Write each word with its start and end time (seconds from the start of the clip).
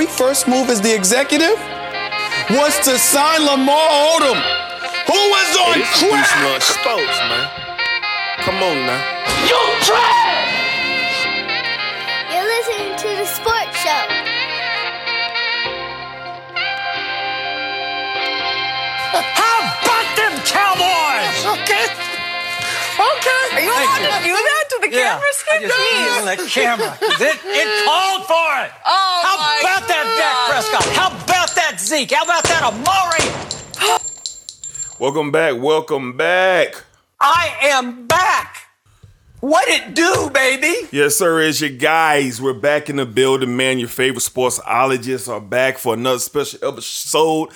very 0.00 0.16
first 0.16 0.48
move 0.48 0.70
as 0.70 0.80
the 0.80 0.94
executive 0.94 1.58
was 2.56 2.72
to 2.80 2.96
sign 2.98 3.44
Lamar 3.44 3.88
Odom, 4.16 4.40
who 5.04 5.12
was 5.12 5.56
on 5.60 5.74
Hey, 5.74 5.80
this 5.80 5.92
is 5.92 6.08
crack. 6.08 6.26
Smart 6.40 6.62
Sports, 6.62 7.18
man. 7.28 7.46
Come 8.40 8.62
on 8.62 8.76
now. 8.88 9.00
You 9.44 9.60
trash! 9.84 11.26
You're 12.32 12.48
listening 12.48 12.96
to 12.96 13.08
the 13.20 13.26
sports 13.26 13.76
show. 13.84 14.02
How 19.12 19.58
about 19.82 20.08
them 20.16 20.32
Cowboys? 20.46 20.88
Okay. 21.60 21.86
Okay. 23.00 23.42
Are 23.56 23.60
you 23.64 23.70
allowed 23.72 24.20
to 24.20 24.24
do 24.28 24.34
that 24.36 24.64
to 24.70 24.76
the 24.82 24.90
Yeah, 24.92 25.16
camera, 25.16 25.24
I 25.24 25.32
Skip? 25.32 25.60
just 25.62 25.72
Jeez. 25.80 26.36
the 26.36 26.50
camera. 26.60 26.92
It, 27.00 27.36
it 27.48 27.68
called 27.88 28.22
for 28.28 28.50
it. 28.64 28.70
Oh, 28.84 29.09
Oh 29.22 29.22
How 29.22 29.36
my 29.36 29.60
about 29.60 29.88
that 29.88 30.06
Dak 30.16 30.36
Prescott? 30.48 30.96
How 30.96 31.08
about 31.08 31.54
that 31.54 31.78
Zeke? 31.78 32.12
How 32.12 32.24
about 32.24 32.42
that 32.44 32.62
Amari? 32.62 34.00
Welcome 34.98 35.30
back. 35.30 35.60
Welcome 35.60 36.16
back. 36.16 36.84
I 37.20 37.54
am 37.62 38.06
back. 38.06 38.56
What 39.40 39.68
it 39.68 39.94
do, 39.94 40.30
baby? 40.32 40.88
Yes, 40.90 41.16
sir. 41.16 41.42
It's 41.42 41.60
your 41.60 41.68
guys. 41.68 42.40
We're 42.40 42.54
back 42.54 42.88
in 42.88 42.96
the 42.96 43.04
building, 43.04 43.56
man. 43.58 43.78
Your 43.78 43.88
favorite 43.88 44.22
sportsologists 44.22 45.28
are 45.28 45.40
back 45.40 45.76
for 45.76 45.92
another 45.94 46.18
special 46.18 46.66
episode. 46.66 47.50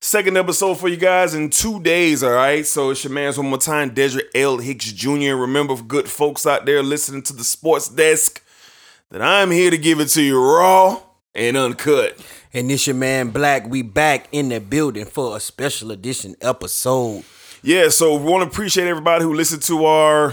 Second 0.00 0.36
episode 0.36 0.74
for 0.78 0.88
you 0.88 0.96
guys 0.96 1.34
in 1.34 1.50
two 1.50 1.80
days, 1.80 2.22
all 2.22 2.30
right? 2.30 2.64
So 2.64 2.90
it's 2.90 3.02
your 3.02 3.12
man's 3.12 3.38
one 3.38 3.48
more 3.48 3.58
time, 3.58 3.90
Dedrick 3.92 4.28
L. 4.36 4.58
Hicks 4.58 4.92
Jr. 4.92 5.34
Remember, 5.34 5.74
good 5.82 6.08
folks 6.08 6.46
out 6.46 6.64
there 6.64 6.80
listening 6.84 7.22
to 7.22 7.32
the 7.32 7.42
sports 7.42 7.88
desk, 7.88 8.40
that 9.10 9.20
I'm 9.20 9.50
here 9.50 9.72
to 9.72 9.78
give 9.78 9.98
it 9.98 10.08
to 10.10 10.22
you 10.22 10.40
raw 10.40 11.00
and 11.34 11.56
uncut. 11.56 12.18
And 12.52 12.70
this 12.70 12.86
your 12.86 12.96
man 12.96 13.30
Black. 13.30 13.68
We 13.68 13.82
back 13.82 14.28
in 14.32 14.48
the 14.48 14.60
building 14.60 15.04
for 15.04 15.36
a 15.36 15.40
special 15.40 15.90
edition 15.90 16.34
episode. 16.40 17.24
Yeah, 17.62 17.88
so 17.88 18.16
we 18.16 18.30
want 18.30 18.44
to 18.44 18.48
appreciate 18.48 18.86
everybody 18.86 19.24
who 19.24 19.34
listened 19.34 19.62
to 19.62 19.84
our 19.84 20.32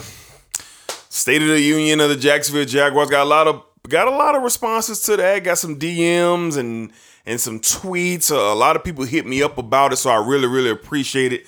State 1.10 1.42
of 1.42 1.48
the 1.48 1.60
Union 1.60 2.00
of 2.02 2.10
the 2.10 2.16
Jacksonville 2.16 2.66
Jaguars. 2.66 3.10
Got 3.10 3.24
a 3.24 3.30
lot 3.30 3.48
of 3.48 3.64
got 3.88 4.08
a 4.08 4.12
lot 4.12 4.36
of 4.36 4.44
responses 4.44 5.02
to 5.02 5.18
that. 5.18 5.44
Got 5.44 5.58
some 5.58 5.80
DMs 5.80 6.58
and 6.58 6.92
and 7.26 7.40
some 7.40 7.60
tweets. 7.60 8.32
Uh, 8.32 8.54
a 8.54 8.56
lot 8.56 8.76
of 8.76 8.84
people 8.84 9.06
hit 9.06 9.26
me 9.26 9.42
up 9.42 9.58
about 9.58 9.94
it, 9.94 9.98
so 9.98 10.10
I 10.10 10.26
really 10.26 10.48
really 10.48 10.70
appreciate 10.70 11.34
it. 11.34 11.46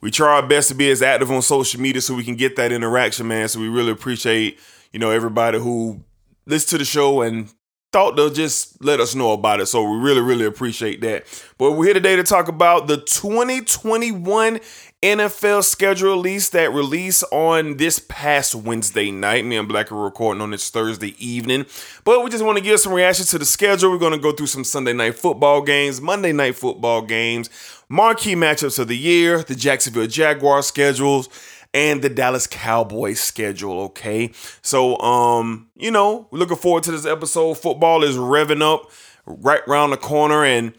We 0.00 0.10
try 0.10 0.36
our 0.36 0.46
best 0.46 0.68
to 0.68 0.74
be 0.74 0.90
as 0.90 1.02
active 1.02 1.30
on 1.30 1.42
social 1.42 1.80
media 1.80 2.00
so 2.00 2.14
we 2.14 2.24
can 2.24 2.36
get 2.36 2.56
that 2.56 2.72
interaction, 2.72 3.28
man. 3.28 3.48
So 3.48 3.60
we 3.60 3.68
really 3.68 3.90
appreciate 3.92 4.58
you 4.92 4.98
know 4.98 5.10
everybody 5.10 5.58
who 5.58 6.00
listened 6.46 6.70
to 6.70 6.78
the 6.78 6.84
show 6.84 7.20
and 7.22 7.52
thought 7.92 8.14
they'll 8.16 8.30
just 8.30 8.82
let 8.84 9.00
us 9.00 9.14
know 9.14 9.32
about 9.32 9.60
it. 9.60 9.66
So 9.66 9.82
we 9.82 9.98
really, 9.98 10.20
really 10.20 10.44
appreciate 10.44 11.00
that. 11.00 11.24
But 11.58 11.72
we're 11.72 11.86
here 11.86 11.94
today 11.94 12.16
to 12.16 12.22
talk 12.22 12.46
about 12.46 12.86
the 12.86 12.98
2021 12.98 14.60
NFL 15.02 15.64
schedule 15.64 16.10
release 16.10 16.50
that 16.50 16.72
released 16.72 17.24
on 17.32 17.78
this 17.78 17.98
past 18.08 18.54
Wednesday 18.54 19.10
night. 19.10 19.44
Me 19.44 19.56
and 19.56 19.66
Black 19.66 19.90
are 19.90 19.96
recording 19.96 20.40
on 20.40 20.50
this 20.50 20.70
Thursday 20.70 21.14
evening. 21.18 21.66
But 22.04 22.22
we 22.22 22.30
just 22.30 22.44
want 22.44 22.58
to 22.58 22.64
give 22.64 22.78
some 22.78 22.92
reactions 22.92 23.30
to 23.30 23.38
the 23.38 23.44
schedule. 23.44 23.90
We're 23.90 23.98
going 23.98 24.12
to 24.12 24.18
go 24.18 24.32
through 24.32 24.48
some 24.48 24.62
Sunday 24.62 24.92
night 24.92 25.16
football 25.16 25.62
games, 25.62 26.00
Monday 26.00 26.32
night 26.32 26.54
football 26.54 27.02
games, 27.02 27.50
marquee 27.88 28.36
matchups 28.36 28.78
of 28.78 28.88
the 28.88 28.96
year, 28.96 29.42
the 29.42 29.56
Jacksonville 29.56 30.06
Jaguars 30.06 30.66
schedules, 30.66 31.28
and 31.72 32.02
the 32.02 32.08
Dallas 32.08 32.46
Cowboys 32.46 33.20
schedule, 33.20 33.80
okay? 33.82 34.30
So, 34.62 34.98
um, 34.98 35.68
you 35.76 35.90
know, 35.90 36.28
we're 36.30 36.38
looking 36.38 36.56
forward 36.56 36.82
to 36.84 36.90
this 36.92 37.06
episode. 37.06 37.54
Football 37.54 38.02
is 38.02 38.16
revving 38.16 38.62
up 38.62 38.90
right 39.26 39.62
around 39.68 39.90
the 39.90 39.96
corner 39.96 40.44
and 40.44 40.74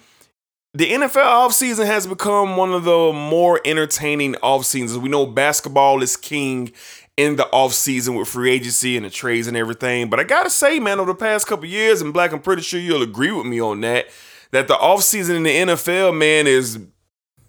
the 0.73 0.89
NFL 0.89 1.23
offseason 1.23 1.85
has 1.85 2.07
become 2.07 2.55
one 2.55 2.71
of 2.71 2.85
the 2.85 3.11
more 3.13 3.59
entertaining 3.65 4.37
off 4.37 4.65
seasons. 4.65 4.97
We 4.97 5.09
know 5.09 5.25
basketball 5.25 6.01
is 6.01 6.15
king 6.15 6.71
in 7.17 7.35
the 7.35 7.43
offseason 7.51 8.17
with 8.17 8.29
free 8.29 8.51
agency 8.51 8.95
and 8.95 9.05
the 9.05 9.09
trades 9.09 9.47
and 9.47 9.57
everything. 9.57 10.09
But 10.09 10.21
I 10.21 10.23
gotta 10.23 10.49
say, 10.49 10.79
man, 10.79 10.99
over 10.99 11.11
the 11.11 11.17
past 11.17 11.45
couple 11.45 11.65
years, 11.65 12.01
and 12.01 12.13
Black, 12.13 12.31
I'm 12.31 12.39
pretty 12.39 12.61
sure 12.61 12.79
you'll 12.79 13.01
agree 13.01 13.31
with 13.31 13.45
me 13.45 13.59
on 13.59 13.81
that, 13.81 14.07
that 14.51 14.69
the 14.69 14.75
offseason 14.75 15.35
in 15.35 15.43
the 15.43 15.73
NFL, 15.73 16.17
man, 16.17 16.47
is 16.47 16.79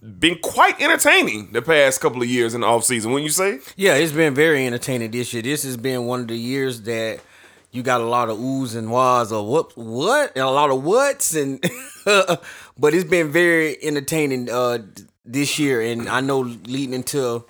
been 0.03 0.39
quite 0.39 0.81
entertaining 0.81 1.53
the 1.53 1.63
past 1.63 2.01
couple 2.01 2.23
of 2.23 2.29
years 2.29 2.55
in 2.55 2.63
the 2.63 2.67
offseason, 2.67 3.07
wouldn't 3.07 3.23
you 3.23 3.31
say? 3.31 3.61
Yeah, 3.77 3.95
it's 3.95 4.13
been 4.13 4.35
very 4.35 4.67
entertaining 4.67 5.13
this 5.13 5.33
year. 5.33 5.43
This 5.43 5.63
has 5.63 5.77
been 5.77 6.07
one 6.07 6.23
of 6.23 6.29
the 6.29 6.37
years 6.37 6.83
that 6.83 7.21
you 7.71 7.83
got 7.83 8.01
a 8.01 8.07
lot 8.07 8.29
of 8.29 8.39
oohs 8.39 8.77
and 8.77 8.91
wahs 8.91 9.33
of 9.33 9.47
what 9.47 9.77
what 9.77 10.33
and 10.35 10.45
a 10.45 10.51
lot 10.51 10.71
of 10.71 10.85
whats 10.85 11.35
and 11.35 11.59
but 12.05 12.93
it's 12.95 13.09
been 13.09 13.33
very 13.33 13.83
entertaining 13.83 14.51
uh 14.51 14.79
this 15.25 15.59
year 15.59 15.81
and 15.81 16.07
I 16.07 16.21
know 16.21 16.41
leading 16.41 16.93
into 16.93 17.45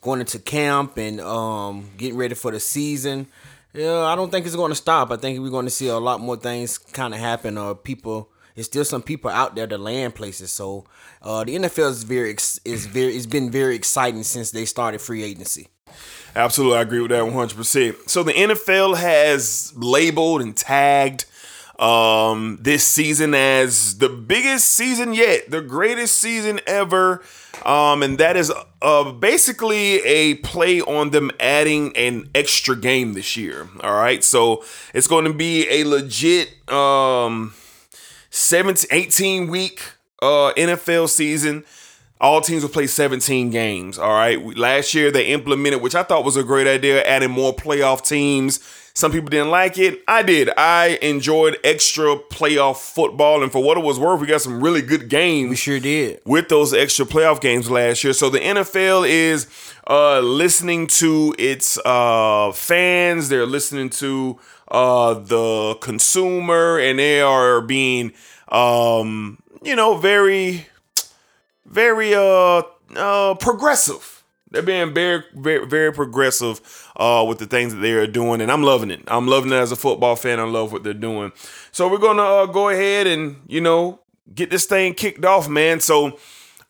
going 0.00 0.20
into 0.20 0.38
camp 0.38 0.96
and 0.96 1.20
um 1.20 1.90
getting 1.96 2.16
ready 2.16 2.34
for 2.34 2.50
the 2.50 2.60
season. 2.60 3.26
Yeah, 3.72 4.02
I 4.02 4.14
don't 4.14 4.30
think 4.30 4.46
it's 4.46 4.54
going 4.54 4.70
to 4.70 4.76
stop. 4.76 5.10
I 5.10 5.16
think 5.16 5.40
we're 5.40 5.50
going 5.50 5.66
to 5.66 5.70
see 5.70 5.88
a 5.88 5.98
lot 5.98 6.20
more 6.20 6.36
things 6.36 6.78
kind 6.78 7.12
of 7.12 7.18
happen 7.18 7.58
or 7.58 7.74
people 7.74 8.30
there's 8.54 8.66
still 8.66 8.84
some 8.84 9.02
people 9.02 9.30
out 9.30 9.54
there 9.54 9.66
to 9.66 9.78
land 9.78 10.14
places. 10.14 10.52
So 10.52 10.84
uh, 11.22 11.44
the 11.44 11.56
NFL 11.56 11.90
is 11.90 12.04
very 12.04 12.32
is 12.64 12.86
very 12.86 13.16
it's 13.16 13.26
been 13.26 13.50
very 13.50 13.74
exciting 13.74 14.22
since 14.22 14.50
they 14.50 14.64
started 14.64 15.00
free 15.00 15.22
agency. 15.22 15.68
Absolutely, 16.36 16.78
I 16.78 16.82
agree 16.82 17.00
with 17.00 17.12
that 17.12 17.22
100%. 17.22 18.08
So 18.08 18.24
the 18.24 18.32
NFL 18.32 18.96
has 18.96 19.72
labeled 19.76 20.42
and 20.42 20.56
tagged 20.56 21.26
um, 21.78 22.58
this 22.60 22.84
season 22.86 23.34
as 23.34 23.98
the 23.98 24.08
biggest 24.08 24.68
season 24.68 25.14
yet, 25.14 25.50
the 25.50 25.60
greatest 25.60 26.16
season 26.16 26.60
ever. 26.66 27.22
Um, 27.64 28.02
and 28.02 28.18
that 28.18 28.36
is 28.36 28.52
uh, 28.82 29.12
basically 29.12 30.00
a 30.04 30.34
play 30.36 30.80
on 30.80 31.10
them 31.10 31.30
adding 31.38 31.96
an 31.96 32.28
extra 32.34 32.76
game 32.76 33.14
this 33.14 33.36
year. 33.36 33.68
All 33.80 33.94
right. 33.94 34.22
So 34.24 34.64
it's 34.92 35.06
going 35.06 35.24
to 35.24 35.32
be 35.32 35.68
a 35.68 35.84
legit 35.84 36.68
um, 36.70 37.54
17, 38.34 38.88
18 38.90 39.46
week 39.46 39.80
uh, 40.20 40.52
NFL 40.56 41.08
season. 41.08 41.64
All 42.20 42.40
teams 42.40 42.62
will 42.62 42.70
play 42.70 42.88
17 42.88 43.50
games. 43.50 43.96
All 43.96 44.10
right. 44.10 44.44
Last 44.56 44.92
year 44.92 45.12
they 45.12 45.26
implemented, 45.26 45.80
which 45.82 45.94
I 45.94 46.02
thought 46.02 46.24
was 46.24 46.36
a 46.36 46.42
great 46.42 46.66
idea, 46.66 47.04
adding 47.04 47.30
more 47.30 47.54
playoff 47.54 48.04
teams. 48.04 48.58
Some 48.92 49.12
people 49.12 49.28
didn't 49.28 49.50
like 49.50 49.78
it. 49.78 50.02
I 50.08 50.22
did. 50.22 50.50
I 50.56 50.98
enjoyed 51.02 51.58
extra 51.64 52.16
playoff 52.16 52.76
football, 52.76 53.42
and 53.42 53.50
for 53.50 53.60
what 53.62 53.76
it 53.76 53.82
was 53.82 53.98
worth, 53.98 54.20
we 54.20 54.26
got 54.28 54.40
some 54.40 54.62
really 54.62 54.82
good 54.82 55.08
games 55.08 55.50
We 55.50 55.56
sure 55.56 55.80
did. 55.80 56.20
with 56.24 56.48
those 56.48 56.72
extra 56.72 57.04
playoff 57.04 57.40
games 57.40 57.68
last 57.68 58.04
year. 58.04 58.12
So 58.12 58.30
the 58.30 58.38
NFL 58.38 59.08
is 59.08 59.48
uh, 59.88 60.20
listening 60.20 60.86
to 60.88 61.34
its 61.38 61.76
uh, 61.84 62.52
fans. 62.52 63.28
They're 63.28 63.46
listening 63.46 63.90
to 63.90 64.38
uh, 64.74 65.14
the 65.14 65.76
consumer, 65.80 66.80
and 66.80 66.98
they 66.98 67.20
are 67.20 67.60
being, 67.60 68.12
um, 68.48 69.38
you 69.62 69.76
know, 69.76 69.96
very, 69.98 70.66
very 71.64 72.12
uh, 72.12 72.62
uh, 72.96 73.34
progressive. 73.36 74.24
They're 74.50 74.62
being 74.62 74.92
very, 74.92 75.22
very, 75.32 75.64
very 75.66 75.92
progressive 75.92 76.60
uh, 76.96 77.24
with 77.26 77.38
the 77.38 77.46
things 77.46 77.72
that 77.72 77.80
they 77.80 77.92
are 77.92 78.08
doing, 78.08 78.40
and 78.40 78.50
I'm 78.50 78.64
loving 78.64 78.90
it. 78.90 79.02
I'm 79.06 79.28
loving 79.28 79.52
it 79.52 79.56
as 79.56 79.70
a 79.70 79.76
football 79.76 80.16
fan. 80.16 80.40
I 80.40 80.44
love 80.44 80.72
what 80.72 80.82
they're 80.82 80.92
doing. 80.92 81.30
So 81.70 81.88
we're 81.88 81.98
gonna 81.98 82.22
uh, 82.22 82.46
go 82.46 82.68
ahead 82.68 83.06
and 83.06 83.42
you 83.46 83.60
know 83.60 84.00
get 84.34 84.50
this 84.50 84.66
thing 84.66 84.94
kicked 84.94 85.24
off, 85.24 85.48
man. 85.48 85.78
So 85.78 86.18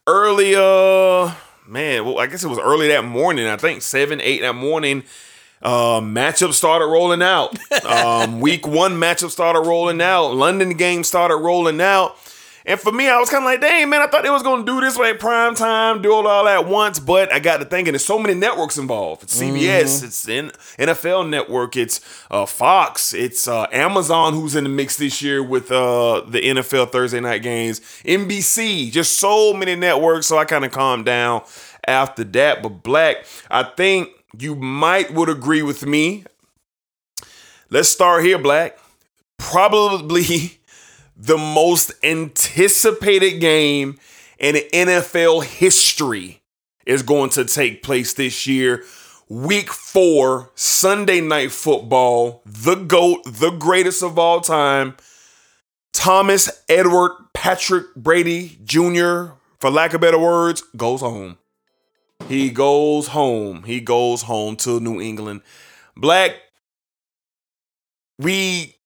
early, 0.06 0.54
uh, 0.54 1.34
man, 1.66 2.04
well, 2.04 2.18
I 2.18 2.26
guess 2.26 2.44
it 2.44 2.48
was 2.48 2.58
early 2.58 2.88
that 2.88 3.04
morning. 3.06 3.46
I 3.46 3.56
think 3.56 3.80
seven, 3.80 4.20
eight 4.20 4.42
that 4.42 4.54
morning. 4.54 5.04
Uh, 5.64 6.00
matchup 6.00 6.52
started 6.52 6.86
rolling 6.86 7.22
out. 7.22 7.56
Um, 7.84 8.40
week 8.40 8.66
one 8.66 8.92
matchup 8.92 9.30
started 9.30 9.60
rolling 9.60 10.02
out. 10.02 10.34
London 10.34 10.76
game 10.76 11.04
started 11.04 11.36
rolling 11.36 11.80
out. 11.80 12.16
And 12.66 12.80
for 12.80 12.90
me, 12.92 13.08
I 13.08 13.18
was 13.18 13.28
kind 13.28 13.44
of 13.44 13.46
like, 13.46 13.60
dang, 13.60 13.90
man, 13.90 14.00
I 14.00 14.06
thought 14.06 14.22
they 14.22 14.30
was 14.30 14.42
going 14.42 14.64
to 14.64 14.72
do 14.72 14.80
this 14.80 14.96
like 14.96 15.18
prime 15.18 15.54
time, 15.54 16.00
do 16.00 16.18
it 16.18 16.26
all 16.26 16.48
at 16.48 16.66
once. 16.66 16.98
But 16.98 17.30
I 17.30 17.38
got 17.38 17.58
to 17.58 17.66
thinking, 17.66 17.92
there's 17.92 18.04
so 18.04 18.18
many 18.18 18.32
networks 18.32 18.78
involved. 18.78 19.22
It's 19.24 19.38
CBS, 19.38 20.02
it's 20.02 20.26
N- 20.26 20.50
NFL 20.78 21.28
Network, 21.28 21.76
it's 21.76 22.00
uh, 22.30 22.46
Fox, 22.46 23.12
it's 23.12 23.46
uh, 23.46 23.66
Amazon 23.70 24.32
who's 24.32 24.56
in 24.56 24.64
the 24.64 24.70
mix 24.70 24.96
this 24.96 25.20
year 25.20 25.42
with 25.42 25.70
uh, 25.70 26.22
the 26.26 26.40
NFL 26.40 26.90
Thursday 26.90 27.20
night 27.20 27.42
games, 27.42 27.80
NBC, 28.04 28.90
just 28.90 29.18
so 29.18 29.52
many 29.52 29.76
networks. 29.76 30.26
So 30.26 30.38
I 30.38 30.46
kind 30.46 30.64
of 30.64 30.70
calmed 30.72 31.04
down 31.04 31.42
after 31.86 32.24
that. 32.24 32.62
But 32.62 32.82
Black, 32.82 33.26
I 33.50 33.64
think 33.64 34.08
you 34.38 34.54
might 34.54 35.12
would 35.12 35.28
agree 35.28 35.62
with 35.62 35.86
me. 35.86 36.24
Let's 37.70 37.88
start 37.88 38.24
here, 38.24 38.38
Black. 38.38 38.78
Probably 39.38 40.58
the 41.16 41.38
most 41.38 41.92
anticipated 42.02 43.40
game 43.40 43.98
in 44.38 44.56
NFL 44.56 45.44
history 45.44 46.42
is 46.86 47.02
going 47.02 47.30
to 47.30 47.44
take 47.44 47.82
place 47.82 48.12
this 48.12 48.46
year. 48.46 48.84
Week 49.28 49.70
four, 49.70 50.50
Sunday 50.54 51.20
night 51.20 51.50
football, 51.50 52.42
the 52.44 52.74
GOAT, 52.74 53.24
the 53.24 53.50
greatest 53.50 54.02
of 54.02 54.18
all 54.18 54.40
time. 54.40 54.96
Thomas 55.92 56.50
Edward 56.68 57.12
Patrick 57.32 57.94
Brady 57.94 58.58
Jr., 58.64 59.32
for 59.58 59.70
lack 59.70 59.94
of 59.94 60.02
better 60.02 60.18
words, 60.18 60.62
goes 60.76 61.00
home. 61.00 61.38
He 62.28 62.50
goes 62.50 63.08
home. 63.08 63.64
He 63.64 63.80
goes 63.80 64.22
home 64.22 64.56
to 64.56 64.80
New 64.80 65.00
England. 65.00 65.42
Black, 65.96 66.36
we 68.18 68.76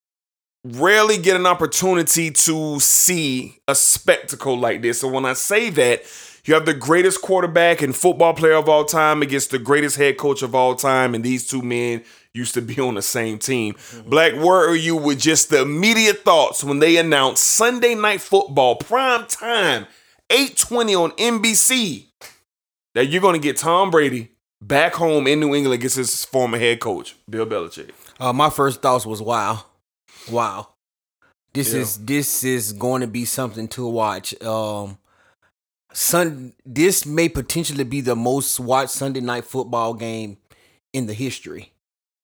rarely 0.65 1.19
get 1.19 1.37
an 1.37 1.47
opportunity 1.47 2.31
to 2.31 2.81
see 2.81 3.59
a 3.69 3.75
spectacle 3.75 4.59
like 4.59 4.83
this. 4.83 5.01
So 5.01 5.09
when 5.09 5.25
I 5.25 5.35
say 5.35 5.71
that, 5.71 6.03
you 6.45 6.55
have 6.55 6.67
the 6.67 6.75
greatest 6.75 7.21
quarterback 7.21 7.83
and 7.83 7.95
football 7.95 8.33
player 8.33 8.55
of 8.55 8.69
all 8.69 8.85
time 8.85 9.21
against 9.23 9.51
the 9.51 9.59
greatest 9.59 9.97
head 9.97 10.17
coach 10.17 10.43
of 10.43 10.55
all 10.55 10.75
time, 10.75 11.15
and 11.15 11.23
these 11.23 11.47
two 11.47 11.61
men 11.61 12.03
used 12.33 12.55
to 12.55 12.63
be 12.63 12.81
on 12.81 12.95
the 12.95 13.03
same 13.03 13.39
team. 13.39 13.75
Mm-hmm. 13.75 14.09
Black, 14.09 14.33
where 14.35 14.67
are 14.69 14.77
you 14.77 14.97
with 14.97 15.21
just 15.21 15.51
the 15.51 15.61
immediate 15.61 16.25
thoughts 16.25 16.65
when 16.65 16.79
they 16.79 16.97
announced 16.97 17.45
Sunday 17.45 17.95
night 17.95 18.23
football, 18.23 18.77
prime 18.77 19.27
time, 19.27 19.87
820 20.31 20.95
on 20.95 21.11
NBC, 21.13 22.08
that 22.99 23.07
you're 23.07 23.23
going 23.23 23.41
to 23.41 23.41
get 23.41 23.57
Tom 23.57 23.93
Brady 23.93 24.33
back 24.61 24.95
home 24.95 25.29
in 25.29 25.39
New 25.39 25.55
England 25.55 25.73
against 25.73 25.95
his 25.95 26.25
former 26.25 26.59
head 26.59 26.81
coach, 26.81 27.15
Bill 27.31 27.47
Belichick? 27.47 27.91
Uh, 28.19 28.33
my 28.33 28.51
first 28.51 28.83
thoughts 28.83 29.07
was 29.07 29.23
wow, 29.23 29.67
wow. 30.29 30.71
This 31.53 31.73
is 31.73 32.05
this 32.05 32.43
is 32.43 32.73
going 32.73 33.03
to 33.03 33.07
be 33.07 33.25
something 33.25 33.69
to 33.69 33.87
watch. 33.87 34.35
Um, 34.43 34.99
Sun. 35.93 36.55
This 36.67 37.07
may 37.07 37.29
potentially 37.29 37.85
be 37.85 38.01
the 38.01 38.17
most 38.17 38.59
watched 38.59 38.91
Sunday 38.91 39.21
night 39.21 39.45
football 39.45 39.95
game 39.95 40.39
in 40.93 41.07
the 41.07 41.15
history. 41.15 41.73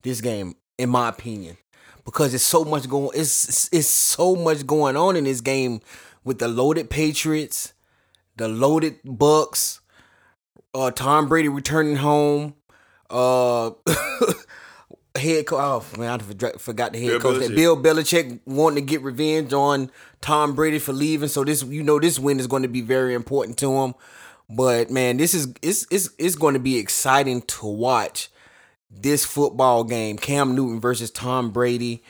This 0.03 0.21
game, 0.21 0.56
in 0.76 0.91
my 0.91 1.09
opinion, 1.09 1.56
because 2.05 2.35
it's 2.35 2.43
so 2.43 2.65
much 2.65 2.88
going. 2.88 3.11
It's, 3.15 3.73
it's 3.73 3.87
so 3.87 4.35
much 4.35 4.67
going 4.67 4.97
on 4.97 5.15
in 5.15 5.23
this 5.23 5.41
game 5.41 5.82
with 6.25 6.41
the 6.41 6.49
loaded 6.49 6.91
Patriots, 6.91 7.75
the 8.37 8.49
loaded 8.49 8.99
Bucks, 9.05 9.81
uh, 10.75 10.91
Tom 10.91 11.29
Brady 11.29 11.49
returning 11.49 11.97
home. 11.97 12.55
Uh, 13.11 13.71
head 15.17 15.47
coach. 15.47 15.61
Oh 15.61 15.85
man, 16.00 16.21
I 16.21 16.49
forgot- 16.59 16.93
the 16.93 16.99
head 17.00 17.09
Bill 17.09 17.21
coach. 17.21 17.41
That 17.41 17.50
Belichick. 17.50 17.56
Bill 17.56 17.76
Belichick 17.82 18.41
wanting 18.47 18.85
to 18.85 18.91
get 18.91 19.03
revenge 19.03 19.53
on 19.53 19.91
Tom 20.21 20.55
Brady 20.55 20.79
for 20.79 20.93
leaving. 20.93 21.29
So 21.29 21.44
this, 21.44 21.62
you 21.62 21.82
know, 21.82 22.00
this 22.00 22.19
win 22.19 22.41
is 22.41 22.47
going 22.47 22.62
to 22.62 22.69
be 22.69 22.81
very 22.81 23.15
important 23.15 23.59
to 23.59 23.73
him. 23.73 23.94
But 24.50 24.91
man, 24.91 25.17
this 25.17 25.35
is 25.35 25.49
it's 25.62 25.87
it's 25.91 26.11
it's 26.19 26.35
going 26.37 26.55
to 26.55 26.61
be 26.61 26.79
exciting 26.79 27.43
to 27.43 27.67
watch 27.67 28.31
this 28.91 29.25
football 29.25 29.85
game. 29.85 30.17
Cam 30.19 30.55
Newton 30.55 30.81
versus 30.81 31.11
Tom 31.11 31.50
Brady. 31.50 32.03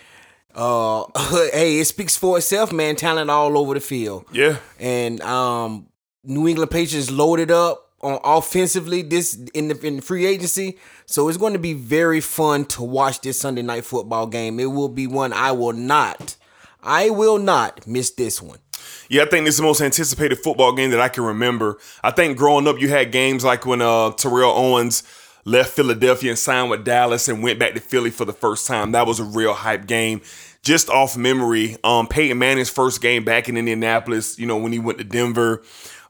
Uh, 0.54 1.04
hey, 1.52 1.78
it 1.80 1.84
speaks 1.86 2.16
for 2.16 2.38
itself, 2.38 2.72
man. 2.72 2.96
Talent 2.96 3.28
all 3.30 3.58
over 3.58 3.74
the 3.74 3.80
field 3.80 4.24
Yeah. 4.32 4.58
and 4.78 5.20
um, 5.22 5.88
New 6.22 6.46
England 6.46 6.70
Patriots 6.70 7.10
loaded 7.10 7.50
up 7.50 7.83
on 8.04 8.20
offensively 8.22 9.02
this 9.02 9.34
in 9.54 9.68
the 9.68 9.86
in 9.86 10.00
free 10.00 10.26
agency. 10.26 10.78
So 11.06 11.28
it's 11.28 11.38
going 11.38 11.54
to 11.54 11.58
be 11.58 11.72
very 11.72 12.20
fun 12.20 12.66
to 12.66 12.82
watch 12.82 13.20
this 13.20 13.40
Sunday 13.40 13.62
night 13.62 13.84
football 13.84 14.26
game. 14.26 14.60
It 14.60 14.66
will 14.66 14.88
be 14.88 15.06
one 15.06 15.32
I 15.32 15.52
will 15.52 15.72
not, 15.72 16.36
I 16.82 17.10
will 17.10 17.38
not 17.38 17.86
miss 17.86 18.10
this 18.10 18.40
one. 18.40 18.58
Yeah, 19.08 19.22
I 19.22 19.26
think 19.26 19.46
this 19.46 19.54
is 19.54 19.58
the 19.58 19.64
most 19.64 19.80
anticipated 19.80 20.38
football 20.38 20.72
game 20.72 20.90
that 20.90 21.00
I 21.00 21.08
can 21.08 21.24
remember. 21.24 21.78
I 22.02 22.10
think 22.10 22.36
growing 22.36 22.66
up, 22.68 22.78
you 22.78 22.88
had 22.88 23.12
games 23.12 23.44
like 23.44 23.66
when 23.66 23.80
uh, 23.82 24.12
Terrell 24.12 24.52
Owens 24.52 25.02
left 25.44 25.72
Philadelphia 25.72 26.30
and 26.30 26.38
signed 26.38 26.70
with 26.70 26.84
Dallas 26.84 27.28
and 27.28 27.42
went 27.42 27.58
back 27.58 27.74
to 27.74 27.80
Philly 27.80 28.10
for 28.10 28.24
the 28.24 28.32
first 28.32 28.66
time. 28.66 28.92
That 28.92 29.06
was 29.06 29.20
a 29.20 29.24
real 29.24 29.52
hype 29.54 29.86
game. 29.86 30.22
Just 30.62 30.88
off 30.88 31.16
memory, 31.18 31.76
um, 31.84 32.06
Peyton 32.06 32.38
Manning's 32.38 32.70
first 32.70 33.02
game 33.02 33.24
back 33.24 33.50
in 33.50 33.56
Indianapolis, 33.58 34.38
you 34.38 34.46
know, 34.46 34.56
when 34.56 34.72
he 34.72 34.78
went 34.78 34.96
to 34.96 35.04
Denver. 35.04 35.62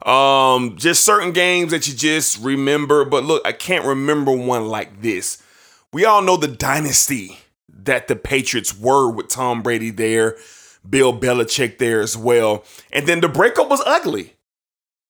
Um, 0.03 0.77
just 0.77 1.05
certain 1.05 1.31
games 1.31 1.71
that 1.71 1.87
you 1.87 1.95
just 1.95 2.41
remember. 2.41 3.05
But 3.05 3.23
look, 3.23 3.45
I 3.45 3.51
can't 3.51 3.85
remember 3.85 4.31
one 4.31 4.67
like 4.67 5.01
this. 5.01 5.41
We 5.91 6.05
all 6.05 6.21
know 6.21 6.37
the 6.37 6.47
dynasty 6.47 7.39
that 7.69 8.07
the 8.07 8.15
Patriots 8.15 8.77
were 8.77 9.09
with 9.09 9.29
Tom 9.29 9.61
Brady 9.61 9.91
there, 9.91 10.37
Bill 10.87 11.17
Belichick 11.17 11.77
there 11.77 12.01
as 12.01 12.17
well. 12.17 12.63
And 12.91 13.07
then 13.07 13.21
the 13.21 13.29
breakup 13.29 13.69
was 13.69 13.81
ugly. 13.85 14.33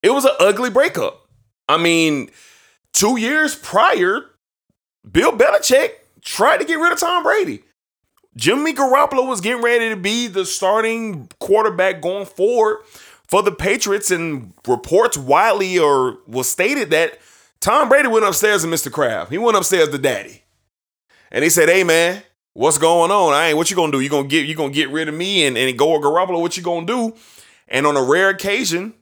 It 0.02 0.10
was 0.10 0.24
an 0.24 0.36
ugly 0.38 0.70
breakup. 0.70 1.28
I 1.68 1.78
mean, 1.78 2.30
two 2.92 3.18
years 3.18 3.54
prior, 3.56 4.26
Bill 5.10 5.32
Belichick 5.32 5.90
tried 6.24 6.58
to 6.58 6.64
get 6.64 6.78
rid 6.78 6.92
of 6.92 7.00
Tom 7.00 7.22
Brady. 7.22 7.62
Jimmy 8.36 8.74
Garoppolo 8.74 9.26
was 9.26 9.40
getting 9.40 9.62
ready 9.62 9.88
to 9.88 9.96
be 9.96 10.26
the 10.26 10.44
starting 10.44 11.28
quarterback 11.40 12.02
going 12.02 12.26
forward 12.26 12.78
for 13.28 13.42
the 13.42 13.52
Patriots, 13.52 14.10
and 14.10 14.52
reports 14.66 15.16
widely 15.16 15.78
or 15.78 16.18
was 16.26 16.48
stated 16.48 16.90
that 16.90 17.18
Tom 17.60 17.88
Brady 17.88 18.08
went 18.08 18.24
upstairs 18.24 18.62
to 18.62 18.68
Mr. 18.68 18.90
Kraft. 18.90 19.30
He 19.30 19.38
went 19.38 19.56
upstairs 19.56 19.88
to 19.88 19.98
Daddy, 19.98 20.42
and 21.30 21.42
he 21.42 21.50
said, 21.50 21.68
"Hey 21.68 21.84
man, 21.84 22.22
what's 22.52 22.78
going 22.78 23.10
on? 23.10 23.32
I 23.32 23.48
ain't 23.48 23.56
what 23.56 23.70
you 23.70 23.76
gonna 23.76 23.92
do? 23.92 24.00
You 24.00 24.08
gonna 24.08 24.28
get 24.28 24.46
you 24.46 24.54
gonna 24.54 24.72
get 24.72 24.90
rid 24.90 25.08
of 25.08 25.14
me 25.14 25.46
and 25.46 25.56
and 25.56 25.78
go 25.78 25.92
with 25.92 26.02
Garoppolo? 26.02 26.40
What 26.40 26.56
you 26.56 26.62
gonna 26.62 26.86
do?" 26.86 27.14
And 27.68 27.86
on 27.86 27.96
a 27.96 28.02
rare 28.02 28.28
occasion, 28.28 28.94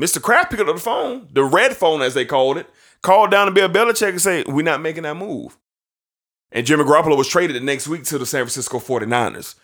Mr. 0.00 0.22
Kraft 0.22 0.50
picked 0.50 0.62
up 0.62 0.74
the 0.74 0.80
phone, 0.80 1.28
the 1.32 1.44
red 1.44 1.76
phone 1.76 2.00
as 2.00 2.14
they 2.14 2.24
called 2.24 2.56
it, 2.56 2.66
called 3.02 3.30
down 3.30 3.46
to 3.46 3.52
Bill 3.52 3.68
Belichick 3.68 4.08
and 4.08 4.22
said, 4.22 4.48
"We're 4.48 4.62
not 4.62 4.80
making 4.80 5.02
that 5.02 5.16
move." 5.16 5.58
And 6.52 6.66
Jimmy 6.66 6.82
Garoppolo 6.82 7.16
was 7.16 7.28
traded 7.28 7.54
the 7.54 7.60
next 7.60 7.86
week 7.86 8.02
to 8.04 8.18
the 8.18 8.26
San 8.26 8.40
Francisco 8.40 8.80
49ers. 8.80 9.54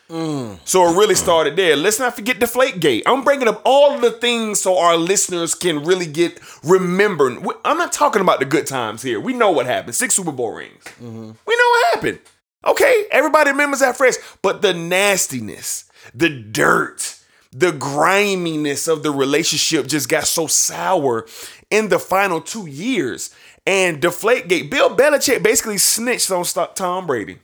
So 0.64 0.88
it 0.88 0.96
really 0.96 1.16
started 1.16 1.56
there. 1.56 1.74
Let's 1.74 1.98
not 1.98 2.14
forget 2.14 2.38
the 2.38 2.46
Deflategate. 2.46 3.02
I'm 3.06 3.24
bringing 3.24 3.48
up 3.48 3.60
all 3.64 3.98
the 3.98 4.12
things 4.12 4.60
so 4.60 4.78
our 4.78 4.96
listeners 4.96 5.56
can 5.56 5.82
really 5.82 6.06
get 6.06 6.38
remembered. 6.62 7.38
I'm 7.64 7.76
not 7.76 7.92
talking 7.92 8.22
about 8.22 8.38
the 8.38 8.44
good 8.44 8.68
times 8.68 9.02
here. 9.02 9.18
We 9.18 9.32
know 9.32 9.50
what 9.50 9.66
happened. 9.66 9.96
Six 9.96 10.14
Super 10.14 10.30
Bowl 10.30 10.52
rings. 10.52 10.84
We 11.00 11.06
know 11.08 11.34
what 11.44 11.94
happened. 11.94 12.20
Okay, 12.64 13.06
everybody 13.10 13.50
remembers 13.50 13.80
that 13.80 13.96
phrase. 13.96 14.18
But 14.40 14.62
the 14.62 14.72
nastiness, 14.72 15.90
the 16.14 16.28
dirt, 16.28 17.18
the 17.52 17.72
griminess 17.72 18.86
of 18.86 19.02
the 19.02 19.10
relationship 19.10 19.88
just 19.88 20.08
got 20.08 20.26
so 20.26 20.46
sour 20.46 21.26
in 21.70 21.88
the 21.88 21.98
final 21.98 22.40
two 22.40 22.66
years. 22.66 23.34
And 23.66 24.00
Deflategate, 24.00 24.70
Bill 24.70 24.96
Belichick 24.96 25.42
basically 25.42 25.78
snitched 25.78 26.30
on 26.30 26.44
Tom 26.74 27.06
Brady. 27.06 27.38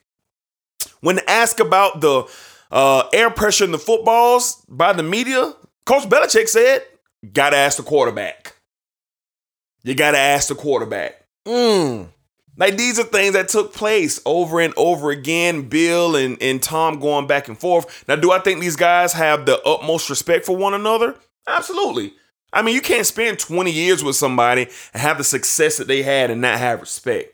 When 1.00 1.18
asked 1.26 1.58
about 1.58 2.00
the 2.00 2.24
uh, 2.70 3.08
air 3.12 3.30
pressure 3.30 3.64
in 3.64 3.72
the 3.72 3.78
footballs 3.78 4.64
by 4.68 4.92
the 4.92 5.02
media, 5.02 5.52
Coach 5.84 6.04
Belichick 6.04 6.48
said, 6.48 6.84
"Gotta 7.32 7.56
ask 7.56 7.76
the 7.76 7.82
quarterback. 7.82 8.54
You 9.82 9.94
gotta 9.94 10.18
ask 10.18 10.48
the 10.48 10.54
quarterback." 10.54 11.24
Mm. 11.44 12.08
Like 12.56 12.76
these 12.76 12.98
are 13.00 13.04
things 13.04 13.32
that 13.32 13.48
took 13.48 13.72
place 13.72 14.20
over 14.24 14.60
and 14.60 14.74
over 14.76 15.10
again. 15.10 15.68
Bill 15.68 16.14
and, 16.14 16.40
and 16.40 16.62
Tom 16.62 17.00
going 17.00 17.26
back 17.26 17.48
and 17.48 17.58
forth. 17.58 18.04
Now, 18.06 18.16
do 18.16 18.30
I 18.30 18.38
think 18.38 18.60
these 18.60 18.76
guys 18.76 19.12
have 19.14 19.46
the 19.46 19.60
utmost 19.62 20.10
respect 20.10 20.46
for 20.46 20.56
one 20.56 20.74
another? 20.74 21.16
Absolutely. 21.46 22.14
I 22.52 22.62
mean, 22.62 22.74
you 22.74 22.80
can't 22.82 23.06
spend 23.06 23.38
20 23.38 23.70
years 23.70 24.04
with 24.04 24.16
somebody 24.16 24.68
and 24.92 25.00
have 25.02 25.18
the 25.18 25.24
success 25.24 25.78
that 25.78 25.88
they 25.88 26.02
had 26.02 26.30
and 26.30 26.40
not 26.40 26.58
have 26.58 26.80
respect. 26.80 27.30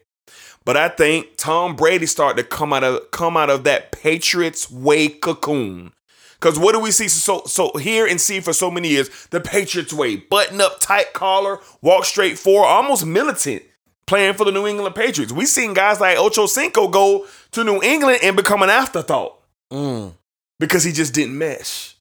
But 0.64 0.76
I 0.76 0.88
think 0.88 1.36
Tom 1.36 1.76
Brady 1.76 2.06
started 2.06 2.42
to 2.42 2.48
come 2.48 2.72
out 2.72 2.84
of 2.84 3.10
come 3.10 3.36
out 3.36 3.48
of 3.50 3.64
that 3.64 3.90
Patriots 3.90 4.70
way 4.70 5.08
cocoon. 5.08 5.92
Cause 6.40 6.56
what 6.58 6.72
do 6.72 6.78
we 6.80 6.90
see 6.92 7.08
so 7.08 7.42
so 7.46 7.72
here 7.78 8.06
and 8.06 8.20
see 8.20 8.38
for 8.40 8.52
so 8.52 8.70
many 8.70 8.88
years? 8.88 9.08
The 9.30 9.40
Patriots 9.40 9.92
way, 9.92 10.16
button 10.16 10.60
up, 10.60 10.78
tight 10.78 11.12
collar, 11.14 11.58
walk 11.82 12.04
straight 12.04 12.38
forward, 12.38 12.66
almost 12.68 13.04
militant, 13.06 13.62
playing 14.06 14.34
for 14.34 14.44
the 14.44 14.52
New 14.52 14.66
England 14.66 14.94
Patriots. 14.94 15.32
We 15.32 15.46
seen 15.46 15.74
guys 15.74 16.00
like 16.00 16.16
Ocho 16.18 16.46
Cinco 16.46 16.86
go 16.86 17.26
to 17.52 17.64
New 17.64 17.82
England 17.82 18.20
and 18.22 18.36
become 18.36 18.62
an 18.62 18.70
afterthought 18.70 19.34
Mm. 19.72 20.12
because 20.60 20.84
he 20.84 20.92
just 20.92 21.12
didn't 21.12 21.36
mesh. 21.36 21.96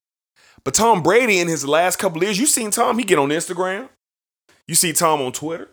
But 0.64 0.74
Tom 0.74 1.02
Brady 1.02 1.40
in 1.40 1.48
his 1.48 1.66
last 1.66 1.98
couple 1.98 2.24
years, 2.24 2.40
you 2.40 2.46
seen 2.46 2.72
Tom, 2.72 2.98
he 2.98 3.06
get 3.06 3.20
on 3.20 3.30
Instagram. 3.30 3.90
You 4.68 4.76
see 4.76 4.94
Tom 4.94 5.22
on 5.22 5.32
Twitter. 5.32 5.70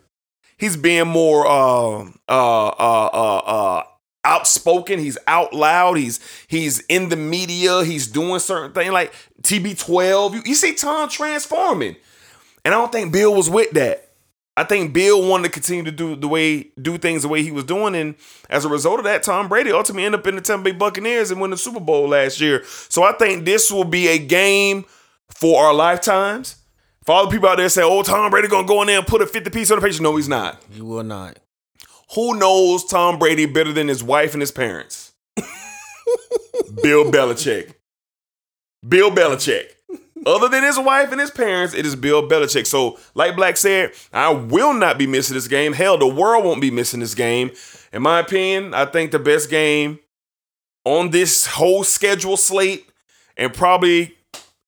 He's 0.57 0.77
being 0.77 1.07
more 1.07 1.45
uh, 1.45 2.05
uh, 2.29 2.67
uh, 2.67 3.09
uh, 3.13 3.37
uh, 3.37 3.83
outspoken. 4.23 4.99
He's 4.99 5.17
out 5.27 5.53
loud. 5.53 5.97
He's 5.97 6.19
he's 6.47 6.79
in 6.81 7.09
the 7.09 7.17
media. 7.17 7.83
He's 7.83 8.07
doing 8.07 8.39
certain 8.39 8.71
things 8.71 8.93
like 8.93 9.13
TB12. 9.41 10.35
You, 10.35 10.41
you 10.45 10.55
see 10.55 10.73
Tom 10.73 11.09
transforming, 11.09 11.97
and 12.63 12.73
I 12.73 12.77
don't 12.77 12.91
think 12.91 13.11
Bill 13.11 13.35
was 13.35 13.49
with 13.49 13.71
that. 13.71 14.04
I 14.57 14.63
think 14.63 14.93
Bill 14.93 15.27
wanted 15.27 15.43
to 15.45 15.49
continue 15.51 15.83
to 15.83 15.91
do 15.91 16.15
the 16.15 16.27
way 16.29 16.71
do 16.81 16.97
things 16.97 17.23
the 17.23 17.27
way 17.27 17.43
he 17.43 17.51
was 17.51 17.65
doing, 17.65 17.93
and 17.93 18.15
as 18.49 18.63
a 18.63 18.69
result 18.69 18.99
of 18.99 19.05
that, 19.05 19.23
Tom 19.23 19.49
Brady 19.49 19.71
ultimately 19.71 20.05
ended 20.05 20.21
up 20.21 20.27
in 20.27 20.35
the 20.35 20.41
Tampa 20.41 20.65
Bay 20.65 20.71
Buccaneers 20.71 21.29
and 21.29 21.41
won 21.41 21.49
the 21.49 21.57
Super 21.57 21.81
Bowl 21.81 22.07
last 22.07 22.39
year. 22.39 22.63
So 22.65 23.03
I 23.03 23.11
think 23.13 23.43
this 23.43 23.69
will 23.69 23.83
be 23.83 24.07
a 24.07 24.17
game 24.17 24.85
for 25.29 25.61
our 25.65 25.73
lifetimes. 25.73 26.55
For 27.05 27.13
all 27.13 27.25
the 27.25 27.31
people 27.31 27.49
out 27.49 27.57
there 27.57 27.69
say, 27.69 27.83
"Oh, 27.83 28.01
Tom 28.01 28.31
Brady 28.31 28.47
gonna 28.47 28.65
go 28.65 28.81
in 28.81 28.87
there 28.87 28.97
and 28.97 29.07
put 29.07 29.21
a 29.21 29.27
fifty 29.27 29.49
piece 29.49 29.71
on 29.71 29.79
the 29.79 29.85
page," 29.85 29.99
no, 29.99 30.15
he's 30.15 30.29
not. 30.29 30.61
You 30.71 30.85
will 30.85 31.03
not. 31.03 31.37
Who 32.15 32.35
knows 32.37 32.85
Tom 32.85 33.19
Brady 33.19 33.45
better 33.45 33.73
than 33.73 33.89
his 33.89 34.03
wife 34.03 34.33
and 34.33 34.41
his 34.41 34.51
parents? 34.51 35.13
Bill 36.81 37.11
Belichick. 37.11 37.73
Bill 38.87 39.11
Belichick. 39.11 39.74
Other 40.25 40.49
than 40.49 40.63
his 40.63 40.79
wife 40.79 41.11
and 41.11 41.21
his 41.21 41.29
parents, 41.29 41.73
it 41.75 41.85
is 41.85 41.95
Bill 41.95 42.27
Belichick. 42.27 42.65
So, 42.65 42.97
like 43.13 43.35
Black 43.35 43.57
said, 43.57 43.91
I 44.11 44.29
will 44.29 44.73
not 44.73 44.97
be 44.97 45.05
missing 45.05 45.35
this 45.35 45.47
game. 45.47 45.73
Hell, 45.73 45.97
the 45.97 46.07
world 46.07 46.43
won't 46.43 46.61
be 46.61 46.71
missing 46.71 46.99
this 46.99 47.13
game. 47.13 47.51
In 47.93 48.01
my 48.01 48.19
opinion, 48.19 48.73
I 48.73 48.85
think 48.85 49.11
the 49.11 49.19
best 49.19 49.49
game 49.49 49.99
on 50.83 51.11
this 51.11 51.45
whole 51.45 51.83
schedule 51.83 52.37
slate 52.37 52.89
and 53.37 53.53
probably 53.53 54.15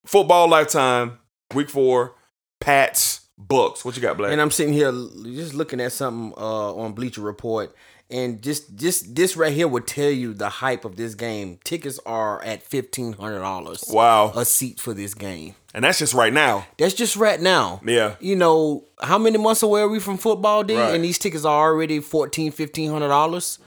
football 0.05 0.47
lifetime, 0.47 1.17
week 1.53 1.69
four, 1.69 2.15
Pats, 2.59 3.21
Bucks. 3.37 3.85
What 3.85 3.95
you 3.95 4.01
got, 4.01 4.17
Black? 4.17 4.31
And 4.31 4.41
I'm 4.41 4.51
sitting 4.51 4.73
here 4.73 4.91
just 5.23 5.53
looking 5.53 5.79
at 5.79 5.91
something 5.91 6.33
uh, 6.37 6.73
on 6.73 6.93
Bleacher 6.93 7.21
Report, 7.21 7.73
and 8.09 8.41
just 8.41 8.75
just 8.75 9.15
this 9.15 9.35
right 9.35 9.51
here 9.51 9.67
would 9.67 9.85
tell 9.87 10.09
you 10.09 10.33
the 10.33 10.49
hype 10.49 10.85
of 10.85 10.95
this 10.95 11.13
game. 11.15 11.59
Tickets 11.63 11.99
are 12.05 12.41
at 12.43 12.63
fifteen 12.63 13.13
hundred 13.13 13.39
dollars. 13.39 13.83
Wow. 13.89 14.31
a 14.35 14.45
seat 14.45 14.79
for 14.79 14.93
this 14.93 15.13
game. 15.13 15.55
and 15.73 15.83
that's 15.83 15.99
just 15.99 16.13
right 16.13 16.31
now. 16.33 16.65
That's 16.77 16.93
just 16.93 17.15
right 17.17 17.39
now. 17.39 17.81
Yeah. 17.85 18.15
You 18.19 18.35
know, 18.35 18.85
how 19.01 19.17
many 19.17 19.37
months 19.37 19.61
away 19.63 19.81
are 19.81 19.87
we 19.89 19.99
from 19.99 20.17
football 20.17 20.63
day? 20.63 20.77
Right. 20.77 20.95
And 20.95 21.03
these 21.03 21.19
tickets 21.19 21.45
are 21.45 21.67
already 21.69 21.99
$1,400, 21.99 22.51
$1,500 22.71 23.59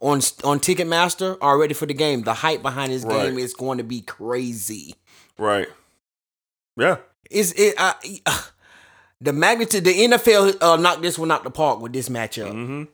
on 0.00 0.16
on 0.44 0.60
Ticketmaster 0.60 1.38
already 1.40 1.72
for 1.74 1.86
the 1.86 1.94
game. 1.94 2.22
The 2.22 2.34
hype 2.34 2.62
behind 2.62 2.92
this 2.92 3.02
Right. 3.04 3.28
game 3.30 3.38
is 3.38 3.54
going 3.54 3.78
to 3.78 3.84
be 3.84 4.02
crazy. 4.02 4.94
Right. 5.38 5.68
Yeah. 6.76 6.98
Is 7.30 7.52
it 7.56 7.74
uh, 7.78 7.94
the 9.20 9.32
magnitude 9.32 9.84
the 9.84 9.94
NFL 9.94 10.62
uh, 10.62 10.76
knocked 10.76 11.00
this 11.02 11.18
one 11.18 11.30
out 11.30 11.44
the 11.44 11.50
park 11.50 11.80
with 11.80 11.92
this 11.94 12.08
matchup. 12.10 12.88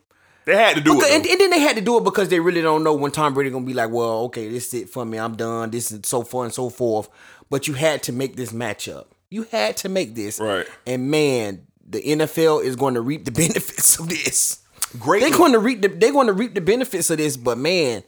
They 0.45 0.55
had 0.55 0.75
to 0.75 0.81
do 0.81 0.95
Because- 0.95 1.09
it. 1.09 1.13
and, 1.15 1.25
and 1.25 1.39
then 1.39 1.49
they 1.51 1.59
had 1.59 1.75
to 1.77 1.81
do 1.81 1.97
it 1.97 2.03
because 2.03 2.29
they 2.29 2.39
really 2.39 2.61
don't 2.61 2.83
know 2.83 2.93
when 2.93 3.11
Tom 3.11 3.33
Brady 3.33 3.49
gonna 3.49 3.65
be 3.65 3.73
like, 3.73 3.89
well, 3.91 4.23
okay, 4.25 4.49
this 4.49 4.73
is 4.73 4.81
it 4.83 4.89
for 4.89 5.05
me. 5.05 5.17
I'm 5.17 5.35
done. 5.35 5.71
This 5.71 5.91
is 5.91 6.01
so 6.03 6.23
far 6.23 6.43
and 6.45 6.53
so 6.53 6.69
forth. 6.69 7.07
But 7.49 7.67
you 7.67 7.73
had 7.75 8.03
to 8.03 8.11
make 8.11 8.35
this 8.35 8.51
matchup. 8.51 9.05
You 9.29 9.43
had 9.51 9.77
to 9.77 9.89
make 9.89 10.15
this. 10.15 10.39
Right. 10.39 10.65
And 10.85 11.09
man, 11.09 11.65
the 11.87 12.01
NFL 12.01 12.63
is 12.63 12.75
going 12.75 12.93
to 12.95 13.01
reap 13.01 13.25
the 13.25 13.31
benefits 13.43 13.99
of 13.99 14.09
this. 14.09 14.59
Great. 14.99 15.21
They're 15.21 15.31
going 15.37 15.53
to 15.53 15.59
reap 15.59 15.81
the 15.81 15.87
they're 15.87 16.11
going 16.11 16.27
to 16.27 16.33
reap 16.33 16.53
the 16.55 16.61
benefits 16.61 17.09
of 17.09 17.17
this. 17.17 17.35
But 17.37 17.57
man, 17.57 18.03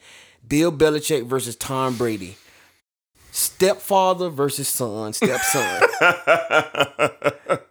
Bill 0.48 0.72
Belichick 0.72 1.26
versus 1.26 1.56
Tom 1.56 1.96
Brady. 1.98 2.38
Stepfather 3.32 4.30
versus 4.30 4.68
son, 4.70 5.12
stepson. 5.14 5.82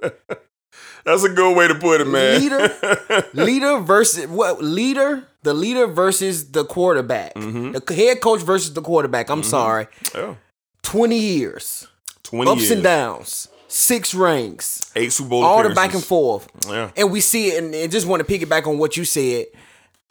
That's 1.05 1.23
a 1.23 1.29
good 1.29 1.55
way 1.55 1.69
to 1.69 1.75
put 1.75 2.01
it, 2.01 2.07
man. 2.07 2.41
leader, 2.41 3.29
leader 3.35 3.79
versus 3.79 4.27
what? 4.27 4.63
Leader, 4.63 5.29
the 5.43 5.53
leader 5.53 5.87
versus 5.87 6.51
the 6.51 6.65
quarterback. 6.65 7.35
Mm-hmm. 7.35 7.73
The 7.73 7.95
head 7.95 8.21
coach 8.21 8.41
versus 8.41 8.73
the 8.73 8.81
quarterback. 8.81 9.29
I'm 9.29 9.43
mm-hmm. 9.43 9.51
sorry. 9.51 9.87
Yeah. 10.15 10.37
Twenty 10.83 11.19
years, 11.19 11.87
20 12.25 12.51
ups 12.51 12.61
years. 12.63 12.71
and 12.73 12.83
downs, 12.83 13.49
six 13.69 14.15
rings, 14.15 14.91
Eight 14.97 15.13
Super 15.13 15.31
Bowl 15.31 15.45
all 15.45 15.63
the 15.63 15.75
back 15.75 15.95
and 15.95 16.05
forth. 16.05 16.49
Yeah. 16.67 16.91
And 16.97 17.11
we 17.11 17.21
see 17.21 17.49
it, 17.49 17.63
and, 17.63 17.75
and 17.75 17.93
just 17.93 18.07
want 18.07 18.27
to 18.27 18.39
piggyback 18.39 18.67
on 18.67 18.79
what 18.79 18.97
you 18.97 19.05
said. 19.05 19.47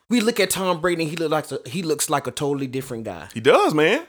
We 0.10 0.22
look 0.22 0.40
at 0.40 0.52
Tom 0.52 0.80
Brady, 0.80 1.04
and 1.04 1.10
he 1.10 1.18
look 1.18 1.32
like 1.32 1.52
a, 1.52 1.60
he 1.68 1.82
looks 1.82 2.10
like 2.10 2.28
a 2.28 2.32
totally 2.32 2.68
different 2.68 3.04
guy. 3.04 3.30
He 3.34 3.40
does, 3.40 3.74
man. 3.74 4.06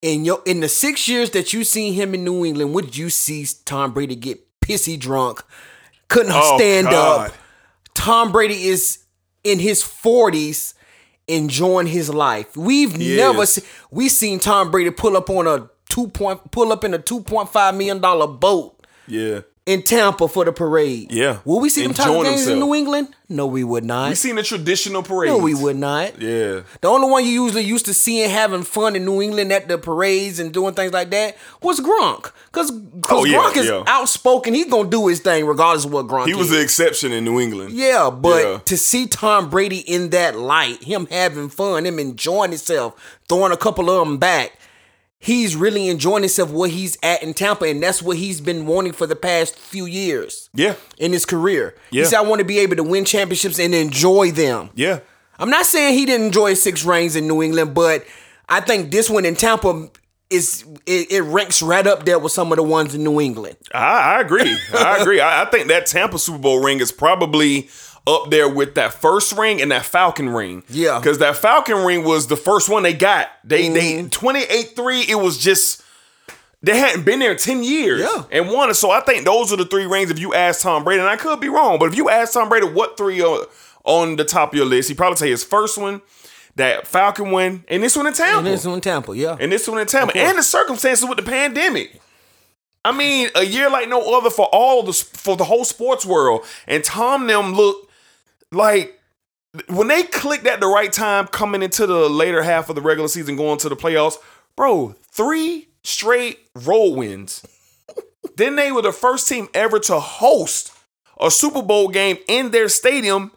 In 0.00 0.24
your 0.24 0.42
in 0.46 0.60
the 0.60 0.68
six 0.68 1.08
years 1.08 1.30
that 1.30 1.52
you 1.52 1.64
seen 1.64 1.94
him 1.94 2.14
in 2.14 2.22
New 2.22 2.44
England, 2.44 2.72
what 2.72 2.84
did 2.84 2.96
you 2.96 3.10
see 3.10 3.46
Tom 3.64 3.92
Brady 3.92 4.14
get 4.14 4.47
pissy 4.68 4.98
drunk? 4.98 5.42
Couldn't 6.08 6.32
Oh, 6.34 6.56
stand 6.58 6.88
God. 6.88 7.30
up. 7.30 7.36
Tom 7.94 8.32
Brady 8.32 8.66
is 8.68 8.98
in 9.44 9.58
his 9.58 9.82
forties, 9.82 10.74
enjoying 11.26 11.86
his 11.86 12.10
life. 12.10 12.56
We've 12.56 12.94
He 12.94 13.16
never 13.16 13.42
is. 13.42 13.52
seen 13.54 13.64
we 13.90 14.08
seen 14.08 14.38
Tom 14.38 14.70
Brady 14.70 14.90
pull 14.90 15.16
up 15.16 15.28
on 15.30 15.46
a 15.46 15.68
two 15.88 16.08
point 16.08 16.50
pull 16.50 16.72
up 16.72 16.84
in 16.84 16.94
a 16.94 16.98
two 16.98 17.20
point 17.22 17.48
five 17.48 17.74
million 17.74 18.00
dollar 18.00 18.26
boat 18.26 18.86
Yeah. 19.06 19.40
In 19.68 19.82
Tampa 19.82 20.26
for 20.28 20.46
the 20.46 20.52
parade. 20.52 21.12
Yeah. 21.12 21.38
Will 21.44 21.60
we 21.60 21.68
see 21.68 21.82
them 21.82 21.92
type 21.92 22.08
of 22.08 22.24
games 22.24 22.46
in. 22.48 22.58
New 22.58 22.74
England? 22.74 23.08
No, 23.28 23.46
we 23.46 23.62
would 23.62 23.84
not. 23.84 24.08
We 24.08 24.14
seen 24.14 24.36
the 24.36 24.42
traditional 24.42 25.02
parade. 25.02 25.28
no, 25.30 25.36
we 25.36 25.54
would 25.54 25.76
not. 25.76 26.18
Yeah. 26.20 26.62
The 26.80 26.88
only 26.88 27.10
one 27.10 27.26
you 27.26 27.44
usually 27.44 27.64
used 27.64 27.84
to 27.84 27.92
seeing 27.92 28.30
having 28.30 28.62
fun 28.62 28.96
in 28.96 29.04
New 29.04 29.20
England 29.20 29.52
at 29.52 29.68
the 29.68 29.76
parades 29.76 30.38
and 30.38 30.50
doing 30.54 30.72
things 30.72 30.94
like 30.94 31.10
that 31.10 31.36
was 31.60 31.80
Gronk. 31.80 32.32
Because 32.50 32.72
Oh, 33.10 33.24
yeah, 33.26 33.36
Gronk 33.38 33.56
is 33.58 33.66
yeah. 33.66 33.82
outspoken. 33.86 34.54
He's 34.54 34.70
gonna 34.70 34.88
do 34.88 35.06
his 35.08 35.20
thing 35.20 35.44
regardless 35.44 35.84
of 35.84 35.92
what 35.92 36.06
Gronk 36.06 36.26
He 36.28 36.34
was 36.34 36.46
is. 36.50 36.56
the 36.56 36.62
exception 36.62 37.12
in 37.12 37.26
New 37.26 37.38
England. 37.38 37.72
yeah, 37.74 38.08
but 38.08 38.42
Yeah. 38.42 38.58
to 38.64 38.78
see 38.78 39.06
Tom 39.06 39.50
Brady 39.50 39.80
in 39.80 40.08
that 40.10 40.38
light, 40.38 40.82
him 40.82 41.06
having 41.10 41.50
fun, 41.50 41.84
him 41.84 41.98
enjoying 41.98 42.52
himself, 42.52 42.94
throwing 43.28 43.52
a 43.52 43.58
couple 43.58 43.90
of 43.90 44.08
them 44.08 44.16
back, 44.16 44.52
he's 45.18 45.56
really 45.56 45.88
enjoying 45.88 46.22
himself 46.22 46.50
where 46.50 46.68
he's 46.68 46.96
at 47.02 47.22
in 47.22 47.34
Tampa, 47.34 47.64
and 47.66 47.82
that's 47.82 48.02
what 48.02 48.16
he's 48.16 48.40
been 48.40 48.66
wanting 48.66 48.92
for 48.92 49.06
the 49.06 49.16
past 49.16 49.56
few 49.58 49.84
years 49.86 50.48
Yeah. 50.54 50.74
in 50.96 51.12
his 51.12 51.24
career. 51.26 51.74
Yeah. 51.90 52.02
He 52.04 52.08
said, 52.10 52.18
I 52.18 52.22
want 52.22 52.38
to 52.40 52.44
be 52.44 52.58
able 52.60 52.76
to 52.76 52.82
win 52.84 53.04
championships 53.04 53.58
and 53.58 53.74
enjoy 53.74 54.30
them. 54.30 54.70
Yeah. 54.74 55.00
I'm 55.38 55.50
not 55.50 55.66
saying 55.66 55.94
he 55.94 56.04
didn't 56.06 56.26
enjoy 56.26 56.54
six 56.54 56.84
rings 56.84 57.14
in 57.16 57.26
New 57.28 57.42
England, 57.42 57.74
but 57.74 58.04
I 58.48 58.60
think 58.60 58.90
this 58.90 59.08
one 59.10 59.24
in 59.24 59.34
Tampa 59.36 59.88
is 60.30 60.64
it, 60.84 61.10
it 61.10 61.22
ranks 61.22 61.62
right 61.62 61.86
up 61.86 62.04
there 62.04 62.18
with 62.18 62.32
some 62.32 62.52
of 62.52 62.56
the 62.56 62.62
ones 62.62 62.94
in 62.94 63.02
New 63.02 63.20
England. 63.20 63.56
I, 63.72 64.16
I 64.16 64.20
agree. 64.20 64.54
I 64.74 64.98
agree. 65.00 65.20
I, 65.20 65.42
I 65.42 65.44
think 65.46 65.68
that 65.68 65.86
Tampa 65.86 66.18
Super 66.18 66.38
Bowl 66.38 66.62
ring 66.62 66.80
is 66.80 66.92
probably 66.92 67.68
up 68.08 68.30
there 68.30 68.48
with 68.48 68.74
that 68.76 68.94
first 68.94 69.36
ring 69.36 69.60
and 69.60 69.70
that 69.70 69.84
Falcon 69.84 70.30
ring. 70.30 70.62
Yeah. 70.68 70.98
Because 70.98 71.18
that 71.18 71.36
Falcon 71.36 71.84
ring 71.84 72.04
was 72.04 72.26
the 72.28 72.36
first 72.36 72.68
one 72.70 72.82
they 72.82 72.94
got. 72.94 73.28
They 73.44 73.68
they 73.68 73.92
Mm-hmm. 74.02 74.26
28-3, 74.26 75.08
it 75.08 75.14
was 75.16 75.36
just 75.38 75.82
they 76.62 76.76
hadn't 76.76 77.04
been 77.04 77.20
there 77.20 77.32
in 77.32 77.38
10 77.38 77.62
years 77.62 78.00
Yeah. 78.00 78.24
and 78.32 78.48
won 78.50 78.70
it. 78.70 78.74
So 78.74 78.90
I 78.90 79.00
think 79.02 79.24
those 79.24 79.52
are 79.52 79.56
the 79.56 79.66
three 79.66 79.86
rings 79.86 80.10
if 80.10 80.18
you 80.18 80.34
ask 80.34 80.62
Tom 80.62 80.82
Brady, 80.84 81.00
and 81.00 81.08
I 81.08 81.16
could 81.16 81.38
be 81.40 81.48
wrong, 81.48 81.78
but 81.78 81.86
if 81.86 81.96
you 81.96 82.08
ask 82.08 82.32
Tom 82.32 82.48
Brady 82.48 82.66
what 82.66 82.96
three 82.96 83.20
are 83.22 83.46
on 83.84 84.16
the 84.16 84.24
top 84.24 84.52
of 84.52 84.56
your 84.56 84.66
list, 84.66 84.88
he'd 84.88 84.96
probably 84.96 85.16
say 85.16 85.30
his 85.30 85.44
first 85.44 85.78
one, 85.78 86.02
that 86.56 86.86
Falcon 86.86 87.30
one, 87.30 87.64
and 87.68 87.82
this 87.82 87.94
one 87.96 88.06
in 88.08 88.12
Tampa. 88.12 88.38
And 88.38 88.46
this 88.48 88.64
one 88.64 88.74
in 88.74 88.80
Tampa, 88.80 89.16
yeah. 89.16 89.36
And 89.38 89.52
this 89.52 89.68
one 89.68 89.78
in 89.78 89.86
Tampa, 89.86 90.16
and 90.16 90.36
the 90.38 90.42
circumstances 90.42 91.08
with 91.08 91.18
the 91.18 91.22
pandemic. 91.24 92.00
I 92.84 92.92
mean, 92.92 93.28
a 93.34 93.44
year 93.44 93.68
like 93.70 93.88
no 93.88 94.16
other 94.16 94.30
for 94.30 94.46
all 94.46 94.82
the 94.82 94.92
for 94.92 95.36
the 95.36 95.44
whole 95.44 95.64
sports 95.64 96.06
world. 96.06 96.44
And 96.66 96.82
Tom 96.82 97.26
them 97.26 97.52
look 97.54 97.87
like 98.52 98.98
when 99.68 99.88
they 99.88 100.02
clicked 100.02 100.46
at 100.46 100.60
the 100.60 100.66
right 100.66 100.92
time, 100.92 101.26
coming 101.26 101.62
into 101.62 101.86
the 101.86 102.08
later 102.08 102.42
half 102.42 102.68
of 102.68 102.76
the 102.76 102.82
regular 102.82 103.08
season, 103.08 103.36
going 103.36 103.58
to 103.58 103.68
the 103.68 103.76
playoffs, 103.76 104.16
bro. 104.56 104.94
Three 105.10 105.68
straight 105.82 106.38
road 106.54 106.96
wins. 106.96 107.44
then 108.36 108.56
they 108.56 108.70
were 108.72 108.82
the 108.82 108.92
first 108.92 109.28
team 109.28 109.48
ever 109.54 109.78
to 109.80 109.98
host 109.98 110.72
a 111.20 111.30
Super 111.30 111.62
Bowl 111.62 111.88
game 111.88 112.18
in 112.28 112.50
their 112.50 112.68
stadium, 112.68 113.32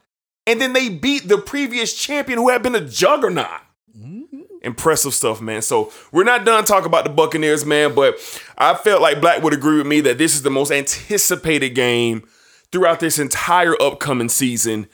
and 0.45 0.61
then 0.61 0.73
they 0.73 0.89
beat 0.89 1.27
the 1.27 1.37
previous 1.37 1.93
champion 1.93 2.39
who 2.39 2.49
had 2.49 2.61
been 2.61 2.75
a 2.75 2.85
juggernaut 2.85 3.61
mm-hmm. 3.97 4.41
impressive 4.61 5.13
stuff, 5.13 5.41
man. 5.41 5.61
So 5.61 5.91
we're 6.11 6.23
not 6.23 6.45
done 6.45 6.65
talking 6.65 6.87
about 6.87 7.05
the 7.05 7.09
Buccaneers, 7.09 7.65
man, 7.65 7.95
but 7.95 8.15
I 8.57 8.75
felt 8.75 9.01
like 9.01 9.21
Black 9.21 9.41
would 9.41 9.53
agree 9.53 9.77
with 9.77 9.87
me 9.87 10.01
that 10.01 10.17
this 10.17 10.35
is 10.35 10.43
the 10.43 10.51
most 10.51 10.71
anticipated 10.71 11.69
game 11.69 12.27
throughout 12.71 12.99
this 12.99 13.19
entire 13.19 13.75
upcoming 13.81 14.29
season. 14.29 14.87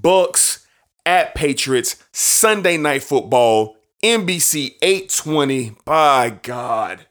Bucks 0.00 0.66
at 1.06 1.34
Patriots, 1.34 2.02
Sunday 2.12 2.76
night 2.76 3.02
football, 3.02 3.76
NBC 4.02 4.74
820. 4.82 5.76
By 5.84 6.30
God. 6.42 7.06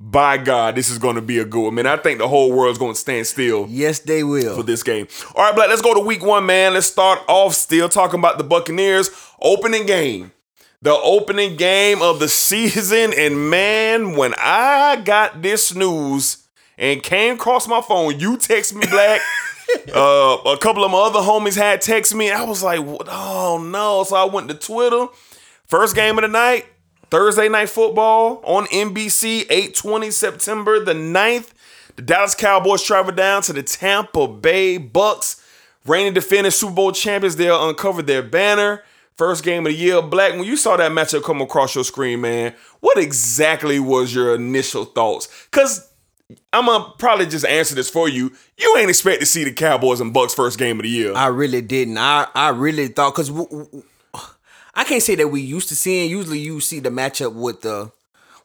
By 0.00 0.38
God, 0.38 0.76
this 0.76 0.90
is 0.90 0.98
going 0.98 1.16
to 1.16 1.22
be 1.22 1.38
a 1.40 1.44
good 1.44 1.64
one, 1.64 1.74
man. 1.74 1.86
I 1.86 1.96
think 1.96 2.18
the 2.18 2.28
whole 2.28 2.52
world's 2.52 2.78
going 2.78 2.94
to 2.94 2.98
stand 2.98 3.26
still 3.26 3.66
Yes, 3.68 3.98
they 3.98 4.22
will. 4.22 4.54
for 4.56 4.62
this 4.62 4.84
game. 4.84 5.08
All 5.34 5.42
right, 5.44 5.54
Black, 5.54 5.68
let's 5.68 5.82
go 5.82 5.92
to 5.92 6.00
week 6.00 6.24
one, 6.24 6.46
man. 6.46 6.74
Let's 6.74 6.86
start 6.86 7.18
off 7.28 7.54
still 7.54 7.88
talking 7.88 8.20
about 8.20 8.38
the 8.38 8.44
Buccaneers 8.44 9.10
opening 9.42 9.86
game. 9.86 10.30
The 10.80 10.94
opening 10.94 11.56
game 11.56 12.00
of 12.00 12.20
the 12.20 12.28
season. 12.28 13.12
And 13.18 13.50
man, 13.50 14.12
when 14.12 14.34
I 14.38 15.02
got 15.04 15.42
this 15.42 15.74
news 15.74 16.46
and 16.78 17.02
came 17.02 17.34
across 17.34 17.66
my 17.66 17.80
phone, 17.80 18.20
you 18.20 18.36
text 18.36 18.76
me, 18.76 18.86
Black. 18.88 19.20
uh, 19.94 20.38
a 20.46 20.58
couple 20.58 20.84
of 20.84 20.90
my 20.90 20.98
other 20.98 21.20
homies 21.20 21.56
had 21.56 21.80
text 21.80 22.14
me. 22.14 22.30
I 22.30 22.44
was 22.44 22.62
like, 22.62 22.80
oh 22.80 23.64
no. 23.64 24.04
So 24.04 24.16
I 24.16 24.24
went 24.24 24.48
to 24.48 24.54
Twitter. 24.54 25.06
First 25.66 25.94
game 25.94 26.18
of 26.18 26.22
the 26.22 26.28
night, 26.28 26.66
Thursday 27.10 27.48
night 27.48 27.68
football 27.68 28.40
on 28.44 28.66
NBC, 28.66 29.42
820 29.50 30.10
September 30.10 30.82
the 30.82 30.94
9th. 30.94 31.52
The 31.96 32.02
Dallas 32.02 32.34
Cowboys 32.34 32.82
travel 32.82 33.12
down 33.12 33.42
to 33.42 33.52
the 33.52 33.62
Tampa 33.62 34.28
Bay 34.28 34.78
Bucks. 34.78 35.44
Reigning 35.84 36.12
defending 36.14 36.50
Super 36.50 36.74
Bowl 36.74 36.92
champions, 36.92 37.36
they'll 37.36 37.68
uncover 37.68 38.02
their 38.02 38.22
banner. 38.22 38.82
First 39.16 39.42
game 39.42 39.66
of 39.66 39.72
the 39.72 39.78
year. 39.78 40.00
Black, 40.00 40.32
when 40.32 40.44
you 40.44 40.56
saw 40.56 40.76
that 40.76 40.92
matchup 40.92 41.24
come 41.24 41.40
across 41.40 41.74
your 41.74 41.82
screen, 41.82 42.20
man, 42.20 42.54
what 42.80 42.98
exactly 42.98 43.80
was 43.80 44.14
your 44.14 44.34
initial 44.34 44.84
thoughts? 44.84 45.28
Because 45.50 45.87
I'm 46.52 46.66
gonna 46.66 46.92
probably 46.98 47.26
just 47.26 47.46
answer 47.46 47.74
this 47.74 47.88
for 47.88 48.08
you. 48.08 48.32
You 48.58 48.76
ain't 48.78 48.90
expect 48.90 49.20
to 49.20 49.26
see 49.26 49.44
the 49.44 49.52
Cowboys 49.52 50.00
and 50.00 50.12
Bucks 50.12 50.34
first 50.34 50.58
game 50.58 50.78
of 50.78 50.82
the 50.82 50.90
year. 50.90 51.14
I 51.14 51.26
really 51.28 51.62
didn't. 51.62 51.96
I 51.98 52.26
I 52.34 52.50
really 52.50 52.88
thought 52.88 53.14
because 53.14 53.30
I 54.74 54.84
can't 54.84 55.02
say 55.02 55.14
that 55.16 55.28
we 55.28 55.40
used 55.40 55.68
to 55.70 55.76
seeing. 55.76 56.10
Usually, 56.10 56.38
you 56.38 56.60
see 56.60 56.80
the 56.80 56.90
matchup 56.90 57.32
with 57.34 57.62
the 57.62 57.90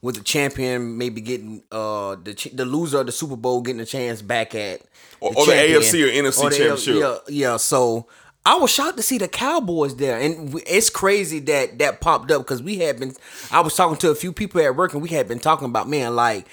with 0.01 0.15
the 0.15 0.21
champion 0.21 0.97
maybe 0.97 1.21
getting 1.21 1.63
uh 1.71 2.15
the 2.23 2.33
ch- 2.33 2.51
the 2.53 2.65
loser 2.65 2.99
of 3.01 3.05
the 3.05 3.11
Super 3.11 3.35
Bowl 3.35 3.61
getting 3.61 3.81
a 3.81 3.85
chance 3.85 4.21
back 4.21 4.55
at 4.55 4.81
Or- 5.19 5.33
or 5.35 5.45
the. 5.45 5.51
AFC 5.53 6.03
or 6.03 6.11
NFC 6.11 6.49
the- 6.49 6.55
championship. 6.57 6.95
Yeah, 6.95 7.17
yeah. 7.27 7.57
So 7.57 8.07
I 8.45 8.55
was 8.55 8.71
shocked 8.71 8.97
to 8.97 9.03
see 9.03 9.17
the 9.17 9.27
Cowboys 9.27 9.95
there, 9.97 10.17
and 10.19 10.47
w- 10.47 10.65
it's 10.67 10.89
crazy 10.89 11.39
that 11.41 11.79
that 11.79 11.99
popped 12.01 12.31
up 12.31 12.41
because 12.43 12.61
we 12.63 12.77
had 12.77 12.99
been. 12.99 13.13
I 13.51 13.59
was 13.61 13.75
talking 13.75 13.97
to 13.97 14.09
a 14.09 14.15
few 14.15 14.31
people 14.33 14.61
at 14.61 14.75
work, 14.75 14.93
and 14.93 15.01
we 15.01 15.09
had 15.09 15.27
been 15.27 15.39
talking 15.39 15.65
about 15.67 15.89
man 15.89 16.15
like. 16.15 16.45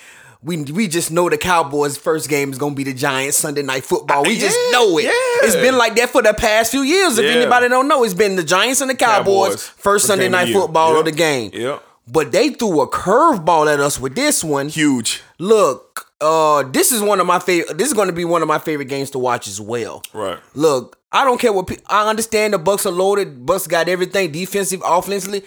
We, 0.42 0.62
we 0.62 0.88
just 0.88 1.10
know 1.10 1.28
the 1.28 1.36
Cowboys' 1.36 1.98
first 1.98 2.28
game 2.30 2.50
is 2.50 2.56
gonna 2.58 2.74
be 2.74 2.84
the 2.84 2.94
Giants 2.94 3.36
Sunday 3.36 3.62
Night 3.62 3.84
Football. 3.84 4.22
We 4.24 4.38
just 4.38 4.56
know 4.72 4.96
it. 4.98 5.04
yeah. 5.04 5.10
It's 5.46 5.54
been 5.56 5.76
like 5.76 5.96
that 5.96 6.08
for 6.10 6.22
the 6.22 6.32
past 6.32 6.70
few 6.70 6.80
years. 6.80 7.18
If 7.18 7.26
Yeah. 7.26 7.32
anybody 7.32 7.68
don't 7.68 7.88
know, 7.88 8.04
it's 8.04 8.14
been 8.14 8.36
the 8.36 8.42
Giants 8.42 8.80
and 8.80 8.88
the 8.88 8.94
Cowboys, 8.94 9.48
Cowboys. 9.50 9.66
first 9.66 10.06
Sunday 10.06 10.28
Night. 10.30 10.52
Football 10.52 10.90
Yep. 10.92 10.98
of 11.00 11.04
the 11.04 11.12
game. 11.12 11.50
Yep. 11.52 11.82
But 12.08 12.32
they 12.32 12.48
threw 12.50 12.80
a 12.80 12.88
curveball 12.88 13.72
at 13.72 13.80
us 13.80 14.00
with 14.00 14.14
this 14.16 14.42
one. 14.42 14.68
Huge. 14.70 15.20
Look, 15.38 16.06
uh, 16.22 16.64
this 16.72 16.90
is 16.90 17.02
one 17.02 17.20
of 17.20 17.26
my 17.26 17.38
favorite. 17.38 17.76
This 17.78 17.88
is 17.88 17.94
going 17.94 18.08
to 18.08 18.14
be 18.14 18.24
one 18.24 18.40
of 18.42 18.48
my 18.48 18.58
favorite 18.58 18.86
games 18.88 19.10
to 19.10 19.18
watch 19.18 19.46
as 19.46 19.60
well. 19.60 20.02
Right. 20.14 20.38
Look, 20.54 20.96
I 21.12 21.24
don't 21.24 21.38
care 21.40 21.52
what 21.52 21.66
pe- 21.66 21.76
I 21.86 22.08
understand. 22.08 22.54
The 22.54 22.58
Bucks 22.58 22.86
are 22.86 22.90
loaded. 22.92 23.44
Bucks 23.46 23.66
got 23.66 23.88
everything 23.88 24.32
defensive, 24.32 24.82
offensively, 24.84 25.44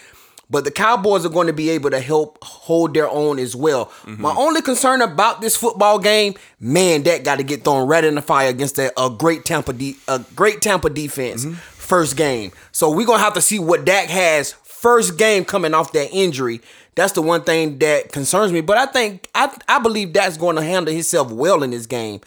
but 0.53 0.65
the 0.65 0.72
Cowboys 0.72 1.25
are 1.25 1.29
going 1.29 1.48
to 1.48 1.53
be 1.53 1.72
able 1.72 1.89
to 1.89 2.00
help 2.00 2.38
hold 2.43 2.93
their 2.93 3.10
own 3.10 3.39
as 3.39 3.55
well. 3.55 3.91
My 4.05 4.29
mm-hmm. 4.29 4.38
only 4.38 4.62
concern 4.62 5.01
about 5.01 5.41
this 5.41 5.55
football 5.55 5.98
game, 5.98 6.36
man, 6.60 7.01
that 7.03 7.24
got 7.24 7.39
to 7.39 7.43
get 7.43 7.63
thrown 7.63 7.88
right 7.88 8.05
in 8.05 8.13
the 8.13 8.22
fire 8.22 8.50
against 8.50 8.77
a, 8.77 8.93
a 9.01 9.10
great 9.10 9.45
Tampa, 9.45 9.74
de- 9.74 9.98
a 10.07 10.19
great 10.36 10.62
Tampa 10.62 10.91
defense. 10.91 11.43
Mm-hmm. 11.43 11.55
First 11.55 12.15
game, 12.15 12.53
so 12.72 12.89
we're 12.89 13.05
gonna 13.05 13.19
have 13.19 13.33
to 13.33 13.41
see 13.41 13.60
what 13.60 13.83
Dak 13.83 14.07
has 14.07 14.53
first 14.53 15.17
game 15.17 15.43
coming 15.43 15.74
off 15.74 15.91
that 15.91 16.12
injury. 16.13 16.62
That's 16.95 17.13
the 17.13 17.22
one 17.22 17.43
thing 17.43 17.79
that 17.79 18.12
concerns 18.12 18.53
me. 18.53 18.62
But 18.62 18.77
I 18.77 18.86
think 18.86 19.29
I 19.36 19.53
I 19.67 19.79
believe 19.79 20.13
Dak's 20.13 20.38
going 20.38 20.55
to 20.55 20.62
handle 20.62 20.93
himself 20.93 21.31
well 21.31 21.62
in 21.62 21.72
this 21.72 21.86
game. 21.86 22.22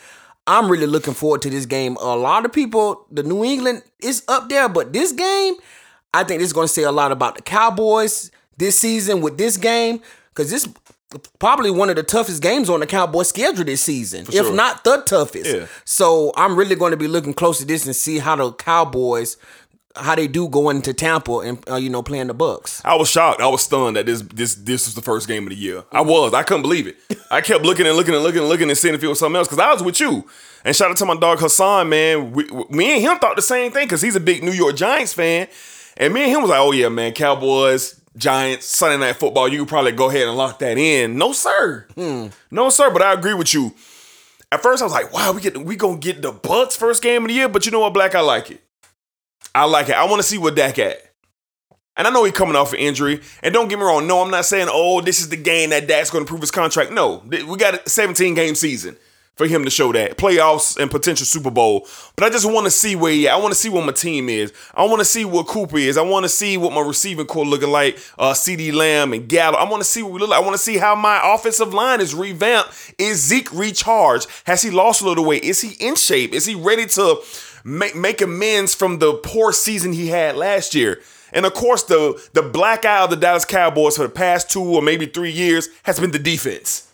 I'm 0.47 0.71
really 0.71 0.87
looking 0.87 1.15
forward 1.15 1.43
to 1.43 1.51
this 1.51 1.67
game. 1.67 1.97
A 2.01 2.17
lot 2.17 2.45
of 2.45 2.53
people, 2.53 3.07
the 3.11 3.23
New 3.23 3.45
England 3.45 3.83
is 4.01 4.23
up 4.29 4.49
there, 4.49 4.69
but 4.69 4.93
this 4.93 5.13
game, 5.13 5.55
I 6.21 6.25
think 6.25 6.41
this 6.41 6.49
is 6.49 6.53
going 6.53 6.67
to 6.67 6.73
say 6.73 6.83
a 6.85 6.93
lot 6.93 7.13
about 7.13 7.37
the 7.37 7.43
Cowboys 7.43 8.31
this 8.57 8.79
season 8.79 9.21
with 9.21 9.37
this 9.39 9.57
game 9.57 10.01
because 10.31 10.51
this 10.51 10.69
probably 11.39 11.71
one 11.71 11.89
of 11.91 11.97
the 11.97 12.03
toughest 12.03 12.43
games 12.43 12.69
on 12.69 12.81
the 12.81 12.87
Cowboys 12.87 13.29
schedule 13.29 13.65
this 13.65 13.83
season, 13.83 14.27
if 14.33 14.53
not 14.55 14.83
the 14.85 14.99
toughest. 15.03 15.55
Yeah. 15.55 15.67
So 15.85 16.33
I'm 16.37 16.57
really 16.57 16.75
going 16.75 16.91
to 16.91 16.97
be 16.97 17.09
looking 17.09 17.35
close 17.35 17.59
to 17.59 17.65
this 17.65 17.87
and 17.87 17.95
see 17.95 18.19
how 18.19 18.35
the 18.37 18.53
Cowboys, 18.53 19.37
how 19.95 20.15
they 20.15 20.27
do 20.27 20.49
go 20.49 20.69
into 20.71 20.93
Tampa 20.93 21.39
and 21.39 21.63
uh, 21.71 21.77
you 21.77 21.91
know 21.91 22.03
playing 22.03 22.27
the 22.27 22.35
Bucks. 22.35 22.83
I 22.85 22.95
was 22.97 23.09
shocked. 23.09 23.41
I 23.41 23.47
was 23.47 23.63
stunned 23.63 23.97
that 23.97 24.07
this 24.07 24.23
this 24.23 24.55
this 24.57 24.87
was 24.87 24.95
the 24.95 25.03
first 25.03 25.29
game 25.29 25.45
of 25.45 25.51
the 25.51 25.57
year. 25.57 25.85
I 25.93 26.01
was. 26.01 26.35
I 26.35 26.43
couldn't 26.43 26.63
believe 26.63 26.87
it. 26.87 26.97
I 27.31 27.41
kept 27.41 27.63
looking 27.65 27.87
and 27.87 27.97
looking 27.97 28.15
and 28.15 28.23
looking 28.23 28.41
and 28.41 28.49
looking 28.49 28.69
and 28.69 28.77
seeing 28.79 28.95
if 28.95 29.03
it 29.03 29.09
was 29.09 29.19
something 29.19 29.37
else 29.37 29.49
because 29.49 29.61
I 29.61 29.73
was 29.73 29.83
with 29.83 30.01
you. 30.01 30.27
And 30.65 30.75
shout 30.75 30.91
out 30.91 30.97
to 30.97 31.05
my 31.07 31.15
dog 31.17 31.39
Hassan, 31.39 31.89
man. 31.89 32.33
We- 32.33 32.49
me 32.71 32.95
and 32.95 33.01
him 33.03 33.19
thought 33.19 33.37
the 33.37 33.43
same 33.43 33.71
thing 33.71 33.87
because 33.87 34.03
he's 34.03 34.17
a 34.17 34.21
big 34.21 34.43
New 34.43 34.51
York 34.53 34.75
Giants 34.77 35.13
fan. 35.13 35.47
And 35.97 36.13
me 36.13 36.25
and 36.25 36.31
him 36.33 36.43
was 36.43 36.51
like, 36.51 36.61
oh 36.61 36.73
yeah, 36.73 36.89
man, 36.89 37.13
Cowboys, 37.13 38.01
Giants, 38.17 38.67
Sunday 38.67 38.99
night 38.99 39.17
football. 39.17 39.49
You 39.49 39.61
could 39.61 39.69
probably 39.69 39.93
go 39.93 40.11
ahead 40.11 40.29
and 40.29 40.37
lock 40.37 40.59
that 40.59 40.79
in. 40.79 41.17
No, 41.19 41.33
sir. 41.33 41.87
Hmm. 41.95 42.29
No, 42.51 42.69
sir. 42.71 42.91
But 42.91 43.03
I 43.03 43.13
agree 43.13 43.35
with 43.35 43.55
you. 43.55 43.75
At 44.53 44.63
first, 44.63 44.83
I 44.83 44.87
was 44.87 44.93
like, 44.93 45.13
wow, 45.13 45.33
we 45.33 45.41
get 45.41 45.57
we 45.59 45.77
gonna 45.77 45.99
get 45.99 46.23
the 46.23 46.33
Bucks 46.33 46.77
first 46.77 47.03
game 47.03 47.23
of 47.23 47.29
the 47.29 47.35
year. 47.35 47.49
But 47.49 47.67
you 47.67 47.73
know 47.73 47.81
what, 47.81 47.95
Black? 47.95 48.15
I 48.15 48.21
like 48.21 48.51
it. 48.51 48.63
I 49.55 49.65
like 49.65 49.89
it. 49.89 49.97
I 49.97 50.05
want 50.05 50.21
to 50.21 50.29
see 50.29 50.39
what 50.39 50.55
Dak 50.55 50.79
at. 50.79 51.03
And 51.97 52.07
I 52.07 52.11
know 52.11 52.25
he's 52.25 52.35
coming 52.35 52.57
off 52.57 52.75
an 52.75 52.79
injury. 52.79 53.23
And 53.43 53.55
don't 53.55 53.69
get 53.69 53.79
me 53.79 53.85
wrong. 53.87 54.07
No, 54.07 54.21
I'm 54.21 54.31
not 54.31 54.45
saying, 54.45 54.69
oh, 54.71 55.01
this 55.01 55.21
is 55.21 55.31
the 55.31 55.37
game 55.37 55.71
that 55.71 55.89
Dak's 55.89 56.11
going 56.11 56.25
to 56.25 56.29
prove 56.29 56.43
his 56.43 56.51
contract. 56.51 56.93
No, 56.93 57.23
we 57.27 57.57
got 57.57 57.87
a 57.87 57.89
17 57.89 58.35
game 58.35 58.55
season 58.55 58.99
for 59.37 59.47
him 59.47 59.65
to 59.65 59.71
show 59.71 59.93
that 59.93 60.17
playoffs 60.17 60.79
and 60.79 60.91
potential 60.91 61.27
Super 61.27 61.51
Bowl. 61.51 61.87
But 62.17 62.25
I 62.25 62.31
just 62.31 62.51
want 62.51 62.65
to 62.65 62.71
see 62.71 62.97
where 62.97 63.13
he. 63.13 63.29
At. 63.29 63.35
I 63.35 63.37
want 63.37 63.53
to 63.53 63.59
see 63.59 63.69
what 63.69 63.85
my 63.85 63.93
team 63.93 64.29
is. 64.29 64.53
I 64.75 64.85
want 64.85 65.01
to 65.01 65.05
see 65.05 65.25
what 65.25 65.47
Cooper 65.47 65.77
is. 65.77 65.99
I 65.99 66.03
want 66.03 66.25
to 66.25 66.29
see 66.29 66.57
what 66.57 66.73
my 66.73 66.81
receiving 66.81 67.27
corps 67.27 67.45
looking 67.45 67.71
like. 67.71 67.99
Uh, 68.19 68.33
CeeDee 68.33 68.73
Lamb 68.73 69.13
and 69.13 69.29
Gallup. 69.29 69.61
I 69.61 69.65
want 69.65 69.83
to 69.83 69.89
see 69.89 70.03
what 70.03 70.13
we 70.13 70.21
look 70.21 70.31
like. 70.31 70.41
I 70.41 70.43
want 70.43 70.55
to 70.55 70.63
see 70.63 70.79
how 70.79 70.95
my 70.95 71.21
offensive 71.23 71.75
line 71.75 72.01
is 72.01 72.15
revamped. 72.15 72.95
Is 72.99 73.23
Zeke 73.23 73.53
recharged? 73.53 74.27
Has 74.45 74.63
he 74.63 74.71
lost 74.71 75.03
a 75.03 75.05
little 75.05 75.25
weight? 75.25 75.45
Is 75.45 75.61
he 75.61 75.73
in 75.87 75.97
shape? 75.97 76.33
Is 76.33 76.47
he 76.47 76.55
ready 76.55 76.87
to 76.87 77.21
make 77.63 77.95
make 77.95 78.23
amends 78.23 78.75
from 78.75 79.01
the 79.01 79.15
poor 79.15 79.53
season 79.53 79.93
he 79.93 80.09
had 80.09 80.37
last 80.37 80.75
year? 80.75 81.03
And 81.35 81.45
of 81.45 81.53
course, 81.53 81.83
the 81.83 82.19
the 82.33 82.43
black 82.43 82.87
eye 82.87 83.05
of 83.05 83.11
the 83.11 83.17
Dallas 83.17 83.45
Cowboys 83.45 83.99
for 83.99 84.05
the 84.05 84.09
past 84.09 84.49
two 84.49 84.63
or 84.63 84.81
maybe 84.81 85.05
three 85.05 85.33
years 85.33 85.69
has 85.83 86.01
been 86.01 86.13
the 86.13 86.19
defense. 86.19 86.86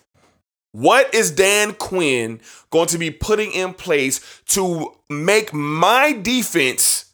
What 0.73 1.15
is 1.15 1.31
Dan 1.31 1.75
Quinn 1.75 2.41
going 2.71 2.89
to 2.89 2.99
be 2.99 3.11
putting 3.11 3.53
in 3.53 3.75
place 3.75 4.41
to 4.49 4.93
make 5.11 5.53
my 5.53 6.13
defense 6.13 7.13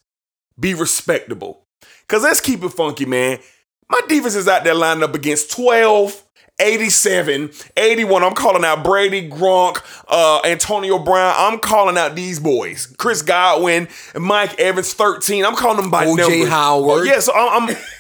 be 0.59 0.75
respectable? 0.75 1.67
Because 2.03 2.23
let's 2.23 2.41
keep 2.41 2.63
it 2.63 2.71
funky, 2.71 3.05
man. 3.05 3.39
My 3.91 4.01
defense 4.09 4.37
is 4.37 4.47
out 4.49 4.65
there 4.65 4.75
lining 4.75 5.03
up 5.03 5.15
against 5.15 5.51
12, 5.51 6.23
87, 6.61 7.51
81. 7.77 8.23
I'm 8.23 8.35
calling 8.35 8.65
out 8.65 8.85
Brady, 8.85 9.29
Gronk, 9.29 9.83
uh, 10.09 10.41
Antonio 10.45 10.99
Brown. 10.99 11.35
I'm 11.37 11.59
calling 11.59 11.99
out 11.99 12.15
these 12.15 12.39
boys. 12.39 12.87
Chris 12.99 13.23
Godwin, 13.23 13.89
Mike 14.15 14.59
Evans, 14.61 14.93
13. 14.93 15.45
I'm 15.45 15.57
calling 15.57 15.81
them 15.81 15.91
by 15.91 16.07
O.J. 16.07 16.23
numbers. 16.23 16.49
Howard. 16.49 17.01
Oh, 17.01 17.03
yeah, 17.03 17.21
so 17.21 17.33
I'm, 17.35 17.71
I'm 17.71 17.77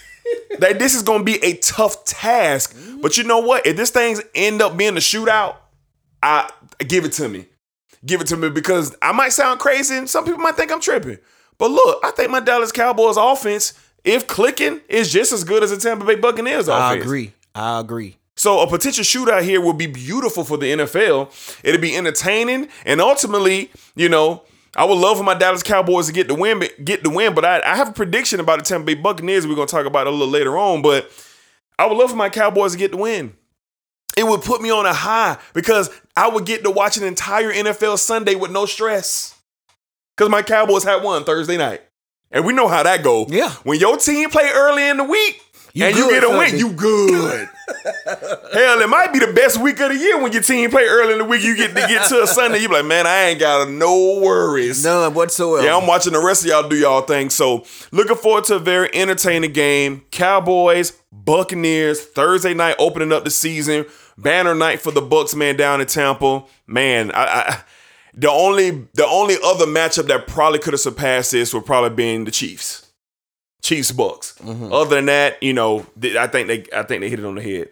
that 0.58 0.78
this 0.78 0.94
is 0.94 1.02
going 1.02 1.20
to 1.20 1.24
be 1.24 1.42
a 1.44 1.56
tough 1.56 2.04
task. 2.04 2.76
But 3.00 3.16
you 3.16 3.24
know 3.24 3.38
what? 3.38 3.66
If 3.66 3.76
this 3.76 3.90
thing's 3.90 4.20
end 4.34 4.62
up 4.62 4.76
being 4.76 4.96
a 4.96 5.00
shootout, 5.00 5.56
I 6.22 6.50
give 6.86 7.04
it 7.04 7.12
to 7.12 7.28
me. 7.28 7.46
Give 8.04 8.20
it 8.20 8.26
to 8.28 8.36
me 8.36 8.50
because 8.50 8.96
I 9.02 9.12
might 9.12 9.32
sound 9.32 9.60
crazy 9.60 9.96
and 9.96 10.08
some 10.08 10.24
people 10.24 10.40
might 10.40 10.56
think 10.56 10.72
I'm 10.72 10.80
tripping. 10.80 11.18
But 11.58 11.70
look, 11.70 12.00
I 12.04 12.12
think 12.12 12.30
my 12.30 12.40
Dallas 12.40 12.70
Cowboys 12.70 13.16
offense, 13.16 13.74
if 14.04 14.26
clicking, 14.26 14.80
is 14.88 15.12
just 15.12 15.32
as 15.32 15.42
good 15.44 15.62
as 15.62 15.70
the 15.70 15.76
Tampa 15.76 16.04
Bay 16.04 16.14
Buccaneers 16.14 16.68
offense. 16.68 16.82
I 16.82 16.94
agree. 16.94 17.32
I 17.54 17.80
agree. 17.80 18.16
So 18.36 18.60
a 18.60 18.68
potential 18.68 19.02
shootout 19.02 19.42
here 19.42 19.60
would 19.60 19.76
be 19.76 19.88
beautiful 19.88 20.44
for 20.44 20.56
the 20.56 20.66
NFL. 20.66 21.60
It'd 21.64 21.80
be 21.80 21.96
entertaining, 21.96 22.68
and 22.86 23.00
ultimately, 23.00 23.72
you 23.96 24.08
know, 24.08 24.44
I 24.76 24.84
would 24.84 24.98
love 24.98 25.16
for 25.18 25.24
my 25.24 25.34
Dallas 25.34 25.62
Cowboys 25.62 26.06
to 26.06 26.12
get 26.12 26.28
the 26.28 26.34
win, 26.34 26.58
but- 26.60 26.84
get 26.84 27.02
the 27.02 27.10
win. 27.10 27.34
But 27.34 27.44
I, 27.44 27.60
I 27.64 27.76
have 27.76 27.88
a 27.88 27.92
prediction 27.92 28.38
about 28.40 28.58
the 28.58 28.64
Tampa 28.64 28.86
Bay 28.86 28.94
Buccaneers. 28.94 29.46
We're 29.46 29.54
gonna 29.54 29.66
talk 29.66 29.86
about 29.86 30.06
a 30.06 30.10
little 30.10 30.28
later 30.28 30.56
on. 30.58 30.82
But 30.82 31.10
I 31.78 31.86
would 31.86 31.96
love 31.96 32.10
for 32.10 32.16
my 32.16 32.28
Cowboys 32.28 32.72
to 32.72 32.78
get 32.78 32.90
the 32.92 32.96
win. 32.96 33.34
It 34.16 34.26
would 34.26 34.42
put 34.42 34.60
me 34.60 34.70
on 34.70 34.84
a 34.86 34.92
high 34.92 35.38
because 35.54 35.90
I 36.16 36.28
would 36.28 36.44
get 36.44 36.64
to 36.64 36.70
watch 36.70 36.96
an 36.96 37.04
entire 37.04 37.52
NFL 37.52 37.98
Sunday 37.98 38.34
with 38.34 38.50
no 38.50 38.66
stress. 38.66 39.38
Because 40.16 40.30
my 40.30 40.42
Cowboys 40.42 40.82
had 40.82 41.02
one 41.04 41.22
Thursday 41.24 41.56
night, 41.56 41.80
and 42.32 42.44
we 42.44 42.52
know 42.52 42.66
how 42.66 42.82
that 42.82 43.04
go. 43.04 43.26
Yeah. 43.28 43.50
when 43.62 43.78
your 43.78 43.96
team 43.96 44.28
play 44.30 44.50
early 44.52 44.88
in 44.88 44.96
the 44.96 45.04
week. 45.04 45.40
You 45.72 45.84
and 45.84 45.96
you 45.96 46.10
get 46.10 46.24
a 46.24 46.30
win, 46.30 46.58
you 46.58 46.72
good. 46.72 47.48
Hell, 48.52 48.80
it 48.80 48.88
might 48.88 49.12
be 49.12 49.18
the 49.18 49.32
best 49.34 49.60
week 49.60 49.80
of 49.80 49.90
the 49.90 49.96
year 49.96 50.20
when 50.20 50.32
your 50.32 50.42
team 50.42 50.70
play 50.70 50.84
early 50.84 51.12
in 51.12 51.18
the 51.18 51.24
week. 51.24 51.42
You 51.42 51.56
get 51.56 51.68
to 51.68 51.86
get 51.86 52.08
to 52.08 52.22
a 52.22 52.26
Sunday, 52.26 52.58
you 52.58 52.68
be 52.68 52.74
like, 52.74 52.86
man, 52.86 53.06
I 53.06 53.24
ain't 53.24 53.40
got 53.40 53.68
no 53.68 54.20
worries. 54.20 54.84
None 54.84 55.14
whatsoever. 55.14 55.66
Yeah, 55.66 55.76
I'm 55.76 55.86
watching 55.86 56.12
the 56.12 56.22
rest 56.22 56.42
of 56.42 56.48
y'all 56.48 56.68
do 56.68 56.76
y'all 56.76 57.02
thing. 57.02 57.30
So 57.30 57.64
looking 57.92 58.16
forward 58.16 58.44
to 58.44 58.56
a 58.56 58.58
very 58.58 58.92
entertaining 58.94 59.52
game. 59.52 60.02
Cowboys, 60.10 60.92
Buccaneers, 61.12 62.02
Thursday 62.02 62.54
night 62.54 62.76
opening 62.78 63.12
up 63.12 63.24
the 63.24 63.30
season. 63.30 63.84
Banner 64.16 64.54
night 64.54 64.80
for 64.80 64.90
the 64.90 65.00
Bucks, 65.00 65.34
man, 65.34 65.56
down 65.56 65.80
in 65.80 65.86
Tampa. 65.86 66.44
Man, 66.66 67.12
I, 67.12 67.24
I 67.24 67.62
the 68.14 68.30
only 68.30 68.70
the 68.94 69.06
only 69.06 69.36
other 69.44 69.66
matchup 69.66 70.08
that 70.08 70.26
probably 70.26 70.58
could 70.58 70.72
have 70.72 70.80
surpassed 70.80 71.30
this 71.30 71.54
would 71.54 71.64
probably 71.64 71.90
been 71.90 72.24
the 72.24 72.32
Chiefs. 72.32 72.87
Chiefs 73.62 73.92
Bucks. 73.92 74.34
Other 74.72 74.96
than 74.96 75.06
that, 75.06 75.42
you 75.42 75.52
know, 75.52 75.86
I 76.02 76.26
think 76.26 76.48
they 76.48 76.64
I 76.74 76.82
think 76.84 77.00
they 77.00 77.08
hit 77.10 77.18
it 77.18 77.24
on 77.24 77.34
the 77.34 77.42
head. 77.42 77.68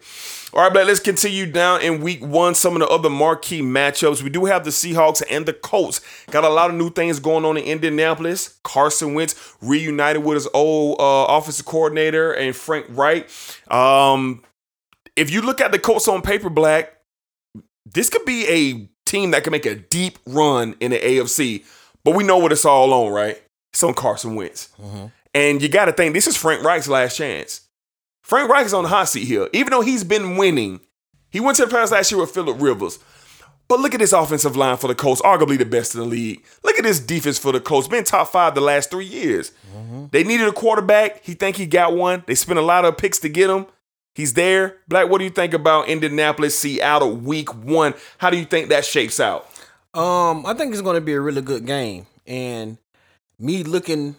All 0.53 0.63
right, 0.63 0.73
but 0.73 0.87
let's 0.87 0.99
continue 0.99 1.45
down 1.45 1.81
in 1.81 2.01
week 2.01 2.23
one. 2.23 2.55
Some 2.55 2.73
of 2.73 2.79
the 2.79 2.87
other 2.87 3.09
marquee 3.09 3.61
matchups. 3.61 4.23
We 4.23 4.29
do 4.29 4.45
have 4.45 4.63
the 4.63 4.69
Seahawks 4.71 5.21
and 5.29 5.45
the 5.45 5.53
Colts. 5.53 6.01
Got 6.31 6.45
a 6.45 6.49
lot 6.49 6.69
of 6.69 6.75
new 6.75 6.89
things 6.89 7.19
going 7.19 7.45
on 7.45 7.57
in 7.57 7.63
Indianapolis. 7.63 8.57
Carson 8.63 9.13
Wentz 9.13 9.55
reunited 9.61 10.23
with 10.23 10.35
his 10.35 10.47
old 10.53 10.99
uh, 10.99 11.25
offensive 11.37 11.65
coordinator 11.65 12.31
and 12.31 12.55
Frank 12.55 12.85
Reich. 12.89 13.29
Um, 13.69 14.43
if 15.15 15.29
you 15.31 15.41
look 15.41 15.59
at 15.61 15.71
the 15.71 15.79
Colts 15.79 16.07
on 16.07 16.21
paper, 16.21 16.49
Black, 16.49 16.93
this 17.85 18.09
could 18.09 18.25
be 18.25 18.47
a 18.47 18.89
team 19.05 19.31
that 19.31 19.43
can 19.43 19.51
make 19.51 19.65
a 19.65 19.75
deep 19.75 20.17
run 20.25 20.75
in 20.79 20.91
the 20.91 20.99
AFC. 20.99 21.65
But 22.03 22.15
we 22.15 22.23
know 22.23 22.37
what 22.37 22.51
it's 22.51 22.65
all 22.65 22.93
on, 22.93 23.11
right? 23.11 23.41
It's 23.73 23.83
on 23.83 23.93
Carson 23.93 24.35
Wentz. 24.35 24.69
And 25.37 25.61
you 25.61 25.69
got 25.69 25.85
to 25.85 25.91
think 25.91 26.15
this 26.15 26.25
is 26.25 26.35
Frank 26.35 26.63
Reich's 26.63 26.89
last 26.89 27.15
chance. 27.15 27.61
Frank 28.23 28.49
Reich 28.49 28.65
is 28.65 28.73
on 28.73 28.81
the 28.81 28.89
hot 28.89 29.07
seat 29.07 29.25
here, 29.25 29.47
even 29.53 29.69
though 29.69 29.81
he's 29.81 30.03
been 30.03 30.35
winning. 30.35 30.79
He 31.29 31.39
went 31.39 31.57
to 31.57 31.65
the 31.65 31.71
playoffs 31.71 31.91
last 31.91 32.11
year 32.11 32.19
with 32.19 32.31
Philip 32.31 32.59
Rivers. 32.59 32.97
But 33.67 33.79
look 33.79 33.93
at 33.93 33.99
this 33.99 34.13
offensive 34.13 34.55
line 34.55 34.77
for 34.77 34.87
the 34.87 34.95
Colts, 34.95 35.21
arguably 35.21 35.59
the 35.59 35.65
best 35.65 35.93
in 35.93 35.99
the 36.01 36.07
league. 36.07 36.43
Look 36.63 36.79
at 36.79 36.83
this 36.83 36.99
defense 36.99 37.37
for 37.37 37.51
the 37.51 37.59
Colts, 37.59 37.87
been 37.87 38.03
top 38.03 38.29
five 38.29 38.55
the 38.55 38.61
last 38.61 38.89
three 38.89 39.05
years. 39.05 39.51
They 40.09 40.23
needed 40.23 40.47
a 40.47 40.53
quarterback. 40.53 41.23
He 41.23 41.35
think 41.35 41.57
he 41.57 41.67
got 41.67 41.95
one. 41.95 42.23
They 42.25 42.33
spent 42.33 42.57
a 42.57 42.63
lot 42.63 42.85
of 42.85 42.97
picks 42.97 43.19
to 43.19 43.29
get 43.29 43.51
him. 43.51 43.67
He's 44.15 44.33
there. 44.33 44.77
Black, 44.87 45.07
what 45.07 45.19
do 45.19 45.23
you 45.23 45.29
think 45.29 45.53
about 45.53 45.87
Indianapolis, 45.87 46.57
Seattle, 46.57 47.15
week 47.15 47.53
one? 47.53 47.93
How 48.17 48.31
do 48.31 48.37
you 48.37 48.45
think 48.45 48.69
that 48.69 48.85
shapes 48.85 49.19
out? 49.19 49.47
Um, 49.93 50.47
I 50.47 50.55
think 50.55 50.71
it's 50.71 50.81
going 50.81 50.95
to 50.95 51.01
be 51.01 51.13
a 51.13 51.21
really 51.21 51.43
good 51.43 51.67
game. 51.67 52.07
And 52.25 52.79
me 53.37 53.61
looking 53.63 54.15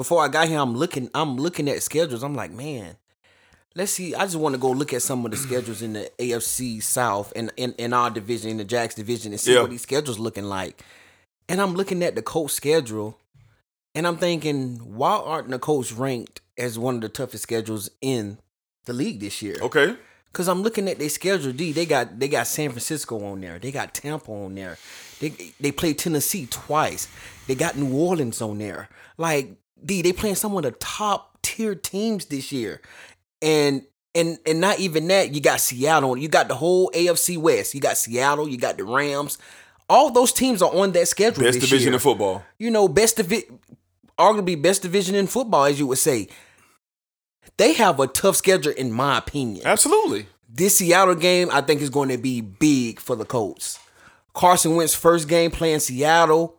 before 0.00 0.24
I 0.24 0.28
got 0.28 0.48
here, 0.48 0.58
I'm 0.58 0.74
looking, 0.74 1.10
I'm 1.14 1.36
looking 1.36 1.68
at 1.68 1.82
schedules. 1.82 2.22
I'm 2.22 2.34
like, 2.34 2.50
man, 2.50 2.96
let's 3.74 3.92
see. 3.92 4.14
I 4.14 4.20
just 4.24 4.36
want 4.36 4.54
to 4.54 4.58
go 4.58 4.70
look 4.70 4.94
at 4.94 5.02
some 5.02 5.26
of 5.26 5.30
the 5.30 5.36
schedules 5.46 5.82
in 5.82 5.92
the 5.92 6.10
AFC 6.18 6.82
South 6.82 7.34
and 7.36 7.52
in, 7.58 7.74
in 7.74 7.92
our 7.92 8.08
division, 8.08 8.48
in 8.48 8.56
the 8.56 8.64
Jacks 8.64 8.94
division, 8.94 9.32
and 9.32 9.38
see 9.38 9.52
Yeah. 9.52 9.60
what 9.60 9.68
these 9.68 9.82
schedules 9.82 10.18
looking 10.18 10.44
like. 10.44 10.82
And 11.50 11.60
I'm 11.60 11.74
looking 11.74 12.02
at 12.02 12.14
the 12.14 12.22
Colts 12.22 12.54
schedule, 12.54 13.18
and 13.94 14.06
I'm 14.06 14.16
thinking, 14.16 14.76
why 14.96 15.16
aren't 15.18 15.50
the 15.50 15.58
Colts 15.58 15.92
ranked 15.92 16.40
as 16.56 16.78
one 16.78 16.94
of 16.94 17.00
the 17.02 17.10
toughest 17.10 17.42
schedules 17.42 17.90
in 18.00 18.38
the 18.86 18.94
league 18.94 19.20
this 19.20 19.42
year? 19.42 19.56
Okay. 19.60 19.96
Cause 20.32 20.48
I'm 20.48 20.62
looking 20.62 20.88
at 20.88 20.98
their 20.98 21.10
schedule. 21.10 21.52
D, 21.52 21.72
they 21.72 21.84
got 21.84 22.18
they 22.20 22.28
got 22.28 22.46
San 22.46 22.70
Francisco 22.70 23.22
on 23.22 23.40
there. 23.42 23.58
They 23.58 23.70
got 23.70 23.92
Tampa 23.92 24.30
on 24.32 24.54
there. 24.54 24.78
They 25.18 25.30
they 25.60 25.72
play 25.72 25.92
Tennessee 25.92 26.46
twice. 26.46 27.06
They 27.48 27.54
got 27.56 27.76
New 27.76 27.92
Orleans 27.94 28.40
on 28.40 28.58
there. 28.58 28.88
Like 29.18 29.56
D, 29.84 30.02
they 30.02 30.12
playing 30.12 30.34
some 30.36 30.56
of 30.56 30.62
the 30.62 30.72
top 30.72 31.38
tier 31.42 31.74
teams 31.74 32.26
this 32.26 32.52
year, 32.52 32.80
and 33.42 33.82
and 34.14 34.38
and 34.46 34.60
not 34.60 34.80
even 34.80 35.06
that. 35.08 35.34
You 35.34 35.40
got 35.40 35.60
Seattle. 35.60 36.16
You 36.16 36.28
got 36.28 36.48
the 36.48 36.54
whole 36.54 36.90
AFC 36.94 37.38
West. 37.38 37.74
You 37.74 37.80
got 37.80 37.96
Seattle. 37.96 38.48
You 38.48 38.56
got 38.58 38.76
the 38.76 38.84
Rams. 38.84 39.38
All 39.88 40.10
those 40.10 40.32
teams 40.32 40.62
are 40.62 40.72
on 40.74 40.92
that 40.92 41.08
schedule. 41.08 41.42
Best 41.42 41.60
division 41.60 41.86
year 41.88 41.94
in 41.94 41.98
football. 41.98 42.44
you 42.58 42.70
know, 42.70 42.86
best 42.86 43.18
of 43.18 43.28
divi- 43.28 43.48
arguably 44.18 44.60
best 44.60 44.82
division 44.82 45.14
in 45.14 45.26
football, 45.26 45.64
as 45.64 45.78
you 45.78 45.86
would 45.88 45.98
say. 45.98 46.28
They 47.56 47.72
have 47.74 47.98
a 48.00 48.06
tough 48.06 48.36
schedule, 48.36 48.72
in 48.72 48.92
my 48.92 49.18
opinion. 49.18 49.66
Absolutely. 49.66 50.26
This 50.48 50.76
Seattle 50.78 51.14
game, 51.14 51.48
I 51.52 51.60
think, 51.60 51.80
is 51.80 51.90
going 51.90 52.08
to 52.08 52.18
be 52.18 52.40
big 52.40 53.00
for 53.00 53.16
the 53.16 53.24
Colts. 53.24 53.78
Carson 54.32 54.76
Wentz 54.76 54.94
first 54.94 55.28
game 55.28 55.50
playing 55.50 55.80
Seattle 55.80 56.56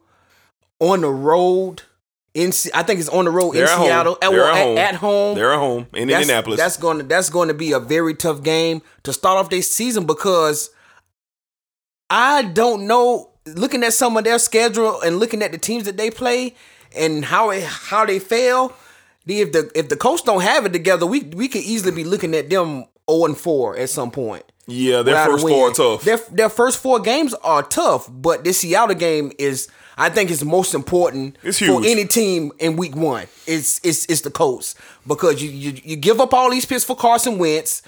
on 0.80 1.02
the 1.02 1.10
road. 1.10 1.84
In 2.34 2.52
I 2.74 2.84
think 2.84 3.00
it's 3.02 3.10
on 3.10 3.26
the 3.26 3.32
road 3.32 3.52
They're 3.52 3.64
in 3.66 3.70
at 3.70 3.78
home. 3.78 3.88
Seattle. 3.88 4.18
At, 4.22 4.32
They're 4.32 4.46
at 4.46 4.64
home. 4.64 4.78
at 4.78 4.96
home. 4.96 5.36
They're 5.36 5.52
at 5.54 5.60
home 5.60 5.88
in 5.94 6.08
That's- 6.08 6.22
Indianapolis. 6.24 6.58
That's 6.60 6.78
going 6.78 7.00
to 7.00 7.04
that's 7.04 7.30
going 7.30 7.50
to 7.50 7.54
be 7.54 7.74
a 7.74 7.80
very 7.80 8.16
tough 8.16 8.42
game 8.42 8.82
to 9.04 9.12
start 9.12 9.38
off 9.38 9.50
their 9.50 9.62
season 9.62 10.06
because 10.06 10.70
I 12.10 12.44
don't 12.44 12.88
know. 12.88 13.30
Looking 13.48 13.84
at 13.84 13.94
some 13.94 14.16
of 14.18 14.24
their 14.24 14.38
schedule 14.38 15.02
and 15.02 15.18
looking 15.18 15.42
at 15.42 15.52
the 15.52 15.58
teams 15.58 15.86
that 15.86 15.98
they 15.98 16.12
play 16.12 16.56
and 16.96 17.26
how 17.26 17.50
it, 17.50 17.64
how 17.64 18.06
they 18.06 18.20
fail, 18.20 18.72
if 19.26 19.52
the 19.52 19.72
if 19.74 19.90
the 19.90 19.96
coach 19.98 20.24
don't 20.24 20.42
have 20.42 20.66
it 20.66 20.74
together, 20.74 21.06
we 21.08 21.22
we 21.24 21.48
could 21.48 21.64
easily 21.64 21.92
be 21.92 22.04
looking 22.04 22.36
at 22.36 22.50
them 22.52 22.86
zero 23.10 23.26
and 23.26 23.36
four 23.38 23.76
at 23.78 23.90
some 23.90 24.12
point. 24.12 24.44
yeah, 24.68 25.02
their 25.02 25.26
first 25.26 25.48
four 25.48 25.70
are 25.70 25.74
tough. 25.74 26.04
Their 26.04 26.18
their 26.32 26.50
first 26.50 26.78
four 26.80 27.00
games 27.00 27.34
are 27.44 27.64
tough, 27.64 28.08
but 28.12 28.44
this 28.44 28.60
Seattle 28.60 28.96
game 28.96 29.32
is 29.40 29.68
I 30.02 30.10
think 30.10 30.32
it's 30.32 30.44
most 30.44 30.74
important 30.74 31.38
It's 31.44 31.60
for 31.60 31.84
any 31.86 32.06
team 32.06 32.52
in 32.58 32.76
week 32.76 32.96
one. 32.96 33.28
It's 33.46 33.80
it's 33.84 34.08
it's 34.08 34.22
the 34.22 34.32
Colts 34.32 34.74
because 35.06 35.44
you, 35.44 35.52
you 35.52 35.80
you 35.84 35.96
give 35.96 36.20
up 36.20 36.34
all 36.34 36.50
these 36.50 36.66
picks 36.66 36.84
for 36.84 36.96
Carson 36.96 37.38
Wentz. 37.38 37.84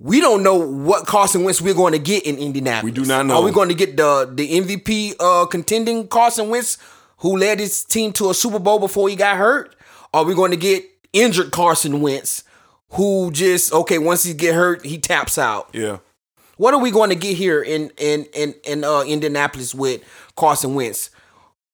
We 0.00 0.20
don't 0.20 0.42
know 0.42 0.56
what 0.56 1.06
Carson 1.06 1.44
Wentz 1.44 1.62
we're 1.62 1.74
going 1.74 1.92
to 1.92 2.00
get 2.00 2.26
in 2.26 2.36
Indianapolis. 2.38 2.84
We 2.84 3.02
do 3.02 3.06
not 3.06 3.24
know. 3.24 3.36
Are 3.36 3.42
we 3.44 3.52
going 3.52 3.68
to 3.68 3.74
get 3.74 3.96
the 3.96 4.28
the 4.34 4.60
MVP 4.60 5.14
uh, 5.20 5.46
contending 5.46 6.08
Carson 6.08 6.50
Wentz, 6.50 6.76
who 7.18 7.36
led 7.38 7.60
his 7.60 7.84
team 7.84 8.12
to 8.14 8.30
a 8.30 8.34
Super 8.34 8.58
Bowl 8.58 8.80
before 8.80 9.08
he 9.08 9.14
got 9.14 9.36
hurt? 9.36 9.76
Are 10.12 10.24
we 10.24 10.34
going 10.34 10.50
to 10.50 10.56
get 10.56 10.84
injured 11.12 11.52
Carson 11.52 12.00
Wentz, 12.00 12.42
who 12.90 13.30
just 13.30 13.72
okay 13.72 13.98
once 13.98 14.24
he 14.24 14.34
get 14.34 14.56
hurt 14.56 14.84
he 14.84 14.98
taps 14.98 15.38
out? 15.38 15.70
yeah. 15.72 15.98
What 16.58 16.72
are 16.72 16.80
we 16.80 16.90
going 16.90 17.10
to 17.10 17.16
get 17.16 17.36
here 17.36 17.62
in 17.62 17.90
in 17.98 18.24
in 18.32 18.54
in 18.64 18.82
uh, 18.82 19.02
Indianapolis 19.02 19.74
with 19.74 20.02
Carson 20.36 20.74
Wentz? 20.74 21.10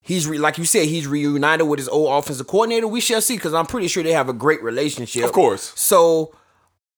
He's 0.00 0.26
re, 0.26 0.38
like 0.38 0.58
you 0.58 0.64
said, 0.64 0.88
he's 0.88 1.06
reunited 1.06 1.68
with 1.68 1.78
his 1.78 1.88
old 1.88 2.12
offensive 2.12 2.46
coordinator. 2.48 2.88
We 2.88 3.00
shall 3.00 3.20
see 3.20 3.36
because 3.36 3.54
I'm 3.54 3.66
pretty 3.66 3.86
sure 3.86 4.02
they 4.02 4.12
have 4.12 4.28
a 4.28 4.32
great 4.32 4.62
relationship. 4.62 5.24
Of 5.24 5.32
course. 5.32 5.72
So 5.76 6.34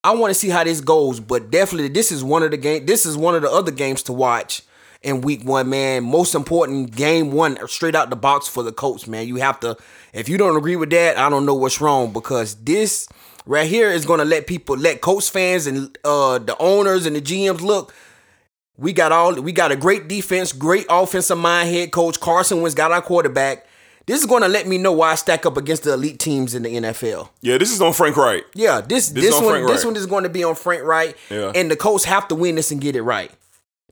I 0.03 0.15
want 0.15 0.31
to 0.31 0.35
see 0.35 0.49
how 0.49 0.65
this 0.65 0.81
goes, 0.81 1.21
but 1.21 1.51
definitely 1.51 1.89
this 1.89 2.11
is 2.11 2.25
one 2.25 2.43
of 2.43 2.51
the 2.51 2.57
game. 2.57 2.87
This 2.87 3.05
is 3.05 3.17
one 3.17 3.35
of 3.35 3.43
the 3.43 3.51
other 3.51 3.71
games 3.71 4.03
to 4.05 4.13
watch 4.13 4.63
in 5.03 5.21
Week 5.21 5.45
One, 5.45 5.69
man. 5.69 6.05
Most 6.05 6.35
important 6.35 6.97
game 6.97 7.31
one, 7.31 7.59
straight 7.69 7.95
out 7.95 8.11
the 8.11 8.17
box 8.17 8.49
for 8.49 8.63
the 8.63 8.73
Colts, 8.73 9.07
man. 9.07 9.29
You 9.29 9.37
have 9.37 9.61
to. 9.61 9.77
If 10.13 10.29
you 10.29 10.39
don't 10.39 10.57
agree 10.57 10.77
with 10.77 10.91
that, 10.91 11.19
I 11.19 11.29
don't 11.29 11.47
know 11.47 11.55
what's 11.55 11.81
wrong 11.81 12.13
because 12.13 12.55
this 12.57 13.09
right 13.47 13.69
here 13.69 13.91
is 13.91 14.07
going 14.07 14.19
to 14.19 14.25
let 14.25 14.47
people, 14.47 14.77
let 14.77 15.01
Colts 15.01 15.29
fans 15.29 15.67
and 15.67 15.97
uh 16.05 16.39
the 16.39 16.57
owners 16.59 17.07
and 17.07 17.15
the 17.15 17.21
GMs 17.21 17.61
look. 17.61 17.95
We 18.77 18.93
got 18.93 19.13
all 19.13 19.35
we 19.41 19.53
got 19.53 19.71
a 19.73 19.77
great 19.77 20.09
defense, 20.09 20.53
great 20.53 20.87
offensive 20.91 21.39
mind 21.39 21.69
head 21.71 21.93
coach. 21.93 22.19
Carson 22.21 22.61
Wentz 22.61 22.75
got 22.75 22.91
our 22.93 23.03
quarterback. 23.03 23.67
This 24.07 24.21
is 24.21 24.27
going 24.27 24.43
to 24.43 24.49
let 24.49 24.67
me 24.67 24.77
know 24.77 24.93
why 24.93 25.13
I 25.13 25.15
stack 25.15 25.47
up 25.47 25.57
against 25.57 25.85
the 25.85 25.95
elite 25.95 26.19
teams 26.19 26.55
in 26.55 26.63
the 26.63 26.75
NFL. 26.75 27.31
Yeah, 27.41 27.57
this 27.57 27.73
is 27.73 27.81
on 27.81 27.95
Frank 27.95 28.17
Reich. 28.19 28.43
Yeah, 28.55 28.83
this 28.83 29.09
This 29.09 29.25
this, 29.27 29.35
on 29.35 29.45
one 29.45 29.67
this 29.67 29.85
one 29.85 29.97
is 29.97 30.05
going 30.07 30.25
to 30.25 30.29
be 30.29 30.45
on 30.45 30.55
Frank 30.57 30.83
Reich, 30.83 31.17
Yeah. 31.31 31.53
and 31.55 31.71
the 31.71 31.77
Colts 31.77 32.05
have 32.05 32.29
to 32.29 32.35
win 32.35 32.57
this 32.57 32.71
and 32.71 32.81
get 32.81 32.97
it 32.97 33.03
right. 33.03 33.31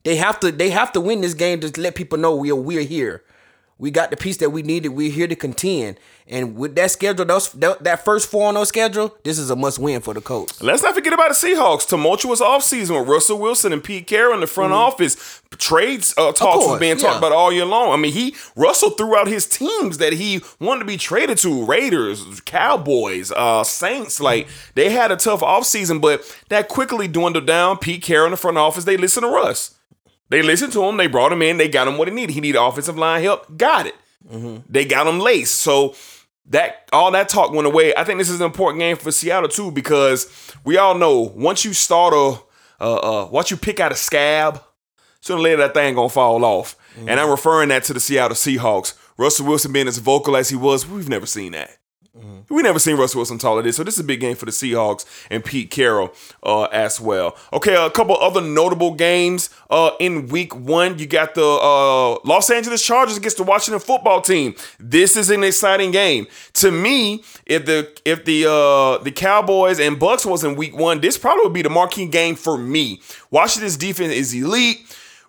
They 0.04 0.16
have 0.16 0.38
to 0.40 0.50
they 0.52 0.70
have 0.70 0.92
to 0.92 1.00
win 1.00 1.20
this 1.20 1.34
game 1.34 1.60
to 1.60 1.80
let 1.80 1.94
people 1.94 2.18
know 2.18 2.34
we 2.34 2.50
are 2.50 2.56
we're 2.56 2.82
here. 2.82 3.22
We 3.82 3.90
got 3.90 4.10
the 4.10 4.16
piece 4.16 4.36
that 4.36 4.50
we 4.50 4.62
needed. 4.62 4.90
We're 4.90 5.10
here 5.10 5.26
to 5.26 5.34
contend, 5.34 5.98
and 6.28 6.54
with 6.54 6.76
that 6.76 6.92
schedule, 6.92 7.24
those 7.24 7.50
that, 7.54 8.04
first 8.04 8.30
four 8.30 8.46
on 8.46 8.54
those 8.54 8.68
schedule, 8.68 9.12
this 9.24 9.40
is 9.40 9.50
a 9.50 9.56
must 9.56 9.80
win 9.80 10.00
for 10.00 10.14
the 10.14 10.20
Colts. 10.20 10.62
Let's 10.62 10.84
not 10.84 10.94
forget 10.94 11.12
about 11.12 11.30
the 11.30 11.34
Seahawks. 11.34 11.88
Tumultuous 11.88 12.40
offseason 12.40 13.00
with 13.00 13.08
Russell 13.08 13.40
Wilson 13.40 13.72
and 13.72 13.82
Pete 13.82 14.06
Carroll 14.06 14.34
in 14.34 14.40
the 14.40 14.46
front 14.46 14.72
office. 14.72 15.42
Trades 15.58 16.14
uh, 16.16 16.30
talks 16.30 16.58
was 16.58 16.66
Mm-hmm. 16.66 16.80
being 16.80 16.96
talked 16.96 17.14
yeah. 17.14 17.18
about 17.18 17.32
all 17.32 17.52
year 17.52 17.64
long. 17.64 17.90
I 17.90 17.96
mean, 17.96 18.12
he 18.12 18.36
Russell 18.54 18.90
threw 18.90 19.16
out 19.16 19.26
his 19.26 19.48
teams 19.48 19.98
that 19.98 20.12
he 20.12 20.42
wanted 20.60 20.78
to 20.78 20.86
be 20.86 20.96
traded 20.96 21.38
to: 21.38 21.64
Raiders, 21.66 22.40
Cowboys, 22.42 23.32
uh, 23.32 23.64
Saints. 23.64 24.20
Like 24.20 24.46
they 24.76 24.90
had 24.90 25.10
a 25.10 25.16
tough 25.16 25.40
offseason, 25.40 26.00
but 26.00 26.22
that 26.50 26.68
quickly 26.68 27.08
dwindled 27.08 27.48
down. 27.48 27.78
Pete 27.78 28.04
Carroll 28.04 28.26
in 28.26 28.30
the 28.30 28.36
front 28.36 28.58
office, 28.58 28.84
they 28.84 28.96
listened 28.96 29.24
to 29.24 29.28
Russ. 29.28 29.74
They 30.32 30.40
listened 30.40 30.72
to 30.72 30.82
him. 30.84 30.96
They 30.96 31.08
brought 31.08 31.30
him 31.30 31.42
in. 31.42 31.58
They 31.58 31.68
got 31.68 31.86
him 31.86 31.98
what 31.98 32.08
he 32.08 32.14
needed. 32.14 32.32
He 32.32 32.40
needed 32.40 32.58
offensive 32.58 32.96
line 32.96 33.22
help. 33.22 33.54
Got 33.58 33.86
it. 33.86 33.94
They 34.66 34.86
got 34.86 35.06
him 35.06 35.20
laced. 35.20 35.56
So 35.56 35.94
that 36.46 36.88
all 36.90 37.10
that 37.10 37.28
talk 37.28 37.52
went 37.52 37.66
away. 37.66 37.94
I 37.94 38.02
think 38.04 38.18
this 38.18 38.30
is 38.30 38.40
an 38.40 38.46
important 38.46 38.80
game 38.80 38.96
for 38.96 39.12
Seattle 39.12 39.50
too 39.50 39.70
because 39.70 40.54
we 40.64 40.78
all 40.78 40.94
know 40.94 41.20
once 41.20 41.66
you 41.66 41.74
start 41.74 42.14
a 42.14 42.40
uh, 42.82 42.94
uh 42.94 43.28
once 43.30 43.50
you 43.50 43.58
pick 43.58 43.78
out 43.78 43.92
a 43.92 43.94
scab, 43.94 44.62
sooner 45.20 45.38
or 45.38 45.42
later 45.42 45.58
that 45.58 45.74
thing 45.74 45.94
gonna 45.94 46.08
fall 46.08 46.42
off. 46.46 46.76
And 47.06 47.20
I'm 47.20 47.30
referring 47.30 47.68
that 47.68 47.84
to 47.84 47.92
the 47.92 48.00
Seattle 48.00 48.34
Seahawks. 48.34 48.94
Russell 49.18 49.46
Wilson 49.46 49.70
being 49.70 49.86
as 49.86 49.98
vocal 49.98 50.34
as 50.34 50.48
he 50.48 50.56
was, 50.56 50.88
we've 50.88 51.10
never 51.10 51.26
seen 51.26 51.52
that. 51.52 51.76
We 52.50 52.60
never 52.60 52.78
seen 52.78 52.98
Russell 52.98 53.20
Wilson 53.20 53.38
taller 53.38 53.62
this, 53.62 53.76
so 53.76 53.84
this 53.84 53.94
is 53.94 54.00
a 54.00 54.04
big 54.04 54.20
game 54.20 54.36
for 54.36 54.44
the 54.44 54.52
Seahawks 54.52 55.06
and 55.30 55.42
Pete 55.42 55.70
Carroll 55.70 56.12
uh, 56.42 56.64
as 56.64 57.00
well. 57.00 57.38
Okay, 57.54 57.74
a 57.74 57.88
couple 57.88 58.18
other 58.18 58.42
notable 58.42 58.92
games 58.92 59.48
uh, 59.70 59.92
in 59.98 60.26
Week 60.26 60.54
One. 60.54 60.98
You 60.98 61.06
got 61.06 61.34
the 61.34 61.42
uh, 61.42 62.18
Los 62.28 62.50
Angeles 62.50 62.84
Chargers 62.84 63.16
against 63.16 63.38
the 63.38 63.44
Washington 63.44 63.80
Football 63.80 64.20
Team. 64.20 64.54
This 64.78 65.16
is 65.16 65.30
an 65.30 65.42
exciting 65.42 65.90
game 65.90 66.26
to 66.54 66.70
me. 66.70 67.24
If 67.46 67.64
the 67.64 67.90
if 68.04 68.26
the 68.26 68.44
uh, 68.44 69.02
the 69.02 69.10
Cowboys 69.10 69.80
and 69.80 69.98
Bucks 69.98 70.26
was 70.26 70.44
in 70.44 70.54
Week 70.54 70.76
One, 70.76 71.00
this 71.00 71.16
probably 71.16 71.44
would 71.44 71.54
be 71.54 71.62
the 71.62 71.70
marquee 71.70 72.06
game 72.06 72.34
for 72.34 72.58
me. 72.58 73.00
Washington's 73.30 73.78
defense 73.78 74.12
is 74.12 74.34
elite. 74.34 74.84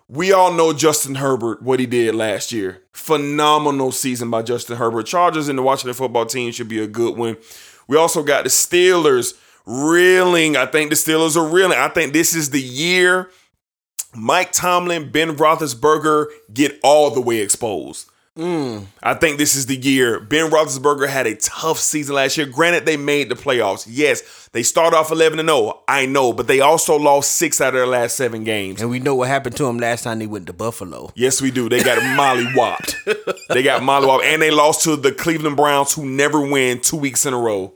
We 0.08 0.32
all 0.32 0.52
know 0.52 0.72
Justin 0.72 1.14
Herbert, 1.14 1.62
what 1.62 1.80
he 1.80 1.86
did 1.86 2.14
last 2.14 2.52
year. 2.52 2.82
Phenomenal 2.92 3.90
season 3.90 4.30
by 4.30 4.42
Justin 4.42 4.76
Herbert. 4.76 5.06
Chargers 5.06 5.48
and 5.48 5.58
the 5.58 5.62
Washington 5.62 5.94
football 5.94 6.26
team 6.26 6.52
should 6.52 6.68
be 6.68 6.82
a 6.82 6.86
good 6.86 7.16
one. 7.16 7.38
We 7.88 7.96
also 7.96 8.22
got 8.22 8.44
the 8.44 8.50
Steelers 8.50 9.34
reeling. 9.66 10.56
I 10.56 10.66
think 10.66 10.90
the 10.90 10.96
Steelers 10.96 11.36
are 11.36 11.48
reeling. 11.48 11.78
I 11.78 11.88
think 11.88 12.12
this 12.12 12.34
is 12.34 12.50
the 12.50 12.60
year 12.60 13.30
Mike 14.14 14.52
Tomlin, 14.52 15.10
Ben 15.10 15.36
Roethlisberger 15.36 16.26
get 16.52 16.78
all 16.82 17.10
the 17.10 17.20
way 17.20 17.40
exposed. 17.40 18.08
Mm. 18.36 18.86
I 19.00 19.14
think 19.14 19.38
this 19.38 19.54
is 19.54 19.66
the 19.66 19.76
year. 19.76 20.18
Ben 20.18 20.50
Roethlisberger 20.50 21.08
had 21.08 21.28
a 21.28 21.36
tough 21.36 21.78
season 21.78 22.16
last 22.16 22.36
year. 22.36 22.46
Granted, 22.46 22.84
they 22.84 22.96
made 22.96 23.28
the 23.28 23.36
playoffs. 23.36 23.86
Yes, 23.88 24.48
they 24.52 24.64
started 24.64 24.96
off 24.96 25.12
11 25.12 25.38
and 25.38 25.48
0. 25.48 25.82
I 25.86 26.06
know, 26.06 26.32
but 26.32 26.48
they 26.48 26.58
also 26.60 26.96
lost 26.96 27.32
six 27.32 27.60
out 27.60 27.68
of 27.68 27.74
their 27.74 27.86
last 27.86 28.16
seven 28.16 28.42
games. 28.42 28.80
And 28.80 28.90
we 28.90 28.98
know 28.98 29.14
what 29.14 29.28
happened 29.28 29.56
to 29.58 29.66
him 29.66 29.78
last 29.78 30.02
time 30.02 30.18
they 30.18 30.26
went 30.26 30.48
to 30.48 30.52
Buffalo. 30.52 31.12
Yes, 31.14 31.40
we 31.40 31.52
do. 31.52 31.68
They 31.68 31.84
got 31.84 32.02
molly 32.16 32.46
whopped. 32.54 32.96
they 33.50 33.62
got 33.62 33.84
molly 33.84 34.08
whopped, 34.08 34.24
and 34.24 34.42
they 34.42 34.50
lost 34.50 34.82
to 34.82 34.96
the 34.96 35.12
Cleveland 35.12 35.56
Browns, 35.56 35.94
who 35.94 36.04
never 36.04 36.40
win 36.40 36.80
two 36.80 36.96
weeks 36.96 37.24
in 37.26 37.34
a 37.34 37.38
row. 37.38 37.72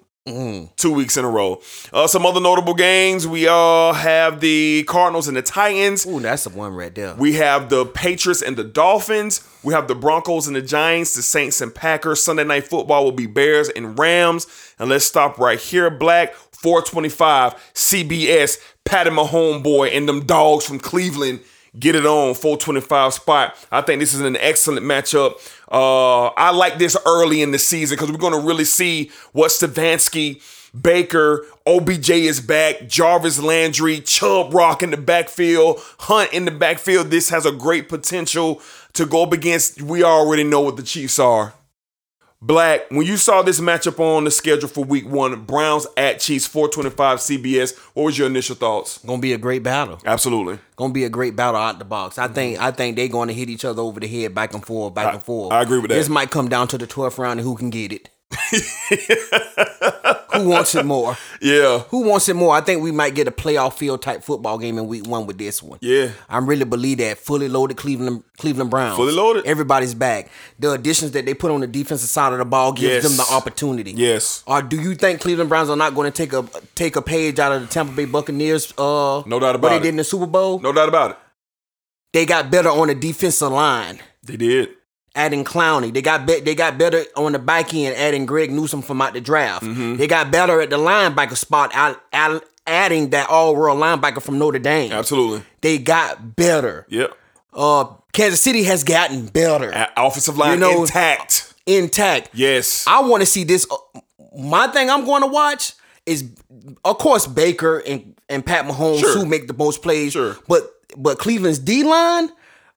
Two 0.77 0.93
weeks 0.93 1.17
in 1.17 1.25
a 1.25 1.29
row. 1.29 1.61
Uh, 1.93 2.07
some 2.07 2.27
other 2.27 2.41
notable 2.41 2.75
games. 2.75 3.27
We 3.27 3.49
uh, 3.49 3.93
have 3.93 4.41
the 4.41 4.85
Cardinals 4.85 5.29
and 5.29 5.37
the 5.37 5.43
Titans. 5.43 6.07
Ooh, 6.07 6.21
that's 6.21 6.45
the 6.45 6.51
one 6.51 6.75
right 6.75 6.95
there. 6.95 7.15
We 7.15 7.35
have 7.35 7.69
the 7.69 7.87
Patriots 7.87 8.43
and 8.43 8.57
the 8.57 8.65
Dolphins. 8.65 9.47
We 9.63 9.73
have 9.75 9.89
the 9.89 9.95
Broncos 9.95 10.47
and 10.47 10.55
the 10.55 10.63
Giants, 10.63 11.15
the 11.15 11.23
Saints 11.23 11.61
and 11.61 11.75
Packers. 11.75 12.23
Sunday 12.23 12.45
night 12.45 12.69
football 12.69 13.05
will 13.05 13.13
be 13.13 13.27
Bears 13.27 13.69
and 13.71 13.99
Rams. 13.99 14.47
And 14.79 14.91
let's 14.91 15.05
stop 15.05 15.39
right 15.39 15.59
here, 15.59 15.91
Black. 15.91 16.35
425 16.63 17.55
CBS, 17.75 18.59
Patty 18.85 19.11
Mahomes 19.11 19.63
boy, 19.63 19.89
and 19.89 20.09
them 20.09 20.27
dogs 20.27 20.65
from 20.67 20.81
Cleveland 20.81 21.41
get 21.79 21.95
it 21.95 22.07
on 22.07 22.35
425 22.35 23.15
spot. 23.15 23.67
I 23.71 23.81
think 23.83 24.01
this 24.01 24.15
is 24.15 24.21
an 24.21 24.37
excellent 24.37 24.85
matchup. 24.85 25.35
Uh, 25.71 26.29
I 26.29 26.51
like 26.51 26.79
this 26.79 26.97
early 27.07 27.43
in 27.43 27.51
the 27.51 27.59
season 27.59 27.97
because 27.97 28.11
we're 28.11 28.19
going 28.19 28.39
to 28.39 28.47
really 28.47 28.65
see 28.65 29.11
what 29.33 29.51
Stefanski, 29.51 30.43
Baker, 30.79 31.47
OBJ 31.67 32.11
is 32.11 32.41
back, 32.41 32.89
Jarvis 32.89 33.39
Landry, 33.39 34.01
Chubb 34.01 34.55
Rock 34.55 34.83
in 34.83 34.91
the 34.91 34.97
backfield, 34.97 35.81
Hunt 36.01 36.33
in 36.33 36.45
the 36.45 36.51
backfield. 36.51 37.11
This 37.11 37.29
has 37.31 37.47
a 37.47 37.53
great 37.53 37.89
potential 37.89 38.63
to 38.95 39.07
go 39.07 39.23
up 39.23 39.33
against. 39.33 39.83
We 39.83 40.03
already 40.03 40.45
know 40.45 40.61
what 40.61 40.77
the 40.77 40.83
Chiefs 40.83 41.19
are. 41.19 41.55
Black, 42.41 42.89
when 42.91 43.05
you 43.05 43.17
saw 43.17 43.43
this 43.43 43.59
matchup 43.59 43.99
on 43.99 44.23
the 44.23 44.31
schedule 44.31 44.69
for 44.69 44.85
week 44.85 45.09
one, 45.09 45.45
Browns 45.45 45.89
at 45.97 46.21
Chiefs, 46.21 46.47
425 46.47 47.19
CBS, 47.19 47.77
what 47.95 48.05
was 48.05 48.17
your 48.17 48.29
initial 48.29 48.55
thoughts? 48.55 48.99
Gonna 48.99 49.21
be 49.21 49.33
a 49.33 49.39
great 49.39 49.65
battle. 49.65 49.99
Absolutely. 50.07 50.61
Gonna 50.77 50.93
be 50.93 51.03
a 51.03 51.09
great 51.09 51.35
battle 51.35 51.61
out 51.61 51.81
the 51.81 51.85
box. 51.85 52.17
I 52.17 52.29
think 52.29 52.61
I 52.61 52.71
think 52.71 52.95
they're 52.95 53.09
gonna 53.09 53.33
hit 53.33 53.51
each 53.51 53.65
other 53.65 53.83
over 53.83 53.99
the 53.99 54.07
head 54.07 54.37
back 54.37 54.55
and 54.55 54.65
forth, 54.65 54.95
back 54.95 55.15
and 55.15 55.23
forth. 55.23 55.53
I 55.53 55.63
agree 55.63 55.81
with 55.81 55.91
that. 55.91 55.97
This 55.97 56.09
might 56.09 56.31
come 56.31 56.49
down 56.49 56.69
to 56.69 56.79
the 56.79 56.87
12th 56.87 57.19
round 57.19 57.41
and 57.41 57.47
who 57.49 57.57
can 57.57 57.71
get 57.71 57.93
it. 57.93 58.09
who 60.43 60.49
wants 60.49 60.75
it 60.75 60.85
more? 60.85 61.17
Yeah. 61.41 61.79
Who 61.91 62.03
wants 62.03 62.29
it 62.29 62.35
more? 62.35 62.53
I 62.55 62.61
think 62.61 62.83
we 62.83 62.91
might 62.91 63.15
get 63.15 63.29
a 63.29 63.31
playoff 63.31 63.75
field 63.75 64.03
type 64.03 64.25
football 64.25 64.59
game 64.59 64.77
in 64.77 64.89
week 64.89 65.07
one 65.07 65.25
with 65.27 65.39
this 65.39 65.63
one. 65.63 65.79
Yeah. 65.81 66.11
I 66.29 66.39
really 66.39 66.65
believe 66.65 66.99
that 66.99 67.19
fully 67.19 67.49
loaded 67.49 67.77
Cleveland 67.77 68.25
Cleveland 68.39 68.71
Browns. 68.71 68.97
Fully 68.97 69.13
loaded. 69.13 69.47
Everybody's 69.47 69.95
back. 69.95 70.31
The 70.59 70.73
additions 70.73 71.13
that 71.13 71.27
they 71.27 71.35
put 71.35 71.53
on 71.53 71.61
the 71.61 71.67
defensive 71.69 72.09
side 72.11 72.33
of 72.33 72.39
the 72.41 72.45
ball 72.45 72.73
gives 72.73 73.05
Yes. 73.05 73.05
them 73.05 73.17
the 73.17 73.33
opportunity. 73.33 73.93
Yes. 73.93 74.43
Or 74.49 74.63
do 74.63 74.81
you 74.81 74.95
think 74.97 75.21
Cleveland 75.21 75.49
Browns 75.49 75.71
are 75.71 75.77
not 75.77 75.95
going 75.95 76.11
to 76.11 76.17
take 76.17 76.33
a 76.33 76.45
take 76.75 76.97
a 76.97 77.03
page 77.03 77.39
out 77.39 77.53
of 77.53 77.61
the 77.63 77.69
Tampa 77.69 77.93
Bay 77.93 78.05
Buccaneers? 78.07 78.73
Uh, 78.77 79.23
No 79.27 79.39
doubt 79.39 79.43
what 79.43 79.55
about 79.57 79.69
they 79.71 79.79
did 79.79 79.89
in 79.91 79.97
the 79.97 80.05
Super 80.05 80.27
Bowl. 80.27 80.59
No 80.61 80.73
doubt 80.73 80.89
about 80.89 81.11
it. 81.13 81.17
They 82.13 82.27
got 82.27 82.51
better 82.51 82.71
on 82.71 82.89
the 82.89 82.95
defensive 82.95 83.53
line, 83.53 84.01
They 84.25 84.37
did. 84.37 84.71
Adding 85.15 85.45
Clowney. 85.45 85.93
They 85.93 86.03
got 86.03 86.27
be- 86.27 86.41
they 86.41 86.55
got 86.55 86.79
better 86.79 87.05
on 87.17 87.33
the 87.33 87.39
back 87.41 87.75
end, 87.75 87.97
adding 87.97 88.25
Greg 88.27 88.51
Newsome 88.53 88.83
from 88.83 89.03
out 89.03 89.15
the 89.15 89.21
draft. 89.21 89.65
Mm-hmm. 89.65 89.97
They 89.97 90.07
got 90.07 90.31
better 90.31 90.61
at 90.61 90.71
the 90.71 90.77
linebacker 90.77 91.37
spot, 91.37 91.71
out, 91.75 92.01
out, 92.13 92.45
adding 92.67 93.11
that 93.11 93.29
all 93.29 93.57
world 93.57 93.79
linebacker 93.81 94.23
from 94.23 94.39
Notre 94.39 94.59
Dame. 94.61 94.93
Absolutely. 94.93 95.43
They 95.61 95.79
got 95.79 96.37
better. 96.37 96.87
Yep. 96.89 97.17
Uh, 97.53 97.85
Kansas 98.13 98.41
City 98.41 98.63
has 98.65 98.85
gotten 98.85 99.27
better, 99.27 99.71
A- 99.71 99.89
offensive 99.97 100.37
line 100.39 100.53
You 100.55 100.61
know- 100.61 100.83
intact. 100.83 101.53
intact. 101.67 102.31
Yes. 102.35 102.85
I 102.87 103.01
want 103.01 103.23
to 103.23 103.27
see 103.27 103.43
this. 103.45 103.67
uh, 103.71 104.01
My 104.39 104.69
thing 104.69 104.89
I'm 104.89 105.05
going 105.05 105.23
to 105.23 105.27
watch 105.29 105.73
is, 106.07 106.25
of 106.85 106.99
course, 106.99 107.27
Baker 107.27 107.79
and, 107.79 108.15
and 108.29 108.45
Pat 108.47 108.67
Mahomes 108.67 109.01
Sure. 109.01 109.19
who 109.19 109.27
make 109.27 109.49
the 109.49 109.55
most 109.55 109.83
plays. 109.83 110.13
Sure. 110.13 110.37
But 110.47 110.71
but 110.97 111.19
Cleveland's 111.19 111.59
D 111.59 111.83
line 111.83 112.31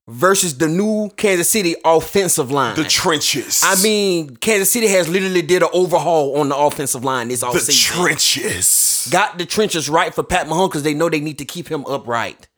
versus 0.08 0.58
the 0.58 0.68
new 0.68 1.10
Kansas 1.16 1.48
City 1.48 1.74
offensive 1.84 2.50
line. 2.50 2.76
the 2.76 2.84
trenches. 2.84 3.62
I 3.64 3.80
mean, 3.82 4.36
Kansas 4.36 4.70
City 4.70 4.88
has 4.88 5.08
literally 5.08 5.42
did 5.42 5.62
an 5.62 5.68
overhaul 5.72 6.36
on 6.38 6.48
the 6.48 6.56
offensive 6.56 7.04
line 7.04 7.28
this 7.28 7.42
offseason. 7.42 7.66
the 7.66 7.72
trenches. 7.72 9.08
Got 9.10 9.38
the 9.38 9.46
trenches 9.46 9.88
right 9.88 10.14
for 10.14 10.22
Pat 10.22 10.46
Mahomes 10.46 10.68
because 10.68 10.82
they 10.82 10.94
know 10.94 11.08
they 11.08 11.20
need 11.20 11.38
to 11.38 11.44
keep 11.44 11.68
him 11.68 11.84
upright. 11.86 12.48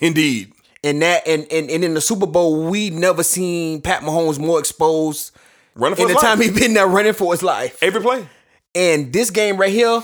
Indeed. 0.00 0.52
And 0.84 1.00
that 1.02 1.26
and, 1.28 1.46
and 1.52 1.70
and 1.70 1.84
in 1.84 1.94
the 1.94 2.00
Super 2.00 2.26
Bowl, 2.26 2.64
we 2.68 2.90
never 2.90 3.22
seen 3.22 3.80
Pat 3.82 4.02
Mahomes 4.02 4.38
more 4.40 4.58
exposed 4.58 5.30
Running 5.76 5.94
for 5.96 6.02
in 6.02 6.08
the 6.08 6.14
his 6.14 6.22
time 6.22 6.38
life. 6.40 6.52
he 6.54 6.60
been 6.60 6.74
there 6.74 6.88
running 6.88 7.12
for 7.12 7.32
his 7.32 7.42
life. 7.42 7.80
Every 7.82 8.00
play. 8.00 8.26
And 8.74 9.12
this 9.12 9.30
game 9.30 9.58
right 9.58 9.70
here, 9.72 10.02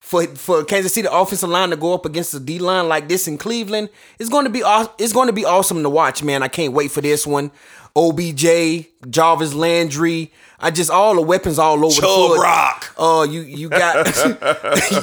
for 0.00 0.24
for 0.26 0.64
Kansas 0.64 0.94
City 0.94 1.08
offensive 1.10 1.48
line 1.50 1.70
to 1.70 1.76
go 1.76 1.92
up 1.94 2.06
against 2.06 2.32
the 2.32 2.40
D 2.40 2.58
line 2.58 2.88
like 2.88 3.08
this 3.08 3.26
in 3.28 3.36
Cleveland, 3.38 3.88
it's 4.18 4.28
going 4.30 4.44
to 4.44 4.50
be 4.50 4.62
aw- 4.62 4.92
it's 4.98 5.12
going 5.12 5.26
to 5.26 5.32
be 5.32 5.44
awesome 5.44 5.82
to 5.82 5.90
watch, 5.90 6.22
man. 6.22 6.42
I 6.42 6.48
can't 6.48 6.72
wait 6.72 6.90
for 6.90 7.00
this 7.00 7.26
one. 7.26 7.50
OBJ, 7.96 8.86
Jarvis 9.10 9.54
Landry, 9.54 10.32
I 10.60 10.70
just 10.70 10.88
all 10.88 11.16
the 11.16 11.22
weapons 11.22 11.58
all 11.58 11.84
over 11.84 12.00
the 12.00 12.06
foot. 12.06 12.40
Rock. 12.40 12.94
Uh, 12.96 13.26
you 13.28 13.40
you 13.40 13.68
got 13.68 14.06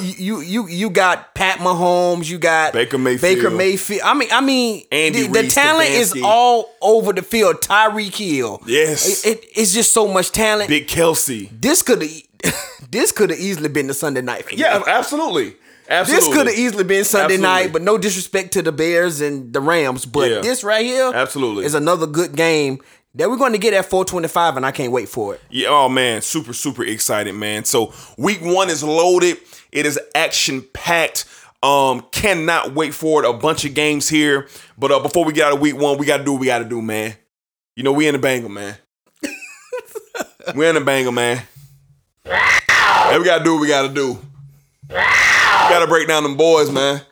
you 0.18 0.40
you 0.40 0.66
you 0.68 0.88
got 0.90 1.34
Pat 1.34 1.58
Mahomes, 1.58 2.30
you 2.30 2.38
got 2.38 2.72
Baker 2.72 2.96
Mayfield. 2.96 3.36
Baker 3.36 3.50
Mayfield. 3.50 4.00
I 4.02 4.14
mean, 4.14 4.28
I 4.32 4.40
mean, 4.40 4.84
Andy 4.90 5.22
the, 5.22 5.28
the 5.32 5.40
Reid, 5.42 5.50
talent 5.50 5.90
is 5.90 6.14
all 6.24 6.70
over 6.80 7.12
the 7.12 7.22
field. 7.22 7.56
Tyreek 7.56 8.14
Hill, 8.16 8.62
Yes. 8.66 9.24
it, 9.26 9.32
it- 9.40 9.44
it's 9.56 9.74
just 9.74 9.92
so 9.92 10.08
much 10.08 10.30
talent 10.32 10.68
Big 10.68 10.86
Kelce. 10.86 11.48
this 11.60 11.82
could 11.82 12.00
have 12.02 12.10
this 12.90 13.12
could 13.12 13.30
have 13.30 13.38
easily 13.38 13.68
been 13.68 13.86
the 13.86 13.94
Sunday 13.94 14.22
night. 14.22 14.44
For 14.44 14.54
Yeah, 14.54 14.78
me. 14.78 14.84
absolutely. 14.86 15.56
Absolutely. 15.88 16.26
this 16.26 16.36
could 16.36 16.46
have 16.48 16.56
easily 16.58 16.84
been 16.84 17.04
Sunday 17.04 17.34
Absolutely. 17.34 17.42
night, 17.46 17.72
but 17.72 17.82
no 17.82 17.96
disrespect 17.96 18.52
to 18.54 18.62
the 18.62 18.72
Bears 18.72 19.20
and 19.20 19.52
the 19.52 19.60
Rams. 19.60 20.04
But 20.04 20.30
Yeah. 20.30 20.40
this 20.40 20.64
right 20.64 20.84
here, 20.84 21.12
Absolutely. 21.14 21.64
is 21.64 21.74
another 21.74 22.06
good 22.08 22.34
game 22.34 22.80
that 23.14 23.30
we're 23.30 23.36
going 23.36 23.52
to 23.52 23.58
get 23.58 23.72
at 23.72 23.86
425, 23.86 24.56
and 24.56 24.66
I 24.66 24.72
can't 24.72 24.90
wait 24.92 25.08
for 25.08 25.34
it. 25.34 25.40
Yeah, 25.48 25.68
oh 25.70 25.88
man, 25.88 26.22
super, 26.22 26.52
super 26.52 26.84
excited, 26.84 27.34
man. 27.36 27.64
So 27.64 27.94
week 28.18 28.40
one 28.42 28.68
is 28.68 28.82
loaded. 28.82 29.38
It 29.70 29.86
is 29.86 29.98
action 30.14 30.62
packed. 30.72 31.24
Um, 31.62 32.04
cannot 32.12 32.74
wait 32.74 32.92
for 32.92 33.24
it. 33.24 33.28
A 33.28 33.32
bunch 33.32 33.64
of 33.64 33.72
games 33.74 34.08
here. 34.08 34.48
But 34.76 34.90
uh, 34.90 35.00
before 35.00 35.24
we 35.24 35.32
get 35.32 35.46
out 35.46 35.52
of 35.54 35.60
week 35.60 35.76
one, 35.76 35.98
we 35.98 36.04
gotta 36.06 36.24
do 36.24 36.32
what 36.32 36.40
we 36.40 36.46
gotta 36.48 36.64
do, 36.64 36.82
man. 36.82 37.14
You 37.76 37.82
know, 37.84 37.92
we 37.92 38.06
in 38.08 38.12
the 38.14 38.18
banger, 38.18 38.48
man. 38.48 38.76
we 40.54 40.66
in 40.66 40.74
the 40.74 40.80
banger, 40.80 41.12
man. 41.12 41.42
And 42.28 43.18
we 43.20 43.24
gotta 43.24 43.44
do 43.44 43.54
what 43.54 43.60
we 43.60 43.68
gotta 43.68 43.92
do. 43.92 44.18
We 44.88 44.94
gotta 45.72 45.86
break 45.86 46.08
down 46.08 46.22
them 46.22 46.36
boys, 46.36 46.70
man. 46.70 47.02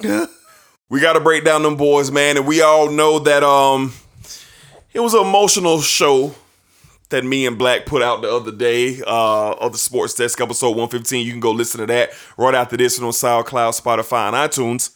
We 0.89 1.01
gotta 1.01 1.21
break 1.21 1.45
down 1.45 1.63
them 1.63 1.77
boys, 1.77 2.11
man. 2.11 2.37
And 2.37 2.47
we 2.47 2.61
all 2.63 2.91
know 2.91 3.19
that 3.21 3.43
um 3.43 3.93
it 4.93 5.01
was 5.01 5.15
an 5.15 5.23
emotional 5.23 5.81
show 5.81 6.35
that 7.11 7.25
me 7.25 7.47
and 7.47 7.59
Black 7.59 7.87
put 7.87 8.03
out 8.03 8.23
the 8.23 8.33
other 8.33 8.53
day 8.53 9.01
uh, 9.07 9.53
of 9.53 9.73
the 9.73 9.79
Sports 9.79 10.15
Desk 10.15 10.41
episode 10.41 10.71
115. 10.71 11.25
You 11.25 11.33
can 11.33 11.41
go 11.41 11.51
listen 11.51 11.81
to 11.81 11.87
that 11.87 12.11
right 12.37 12.55
after 12.55 12.77
this 12.77 12.99
one 12.99 13.07
on 13.07 13.13
SoundCloud, 13.13 13.81
Spotify, 13.81 14.29
and 14.29 14.37
iTunes. 14.37 14.91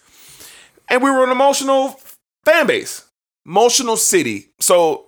And 0.89 1.03
we 1.03 1.11
were 1.11 1.25
an 1.25 1.31
emotional 1.31 2.01
fan 2.45 2.67
base, 2.67 3.05
emotional 3.45 3.97
city. 3.97 4.51
So 4.61 5.08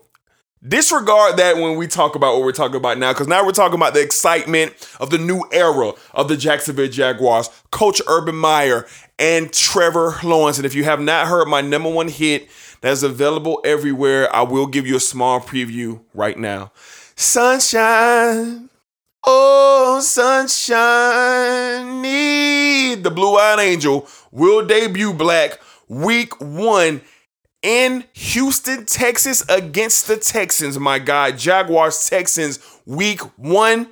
disregard 0.67 1.37
that 1.39 1.57
when 1.57 1.77
we 1.77 1.87
talk 1.87 2.15
about 2.15 2.35
what 2.35 2.45
we're 2.45 2.53
talking 2.53 2.77
about 2.77 2.99
now, 2.99 3.13
because 3.13 3.29
now 3.29 3.45
we're 3.45 3.53
talking 3.53 3.77
about 3.77 3.95
the 3.95 4.03
excitement 4.03 4.75
of 5.01 5.11
the 5.11 5.19
new 5.19 5.43
era 5.53 5.93
of 6.13 6.29
the 6.29 6.37
Jacksonville 6.37 6.89
Jaguars, 6.89 7.49
Coach 7.71 8.01
Urban 8.07 8.37
Meyer 8.37 8.87
and 9.19 9.53
Trevor 9.53 10.17
Lawrence. 10.23 10.59
And 10.59 10.67
if 10.67 10.75
you 10.75 10.85
have 10.85 11.01
not 11.01 11.27
heard 11.27 11.49
my 11.49 11.61
number 11.61 11.91
one 11.91 12.09
hit 12.09 12.49
that's 12.81 13.03
available 13.03 13.61
everywhere, 13.65 14.35
I 14.35 14.43
will 14.43 14.67
give 14.67 14.87
you 14.87 14.97
a 14.97 15.01
small 15.01 15.41
preview 15.41 16.01
right 16.15 16.39
now. 16.39 16.73
Sunshine. 17.17 18.69
Oh, 19.23 20.01
sunshine, 20.01 22.01
need 22.01 23.05
the 23.05 23.11
Blue 23.11 23.37
Eyed 23.37 23.61
Angel 23.61 24.09
will 24.31 24.65
debut 24.65 25.13
Black 25.13 25.61
week 25.89 26.41
one 26.41 27.03
in 27.63 28.05
Houston, 28.13 28.87
Texas 28.87 29.45
against 29.49 30.07
the 30.07 30.17
Texans. 30.17 30.79
My 30.79 30.99
God, 30.99 31.39
Jaguars, 31.39 32.09
Texans, 32.09 32.59
week 32.87 33.21
one. 33.39 33.89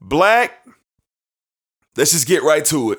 Black, 0.00 0.64
let's 1.96 2.12
just 2.12 2.26
get 2.26 2.42
right 2.42 2.64
to 2.66 2.92
it. 2.92 2.98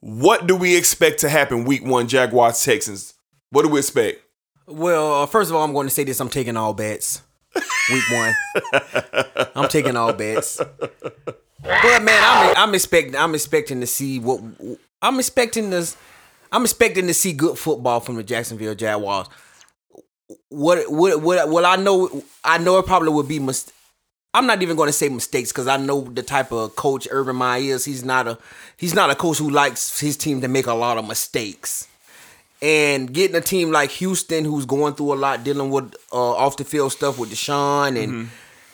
What 0.00 0.46
do 0.46 0.54
we 0.54 0.76
expect 0.76 1.20
to 1.20 1.28
happen 1.28 1.64
week 1.64 1.84
one, 1.84 2.06
Jaguars, 2.06 2.62
Texans? 2.62 3.14
What 3.50 3.62
do 3.62 3.68
we 3.68 3.78
expect? 3.78 4.22
Well, 4.66 5.22
uh, 5.22 5.26
first 5.26 5.50
of 5.50 5.56
all, 5.56 5.64
I'm 5.64 5.72
going 5.72 5.86
to 5.86 5.94
say 5.94 6.04
this: 6.04 6.20
I'm 6.20 6.28
taking 6.28 6.56
all 6.56 6.74
bets. 6.74 7.22
Week 7.90 8.02
one, 8.12 8.34
I'm 9.54 9.68
taking 9.68 9.96
all 9.96 10.12
bets. 10.12 10.60
But 11.62 12.02
man, 12.02 12.20
I'm 12.22 12.54
I'm 12.56 12.74
expecting 12.74 13.16
I'm 13.16 13.34
expecting 13.34 13.80
to 13.80 13.86
see 13.86 14.18
what 14.18 14.42
I'm 15.00 15.18
expecting 15.18 15.70
this. 15.70 15.96
I'm 16.52 16.62
expecting 16.62 17.06
to 17.06 17.14
see 17.14 17.32
good 17.32 17.58
football 17.58 18.00
from 18.00 18.16
the 18.16 18.22
Jacksonville 18.22 18.74
Jaguars. 18.74 19.28
What 20.48 20.90
what 20.90 21.20
what 21.22 21.48
what 21.48 21.64
I 21.64 21.76
know 21.76 22.24
I 22.44 22.58
know 22.58 22.78
it 22.78 22.86
probably 22.86 23.10
would 23.10 23.28
be 23.28 23.38
mis- 23.38 23.72
I'm 24.34 24.46
not 24.46 24.60
even 24.62 24.76
going 24.76 24.88
to 24.88 24.92
say 24.92 25.08
mistakes 25.08 25.50
because 25.52 25.66
I 25.66 25.76
know 25.76 26.02
the 26.02 26.22
type 26.22 26.52
of 26.52 26.76
coach 26.76 27.08
Urban 27.10 27.36
Meyer 27.36 27.60
is. 27.74 27.84
He's 27.84 28.04
not 28.04 28.26
a 28.28 28.38
he's 28.76 28.94
not 28.94 29.10
a 29.10 29.14
coach 29.14 29.38
who 29.38 29.50
likes 29.50 29.98
his 30.00 30.16
team 30.16 30.40
to 30.40 30.48
make 30.48 30.66
a 30.66 30.74
lot 30.74 30.98
of 30.98 31.06
mistakes 31.06 31.88
and 32.62 33.12
getting 33.12 33.36
a 33.36 33.40
team 33.40 33.70
like 33.70 33.90
Houston, 33.92 34.44
who's 34.44 34.64
going 34.66 34.94
through 34.94 35.12
a 35.12 35.14
lot, 35.16 35.44
dealing 35.44 35.70
with 35.70 35.94
uh, 36.12 36.16
off 36.34 36.56
the 36.56 36.64
field 36.64 36.92
stuff 36.92 37.18
with 37.18 37.30
Deshaun 37.30 38.02
and 38.02 38.12
Mm-hmm. 38.12 38.24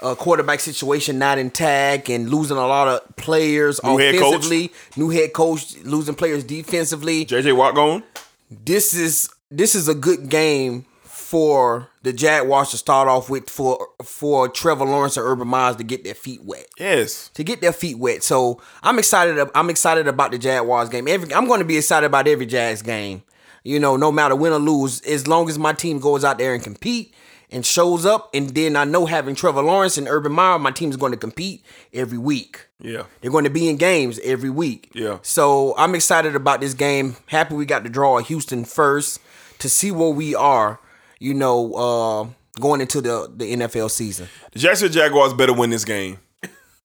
Uh, 0.02 0.14
quarterback 0.14 0.60
situation 0.60 1.18
not 1.18 1.38
intact, 1.38 2.08
and 2.08 2.28
losing 2.28 2.56
a 2.56 2.66
lot 2.66 2.88
of 2.88 3.16
players 3.16 3.82
New 3.82 3.96
head 3.98 4.14
offensively, 4.14 4.72
new 4.96 5.10
head 5.10 5.32
coach 5.32 5.76
losing 5.84 6.14
players 6.14 6.44
defensively. 6.44 7.24
JJ 7.24 7.56
Watt 7.56 7.74
going? 7.74 8.02
This 8.50 8.94
is 8.94 9.30
this 9.50 9.74
is 9.74 9.88
a 9.88 9.94
good 9.94 10.28
game 10.28 10.86
for 11.32 11.88
the 12.02 12.12
Jaguars 12.12 12.72
to 12.72 12.76
start 12.76 13.08
off 13.08 13.30
with 13.30 13.48
for 13.48 13.88
for 14.04 14.48
Trevor 14.48 14.84
Lawrence 14.84 15.16
and 15.16 15.24
Urban 15.24 15.48
Myers 15.48 15.76
to 15.76 15.84
get 15.84 16.04
their 16.04 16.14
feet 16.14 16.42
wet. 16.44 16.66
Yes. 16.78 17.30
To 17.30 17.42
get 17.42 17.62
their 17.62 17.72
feet 17.72 17.98
wet. 17.98 18.22
So 18.22 18.60
I'm 18.82 18.98
excited 18.98 19.48
I'm 19.54 19.70
excited 19.70 20.06
about 20.06 20.32
the 20.32 20.38
Jaguars 20.38 20.90
game. 20.90 21.08
Every 21.08 21.32
I'm 21.32 21.48
gonna 21.48 21.64
be 21.64 21.78
excited 21.78 22.04
about 22.04 22.28
every 22.28 22.44
Jags 22.44 22.82
game. 22.82 23.22
You 23.64 23.78
know, 23.78 23.96
no 23.96 24.12
matter 24.12 24.36
win 24.36 24.52
or 24.52 24.58
lose, 24.58 25.00
as 25.02 25.26
long 25.26 25.48
as 25.48 25.58
my 25.58 25.72
team 25.72 26.00
goes 26.00 26.22
out 26.24 26.36
there 26.36 26.52
and 26.52 26.62
compete 26.62 27.14
and 27.52 27.64
shows 27.64 28.06
up, 28.06 28.30
and 28.34 28.50
then 28.50 28.74
I 28.76 28.84
know 28.84 29.06
having 29.06 29.34
Trevor 29.34 29.62
Lawrence 29.62 29.98
and 29.98 30.08
Urban 30.08 30.32
Meyer, 30.32 30.58
my 30.58 30.70
team 30.70 30.90
is 30.90 30.96
going 30.96 31.12
to 31.12 31.18
compete 31.18 31.64
every 31.92 32.18
week. 32.18 32.66
Yeah. 32.80 33.04
They're 33.20 33.30
going 33.30 33.44
to 33.44 33.50
be 33.50 33.68
in 33.68 33.76
games 33.76 34.18
every 34.24 34.50
week. 34.50 34.90
Yeah. 34.94 35.18
So 35.22 35.74
I'm 35.76 35.94
excited 35.94 36.34
about 36.34 36.60
this 36.60 36.74
game. 36.74 37.16
Happy 37.26 37.54
we 37.54 37.66
got 37.66 37.84
to 37.84 37.90
draw 37.90 38.18
Houston 38.18 38.64
first 38.64 39.20
to 39.58 39.68
see 39.68 39.90
where 39.90 40.08
we 40.08 40.34
are, 40.34 40.80
you 41.20 41.34
know, 41.34 41.74
uh, 41.74 42.60
going 42.60 42.80
into 42.80 43.00
the, 43.00 43.30
the 43.34 43.54
NFL 43.54 43.90
season. 43.90 44.28
The 44.52 44.58
Jacksonville 44.58 44.94
Jaguars 44.94 45.34
better 45.34 45.52
win 45.52 45.70
this 45.70 45.84
game. 45.84 46.18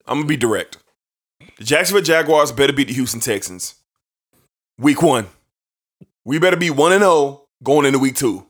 I'm 0.07 0.19
gonna 0.19 0.25
be 0.25 0.37
direct. 0.37 0.77
The 1.57 1.63
Jacksonville 1.63 2.03
Jaguars 2.03 2.51
better 2.51 2.71
beat 2.71 2.87
the 2.87 2.93
Houston 2.93 3.19
Texans. 3.19 3.75
Week 4.77 5.01
one. 5.01 5.27
We 6.23 6.39
better 6.39 6.55
be 6.55 6.69
one 6.69 6.93
and 6.93 7.01
zero 7.01 7.47
going 7.63 7.85
into 7.85 7.99
week 7.99 8.15
two. 8.15 8.45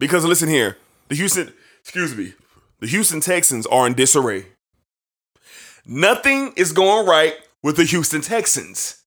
Because 0.00 0.24
listen 0.24 0.48
here, 0.48 0.76
the 1.12 1.16
Houston, 1.16 1.52
excuse 1.82 2.16
me, 2.16 2.32
the 2.80 2.86
Houston 2.86 3.20
Texans 3.20 3.66
are 3.66 3.86
in 3.86 3.92
disarray. 3.92 4.46
Nothing 5.84 6.54
is 6.56 6.72
going 6.72 7.06
right 7.06 7.34
with 7.62 7.76
the 7.76 7.84
Houston 7.84 8.22
Texans. 8.22 9.02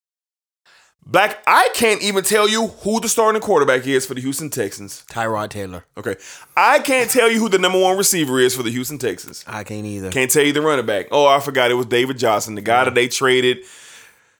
Black, 1.03 1.41
I 1.47 1.69
can't 1.73 2.03
even 2.03 2.23
tell 2.23 2.47
you 2.47 2.67
who 2.67 2.99
the 2.99 3.09
starting 3.09 3.41
quarterback 3.41 3.87
is 3.87 4.05
for 4.05 4.13
the 4.13 4.21
Houston 4.21 4.51
Texans. 4.51 5.03
Tyrod 5.09 5.49
Taylor. 5.49 5.83
Okay. 5.97 6.15
I 6.55 6.77
can't 6.77 7.09
tell 7.09 7.31
you 7.31 7.39
who 7.39 7.49
the 7.49 7.57
number 7.57 7.79
one 7.79 7.97
receiver 7.97 8.39
is 8.39 8.55
for 8.55 8.61
the 8.61 8.69
Houston 8.71 8.99
Texans. 8.99 9.43
I 9.47 9.63
can't 9.63 9.87
either. 9.87 10.11
Can't 10.11 10.29
tell 10.29 10.43
you 10.43 10.53
the 10.53 10.61
running 10.61 10.85
back. 10.85 11.07
Oh, 11.11 11.25
I 11.25 11.39
forgot 11.39 11.71
it 11.71 11.75
was 11.75 11.87
David 11.87 12.19
Johnson, 12.19 12.53
the 12.53 12.61
guy 12.61 12.83
that 12.83 12.93
they 12.93 13.07
traded 13.07 13.65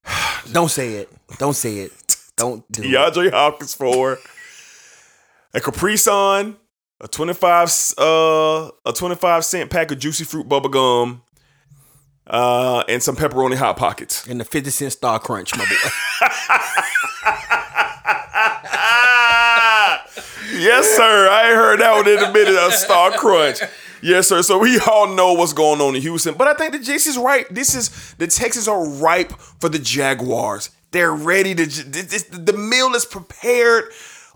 Don't 0.51 0.69
say 0.69 0.97
it. 0.97 1.09
Don't 1.39 1.55
say 1.55 1.77
it. 1.79 1.91
Don't 2.35 2.63
do 2.71 2.83
it. 2.83 2.87
DeAndre 2.87 3.31
Hopkins 3.31 3.73
for 3.73 4.19
a 5.55 5.59
Capri 5.59 5.97
Sun, 5.97 6.57
a 7.05 7.07
25 7.07 7.93
uh 7.99 8.71
a 8.83 8.91
25 8.91 9.45
cent 9.45 9.69
pack 9.69 9.91
of 9.91 9.99
juicy 9.99 10.23
fruit 10.23 10.49
bubble 10.49 10.69
gum, 10.69 11.21
uh, 12.25 12.83
and 12.89 13.01
some 13.01 13.15
pepperoni 13.15 13.55
hot 13.55 13.77
pockets. 13.77 14.25
And 14.27 14.39
the 14.39 14.43
50 14.43 14.71
cent 14.71 14.91
star 14.91 15.19
crunch, 15.19 15.55
my 15.55 15.65
boy. 15.65 15.75
yes, 20.57 20.85
sir. 20.97 21.29
I 21.29 21.49
ain't 21.49 21.55
heard 21.55 21.79
that 21.79 21.93
one 21.95 22.07
in 22.07 22.17
a 22.17 22.33
minute. 22.33 22.55
A 22.55 22.71
Star 22.71 23.11
Crunch. 23.11 23.59
Yes, 24.01 24.27
sir. 24.27 24.41
So 24.41 24.57
we 24.57 24.79
all 24.79 25.07
know 25.15 25.33
what's 25.33 25.53
going 25.53 25.81
on 25.81 25.95
in 25.95 26.01
Houston. 26.01 26.33
But 26.33 26.47
I 26.47 26.53
think 26.55 26.71
the 26.73 26.79
Jace 26.79 27.07
is 27.07 27.19
right. 27.19 27.45
This 27.53 27.75
is 27.75 28.15
the 28.17 28.25
Texans 28.25 28.67
are 28.67 28.83
ripe 28.83 29.31
for 29.33 29.69
the 29.69 29.79
Jaguars. 29.79 30.71
They're 30.89 31.13
ready 31.13 31.53
to. 31.53 31.65
The 31.65 32.55
meal 32.57 32.95
is 32.95 33.05
prepared 33.05 33.91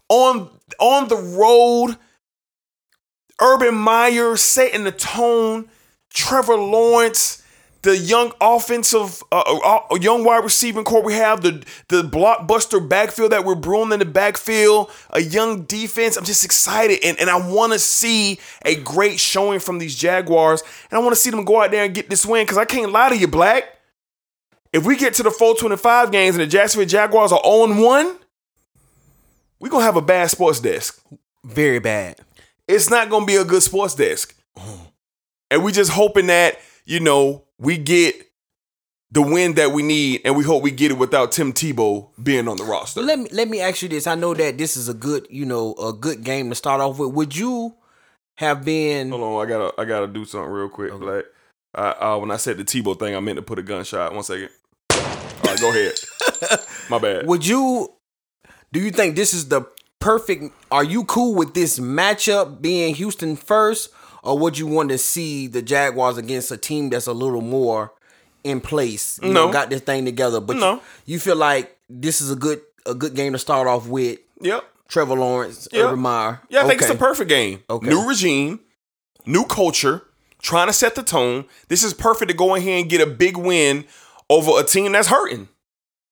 on 0.08 0.50
on 0.80 1.08
the 1.08 1.18
road. 1.18 1.98
Urban 3.42 3.76
Meyer 3.76 4.36
setting 4.36 4.84
the 4.84 4.92
tone. 4.92 5.70
Trevor 6.12 6.56
Lawrence, 6.56 7.44
the 7.84 7.98
young 7.98 8.34
offensive, 8.42 9.24
uh, 9.32 9.60
uh, 9.92 9.96
young 9.96 10.24
wide 10.24 10.44
receiving 10.44 10.84
corps 10.84 11.04
we 11.04 11.14
have, 11.14 11.42
the 11.42 11.64
the 11.88 12.02
blockbuster 12.02 12.88
backfield 12.88 13.32
that 13.32 13.46
we're 13.46 13.56
brewing 13.56 13.92
in 13.92 14.00
the 14.00 14.06
backfield, 14.06 14.92
a 15.12 15.22
young 15.22 15.64
defense. 15.64 16.18
I'm 16.18 16.26
just 16.26 16.44
excited, 16.44 17.00
and, 17.04 17.20
and 17.20 17.30
I 17.30 17.38
want 17.38 17.74
to 17.74 17.80
see 17.80 18.40
a 18.66 18.76
great 18.76 19.20
showing 19.20 19.60
from 19.60 19.78
these 19.78 19.96
Jaguars, 19.96 20.64
and 20.90 20.98
I 20.98 21.02
want 21.02 21.12
to 21.12 21.22
see 21.22 21.30
them 21.30 21.46
go 21.46 21.62
out 21.62 21.72
there 21.72 21.86
and 21.86 21.94
get 21.94 22.10
this 22.10 22.26
win. 22.26 22.44
Because 22.44 22.58
I 22.58 22.66
can't 22.66 22.92
lie 22.92 23.10
to 23.10 23.18
you, 23.18 23.28
Black. 23.28 23.76
If 24.74 24.86
we 24.86 24.98
get 24.98 25.16
to 25.16 25.24
the 25.24 25.32
425 25.32 26.12
games 26.12 26.36
and 26.36 26.44
the 26.44 26.48
Jacksonville 26.48 26.88
Jaguars 26.88 27.32
are 27.32 27.42
0 27.44 27.82
1, 27.82 28.18
we're 29.60 29.70
gonna 29.70 29.84
have 29.84 29.96
a 29.96 30.02
bad 30.02 30.30
sports 30.30 30.60
desk 30.60 31.02
Very 31.44 31.80
bad. 31.80 32.20
It's 32.70 32.90
not 32.90 33.10
gonna 33.10 33.26
be 33.26 33.36
a 33.36 33.44
good 33.44 33.64
sports 33.64 33.96
desk. 33.96 34.36
And 35.52 35.64
we 35.64 35.72
just 35.72 35.92
hoping 35.92 36.28
that, 36.28 36.60
you 36.86 37.00
know, 37.00 37.44
we 37.58 37.78
get 37.78 38.16
the 39.12 39.24
win 39.24 39.56
that 39.56 39.72
we 39.72 39.82
need, 39.82 40.22
and 40.24 40.38
we 40.38 40.44
hope 40.44 40.62
we 40.62 40.70
get 40.70 40.92
it 40.92 40.98
without 41.00 41.32
Tim 41.32 41.52
Tebow 41.52 42.10
being 42.22 42.48
on 42.48 42.58
the 42.58 42.64
roster. 42.64 43.02
Let 43.02 43.18
me 43.18 43.28
let 43.32 43.50
me 43.50 43.60
ask 43.60 43.82
you 43.82 43.90
this. 43.90 44.06
I 44.06 44.14
know 44.14 44.36
that 44.36 44.60
this 44.60 44.78
is 44.78 44.88
a 44.88 44.94
good, 44.94 45.26
you 45.32 45.46
know, 45.46 45.74
a 45.74 45.92
good 45.92 46.24
game 46.24 46.50
to 46.50 46.56
start 46.56 46.80
off 46.80 47.00
with. 47.00 47.12
Would 47.14 47.36
you 47.36 47.74
have 48.38 48.64
been 48.64 49.10
Hold 49.10 49.24
on, 49.24 49.46
I 49.46 49.50
gotta 49.50 49.82
I 49.82 49.86
gotta 49.86 50.08
do 50.08 50.24
something 50.26 50.52
real 50.52 50.70
quick. 50.70 50.94
Like 50.94 51.26
I, 51.74 51.90
uh, 51.90 52.18
when 52.20 52.30
I 52.30 52.38
said 52.38 52.58
the 52.58 52.64
Tebow 52.64 52.98
thing, 52.98 53.16
I 53.16 53.20
meant 53.20 53.38
to 53.38 53.42
put 53.42 53.58
a 53.58 53.64
gunshot. 53.64 54.14
One 54.14 54.24
second. 54.24 54.50
All 54.92 55.00
right, 55.44 55.60
go 55.60 55.70
ahead. 55.70 55.94
My 56.90 57.00
bad. 57.00 57.26
would 57.26 57.46
you 57.46 57.92
do 58.72 58.80
you 58.80 58.92
think 58.92 59.16
this 59.16 59.34
is 59.34 59.50
the 59.50 59.64
perfect 60.10 60.54
are 60.72 60.84
you 60.84 61.04
cool 61.04 61.36
with 61.36 61.54
this 61.54 61.78
matchup 61.80 62.62
being 62.62 62.96
Houston 62.96 63.36
first 63.36 63.90
or 64.24 64.38
would 64.40 64.58
you 64.58 64.66
want 64.68 64.90
to 64.90 64.98
see 64.98 65.48
the 65.48 65.62
Jaguars 65.62 66.18
against 66.18 66.52
a 66.52 66.58
team 66.58 66.90
that's 66.90 67.08
a 67.08 67.14
little 67.14 67.42
more 67.42 67.92
in 68.44 68.62
place? 68.62 69.20
You 69.22 69.30
know, 69.34 69.48
No. 69.48 69.54
got 69.54 69.70
this 69.70 69.82
thing 69.82 70.06
together, 70.06 70.40
but 70.40 70.56
No. 70.58 70.76
you, 70.76 70.82
you 71.16 71.20
feel 71.20 71.36
like 71.36 71.78
this 71.90 72.22
is 72.22 72.32
a 72.32 72.36
good 72.36 72.62
a 72.86 72.94
good 72.94 73.14
game 73.14 73.34
to 73.34 73.40
start 73.40 73.68
off 73.68 73.88
with 73.88 74.20
Yep. 74.42 74.64
Trevor 74.88 75.16
Lawrence, 75.16 75.68
Yeah. 75.72 75.84
Urban 75.84 76.00
Meyer. 76.00 76.42
Yeah, 76.50 76.64
I 76.64 76.68
think 76.68 76.82
it's 76.82 76.90
Okay. 76.90 76.94
the 76.98 77.00
perfect 77.06 77.30
game. 77.30 77.62
Okay. 77.70 77.90
New 77.90 78.08
regime, 78.08 78.62
new 79.26 79.44
culture, 79.46 80.04
trying 80.42 80.68
to 80.68 80.74
set 80.74 80.96
the 80.96 81.04
tone. 81.04 81.46
This 81.68 81.84
is 81.84 81.94
perfect 81.94 82.30
to 82.32 82.36
go 82.38 82.56
in 82.56 82.62
here 82.62 82.80
and 82.80 82.90
get 82.90 83.02
a 83.02 83.06
big 83.06 83.38
win 83.38 83.86
over 84.30 84.60
a 84.60 84.64
team 84.64 84.94
that's 84.94 85.10
hurting. 85.10 85.50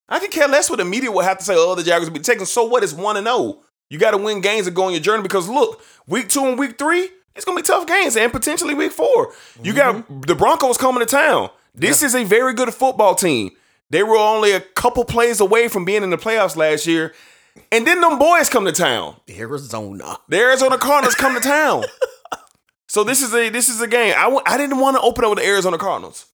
I 0.10 0.19
can 0.19 0.30
care 0.30 0.47
less 0.47 0.69
what 0.69 0.78
the 0.80 0.86
media 0.86 1.12
will 1.12 1.21
have 1.21 1.38
to 1.39 1.43
say. 1.43 1.56
Oh, 1.58 1.73
the 1.76 1.84
Jaguars 1.84 2.10
will 2.10 2.17
be 2.17 2.23
taken. 2.23 2.45
So 2.45 2.65
what? 2.65 2.84
It's 2.84 2.93
one 2.93 3.17
and 3.17 3.26
zero. 3.26 3.60
You 3.89 3.97
got 3.97 4.12
to 4.12 4.17
win 4.17 4.41
games 4.41 4.65
to 4.65 4.71
go 4.71 4.86
on 4.86 4.91
your 4.91 5.02
journey 5.02 5.23
because 5.23 5.47
look, 5.47 5.82
week 6.08 6.30
two 6.30 6.45
and 6.45 6.58
week 6.60 6.78
three, 6.78 7.10
it's 7.36 7.45
gonna 7.45 7.56
be 7.56 7.62
tough 7.62 7.86
games, 7.88 8.17
and 8.17 8.32
potentially 8.32 8.73
week 8.73 8.91
four. 8.91 9.34
You 9.62 9.73
got 9.73 10.26
the 10.28 10.36
Broncos 10.36 10.78
coming 10.78 11.00
to 11.00 11.06
town. 11.06 11.50
This 11.76 12.02
is 12.04 12.15
a 12.15 12.23
very 12.23 12.54
good 12.54 12.73
football 12.73 13.13
team. 13.15 13.52
They 13.89 14.04
were 14.04 14.17
only 14.17 14.52
a 14.52 14.60
couple 14.60 15.06
plays 15.06 15.39
away 15.39 15.67
from 15.67 15.86
being 15.86 16.04
in 16.04 16.10
the 16.10 16.17
playoffs 16.17 16.56
last 16.58 16.88
year, 16.88 17.13
and 17.71 17.86
then 17.88 18.02
them 18.02 18.17
boys 18.19 18.50
come 18.50 18.65
to 18.65 18.71
town. 18.71 19.15
Arizona. 19.30 20.17
The 20.28 20.38
Arizona 20.39 20.78
Cardinals 20.78 21.15
come 21.15 21.36
to 21.36 21.39
town. 21.41 21.84
So 22.89 23.04
this 23.04 23.21
is 23.21 23.34
a 23.34 23.50
this 23.50 23.67
is 23.67 23.82
a 23.82 23.88
game. 23.88 24.13
I 24.17 24.23
w- 24.23 24.41
I 24.45 24.58
didn't 24.58 24.80
want 24.80 24.95
to 24.95 25.02
open 25.02 25.26
up 25.26 25.32
with 25.32 25.39
the 25.39 25.45
Arizona 25.45 25.78
Cardinals. 25.78 26.26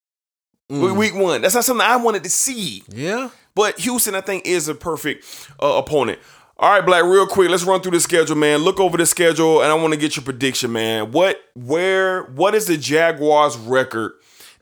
Week- 0.70 0.96
Week 0.96 1.16
one. 1.16 1.42
That's 1.42 1.56
not 1.56 1.64
something 1.66 1.86
I 1.86 1.96
wanted 1.98 2.24
to 2.26 2.30
see. 2.30 2.84
Yeah. 2.90 3.32
But 3.56 3.80
Houston, 3.80 4.14
I 4.14 4.22
think, 4.22 4.46
is 4.46 4.68
a 4.68 4.76
perfect 4.76 5.26
uh, 5.62 5.74
opponent. 5.78 6.20
All 6.58 6.70
right, 6.70 6.86
Black, 6.86 7.04
real 7.04 7.26
quick, 7.26 7.50
let's 7.50 7.64
run 7.64 7.82
through 7.82 7.94
the 7.94 8.00
schedule, 8.00 8.36
man. 8.36 8.60
Look 8.60 8.80
over 8.80 8.96
the 8.96 9.08
schedule, 9.08 9.62
and 9.62 9.72
I 9.72 9.76
want 9.76 9.94
to 9.94 10.00
get 10.00 10.16
your 10.16 10.24
prediction, 10.24 10.72
man. 10.72 11.12
What, 11.12 11.42
where, 11.56 12.24
what 12.26 12.54
is 12.54 12.68
the 12.68 12.78
Jaguars' 12.78 13.58
record 13.58 14.14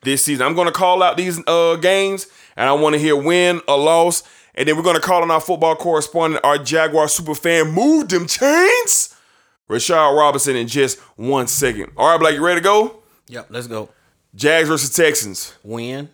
this 0.02 0.24
season? 0.24 0.46
I'm 0.46 0.54
going 0.54 0.66
to 0.66 0.72
call 0.72 1.02
out 1.02 1.18
these 1.18 1.38
uh, 1.46 1.76
games, 1.76 2.28
and 2.56 2.66
I 2.66 2.72
want 2.72 2.94
to 2.94 2.98
hear 2.98 3.14
win 3.14 3.60
or 3.68 3.76
loss, 3.76 4.22
and 4.54 4.66
then 4.66 4.76
we're 4.76 4.82
going 4.82 4.96
to 4.96 5.02
call 5.02 5.22
on 5.22 5.30
our 5.30 5.40
football 5.40 5.76
correspondent, 5.76 6.42
our 6.44 6.56
Jaguar 6.56 7.08
super 7.08 7.34
fan, 7.34 7.70
move 7.72 8.08
them 8.08 8.26
chains, 8.26 9.14
Rashad 9.68 10.16
Robinson, 10.16 10.56
in 10.56 10.68
just 10.68 10.98
one 11.16 11.46
second. 11.46 11.92
All 11.98 12.10
right, 12.10 12.18
Black, 12.18 12.34
you 12.34 12.44
ready 12.44 12.60
to 12.60 12.64
go? 12.64 13.02
Yep. 13.28 13.48
Let's 13.50 13.66
go. 13.66 13.90
Jags 14.34 14.66
versus 14.66 14.94
Texans, 14.96 15.54
Win. 15.62 16.08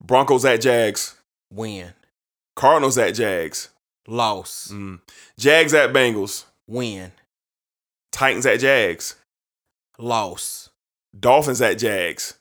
Broncos 0.00 0.44
at 0.44 0.60
Jags, 0.60 1.16
Win. 1.52 1.92
Cardinals 2.54 2.96
at 2.96 3.10
Jags, 3.10 3.70
Loss. 4.08 4.72
Jags 5.38 5.74
at 5.74 5.92
Bengals. 5.92 6.44
Win. 6.66 7.12
Titans 8.12 8.46
at 8.46 8.60
Jags. 8.60 9.16
Loss. 9.98 10.70
Dolphins 11.18 11.60
at 11.62 11.78
Jags. 11.78 12.34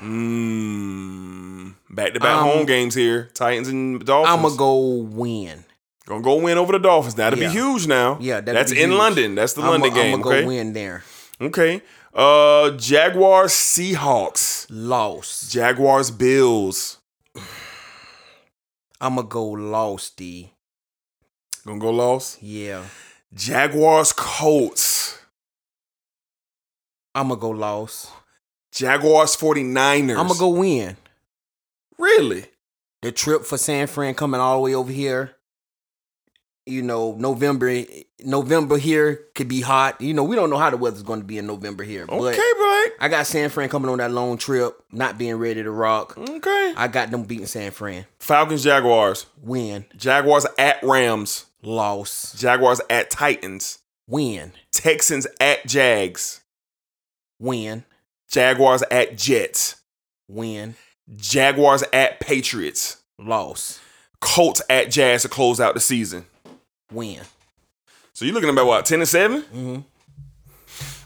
Mmm. 0.00 1.74
Back 1.90 2.14
to 2.14 2.20
back 2.20 2.36
Um, 2.42 2.48
home 2.48 2.66
games 2.66 2.94
here. 2.94 3.28
Titans 3.34 3.66
and 3.68 4.04
Dolphins. 4.04 4.32
I'm 4.36 4.42
gonna 4.42 4.56
go 4.56 4.76
win. 5.02 5.64
Gonna 6.06 6.22
go 6.22 6.36
win 6.36 6.56
over 6.56 6.72
the 6.72 6.78
Dolphins. 6.78 7.16
That'll 7.16 7.38
Yeah. 7.38 7.48
be 7.48 7.52
huge 7.54 7.86
now. 7.88 8.18
Yeah, 8.20 8.40
that's 8.40 8.70
in 8.70 8.90
huge. 8.90 8.98
London. 8.98 9.34
That's 9.34 9.54
the 9.54 9.62
I'm 9.62 9.70
London 9.70 9.94
game. 9.94 10.14
I'm 10.14 10.20
gonna 10.22 10.36
okay. 10.36 10.42
go 10.42 10.48
win 10.48 10.72
there. 10.74 11.02
Okay. 11.40 11.82
Uh, 12.14 12.70
Jaguars 12.72 13.52
Seahawks. 13.52 14.66
Loss. 14.70 15.48
Jaguars 15.50 16.10
Bills. 16.12 16.97
I'm 19.00 19.16
gonna 19.16 19.28
go 19.28 19.44
loss. 19.44 20.10
D. 20.10 20.52
Gonna 21.66 21.78
go 21.78 21.90
lost? 21.90 22.42
Yeah. 22.42 22.84
Jaguars 23.32 24.12
Colts. 24.12 25.18
I'm 27.14 27.28
gonna 27.28 27.40
go 27.40 27.50
lost. 27.50 28.10
Jaguars 28.72 29.36
49ers. 29.36 30.18
I'm 30.18 30.28
gonna 30.28 30.38
go 30.38 30.48
win. 30.48 30.96
Really? 31.98 32.46
The 33.02 33.12
trip 33.12 33.44
for 33.44 33.58
San 33.58 33.86
Fran 33.86 34.14
coming 34.14 34.40
all 34.40 34.56
the 34.56 34.62
way 34.62 34.74
over 34.74 34.92
here. 34.92 35.34
You 36.68 36.82
know, 36.82 37.14
November 37.18 37.84
November 38.20 38.76
here 38.78 39.24
could 39.34 39.48
be 39.48 39.60
hot. 39.60 40.00
You 40.00 40.12
know, 40.14 40.24
we 40.24 40.36
don't 40.36 40.50
know 40.50 40.56
how 40.58 40.70
the 40.70 40.76
weather's 40.76 41.02
going 41.02 41.20
to 41.20 41.26
be 41.26 41.38
in 41.38 41.46
November 41.46 41.84
here. 41.84 42.02
Okay, 42.08 42.36
but 42.36 42.56
bro. 42.56 42.84
I 43.00 43.08
got 43.08 43.26
San 43.26 43.48
Fran 43.50 43.68
coming 43.68 43.90
on 43.90 43.98
that 43.98 44.10
long 44.10 44.38
trip, 44.38 44.78
not 44.92 45.18
being 45.18 45.36
ready 45.36 45.62
to 45.62 45.70
rock. 45.70 46.16
Okay. 46.18 46.74
I 46.76 46.88
got 46.88 47.10
them 47.10 47.24
beating 47.24 47.46
San 47.46 47.70
Fran. 47.70 48.04
Falcons, 48.18 48.62
Jaguars. 48.64 49.26
Win, 49.40 49.86
Jaguars 49.96 50.46
at 50.58 50.82
Rams. 50.82 51.46
loss, 51.62 52.34
Jaguars 52.38 52.80
at 52.90 53.10
Titans. 53.10 53.78
win, 54.06 54.52
Texans 54.72 55.26
at 55.40 55.66
Jags. 55.66 56.40
win, 57.38 57.84
Jaguars 58.30 58.82
at 58.90 59.16
Jets. 59.16 59.76
win, 60.28 60.74
Jaguars 61.16 61.82
at 61.92 62.20
Patriots. 62.20 62.98
loss, 63.18 63.80
Colts 64.20 64.60
at 64.68 64.90
Jags 64.90 65.22
to 65.22 65.28
close 65.28 65.60
out 65.60 65.74
the 65.74 65.80
season. 65.80 66.26
Win. 66.92 67.20
So 68.12 68.24
you're 68.24 68.34
looking 68.34 68.50
about 68.50 68.66
what, 68.66 68.84
10 68.86 69.00
and 69.00 69.08
7? 69.08 69.42
Mhm. 69.54 69.84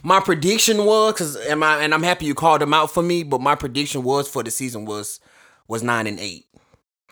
My 0.02 0.18
prediction 0.20 0.84
was 0.84 1.12
because 1.12 1.36
am 1.46 1.62
I 1.62 1.82
and 1.84 1.94
I'm 1.94 2.02
happy 2.02 2.26
you 2.26 2.34
called 2.34 2.60
them 2.60 2.74
out 2.74 2.92
for 2.92 3.02
me, 3.02 3.22
but 3.22 3.40
my 3.40 3.54
prediction 3.54 4.02
was 4.02 4.28
for 4.28 4.42
the 4.42 4.50
season 4.50 4.84
was 4.84 5.20
was 5.68 5.82
nine 5.82 6.06
and 6.08 6.18
eight. 6.18 6.46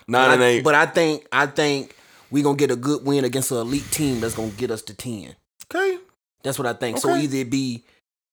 9 0.08 0.30
and 0.32 0.42
I- 0.42 0.46
8. 0.46 0.64
But 0.64 0.74
I 0.74 0.86
think 0.86 1.26
I 1.30 1.46
think 1.46 1.94
we're 2.32 2.42
gonna 2.42 2.56
get 2.56 2.70
a 2.72 2.76
good 2.76 3.04
win 3.04 3.24
against 3.24 3.52
an 3.52 3.58
elite 3.58 3.88
team 3.92 4.20
that's 4.20 4.34
gonna 4.34 4.48
get 4.50 4.70
us 4.72 4.82
to 4.82 4.94
ten. 4.94 5.36
okay. 5.72 5.98
That's 6.42 6.58
what 6.58 6.66
I 6.66 6.72
think. 6.72 6.98
So 6.98 7.14
either 7.14 7.36
it 7.36 7.50
be 7.50 7.84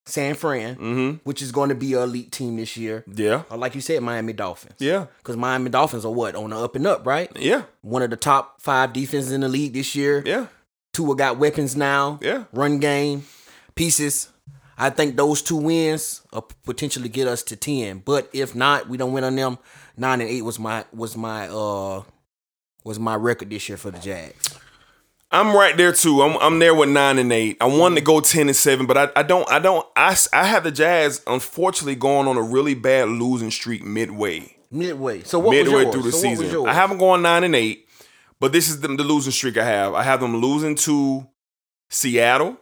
San 0.08 0.36
Fran, 0.36 0.76
Mm-hmm. 0.76 1.18
which 1.24 1.42
is 1.42 1.52
going 1.52 1.70
to 1.70 1.76
be 1.76 1.94
an 1.94 2.04
elite 2.04 2.32
team 2.32 2.56
this 2.58 2.78
year, 2.78 3.04
Yeah. 3.14 3.44
or 3.50 3.58
like 3.58 3.76
you 3.76 3.82
said, 3.82 4.02
Miami 4.02 4.34
Dolphins. 4.34 4.76
Yeah. 4.80 5.08
Because 5.18 5.36
Miami 5.38 5.70
Dolphins 5.70 6.06
are 6.06 6.12
what 6.12 6.36
on 6.36 6.50
the 6.52 6.58
up 6.58 6.76
and 6.76 6.88
up, 6.88 7.06
right? 7.06 7.30
Yeah. 7.36 7.64
One 7.82 8.02
of 8.02 8.10
the 8.10 8.16
top 8.16 8.62
five 8.62 8.94
defenses 8.94 9.32
in 9.32 9.42
the 9.42 9.50
league 9.50 9.74
this 9.74 9.96
year. 9.96 10.24
Yeah. 10.26 10.48
Tua 10.94 11.16
got 11.16 11.38
weapons 11.38 11.76
now. 11.76 12.20
Yeah. 12.22 12.46
Run 12.54 12.80
game, 12.80 13.26
pieces. 13.76 14.30
I 14.78 14.90
think 14.92 15.16
those 15.18 15.42
two 15.42 15.58
wins 15.58 16.22
will 16.32 16.48
potentially 16.64 17.10
get 17.10 17.28
us 17.28 17.44
to 17.44 17.56
ten. 17.56 18.00
But 18.06 18.30
if 18.32 18.56
not, 18.56 18.88
we 18.88 18.98
don't 18.98 19.12
win 19.14 19.24
on 19.24 19.36
them. 19.36 19.58
Nine 19.98 20.22
and 20.22 20.30
eight 20.30 20.44
was 20.44 20.60
my 20.60 20.86
was 20.94 21.18
my 21.18 21.48
uh 21.50 22.04
was 22.84 23.00
my 23.00 23.16
record 23.16 23.50
this 23.50 23.68
year 23.68 23.78
for 23.78 23.92
the 23.92 24.00
Jags. 24.00 24.54
I'm 25.32 25.56
right 25.56 25.76
there 25.76 25.92
too. 25.92 26.22
I'm 26.22 26.38
I'm 26.38 26.60
there 26.60 26.74
with 26.74 26.90
nine 26.90 27.18
and 27.20 27.32
eight. 27.34 27.58
I 27.60 27.66
wanted 27.66 27.96
to 27.96 28.02
go 28.02 28.22
ten 28.22 28.48
and 28.48 28.56
seven, 28.56 28.86
but 28.86 28.98
I, 28.98 29.10
I 29.16 29.24
don't 29.24 29.50
I 29.52 29.60
don't 29.60 29.86
I, 29.96 30.16
I 30.34 30.46
have 30.46 30.64
the 30.64 30.72
Jags 30.72 31.22
unfortunately 31.28 31.96
going 31.96 32.28
on 32.28 32.38
a 32.38 32.42
really 32.42 32.74
bad 32.76 33.10
losing 33.10 33.52
streak 33.52 33.84
midway 33.84 34.56
Midway. 34.72 35.24
So 35.24 35.40
what 35.40 35.52
midway 35.52 35.74
was 35.74 35.84
yours? 35.84 35.94
through 35.94 36.04
the 36.04 36.12
So 36.12 36.28
what 36.28 36.38
was 36.38 36.40
season. 36.48 36.68
I 36.68 36.74
haven't 36.74 36.98
gone 37.00 37.22
nine 37.22 37.44
and 37.44 37.56
eight, 37.56 37.88
but 38.40 38.52
this 38.54 38.70
is 38.70 38.80
the, 38.82 38.88
the 38.88 39.04
losing 39.04 39.32
streak 39.34 39.58
I 39.58 39.66
have. 39.66 39.94
I 39.94 40.04
have 40.04 40.20
them 40.22 40.38
losing 40.38 40.76
to 40.76 41.28
Seattle. 41.90 42.58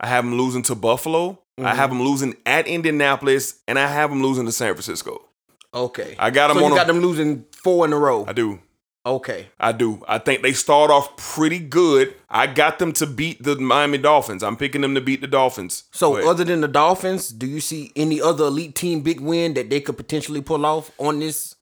I 0.00 0.06
have 0.08 0.24
them 0.24 0.36
losing 0.36 0.62
to 0.64 0.74
Buffalo. 0.74 1.32
Mm-hmm. 1.58 1.66
I 1.66 1.74
have 1.74 1.90
them 1.90 2.02
losing 2.02 2.34
at 2.46 2.66
Indianapolis, 2.66 3.60
and 3.68 3.78
I 3.78 3.86
have 3.86 4.08
them 4.10 4.22
losing 4.22 4.46
to 4.46 4.52
San 4.52 4.72
Francisco. 4.74 5.28
Okay. 5.74 6.16
I 6.18 6.30
got 6.30 6.50
'em 6.50 6.56
So 6.56 6.66
you 6.66 6.72
a- 6.72 6.76
got 6.76 6.86
them 6.86 7.00
losing 7.00 7.44
four 7.62 7.84
in 7.86 7.92
a 7.92 7.98
row. 7.98 8.24
I 8.26 8.32
do. 8.32 8.58
Okay. 9.04 9.48
I 9.58 9.72
do. 9.72 10.02
I 10.06 10.18
think 10.18 10.42
they 10.42 10.52
start 10.52 10.90
off 10.90 11.16
pretty 11.16 11.58
good. 11.58 12.14
I 12.30 12.46
got 12.46 12.78
them 12.78 12.92
to 12.94 13.06
beat 13.06 13.42
the 13.42 13.56
Miami 13.56 13.98
Dolphins. 13.98 14.44
I'm 14.44 14.56
picking 14.56 14.80
them 14.80 14.94
to 14.94 15.00
beat 15.00 15.20
the 15.20 15.26
Dolphins. 15.26 15.84
So 15.90 16.12
But 16.12 16.24
other 16.24 16.44
than 16.44 16.60
the 16.60 16.68
Dolphins, 16.68 17.30
do 17.30 17.46
you 17.46 17.60
see 17.60 17.90
any 17.96 18.20
other 18.20 18.44
elite 18.44 18.76
team 18.76 19.00
big 19.00 19.20
win 19.20 19.54
that 19.54 19.70
they 19.70 19.80
could 19.80 19.96
potentially 19.96 20.40
pull 20.40 20.64
off 20.64 20.92
on 20.98 21.18
this 21.18 21.56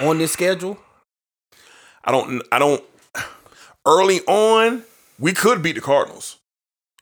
on 0.00 0.18
this 0.18 0.32
schedule? 0.32 0.78
I 2.04 2.12
don't. 2.12 2.42
I 2.50 2.58
don't. 2.58 2.82
Early 3.86 4.20
on, 4.26 4.82
we 5.18 5.32
could 5.32 5.62
beat 5.62 5.74
the 5.74 5.80
Cardinals. 5.80 6.38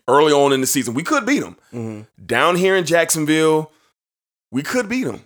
Early 0.09 0.33
on 0.33 0.53
in 0.53 0.61
the 0.61 0.67
season, 0.67 0.95
we 0.95 1.03
could 1.03 1.25
beat 1.25 1.41
them. 1.41 1.57
Mm-hmm. 1.73 2.27
Down 2.27 2.57
here 2.57 2.77
in 2.77 2.85
Jacksonville, 2.85 3.73
we 4.51 4.63
could 4.63 4.89
beat 4.89 5.05
them. 5.05 5.23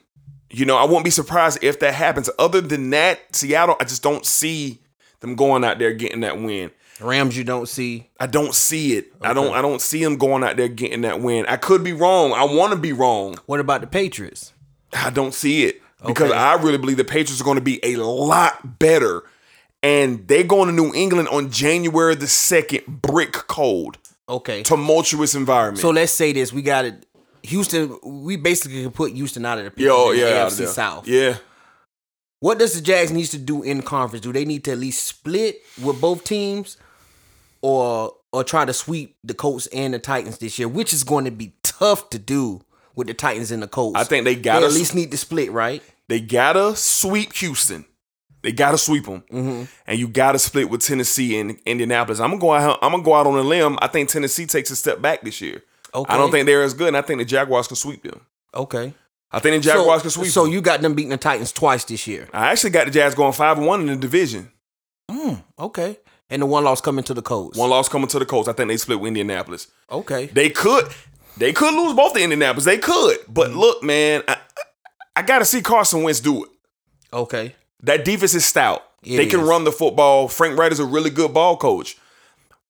You 0.51 0.65
know, 0.65 0.77
I 0.77 0.85
wouldn't 0.85 1.05
be 1.05 1.11
surprised 1.11 1.59
if 1.63 1.81
that 1.81 1.95
happens. 1.95 2.31
Other 2.39 2.61
than 2.61 2.91
that, 2.91 3.21
Seattle, 3.37 3.77
I 3.81 3.85
just 3.85 4.03
don't 4.03 4.25
see 4.25 4.79
them 5.21 5.35
going 5.35 5.65
out 5.65 5.79
there 5.79 5.93
getting 5.93 6.21
that 6.21 6.41
win. 6.41 6.71
Rams 7.01 7.37
you 7.37 7.45
don't 7.45 7.69
see. 7.69 8.09
I 8.19 8.27
don't 8.27 8.55
see 8.55 8.95
it. 8.97 9.13
I 9.21 9.33
don't. 9.33 9.55
I 9.55 9.63
don't 9.63 9.81
see 9.81 10.03
them 10.03 10.17
going 10.17 10.43
out 10.43 10.57
there 10.57 10.67
getting 10.69 11.03
that 11.03 11.21
win. 11.21 11.47
I 11.47 11.57
could 11.57 11.85
be 11.85 11.93
wrong. 11.93 12.33
I 12.33 12.43
want 12.45 12.73
to 12.73 12.79
be 12.79 12.93
wrong. 12.93 13.37
What 13.47 13.61
about 13.61 13.83
the 13.83 13.87
Patriots? 13.87 14.53
I 14.93 15.11
don't 15.11 15.33
see 15.35 15.65
it 15.65 15.81
because 16.05 16.31
Okay. 16.31 16.39
I 16.39 16.55
really 16.55 16.79
believe 16.79 16.97
the 16.97 17.05
Patriots 17.05 17.41
are 17.41 17.45
going 17.45 17.57
to 17.59 17.63
be 17.63 17.79
a 17.85 17.97
lot 17.97 18.79
better, 18.81 19.23
and 19.83 20.27
they're 20.27 20.43
going 20.45 20.69
to 20.69 20.73
New 20.75 20.93
England 20.95 21.29
on 21.29 21.51
January 21.51 22.15
the 22.17 22.27
second, 22.27 22.85
brick 23.03 23.33
cold, 23.33 23.99
Okay. 24.29 24.63
tumultuous 24.65 25.35
environment. 25.37 25.79
So 25.81 25.91
let's 25.91 26.13
say 26.13 26.33
this. 26.33 26.53
We 26.53 26.63
got 26.63 26.85
it. 26.85 27.07
Houston, 27.45 27.99
we 28.05 28.37
basically 28.37 28.83
can 28.83 28.91
put 28.93 29.13
Houston 29.13 29.45
out 29.45 29.59
of 29.59 29.65
the 29.65 29.71
picture 29.71 29.87
Yo, 29.87 30.11
in 30.11 30.19
yeah, 30.19 30.25
the 30.27 30.41
out 30.41 30.47
of 30.53 30.59
AFC. 30.59 30.67
South. 30.69 31.09
yeah. 31.09 31.37
What 32.41 32.59
does 32.61 32.75
the 32.75 32.81
Jags 32.81 33.11
needs 33.11 33.31
to 33.31 33.39
do 33.39 33.63
in 33.65 33.83
conference? 33.83 34.23
Do 34.23 34.33
they 34.33 34.45
need 34.45 34.65
to 34.65 34.73
at 34.73 34.79
least 34.79 35.07
split 35.07 35.57
with 35.83 36.01
both 36.01 36.23
teams, 36.25 36.77
or 37.63 38.15
or 38.33 38.45
try 38.45 38.65
to 38.65 38.73
sweep 38.73 39.17
the 39.25 39.35
Colts 39.35 39.67
and 39.69 39.95
the 39.95 39.99
Titans 39.99 40.39
this 40.39 40.59
year, 40.59 40.69
which 40.69 40.93
is 40.93 41.03
going 41.03 41.25
to 41.25 41.31
be 41.31 41.55
tough 41.63 42.11
to 42.11 42.19
do 42.19 42.61
with 42.95 43.07
the 43.07 43.15
Titans 43.15 43.51
and 43.51 43.63
the 43.63 43.67
Colts. 43.69 43.99
I 43.99 44.05
think 44.05 44.25
they 44.25 44.35
gotta 44.37 44.67
at 44.67 44.73
least 44.73 44.95
need 44.95 45.11
to 45.11 45.17
split, 45.17 45.51
right? 45.51 45.83
They 46.09 46.21
gotta 46.21 46.77
sweep 46.77 47.33
Houston. 47.35 47.85
They 48.43 48.53
gotta 48.53 48.79
sweep 48.79 49.07
them, 49.07 49.25
Mm-hmm. 49.33 49.65
and 49.89 49.99
you 49.99 50.07
gotta 50.07 50.39
split 50.39 50.71
with 50.71 50.81
Tennessee 50.83 51.39
and 51.41 51.59
Indianapolis. 51.67 52.21
I'm 52.21 52.31
gonna 52.31 52.41
go 52.41 52.53
out. 52.53 52.79
I'm 52.83 52.93
gonna 52.93 53.03
go 53.03 53.15
out 53.15 53.27
on 53.27 53.37
a 53.37 53.43
limb. 53.43 53.79
I 53.83 53.89
think 53.89 54.09
Tennessee 54.11 54.47
takes 54.47 54.71
a 54.71 54.77
step 54.77 55.03
back 55.03 55.23
this 55.23 55.41
year. 55.41 55.65
Okay. 55.95 56.13
I 56.13 56.17
don't 56.17 56.31
think 56.31 56.47
they're 56.47 56.63
as 56.63 56.75
good, 56.75 56.89
and 56.89 56.97
I 56.97 57.03
think 57.03 57.19
the 57.19 57.25
Jaguars 57.25 57.67
can 57.67 57.77
sweep 57.77 58.03
them. 58.03 58.21
Okay. 58.55 58.95
I 59.31 59.41
think 59.41 59.63
the 59.63 59.69
Jaguars 59.69 60.01
so, 60.01 60.03
can 60.03 60.11
sweep. 60.11 60.31
So 60.31 60.45
them. 60.45 60.53
you 60.53 60.61
got 60.61 60.81
them 60.81 60.95
beating 60.95 61.11
the 61.11 61.17
Titans 61.17 61.53
twice 61.53 61.85
this 61.85 62.07
year. 62.07 62.29
I 62.33 62.51
actually 62.51 62.71
got 62.71 62.87
the 62.87 62.91
Jags 62.91 63.15
going 63.15 63.33
five 63.33 63.59
and 63.59 63.67
one 63.67 63.81
in 63.81 63.87
the 63.87 63.97
division. 63.97 64.51
Okay. 65.59 65.99
And 66.31 66.43
the 66.43 66.47
one 66.47 66.65
loss 66.65 66.81
coming 66.81 67.05
to 67.05 67.15
the 67.15 67.23
Colts. 67.23 67.59
One 67.59 67.71
loss 67.71 67.89
coming 67.89 68.09
to 68.09 68.19
the 68.19 68.27
Colts. 68.27 68.49
I 68.49 68.53
think 68.53 68.69
they 68.69 68.77
split 68.77 69.01
with 69.01 69.09
Indianapolis. 69.09 69.69
Okay. 69.91 70.27
They 70.27 70.51
could, 70.51 70.87
they 71.39 71.53
could 71.53 71.73
lose 71.75 71.95
both 71.97 72.13
the 72.13 72.23
Indianapolis. 72.23 72.65
They 72.65 72.79
could, 72.79 73.19
but 73.29 73.49
Mm-hmm. 73.51 73.59
look, 73.59 73.83
man, 73.83 74.23
I, 74.29 74.37
I 75.17 75.23
got 75.23 75.39
to 75.39 75.45
see 75.47 75.63
Carson 75.63 76.03
Wentz 76.03 76.21
do 76.21 76.45
it. 76.45 76.51
Okay. 77.13 77.55
That 77.83 78.05
defense 78.05 78.35
is 78.35 78.45
stout. 78.45 78.83
It 79.03 79.17
they 79.17 79.27
can 79.27 79.41
run 79.41 79.65
the 79.65 79.73
football. 79.73 80.29
Frank 80.29 80.59
Reich 80.59 80.73
is 80.73 80.81
a 80.81 80.85
really 80.85 81.11
good 81.11 81.33
ball 81.33 81.57
coach. 81.57 81.97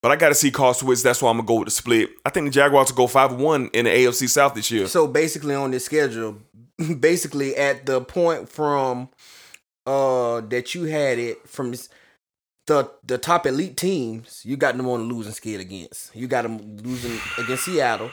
But 0.00 0.12
I 0.12 0.16
got 0.16 0.28
to 0.28 0.34
see 0.34 0.50
Carson 0.50 0.86
Wentz. 0.86 1.02
That's 1.02 1.20
why 1.20 1.30
I'm 1.30 1.38
gonna 1.38 1.46
go 1.46 1.54
with 1.56 1.66
the 1.66 1.72
split. 1.72 2.10
I 2.24 2.30
think 2.30 2.46
the 2.46 2.50
Jaguars 2.52 2.90
will 2.90 2.96
go 2.96 3.06
5 3.08 3.32
1 3.32 3.70
in 3.72 3.84
the 3.86 3.90
AFC 3.90 4.28
South 4.28 4.54
this 4.54 4.70
year. 4.70 4.86
So 4.86 5.06
basically 5.08 5.54
on 5.54 5.70
this 5.72 5.84
schedule, 5.86 6.36
basically 7.00 7.56
at 7.56 7.84
the 7.86 8.00
point 8.00 8.48
from 8.48 9.08
uh 9.86 10.40
that 10.42 10.74
you 10.74 10.84
had 10.84 11.18
it 11.18 11.48
from 11.48 11.74
the 12.66 12.90
the 13.04 13.18
top 13.18 13.46
elite 13.46 13.76
teams, 13.76 14.42
you 14.44 14.56
got 14.56 14.76
them 14.76 14.88
on 14.88 15.08
the 15.08 15.14
losing 15.14 15.32
skid 15.32 15.60
against. 15.60 16.14
You 16.14 16.28
got 16.28 16.42
them 16.42 16.76
losing 16.78 17.18
against 17.38 17.64
Seattle, 17.64 18.10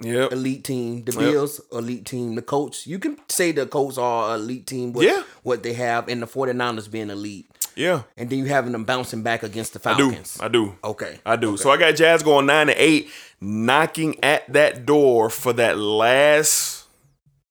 Yep. 0.00 0.32
elite 0.32 0.64
team. 0.64 1.04
The 1.04 1.12
Yep. 1.12 1.20
Bills, 1.20 1.60
elite 1.72 2.06
team. 2.06 2.34
The 2.36 2.42
Colts, 2.42 2.86
you 2.86 2.98
can 2.98 3.18
say 3.28 3.50
the 3.52 3.66
Colts 3.66 3.98
are 3.98 4.36
elite 4.36 4.66
team. 4.66 4.92
What, 4.92 5.04
Yeah. 5.04 5.22
what 5.42 5.62
they 5.64 5.72
have, 5.74 6.08
and 6.08 6.22
the 6.22 6.26
49ers 6.26 6.88
being 6.90 7.10
elite. 7.10 7.50
Yeah. 7.76 8.02
And 8.16 8.30
then 8.30 8.38
you 8.38 8.46
having 8.46 8.72
them 8.72 8.84
bouncing 8.84 9.22
back 9.22 9.42
against 9.42 9.74
the 9.74 9.78
Falcons. 9.78 10.38
I 10.40 10.48
do. 10.48 10.54
I 10.62 10.66
do. 10.66 10.78
Okay. 10.84 11.20
I 11.26 11.36
do. 11.36 11.56
So 11.56 11.70
I 11.70 11.76
got 11.76 11.94
Jags 11.94 12.22
going 12.22 12.46
nine 12.46 12.68
to 12.68 12.74
eight, 12.74 13.10
knocking 13.40 14.22
at 14.24 14.50
that 14.52 14.86
door 14.86 15.28
for 15.30 15.52
that 15.52 15.78
last, 15.78 16.86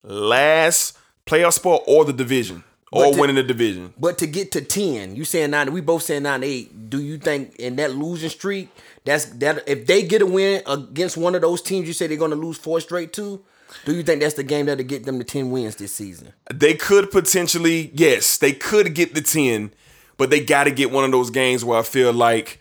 last 0.03 0.97
playoff 1.26 1.53
spot 1.53 1.84
or 1.88 2.05
the 2.05 2.13
division 2.13 2.63
or 2.91 3.13
to- 3.13 3.19
winning 3.19 3.36
the 3.36 3.43
division. 3.43 3.93
But 3.99 4.17
to 4.19 4.28
get 4.28 4.51
to 4.53 4.61
ten, 4.61 5.15
you 5.15 5.26
saying 5.26 5.51
nine. 5.51 5.71
We 5.71 5.82
both 5.82 6.03
saying 6.03 6.23
nine 6.23 6.41
to 6.41 6.47
eight. 6.47 6.89
Do 6.89 7.01
you 7.01 7.17
think 7.17 7.55
in 7.57 7.76
that 7.78 7.95
losing 7.95 8.30
streak, 8.30 8.69
that's 9.03 9.26
that 9.26 9.63
if 9.67 9.86
they 9.86 10.03
get 10.03 10.21
a 10.21 10.26
win 10.26 10.61
against 10.67 11.17
one 11.17 11.36
of 11.36 11.41
those 11.41 11.61
teams, 11.61 11.88
you 11.88 11.93
say 11.93 12.07
they're 12.07 12.17
going 12.17 12.32
to 12.32 12.38
lose 12.38 12.57
four 12.57 12.80
straight 12.80 13.13
to? 13.13 13.43
Do 13.84 13.93
you 13.93 14.03
think 14.03 14.21
that's 14.21 14.36
the 14.36 14.43
game 14.43 14.67
that'll 14.67 14.86
get 14.86 15.05
them 15.05 15.17
to 15.17 15.23
ten 15.26 15.51
wins 15.51 15.76
this 15.76 15.91
season? 15.93 16.34
They 16.53 16.76
could 16.76 17.11
potentially, 17.11 17.91
yes, 17.93 18.38
they 18.38 18.53
could 18.53 18.93
get 18.93 19.13
the 19.15 19.21
ten, 19.21 19.71
but 20.18 20.30
they 20.30 20.43
got 20.43 20.66
to 20.66 20.72
get 20.72 20.91
one 20.91 21.03
of 21.03 21.11
those 21.11 21.30
games 21.30 21.63
where 21.66 21.78
I 21.80 21.84
feel 21.84 22.13
like 22.13 22.59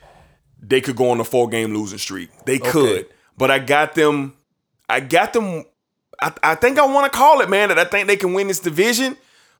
they 0.60 0.80
could 0.80 0.96
go 0.96 1.10
on 1.10 1.20
a 1.20 1.24
four 1.24 1.48
game 1.48 1.74
losing 1.74 1.98
streak. 1.98 2.30
They 2.46 2.58
could, 2.58 3.06
but 3.36 3.50
I 3.50 3.58
got 3.58 3.94
them. 3.94 4.34
I 4.88 5.00
got 5.00 5.32
them. 5.32 5.64
I, 6.20 6.32
I 6.42 6.54
think 6.54 6.78
I 6.78 6.86
want 6.86 7.10
to 7.12 7.16
call 7.16 7.40
it, 7.40 7.50
man. 7.50 7.68
That 7.68 7.78
I 7.78 7.84
think 7.84 8.06
they 8.08 8.16
can 8.16 8.32
win 8.34 8.48
this 8.48 8.60
division, 8.60 9.16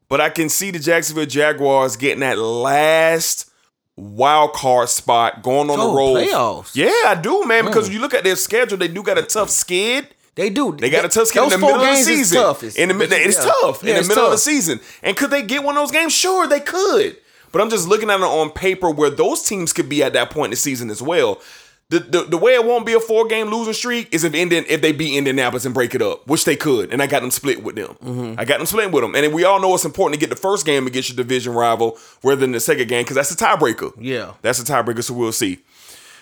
but 0.09 0.21
I 0.21 0.31
can 0.31 0.49
see 0.49 0.71
the 0.71 0.79
Jacksonville 0.79 1.27
Jaguars 1.27 1.97
getting 1.97 2.21
that 2.21 2.39
last 2.39 3.51
wild 3.97 4.53
card 4.53 4.89
spot 4.89 5.43
going 5.43 5.71
on 5.71 5.79
Oh, 5.79 5.91
the 5.91 5.97
road. 5.97 6.15
playoffs. 6.29 6.75
Yeah, 6.77 6.91
I 7.07 7.19
do, 7.21 7.45
man. 7.45 7.65
Hmm. 7.65 7.69
Because 7.71 7.89
you 7.89 8.01
look 8.01 8.15
at 8.15 8.25
their 8.25 8.37
schedule, 8.37 8.79
they 8.79 8.89
do 8.89 9.03
got 9.03 9.19
a 9.19 9.23
tough 9.23 9.51
skid. 9.51 10.09
They 10.35 10.51
do. 10.51 10.75
They 10.77 10.91
got 10.91 11.05
a 11.05 11.09
tough 11.09 11.29
schedule 11.29 11.45
in 11.53 11.61
the 11.61 11.67
middle 11.67 11.81
of 11.81 11.87
the 11.97 12.03
season. 12.03 12.39
tough. 12.39 12.63
in 12.77 12.89
the 12.89 13.05
it's 13.05 13.39
yeah. 13.39 13.53
tough 13.61 13.83
Yeah, 13.85 13.91
in 13.91 13.95
the 13.95 14.01
it's 14.01 14.09
middle 14.09 14.25
of 14.25 14.31
the 14.33 14.39
season. 14.39 14.81
And 15.03 15.17
could 15.17 15.31
they 15.31 15.43
get 15.43 15.63
one 15.63 15.77
of 15.77 15.83
those 15.83 15.93
games? 15.93 16.13
Sure, 16.13 16.49
they 16.49 16.59
could. 16.61 17.17
But 17.55 17.63
I'm 17.63 17.71
just 17.71 17.87
looking 17.87 18.11
at 18.11 18.19
it 18.19 18.25
on 18.25 18.51
paper 18.51 18.91
where 18.91 19.11
those 19.11 19.45
teams 19.45 19.73
could 19.73 19.89
be 19.89 20.03
at 20.03 20.13
that 20.15 20.31
point 20.31 20.47
in 20.47 20.51
the 20.51 20.57
season 20.57 20.91
as 20.91 21.01
well. 21.01 21.41
The, 21.89 22.01
the, 22.01 22.23
the 22.25 22.37
way 22.37 22.55
it 22.55 22.65
won't 22.65 22.85
be 22.85 22.95
a 22.95 23.01
four 23.01 23.29
game 23.29 23.47
losing 23.47 23.75
streak 23.75 24.13
is 24.13 24.25
if 24.25 24.35
Indian 24.35 24.65
if 24.69 24.83
they 24.83 24.91
beat 24.91 25.17
Indianapolis 25.17 25.65
and 25.65 25.73
break 25.73 25.95
it 25.95 26.03
up, 26.03 26.27
which 26.27 26.45
they 26.45 26.57
could, 26.57 26.93
and 26.93 27.01
I 27.01 27.07
got 27.07 27.21
them 27.21 27.31
split 27.31 27.63
with 27.63 27.77
them. 27.77 27.97
Mm-hmm. 28.03 28.41
I 28.41 28.45
got 28.45 28.59
them 28.59 28.67
split 28.67 28.91
with 28.91 29.05
them, 29.05 29.15
and 29.15 29.33
we 29.33 29.45
all 29.45 29.61
know 29.61 29.73
it's 29.73 29.85
important 29.85 30.19
to 30.19 30.27
get 30.27 30.35
the 30.35 30.41
first 30.41 30.67
game 30.67 30.89
against 30.89 31.11
your 31.11 31.17
division 31.17 31.53
rival 31.53 31.97
rather 32.25 32.41
than 32.41 32.51
the 32.51 32.59
second 32.59 32.89
game 32.89 33.05
because 33.05 33.15
that's 33.15 33.31
a 33.31 33.37
tiebreaker. 33.37 33.93
Yeah. 34.01 34.33
That's 34.43 34.59
a 34.59 34.65
tiebreaker, 34.65 35.05
so 35.05 35.15
we'll 35.15 35.31
see. 35.31 35.61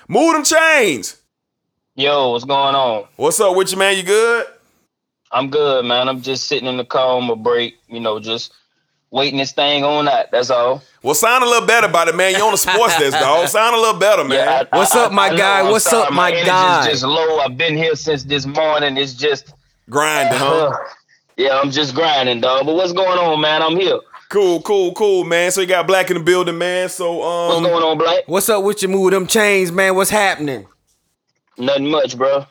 Move 0.08 0.34
them 0.34 0.44
chains. 0.44 1.16
Yo, 1.94 2.32
what's 2.32 2.44
going 2.44 2.74
on? 2.74 3.06
What's 3.16 3.40
up 3.40 3.56
with 3.56 3.72
you, 3.72 3.78
man? 3.78 3.96
You 3.96 4.02
good? 4.02 4.46
I'm 5.30 5.48
good, 5.48 5.86
man. 5.86 6.10
I'm 6.10 6.20
just 6.20 6.44
sitting 6.44 6.68
in 6.68 6.76
the 6.76 6.84
car 6.84 7.16
on 7.16 7.24
my 7.24 7.36
break, 7.36 7.78
you 7.88 8.00
know, 8.00 8.20
just 8.20 8.52
waiting 9.12 9.38
this 9.38 9.52
thing 9.52 9.84
on 9.84 10.06
that. 10.06 10.32
That's 10.32 10.50
all. 10.50 10.82
Well, 11.04 11.14
sound 11.14 11.44
a 11.44 11.46
little 11.46 11.66
better 11.66 11.86
about 11.86 12.08
it, 12.08 12.16
man. 12.16 12.34
You 12.34 12.42
on 12.42 12.50
the 12.50 12.58
sports 12.58 12.98
desk, 12.98 13.16
dog. 13.20 13.46
Sound 13.46 13.76
a 13.76 13.78
little 13.78 14.00
better, 14.00 14.24
man. 14.24 14.38
Yeah, 14.38 14.64
I- 14.72 14.76
What's 14.78 14.96
I- 14.96 15.04
up, 15.04 15.12
my 15.12 15.28
I 15.28 15.36
guy? 15.36 15.60
I'm 15.60 15.70
What's 15.70 15.84
sorry. 15.84 16.06
up, 16.08 16.12
my 16.12 16.30
energy's 16.30 16.46
guy? 16.48 16.88
just 16.90 17.04
low. 17.04 17.38
I've 17.38 17.56
been 17.56 17.76
here 17.76 17.94
since 17.94 18.24
this 18.24 18.46
morning. 18.46 18.96
It's 18.96 19.14
just, 19.14 19.54
Grinding, 19.88 20.38
huh? 20.38 20.66
uh, 20.70 20.76
yeah, 21.36 21.60
I'm 21.60 21.70
just 21.70 21.94
grinding, 21.94 22.40
dog. 22.40 22.66
But 22.66 22.74
what's 22.74 22.92
going 22.92 23.18
on, 23.18 23.40
man? 23.40 23.62
I'm 23.62 23.76
here. 23.76 23.98
Cool, 24.28 24.62
cool, 24.62 24.94
cool, 24.94 25.24
man. 25.24 25.50
So 25.50 25.60
you 25.60 25.66
got 25.66 25.86
black 25.86 26.10
in 26.10 26.16
the 26.16 26.22
building, 26.22 26.56
man. 26.56 26.88
So 26.88 27.16
What's 27.16 27.56
um, 27.58 27.62
going 27.64 27.82
on, 27.84 27.98
Black? 27.98 28.24
What's 28.26 28.48
up 28.48 28.64
with 28.64 28.80
your 28.80 28.90
Move 28.90 29.10
them 29.10 29.26
chains, 29.26 29.70
man. 29.70 29.94
What's 29.94 30.08
happening? 30.08 30.66
Nothing 31.58 31.90
much, 31.90 32.16
bro. 32.16 32.46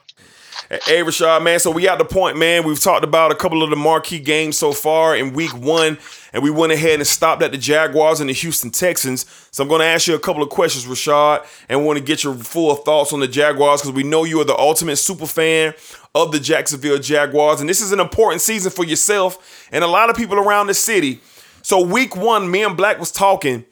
Hey, 0.69 1.01
Rashad, 1.01 1.43
man. 1.43 1.59
So 1.59 1.71
we 1.71 1.87
at 1.87 1.97
the 1.97 2.05
point, 2.05 2.37
man. 2.37 2.63
We've 2.63 2.79
talked 2.79 3.03
about 3.03 3.31
a 3.31 3.35
couple 3.35 3.63
of 3.63 3.69
the 3.69 3.75
marquee 3.75 4.19
games 4.19 4.57
so 4.57 4.73
far 4.73 5.15
in 5.15 5.33
week 5.33 5.55
one, 5.55 5.97
and 6.33 6.43
we 6.43 6.49
went 6.49 6.71
ahead 6.71 6.95
and 6.95 7.07
stopped 7.07 7.41
at 7.41 7.51
the 7.51 7.57
Jaguars 7.57 8.19
and 8.19 8.29
the 8.29 8.33
Houston 8.33 8.69
Texans. 8.69 9.25
So 9.51 9.63
I'm 9.63 9.69
going 9.69 9.79
to 9.79 9.85
ask 9.85 10.07
you 10.07 10.15
a 10.15 10.19
couple 10.19 10.43
of 10.43 10.49
questions, 10.49 10.85
Rashad, 10.85 11.45
and 11.69 11.85
want 11.85 11.99
to 11.99 12.03
get 12.03 12.23
your 12.23 12.35
full 12.35 12.75
thoughts 12.75 13.13
on 13.13 13.19
the 13.19 13.27
Jaguars 13.27 13.81
because 13.81 13.95
we 13.95 14.03
know 14.03 14.23
you 14.23 14.39
are 14.41 14.45
the 14.45 14.57
ultimate 14.57 14.97
super 14.97 15.27
fan 15.27 15.73
of 16.15 16.31
the 16.31 16.39
Jacksonville 16.39 16.99
Jaguars, 16.99 17.59
and 17.59 17.69
this 17.69 17.81
is 17.81 17.91
an 17.91 17.99
important 17.99 18.41
season 18.41 18.71
for 18.71 18.85
yourself 18.85 19.67
and 19.71 19.83
a 19.83 19.87
lot 19.87 20.09
of 20.09 20.15
people 20.15 20.37
around 20.37 20.67
the 20.67 20.73
city. 20.73 21.19
So 21.61 21.81
week 21.81 22.15
one, 22.15 22.49
me 22.49 22.63
and 22.63 22.75
Black 22.75 22.99
was 22.99 23.11
talking. 23.11 23.65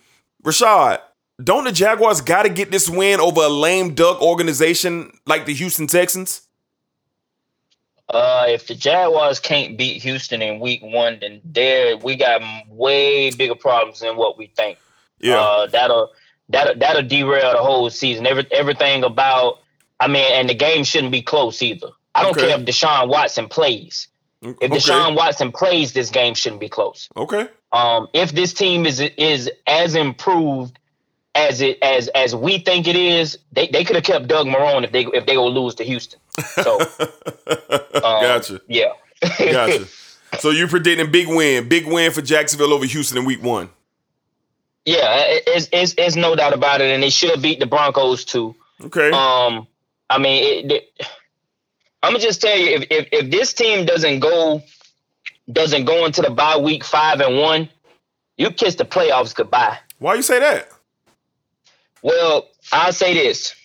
Rashad, 0.44 1.00
don't 1.42 1.64
the 1.64 1.72
Jaguars 1.72 2.22
got 2.22 2.44
to 2.44 2.50
get 2.50 2.72
this 2.72 2.90
win 2.90 3.20
over 3.20 3.42
a 3.42 3.50
lame 3.50 3.96
duck 3.96 4.22
organization 4.22 5.12
like 5.26 5.46
the 5.46 5.54
Houston 5.54 5.88
Texans? 5.88 6.42
Uh, 8.10 8.46
if 8.48 8.68
the 8.68 8.76
Jaguars 8.76 9.40
can't 9.40 9.78
beat 9.78 10.02
Houston 10.02 10.42
in 10.42 10.60
week 10.60 10.82
one, 10.82 11.20
then 11.22 11.42
there 11.46 11.96
we 11.98 12.16
got 12.16 12.42
way 12.68 13.30
bigger 13.32 13.56
problems 13.56 14.00
than 14.00 14.18
what 14.18 14.38
we 14.38 14.48
think. 14.48 14.78
Yeah. 15.20 15.40
Uh, 15.40 15.68
that'll 15.68 16.10
that'll 16.50 16.76
that'll 16.76 17.04
derail 17.04 17.52
the 17.52 17.60
whole 17.60 17.90
season. 17.90 18.26
Every, 18.26 18.48
everything 18.52 19.04
about 19.04 19.60
I 20.00 20.08
mean, 20.08 20.26
and 20.32 20.50
the 20.50 20.56
game 20.56 20.84
shouldn't 20.86 21.12
be 21.12 21.22
close 21.22 21.62
either. 21.62 21.90
I 22.16 22.24
don't 22.24 22.32
Okay. 22.38 22.48
care 22.48 22.60
if 22.60 22.66
Deshaun 22.66 23.10
Watson 23.10 23.48
plays. 23.48 24.08
If 24.42 24.56
Okay. 24.56 24.68
Deshaun 24.70 25.16
Watson 25.16 25.52
plays, 25.52 25.94
this 25.94 26.10
game 26.10 26.34
shouldn't 26.34 26.62
be 26.62 26.70
close. 26.70 27.10
Okay. 27.16 27.48
Um, 27.72 28.08
if 28.14 28.32
this 28.32 28.54
team 28.54 28.86
is 28.88 29.00
is 29.02 29.52
as 29.68 29.94
improved 29.96 30.80
as 31.36 31.62
it 31.62 31.78
as 31.82 32.08
as 32.10 32.36
we 32.36 32.60
think 32.60 32.88
it 32.88 32.96
is, 32.96 33.38
they, 33.52 33.68
they 33.68 33.84
could 33.84 33.96
have 33.96 34.06
kept 34.06 34.28
Doug 34.28 34.48
Marrone 34.48 34.84
if 34.84 34.92
they 34.92 35.06
if 35.06 35.26
they 35.26 35.36
go 35.36 35.48
lose 35.48 35.76
to 35.76 35.84
Houston. 35.84 36.20
So 36.40 36.80
um, 37.00 38.02
Gotcha. 38.02 38.62
Yeah. 38.68 38.94
Gotcha. 39.38 39.86
so 40.40 40.50
you're 40.50 40.68
predicting 40.68 41.12
big 41.12 41.28
win, 41.28 41.70
big 41.70 41.88
win 41.88 42.12
for 42.12 42.22
Jacksonville 42.22 42.74
over 42.74 42.86
Houston 42.86 43.18
in 43.18 43.26
week 43.26 43.44
one. 43.44 43.70
Yeah, 44.86 45.24
it's, 45.28 45.70
it's 45.72 45.94
it's 45.98 46.16
no 46.16 46.36
doubt 46.36 46.54
about 46.54 46.82
it, 46.82 46.92
and 46.92 47.04
they 47.04 47.10
should 47.10 47.42
beat 47.42 47.60
the 47.60 47.68
Broncos 47.68 48.26
too. 48.26 48.56
Okay. 48.82 49.12
Um, 49.12 49.68
I 50.10 50.18
mean, 50.18 50.66
it, 50.66 50.72
it, 50.72 51.08
I'm 52.02 52.14
gonna 52.14 52.24
just 52.24 52.42
tell 52.42 52.58
you, 52.58 52.78
if, 52.78 52.88
if 52.90 53.08
if 53.12 53.32
this 53.32 53.54
team 53.54 53.86
doesn't 53.86 54.20
go 54.20 54.64
doesn't 55.52 55.86
go 55.86 56.06
into 56.06 56.22
the 56.22 56.32
bye 56.32 56.58
week 56.58 56.84
five 56.84 57.20
and 57.20 57.38
one, 57.38 57.70
you 58.38 58.50
kiss 58.52 58.76
the 58.76 58.86
playoffs 58.86 59.36
goodbye. 59.36 59.78
Why 60.00 60.16
you 60.16 60.22
say 60.22 60.40
that? 60.40 60.70
Well, 62.02 62.48
I'll 62.72 62.94
say 62.94 63.14
this: 63.14 63.56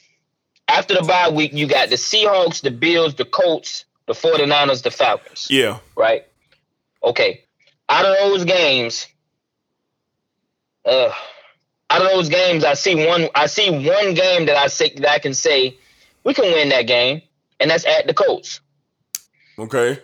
after 0.68 0.94
the 0.94 1.02
bye 1.02 1.30
week, 1.30 1.52
you 1.52 1.66
got 1.66 1.90
the 1.90 1.96
Seahawks, 1.96 2.62
the 2.62 2.70
Bills, 2.70 3.14
the 3.14 3.24
Colts, 3.24 3.84
the 4.06 4.12
49ers, 4.12 4.82
the 4.82 4.90
Falcons. 4.90 5.46
Yeah. 5.50 5.78
right? 5.96 6.26
Okay. 7.02 7.44
Out 7.88 8.06
of 8.06 8.16
those 8.18 8.44
games, 8.44 9.06
uh, 10.86 11.12
out 11.90 12.02
of 12.02 12.08
those 12.08 12.28
games, 12.28 12.64
I 12.64 12.74
see 12.74 13.06
one. 13.06 13.28
I 13.34 13.46
see 13.46 13.70
one 13.70 14.14
game 14.14 14.46
that 14.46 14.56
I 14.56 14.68
say 14.68 14.90
that 14.96 15.10
I 15.10 15.18
can 15.18 15.34
say 15.34 15.76
we 16.24 16.32
can 16.32 16.44
win 16.44 16.70
that 16.70 16.86
game, 16.86 17.22
and 17.60 17.70
that's 17.70 17.84
at 17.84 18.06
the 18.06 18.14
Colts. 18.14 18.60
Okay. 19.58 20.00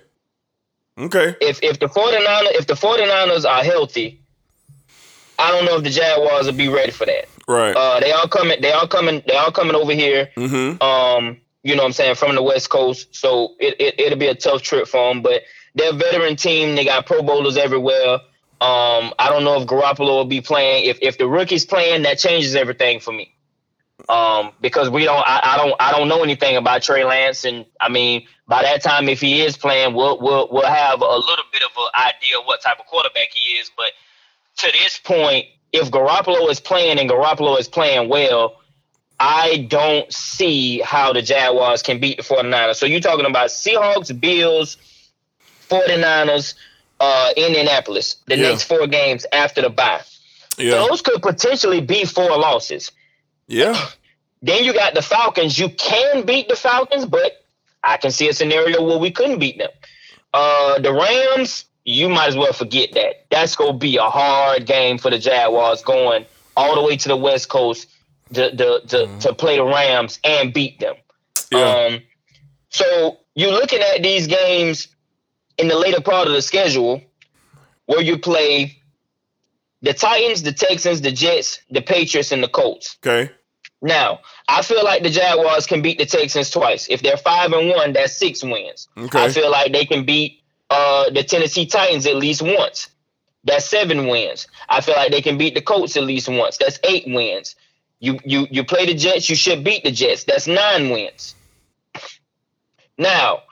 Okay. 0.99 1.37
If 1.41 1.63
if 1.63 1.79
the 1.81 1.87
49ers, 1.87 2.53
if 2.57 2.67
the 2.67 2.75
49ers 2.75 3.49
are 3.49 3.65
healthy, 3.65 4.21
I 5.39 5.51
don't 5.51 5.65
know 5.65 5.77
if 5.79 5.85
the 5.85 5.91
Jaguars 5.91 6.45
will 6.45 6.53
be 6.53 6.69
ready 6.69 6.93
for 6.93 7.07
that. 7.07 7.30
Right. 7.51 7.75
Uh, 7.75 7.99
they 7.99 8.13
all 8.13 8.29
coming. 8.29 8.61
They 8.63 8.71
all 8.71 8.87
coming. 8.87 9.23
They 9.27 9.35
all 9.35 9.51
coming 9.51 9.75
over 9.75 9.93
here. 9.93 10.31
mm-hmm. 10.37 10.81
Um, 10.81 11.41
you 11.65 11.75
know 11.75 11.83
what 11.83 11.89
I'm 11.89 11.93
saying, 11.93 12.15
from 12.15 12.37
the 12.37 12.43
West 12.43 12.71
Coast. 12.71 13.15
So 13.15 13.55
it, 13.59 13.75
it, 13.81 13.99
it'll 13.99 14.19
be 14.19 14.29
a 14.29 14.37
tough 14.37 14.63
trip 14.63 14.87
for 14.87 15.13
them. 15.13 15.21
But 15.21 15.43
they're 15.75 15.91
a 15.91 15.95
veteran 15.95 16.37
team. 16.37 16.77
They 16.77 16.85
got 16.85 17.07
Pro 17.07 17.23
Bowlers 17.23 17.57
everywhere. 17.57 18.21
Um, 18.61 19.13
I 19.19 19.29
don't 19.31 19.43
know 19.43 19.61
if 19.61 19.67
Garoppolo 19.67 20.19
will 20.19 20.25
be 20.27 20.41
playing. 20.41 20.87
If 20.87 20.99
if 21.03 21.19
the 21.19 21.27
rookie's 21.27 21.67
playing, 21.67 22.03
that 22.03 22.21
changes 22.21 22.55
everything 22.55 23.01
for 23.01 23.13
me. 23.13 23.35
Um, 24.09 24.53
because 24.61 24.89
we 24.89 25.05
don't 25.05 25.25
I, 25.27 25.41
I 25.43 25.57
don't 25.57 25.75
I 25.81 25.91
don't 25.91 26.09
know 26.09 26.23
anything 26.23 26.57
about 26.57 26.83
Trey 26.83 27.05
Lance. 27.05 27.45
And 27.45 27.67
I 27.81 27.89
mean, 27.89 28.29
by 28.47 28.63
that 28.63 28.81
time 28.81 29.09
if 29.09 29.21
he 29.21 29.43
is 29.43 29.57
playing, 29.57 29.95
we'll 29.95 30.21
we'll 30.21 30.49
we'll 30.53 30.67
have 30.67 31.01
a 31.01 31.05
little 31.05 31.45
bit 31.53 31.63
of 31.63 31.71
an 31.77 32.13
idea 32.15 32.39
of 32.39 32.45
what 32.45 32.63
type 32.63 32.79
of 32.79 32.87
quarterback 32.87 33.31
he 33.33 33.55
is. 33.55 33.73
But 33.77 33.91
to 34.59 34.73
this 34.73 34.99
point, 34.99 35.47
if 35.73 35.91
Garoppolo 35.91 36.51
is 36.51 36.61
playing 36.61 36.99
and 36.99 37.09
Garoppolo 37.09 37.59
is 37.59 37.69
playing 37.69 38.09
well, 38.09 38.57
I 39.19 39.67
don't 39.69 40.11
see 40.13 40.81
how 40.81 41.13
the 41.13 41.23
Jaguars 41.23 41.83
can 41.83 42.01
beat 42.01 42.17
the 42.17 42.23
49ers. 42.23 42.77
So 42.77 42.87
you're 42.87 43.01
talking 43.01 43.27
about 43.27 43.49
Seahawks, 43.51 44.19
Bills, 44.19 44.77
49ers, 45.69 46.55
uh, 46.99 47.31
Indianapolis, 47.37 48.17
the 48.27 48.37
Yeah. 48.37 48.49
next 48.51 48.65
four 48.65 48.87
games 48.87 49.27
after 49.33 49.63
the 49.63 49.71
bye. 49.71 50.01
Yeah. 50.59 50.73
Those 50.87 51.03
could 51.03 51.23
potentially 51.23 51.81
be 51.81 52.05
four 52.05 52.37
losses. 52.37 52.91
Yeah. 53.47 53.79
Then 54.43 54.65
you 54.65 54.73
got 54.73 54.95
the 54.95 55.03
Falcons. 55.03 55.59
You 55.59 55.69
can 55.69 56.25
beat 56.25 56.49
the 56.49 56.57
Falcons, 56.57 57.05
but 57.05 57.45
I 57.85 57.99
can 57.99 58.11
see 58.11 58.27
a 58.31 58.33
scenario 58.33 58.83
where 58.83 58.97
we 58.97 59.11
couldn't 59.11 59.39
beat 59.39 59.59
them. 59.59 59.69
Uh, 60.33 60.79
the 60.79 60.91
Rams, 60.95 61.67
you 61.85 62.09
might 62.09 62.29
as 62.29 62.37
well 62.37 62.53
forget 62.53 62.93
that. 62.93 63.27
That's 63.31 63.57
gonna 63.57 63.79
be 63.79 63.97
a 63.97 64.03
hard 64.03 64.67
game 64.67 64.99
for 64.99 65.11
the 65.11 65.19
Jaguars 65.19 65.83
going 65.83 66.27
all 66.57 66.75
the 66.75 66.83
way 66.83 66.97
to 66.97 67.09
the 67.09 67.17
West 67.17 67.49
Coast 67.49 67.89
to 68.35 68.55
to 68.57 68.81
to, 68.89 69.19
to 69.21 69.35
play 69.35 69.57
the 69.57 69.65
Rams 69.65 70.19
and 70.25 70.53
beat 70.53 70.79
them. 70.81 70.97
Yeah. 71.51 71.59
Um, 71.59 72.03
so 72.69 73.19
you're 73.35 73.53
looking 73.53 73.81
at 73.81 74.03
these 74.03 74.27
games 74.27 74.89
in 75.59 75.69
the 75.69 75.77
later 75.77 76.01
part 76.01 76.27
of 76.29 76.35
the 76.35 76.43
schedule 76.43 77.03
where 77.87 78.01
you 78.01 78.19
play 78.19 78.77
the 79.83 79.93
Titans, 79.93 80.43
the 80.43 80.53
Texans, 80.53 81.01
the 81.01 81.11
Jets, 81.11 81.61
the 81.71 81.81
Patriots, 81.81 82.33
and 82.33 82.43
the 82.43 82.49
Colts. 82.49 82.99
Okay. 83.05 83.33
Now, 83.83 84.21
I 84.47 84.63
feel 84.63 84.85
like 84.85 85.03
the 85.03 85.11
Jaguars 85.11 85.67
can 85.67 85.81
beat 85.81 85.99
the 85.99 86.05
Texans 86.05 86.51
twice. 86.51 86.87
If 86.91 87.03
they're 87.03 87.17
five 87.17 87.53
and 87.53 87.71
one, 87.71 87.95
that's 87.95 88.17
six 88.17 88.43
wins. 88.43 88.89
Okay. 88.97 89.25
I 89.25 89.31
feel 89.31 89.51
like 89.51 89.73
they 89.73 89.87
can 89.87 90.05
beat 90.05 90.40
uh, 90.71 91.11
the 91.11 91.23
Tennessee 91.23 91.67
Titans 91.67 92.07
at 92.07 92.17
least 92.17 92.43
once. 92.43 92.89
That's 93.45 93.65
seven 93.65 94.07
wins. 94.07 94.47
I 94.69 94.81
feel 94.81 94.95
like 94.95 95.11
they 95.11 95.23
can 95.23 95.39
beat 95.39 95.55
the 95.55 95.63
Colts 95.63 95.97
at 95.97 96.05
least 96.05 96.29
once. 96.29 96.59
That's 96.59 96.79
eight 96.85 97.05
wins. 97.07 97.57
You 97.99 98.19
you 98.25 98.47
you 98.51 98.65
play 98.65 98.87
the 98.87 98.95
Jets, 98.95 99.29
you 99.29 99.37
should 99.37 99.63
beat 99.65 99.85
the 99.85 99.91
Jets. 99.91 100.25
That's 100.25 100.47
nine 100.47 100.91
wins. 100.91 101.35
Now, 102.97 103.43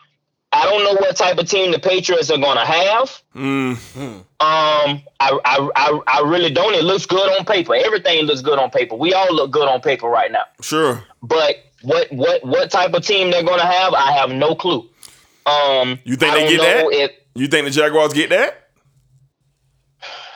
I 0.52 0.64
don't 0.64 0.82
know 0.82 0.94
what 0.94 1.16
type 1.16 1.38
of 1.38 1.48
team 1.48 1.72
the 1.72 1.78
Patriots 1.78 2.30
are 2.30 2.38
gonna 2.38 2.64
have. 2.64 3.22
Mm. 3.34 3.76
Um, 3.96 4.24
I, 4.40 5.02
I, 5.20 5.70
I, 5.76 6.00
I 6.06 6.20
really 6.20 6.50
don't. 6.50 6.74
It 6.74 6.84
looks 6.84 7.06
good 7.06 7.38
on 7.38 7.44
paper. 7.44 7.74
Everything 7.74 8.24
looks 8.24 8.40
good 8.40 8.58
on 8.58 8.70
paper. 8.70 8.94
We 8.94 9.12
all 9.12 9.34
look 9.34 9.50
good 9.50 9.68
on 9.68 9.80
paper 9.80 10.06
right 10.06 10.30
now. 10.30 10.44
Sure. 10.62 11.04
But 11.22 11.56
what, 11.82 12.10
what, 12.12 12.44
what 12.44 12.70
type 12.70 12.94
of 12.94 13.04
team 13.04 13.30
they're 13.30 13.42
gonna 13.42 13.66
have, 13.66 13.94
I 13.94 14.12
have 14.12 14.30
no 14.30 14.54
clue. 14.54 14.88
Um, 15.48 15.98
You 16.04 16.16
think 16.16 16.34
they 16.34 16.48
get 16.48 16.60
that? 16.60 16.86
If, 16.90 17.10
You 17.34 17.48
think 17.48 17.64
the 17.66 17.70
Jaguars 17.70 18.12
get 18.12 18.30
that? 18.30 18.68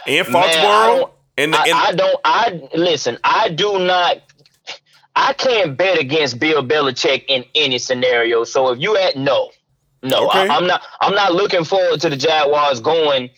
And 0.06 0.28
Man, 0.28 0.42
I 0.42 0.48
Foxborough? 0.48 0.96
don't- 0.98 1.12
and, 1.38 1.54
I, 1.54 1.62
I 1.88 1.92
don't. 1.92 2.20
I 2.24 2.68
listen. 2.74 3.16
I 3.24 3.48
do 3.48 3.78
not. 3.78 4.18
I 5.16 5.32
can't 5.32 5.76
bet 5.78 5.98
against 5.98 6.38
Bill 6.38 6.62
Belichick 6.62 7.24
in 7.28 7.44
any 7.54 7.78
scenario. 7.78 8.44
So 8.44 8.70
if 8.72 8.80
you 8.80 8.96
at 8.98 9.16
no, 9.16 9.50
no, 10.02 10.26
Okay. 10.28 10.46
I, 10.48 10.56
am 10.56 10.66
not. 10.66 10.82
I'm 11.00 11.14
not 11.14 11.32
looking 11.32 11.64
forward 11.64 12.00
to 12.02 12.10
the 12.10 12.16
Jaguars 12.18 12.80
going 12.80 13.30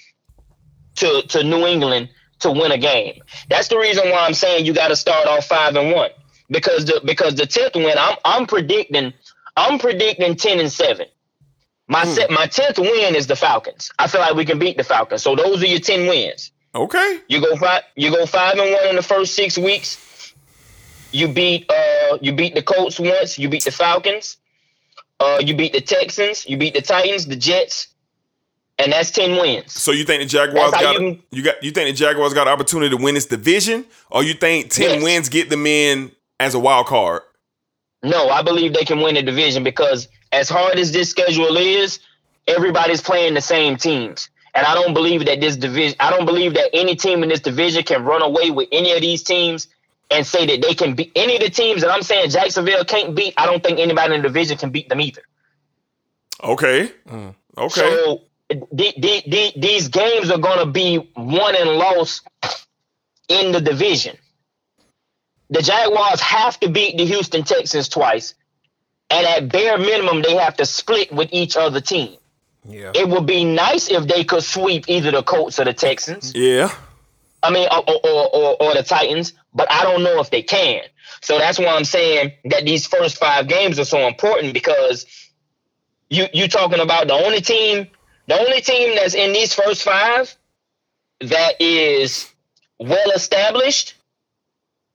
to 0.97 1.23
to 1.29 1.45
New 1.45 1.67
England 1.67 2.11
to 2.41 2.51
win 2.51 2.73
a 2.73 2.79
game. 2.79 3.21
That's 3.49 3.69
the 3.69 3.79
reason 3.79 4.11
why 4.11 4.27
I'm 4.27 4.35
saying 4.35 4.67
you 4.67 4.75
got 4.75 4.89
to 4.89 4.97
start 4.97 5.27
off 5.29 5.47
five 5.47 5.77
and 5.77 5.93
one 5.93 6.11
because 6.51 6.85
the 6.87 7.01
because 7.05 7.37
the 7.37 7.47
tenth 7.47 7.75
win, 7.77 7.97
I'm 7.97 8.17
I'm 8.25 8.47
predicting 8.47 9.13
I'm 9.57 9.79
predicting 9.79 10.35
ten 10.35 10.59
and 10.59 10.71
seven. 10.73 11.07
My 11.87 12.05
set, 12.07 12.31
my 12.31 12.47
tenth 12.47 12.79
win 12.79 13.15
is 13.15 13.27
the 13.27 13.37
Falcons. 13.37 13.91
I 13.99 14.07
feel 14.07 14.21
like 14.23 14.35
we 14.35 14.45
can 14.45 14.59
beat 14.59 14.77
the 14.77 14.85
Falcons. 14.85 15.23
So 15.23 15.37
those 15.37 15.63
are 15.63 15.67
your 15.67 15.81
ten 15.81 16.07
wins. 16.09 16.51
Okay. 16.75 17.21
You 17.29 17.41
go 17.41 17.55
five. 17.57 17.83
You 17.95 18.11
go 18.11 18.25
five 18.27 18.59
and 18.59 18.71
one 18.73 18.89
in 18.89 18.97
the 18.97 19.03
first 19.03 19.35
six 19.35 19.59
weeks. 19.59 20.33
You 21.13 21.29
beat. 21.29 21.71
Uh, 21.71 22.19
you 22.23 22.33
beat 22.33 22.55
the 22.55 22.63
Colts 22.63 22.99
once. 22.99 23.39
You 23.39 23.49
beat 23.49 23.65
the 23.65 23.71
Falcons. 23.71 24.39
Uh, 25.21 25.41
you 25.45 25.55
beat 25.55 25.73
the 25.73 25.81
Texans. 25.81 26.47
You 26.49 26.57
beat 26.57 26.75
the 26.75 26.83
Titans, 26.83 27.27
the 27.27 27.37
Jets, 27.37 27.89
and 28.79 28.93
that's 28.93 29.11
ten 29.11 29.33
wins. 29.33 29.73
So 29.73 29.93
you 29.93 30.05
think 30.05 30.23
the 30.23 30.27
Jaguars 30.29 30.73
got 30.73 31.01
you 31.01 31.21
you, 31.31 31.43
got 31.43 31.63
you 31.63 31.71
think 31.71 31.89
the 31.91 31.97
Jaguars 31.97 32.33
got 32.35 32.47
an 32.49 32.53
opportunity 32.53 32.97
to 32.97 33.01
win 33.03 33.15
this 33.15 33.27
division, 33.27 33.85
or 34.11 34.25
you 34.25 34.35
think 34.35 34.71
ten 34.71 34.91
Yes. 34.91 35.03
wins 35.03 35.29
get 35.29 35.51
them 35.51 35.67
in 35.67 36.11
as 36.41 36.55
a 36.55 36.59
wild 36.59 36.87
card? 36.87 37.23
No, 38.03 38.29
I 38.29 38.43
believe 38.43 38.75
they 38.75 38.85
can 38.85 39.01
win 39.01 39.15
the 39.15 39.23
division 39.23 39.63
because 39.63 40.09
as 40.35 40.49
hard 40.49 40.79
as 40.79 40.93
this 40.93 41.11
schedule 41.11 41.57
is, 41.57 42.01
everybody's 42.47 43.01
playing 43.01 43.35
the 43.35 43.41
same 43.41 43.77
teams. 43.77 44.29
And 44.55 44.67
I 44.67 44.75
don't 44.75 44.95
believe 44.95 45.25
that 45.27 45.41
this 45.41 45.57
division 45.57 45.97
I 46.01 46.11
don't 46.11 46.27
believe 46.27 46.55
that 46.55 46.71
any 46.73 46.95
team 46.95 47.23
in 47.23 47.29
this 47.29 47.41
division 47.41 47.83
can 47.83 48.05
run 48.05 48.23
away 48.23 48.51
with 48.51 48.69
any 48.71 48.93
of 48.93 49.01
these 49.01 49.23
teams 49.23 49.69
and 50.11 50.27
say 50.27 50.47
that 50.47 50.63
they 50.63 50.75
can 50.75 50.95
beat 50.95 51.13
any 51.17 51.37
of 51.37 51.43
the 51.43 51.51
teams 51.51 51.83
that 51.83 51.91
I'm 51.91 52.03
saying 52.03 52.31
Jacksonville 52.31 52.85
can't 52.85 53.15
beat. 53.15 53.35
I 53.37 53.47
don't 53.47 53.63
think 53.63 53.79
anybody 53.79 54.15
in 54.15 54.23
the 54.23 54.29
division 54.29 54.59
can 54.59 54.71
beat 54.71 54.89
them 54.89 55.01
either. 55.01 55.23
Okay. 56.43 56.93
Mm. 57.09 57.35
Okay. 57.57 57.81
So 57.81 58.23
the, 58.49 58.93
the, 58.97 59.23
the, 59.27 59.53
these 59.57 59.89
games 59.89 60.31
are 60.31 60.39
going 60.39 60.59
to 60.59 60.67
be 60.67 61.11
won 61.17 61.57
and 61.57 61.71
lost 61.71 62.27
in 63.29 63.53
the 63.53 63.61
division. 63.61 64.17
The 65.51 65.63
Jaguars 65.63 66.21
have 66.21 66.59
to 66.61 66.69
beat 66.69 66.97
the 66.97 67.07
Houston 67.07 67.45
Texans 67.45 67.89
twice, 67.89 68.35
and 69.15 69.27
at 69.27 69.53
bare 69.53 69.79
minimum, 69.79 70.23
they 70.23 70.35
have 70.37 70.57
to 70.57 70.67
split 70.67 71.13
with 71.13 71.29
each 71.33 71.57
other 71.57 71.81
team. 71.81 72.17
Yeah. 72.69 72.93
It 72.95 73.09
would 73.09 73.27
be 73.27 73.45
nice 73.45 73.91
if 73.91 74.07
they 74.09 74.25
could 74.25 74.43
sweep 74.43 74.89
either 74.89 75.11
the 75.11 75.23
Colts 75.23 75.59
or 75.61 75.65
the 75.65 75.73
Texans. 75.73 76.35
yeah. 76.35 76.75
I 77.43 77.51
mean, 77.51 77.69
or, 77.71 77.85
or, 77.87 78.35
or, 78.35 78.63
or 78.63 78.75
the 78.75 78.83
Titans, 78.83 79.35
but 79.53 79.71
I 79.71 79.83
don't 79.83 80.03
know 80.03 80.19
if 80.19 80.31
they 80.31 80.43
can. 80.43 80.81
So 81.21 81.39
that's 81.39 81.59
why 81.59 81.67
I'm 81.67 81.85
saying 81.85 82.33
that 82.47 82.65
these 82.65 82.87
first 82.87 83.19
five 83.19 83.49
games 83.49 83.79
are 83.79 83.85
so 83.85 84.07
important 84.07 84.55
because 84.55 85.05
you 86.09 86.27
you 86.33 86.49
talking 86.49 86.81
about 86.81 87.07
the 87.07 87.13
only 87.13 87.43
team, 87.43 87.89
the 88.29 88.39
only 88.39 88.63
team 88.63 88.97
that's 88.97 89.15
in 89.15 89.33
these 89.35 89.53
first 89.55 89.83
five 89.83 90.35
that 91.21 91.61
is 91.61 92.33
well 92.79 93.11
established 93.11 93.95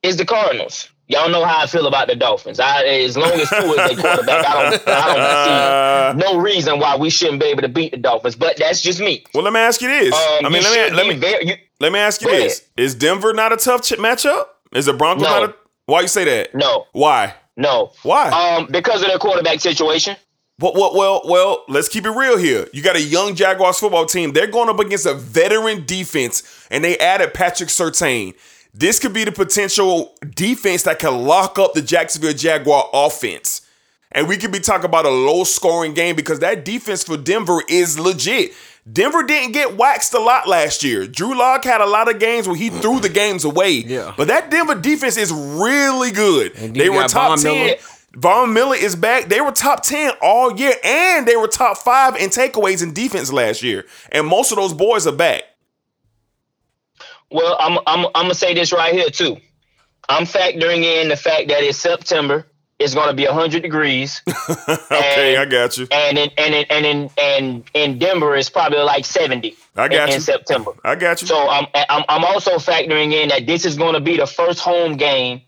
is 0.02 0.18
the 0.18 0.26
Cardinals. 0.26 0.90
Y'all 1.10 1.28
know 1.30 1.44
how 1.44 1.64
I 1.64 1.66
feel 1.66 1.88
about 1.88 2.08
the 2.08 2.16
Dolphins. 2.16 2.60
I, 2.60 2.84
as 2.84 3.18
long 3.18 3.32
as 3.32 3.50
Tua 3.50 3.62
is 3.62 3.76
their 3.76 3.88
quarterback, 3.98 4.46
I 4.46 4.70
don't, 4.70 4.88
I 4.88 6.14
don't 6.14 6.22
see 6.22 6.32
no 6.34 6.40
reason 6.40 6.80
why 6.80 6.96
we 6.96 7.10
shouldn't 7.10 7.40
be 7.42 7.48
able 7.48 7.64
to 7.64 7.68
beat 7.70 7.92
the 7.92 7.98
Dolphins. 7.98 8.36
But 8.36 8.58
that's 8.58 8.82
just 8.82 9.00
me. 9.00 9.24
Well, 9.34 9.44
let 9.44 9.52
me 9.52 9.60
ask 9.60 9.82
you 9.82 9.88
this. 9.90 10.14
Um, 10.14 10.46
I 10.46 10.50
mean, 10.50 10.62
let 10.62 10.92
me 10.92 10.96
let 10.96 11.08
me 11.08 11.16
very- 11.16 11.48
you- 11.48 11.56
let 11.80 11.92
me 11.92 11.98
ask 12.00 12.22
you 12.22 12.30
this: 12.30 12.62
Is 12.78 12.94
Denver 12.94 13.34
not 13.34 13.52
a 13.52 13.58
tough 13.58 13.82
ch- 13.82 13.94
matchup? 13.94 14.46
Is 14.74 14.86
the 14.86 14.94
Broncos 14.94 15.24
No. 15.24 15.30
not 15.30 15.50
a? 15.50 15.56
Why 15.88 16.02
you 16.02 16.08
say 16.08 16.24
that? 16.26 16.54
no, 16.54 16.86
Why? 16.92 17.34
no. 17.58 17.92
Why? 18.04 18.30
Um, 18.30 18.68
because 18.70 19.02
of 19.02 19.08
their 19.08 19.18
quarterback 19.18 19.60
situation. 19.62 20.16
Well, 20.60 20.74
well, 20.76 20.94
well, 20.94 21.22
well, 21.26 21.64
let's 21.70 21.88
keep 21.88 22.06
it 22.06 22.12
real 22.12 22.38
here. 22.38 22.68
You 22.74 22.84
got 22.84 22.98
a 22.98 23.02
young 23.02 23.34
Jaguars 23.34 23.80
football 23.80 24.06
team. 24.06 24.34
They're 24.34 24.46
going 24.46 24.68
up 24.70 24.78
against 24.80 25.06
a 25.06 25.14
veteran 25.16 25.86
defense, 25.86 26.44
and 26.70 26.84
they 26.84 26.98
added 27.00 27.34
Patrick 27.34 27.70
Surtain. 27.70 28.36
This 28.80 28.98
could 28.98 29.12
be 29.12 29.26
the 29.26 29.34
potential 29.34 30.16
defense 30.36 30.84
that 30.84 31.00
can 31.00 31.26
lock 31.26 31.60
up 31.60 31.74
the 31.74 31.82
Jacksonville 31.82 32.32
Jaguar 32.32 32.90
offense. 32.94 33.60
And 34.14 34.26
we 34.26 34.38
could 34.38 34.54
be 34.54 34.62
talking 34.62 34.86
about 34.86 35.06
a 35.06 35.10
low 35.10 35.44
scoring 35.44 35.94
game 35.94 36.16
because 36.16 36.40
that 36.40 36.64
defense 36.64 37.04
for 37.04 37.18
Denver 37.18 37.62
is 37.68 38.00
legit. 38.00 38.54
Denver 38.92 39.24
didn't 39.24 39.52
get 39.52 39.76
waxed 39.76 40.14
a 40.14 40.20
lot 40.20 40.48
last 40.48 40.82
year. 40.82 41.06
Drew 41.08 41.38
Lock 41.38 41.66
had 41.66 41.82
a 41.82 41.86
lot 41.86 42.10
of 42.10 42.20
games 42.20 42.48
where 42.48 42.56
he 42.56 42.70
threw 42.70 43.02
the 43.02 43.10
games 43.10 43.44
away. 43.44 43.72
Yeah. 43.72 44.14
But 44.16 44.30
that 44.30 44.50
Denver 44.50 44.76
defense 44.76 45.18
is 45.18 45.34
really 45.34 46.12
good. 46.12 46.56
And 46.56 46.74
they 46.74 46.90
were 46.90 47.04
top 47.10 47.32
Von 47.32 47.40
10. 47.40 47.54
Miller. 47.54 47.76
Von 48.16 48.54
Miller 48.54 48.78
is 48.78 48.96
back. 48.96 49.28
They 49.28 49.42
were 49.42 49.52
top 49.52 49.84
10 49.84 50.14
all 50.22 50.58
year, 50.58 50.74
and 50.86 51.28
they 51.28 51.36
were 51.36 51.50
top 51.50 51.78
five 51.78 52.16
in 52.16 52.30
takeaways 52.30 52.82
in 52.82 52.94
defense 52.94 53.32
last 53.32 53.62
year. 53.62 53.86
And 54.10 54.26
most 54.26 54.52
of 54.52 54.56
those 54.56 54.74
boys 54.74 55.06
are 55.06 55.12
back. 55.12 55.44
Well, 57.32 57.56
I'm 57.60 57.78
I'm 57.86 58.06
I'm 58.16 58.24
gonna 58.24 58.34
say 58.36 58.54
this 58.54 58.72
right 58.74 58.94
here 58.94 59.10
too. 59.10 59.38
I'm 60.08 60.24
factoring 60.26 60.84
in 60.84 61.10
the 61.10 61.16
fact 61.16 61.50
that 61.50 61.62
it's 61.64 61.78
September. 61.78 62.46
It's 62.80 62.94
gonna 62.96 63.14
be 63.14 63.26
100 63.26 63.62
degrees, 63.62 64.22
Okay, 64.50 65.36
And- 65.36 65.42
I 65.42 65.46
got 65.46 65.78
you. 65.78 65.88
and 65.92 66.18
in 66.18 66.30
and 66.38 66.56
in 66.56 66.66
and 66.70 66.86
in 66.86 67.10
and 67.18 67.64
in 67.74 68.00
Denver 68.00 68.36
it's 68.38 68.50
probably 68.50 68.80
like 68.80 69.04
70. 69.06 69.56
I 69.76 69.88
got 69.90 70.04
in, 70.04 70.08
you. 70.10 70.16
in 70.16 70.22
September. 70.22 70.72
I 70.84 70.96
got 70.96 71.22
you. 71.22 71.28
So 71.28 71.48
I'm, 71.50 71.68
I'm 71.76 72.04
I'm 72.08 72.24
also 72.24 72.52
factoring 72.56 73.12
in 73.14 73.30
that 73.30 73.46
this 73.48 73.66
is 73.66 73.76
going 73.78 73.96
to 73.96 74.00
be 74.00 74.16
the 74.18 74.26
first 74.26 74.60
home 74.62 74.96
game 74.96 75.42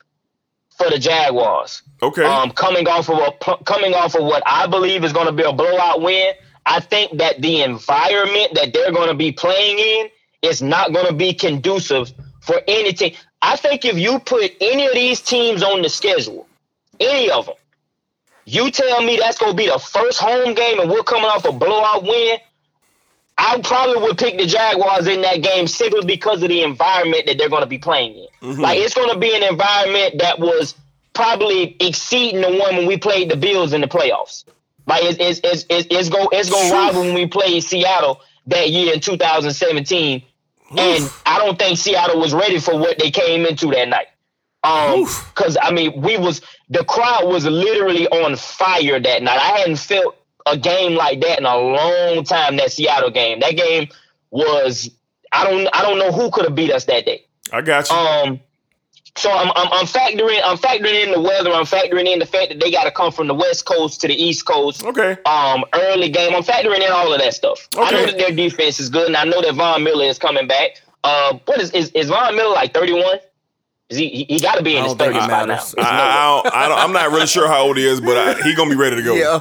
for 0.77 0.89
the 0.89 0.99
Jaguars. 0.99 1.81
okay. 2.03 2.25
Um, 2.25 2.51
coming 2.51 2.87
off 2.87 3.09
of 3.09 3.17
a 3.19 3.63
coming 3.63 3.93
off 3.93 4.13
of 4.15 4.23
what 4.25 4.43
I 4.45 4.67
believe 4.67 5.03
is 5.05 5.13
going 5.13 5.27
to 5.27 5.31
be 5.33 5.43
a 5.43 5.53
blowout 5.53 6.01
win. 6.01 6.33
I 6.65 6.79
think 6.81 7.17
that 7.19 7.41
the 7.41 7.61
environment 7.63 8.55
that 8.55 8.73
they're 8.73 8.91
going 8.91 9.07
to 9.07 9.15
be 9.15 9.31
playing 9.31 9.79
in 9.79 10.09
is 10.41 10.61
not 10.61 10.93
going 10.93 11.07
to 11.07 11.13
be 11.13 11.33
conducive 11.33 12.11
for 12.41 12.61
any 12.67 12.93
team. 12.93 13.13
I 13.41 13.55
think 13.55 13.85
if 13.85 13.97
you 13.97 14.19
put 14.19 14.51
any 14.61 14.87
of 14.87 14.93
these 14.93 15.21
teams 15.21 15.63
on 15.63 15.81
the 15.81 15.89
schedule, 15.89 16.47
any 16.99 17.29
of 17.29 17.45
them, 17.47 17.55
you 18.45 18.71
tell 18.71 19.03
me 19.03 19.17
that's 19.17 19.37
going 19.37 19.51
to 19.51 19.57
be 19.57 19.67
the 19.67 19.79
first 19.79 20.19
home 20.19 20.53
game 20.53 20.79
and 20.79 20.89
we're 20.89 21.03
coming 21.03 21.25
off 21.25 21.45
a 21.45 21.51
blowout 21.51 22.03
win. 22.03 22.37
I 23.37 23.59
probably 23.61 24.01
would 24.03 24.17
pick 24.17 24.37
the 24.37 24.45
Jaguars 24.45 25.07
in 25.07 25.21
that 25.21 25.41
game 25.41 25.67
simply 25.67 26.05
because 26.05 26.43
of 26.43 26.49
the 26.49 26.61
environment 26.61 27.25
that 27.25 27.37
they're 27.37 27.49
going 27.49 27.63
to 27.63 27.67
be 27.67 27.77
playing 27.77 28.15
in. 28.15 28.27
Mm-hmm. 28.49 28.61
Like 28.61 28.77
it's 28.77 28.93
going 28.93 29.11
to 29.11 29.17
be 29.17 29.35
an 29.35 29.43
environment 29.43 30.19
that 30.19 30.39
was 30.39 30.75
probably 31.13 31.75
exceeding 31.79 32.41
the 32.41 32.49
one 32.57 32.75
when 32.75 32.85
we 32.85 32.97
played 32.97 33.31
the 33.31 33.37
Bills 33.37 33.73
in 33.73 33.81
the 33.81 33.87
playoffs. 33.87 34.45
Like 34.85 35.03
it's 35.03 35.17
it's 35.19 35.39
it's 35.43 35.65
it's, 35.69 35.87
it's 35.89 36.09
go 36.09 36.29
it's 36.31 36.49
going 36.49 36.69
to 36.69 36.73
rival 36.73 37.01
when 37.01 37.13
we 37.13 37.27
played 37.27 37.63
Seattle 37.63 38.21
that 38.47 38.69
year 38.69 38.93
in 38.93 38.99
2017, 38.99 40.23
and 40.77 41.11
I 41.25 41.37
don't 41.37 41.57
think 41.57 41.77
Seattle 41.77 42.19
was 42.19 42.33
ready 42.33 42.59
for 42.59 42.77
what 42.77 42.99
they 42.99 43.11
came 43.11 43.45
into 43.45 43.67
that 43.67 43.87
night. 43.87 44.07
Um, 44.63 45.05
because 45.33 45.57
I 45.61 45.71
mean, 45.71 46.01
we 46.01 46.17
was 46.17 46.41
the 46.69 46.83
crowd 46.83 47.27
was 47.27 47.45
literally 47.45 48.07
on 48.07 48.35
fire 48.35 48.99
that 48.99 49.23
night. 49.23 49.37
I 49.39 49.59
hadn't 49.59 49.77
felt 49.77 50.15
a 50.45 50.57
game 50.57 50.95
like 50.95 51.21
that 51.21 51.39
in 51.39 51.45
a 51.45 51.57
long 51.57 52.23
time. 52.23 52.57
That 52.57 52.71
Seattle 52.71 53.09
game, 53.09 53.39
that 53.39 53.55
game 53.57 53.89
was 54.29 54.89
I 55.31 55.49
don't 55.49 55.67
I 55.73 55.81
don't 55.81 55.97
know 55.97 56.11
who 56.11 56.29
could 56.29 56.45
have 56.45 56.55
beat 56.55 56.71
us 56.71 56.85
that 56.85 57.05
day. 57.05 57.25
I 57.51 57.61
got 57.61 57.89
you. 57.89 57.95
Um, 57.95 58.39
so 59.17 59.29
I'm, 59.31 59.51
I'm 59.55 59.67
I'm 59.71 59.85
factoring 59.85 60.39
I'm 60.43 60.57
factoring 60.57 61.03
in 61.05 61.11
the 61.11 61.19
weather. 61.21 61.51
I'm 61.51 61.65
factoring 61.65 62.11
in 62.11 62.19
the 62.19 62.25
fact 62.25 62.49
that 62.49 62.59
they 62.59 62.71
got 62.71 62.85
to 62.85 62.91
come 62.91 63.11
from 63.11 63.27
the 63.27 63.33
west 63.33 63.65
coast 63.65 64.01
to 64.01 64.07
the 64.07 64.15
east 64.15 64.45
coast. 64.45 64.83
okay. 64.83 65.17
Um, 65.25 65.65
early 65.73 66.09
game. 66.09 66.33
I'm 66.35 66.43
factoring 66.43 66.79
in 66.85 66.91
all 66.91 67.11
of 67.13 67.19
that 67.19 67.33
stuff. 67.33 67.67
I 67.77 67.91
know 67.91 68.05
that 68.05 68.17
their 68.17 68.31
defense 68.31 68.79
is 68.79 68.89
good, 68.89 69.07
and 69.07 69.17
I 69.17 69.23
know 69.25 69.41
that 69.41 69.53
Von 69.55 69.83
Miller 69.83 70.05
is 70.05 70.17
coming 70.17 70.47
back. 70.47 70.81
Uh, 71.03 71.37
what 71.45 71.59
is 71.59 71.71
is, 71.71 71.89
is 71.91 72.09
Von 72.09 72.35
Miller 72.35 72.53
like 72.53 72.73
31? 72.73 73.17
Is 73.89 73.97
he 73.97 74.07
he, 74.07 74.23
he 74.23 74.39
got 74.39 74.55
to 74.55 74.63
be 74.63 74.77
in 74.77 74.83
his 74.85 74.93
don't 74.95 75.13
30s 75.13 75.27
by 75.27 75.45
now? 75.45 75.59
I, 75.77 75.81
I, 75.81 75.83
I 75.83 76.41
don't, 76.43 76.55
I 76.55 76.67
don't, 76.69 76.79
I'm 76.79 76.93
not 76.93 77.11
really 77.11 77.27
sure 77.27 77.47
how 77.47 77.63
old 77.63 77.77
he 77.77 77.85
is, 77.85 77.99
but 77.99 78.17
I, 78.17 78.41
he 78.43 78.55
gonna 78.55 78.69
be 78.69 78.75
ready 78.77 78.95
to 78.95 79.01
go. 79.03 79.15
Yeah. 79.15 79.39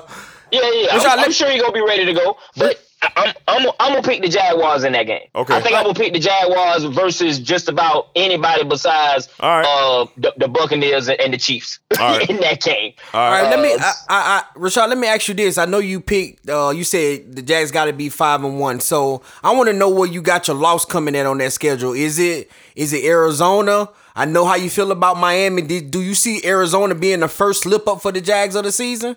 Yeah, 0.53 0.69
yeah. 0.75 0.89
I'm, 0.91 1.19
I'm 1.21 1.31
sure 1.31 1.49
he's 1.49 1.63
gonna 1.63 1.73
be 1.73 1.81
ready 1.81 2.05
to 2.07 2.13
go, 2.13 2.37
but. 2.57 2.85
I'm, 3.03 3.33
I'm, 3.49 3.67
I'm 3.81 3.93
gonna 3.95 4.03
pick 4.03 4.21
the 4.23 4.29
Jaguars 4.29 4.85
in 4.85 4.93
that 4.93 5.05
game. 5.07 5.23
Okay. 5.35 5.55
I 5.55 5.61
think 5.61 5.75
I'm 5.75 5.85
gonna 5.85 5.95
pick 5.95 6.13
the 6.13 6.19
Jaguars 6.19 6.85
versus 6.85 7.39
just 7.39 7.69
about 7.69 8.09
anybody 8.15 8.63
besides 8.65 9.29
All 9.41 9.59
right. 9.59 9.67
uh, 9.67 10.07
the, 10.19 10.35
the 10.37 10.49
Buccaneers 10.49 11.09
and 11.09 11.33
the 11.33 11.39
Chiefs 11.39 11.79
All 11.99 12.19
right. 12.19 12.29
in 12.29 12.37
that 12.41 12.61
game. 12.61 12.93
All 13.15 13.21
All 13.21 13.31
right. 13.31 13.43
right, 13.45 13.51
let 13.51 13.61
me, 13.61 13.73
Uh, 13.75 13.79
I, 13.81 13.93
I, 14.09 14.43
I, 14.55 14.59
Rashad, 14.59 14.89
let 14.89 14.99
me 14.99 15.07
ask 15.09 15.29
you 15.29 15.35
this. 15.35 15.57
I 15.57 15.65
know 15.65 15.79
you 15.79 16.01
picked, 16.01 16.49
uh, 16.51 16.71
you 16.77 16.85
said 16.85 17.35
the 17.35 17.43
Jags 17.43 17.71
got 17.71 17.87
to 17.87 17.93
be 17.95 18.11
five 18.11 18.45
and 18.45 18.59
one. 18.61 18.81
So 18.81 19.23
I 19.43 19.53
want 19.55 19.69
to 19.69 19.73
know 19.73 19.89
where 19.89 20.09
you 20.09 20.21
got 20.21 20.47
your 20.49 20.57
loss 20.57 20.85
coming 20.85 21.15
in 21.15 21.25
on 21.27 21.39
that 21.39 21.53
schedule. 21.53 21.95
Is 21.95 22.19
it, 22.19 22.51
is 22.77 22.93
it 22.93 23.05
Arizona? 23.05 23.89
I 24.15 24.27
know 24.27 24.45
how 24.45 24.57
you 24.57 24.69
feel 24.69 24.93
about 24.93 25.17
Miami. 25.17 25.63
Did, 25.63 25.91
do 25.91 26.03
you 26.03 26.15
see 26.15 26.45
Arizona 26.45 26.95
being 26.95 27.21
the 27.21 27.29
first 27.29 27.63
slip 27.63 27.89
up 27.89 28.03
for 28.03 28.13
the 28.13 28.21
Jags 28.21 28.55
of 28.57 28.65
the 28.65 28.73
season? 28.73 29.17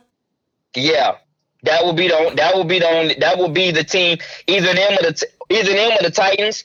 Yeah, 0.76 1.16
that 1.64 1.84
will 1.84 1.94
be 1.94 2.08
the 2.08 2.34
that 2.36 2.56
will 2.56 2.66
be 2.66 2.80
the 2.80 2.90
only 2.90 3.16
that 3.16 3.38
will 3.38 3.50
be 3.50 3.72
the 3.72 3.84
team 3.84 4.18
either 4.48 4.74
them 4.74 4.94
or 4.94 5.12
the 5.12 5.26
either 5.50 5.74
them 5.74 5.92
or 5.92 6.04
the 6.04 6.12
Titans. 6.12 6.64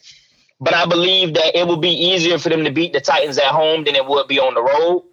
But 0.61 0.75
I 0.75 0.87
believe 0.87 1.35
that 1.35 1.57
it 1.57 1.67
will 1.67 1.77
be 1.77 1.91
easier 1.91 2.39
for 2.39 2.49
them 2.49 2.65
to 2.65 2.73
beat 2.73 2.93
the 2.93 3.01
Titans 3.01 3.39
at 3.39 3.47
home 3.47 3.85
than 3.85 3.95
it 3.95 4.05
would 4.05 4.27
be 4.27 4.41
on 4.41 4.55
the 4.55 4.63
road. 4.63 5.05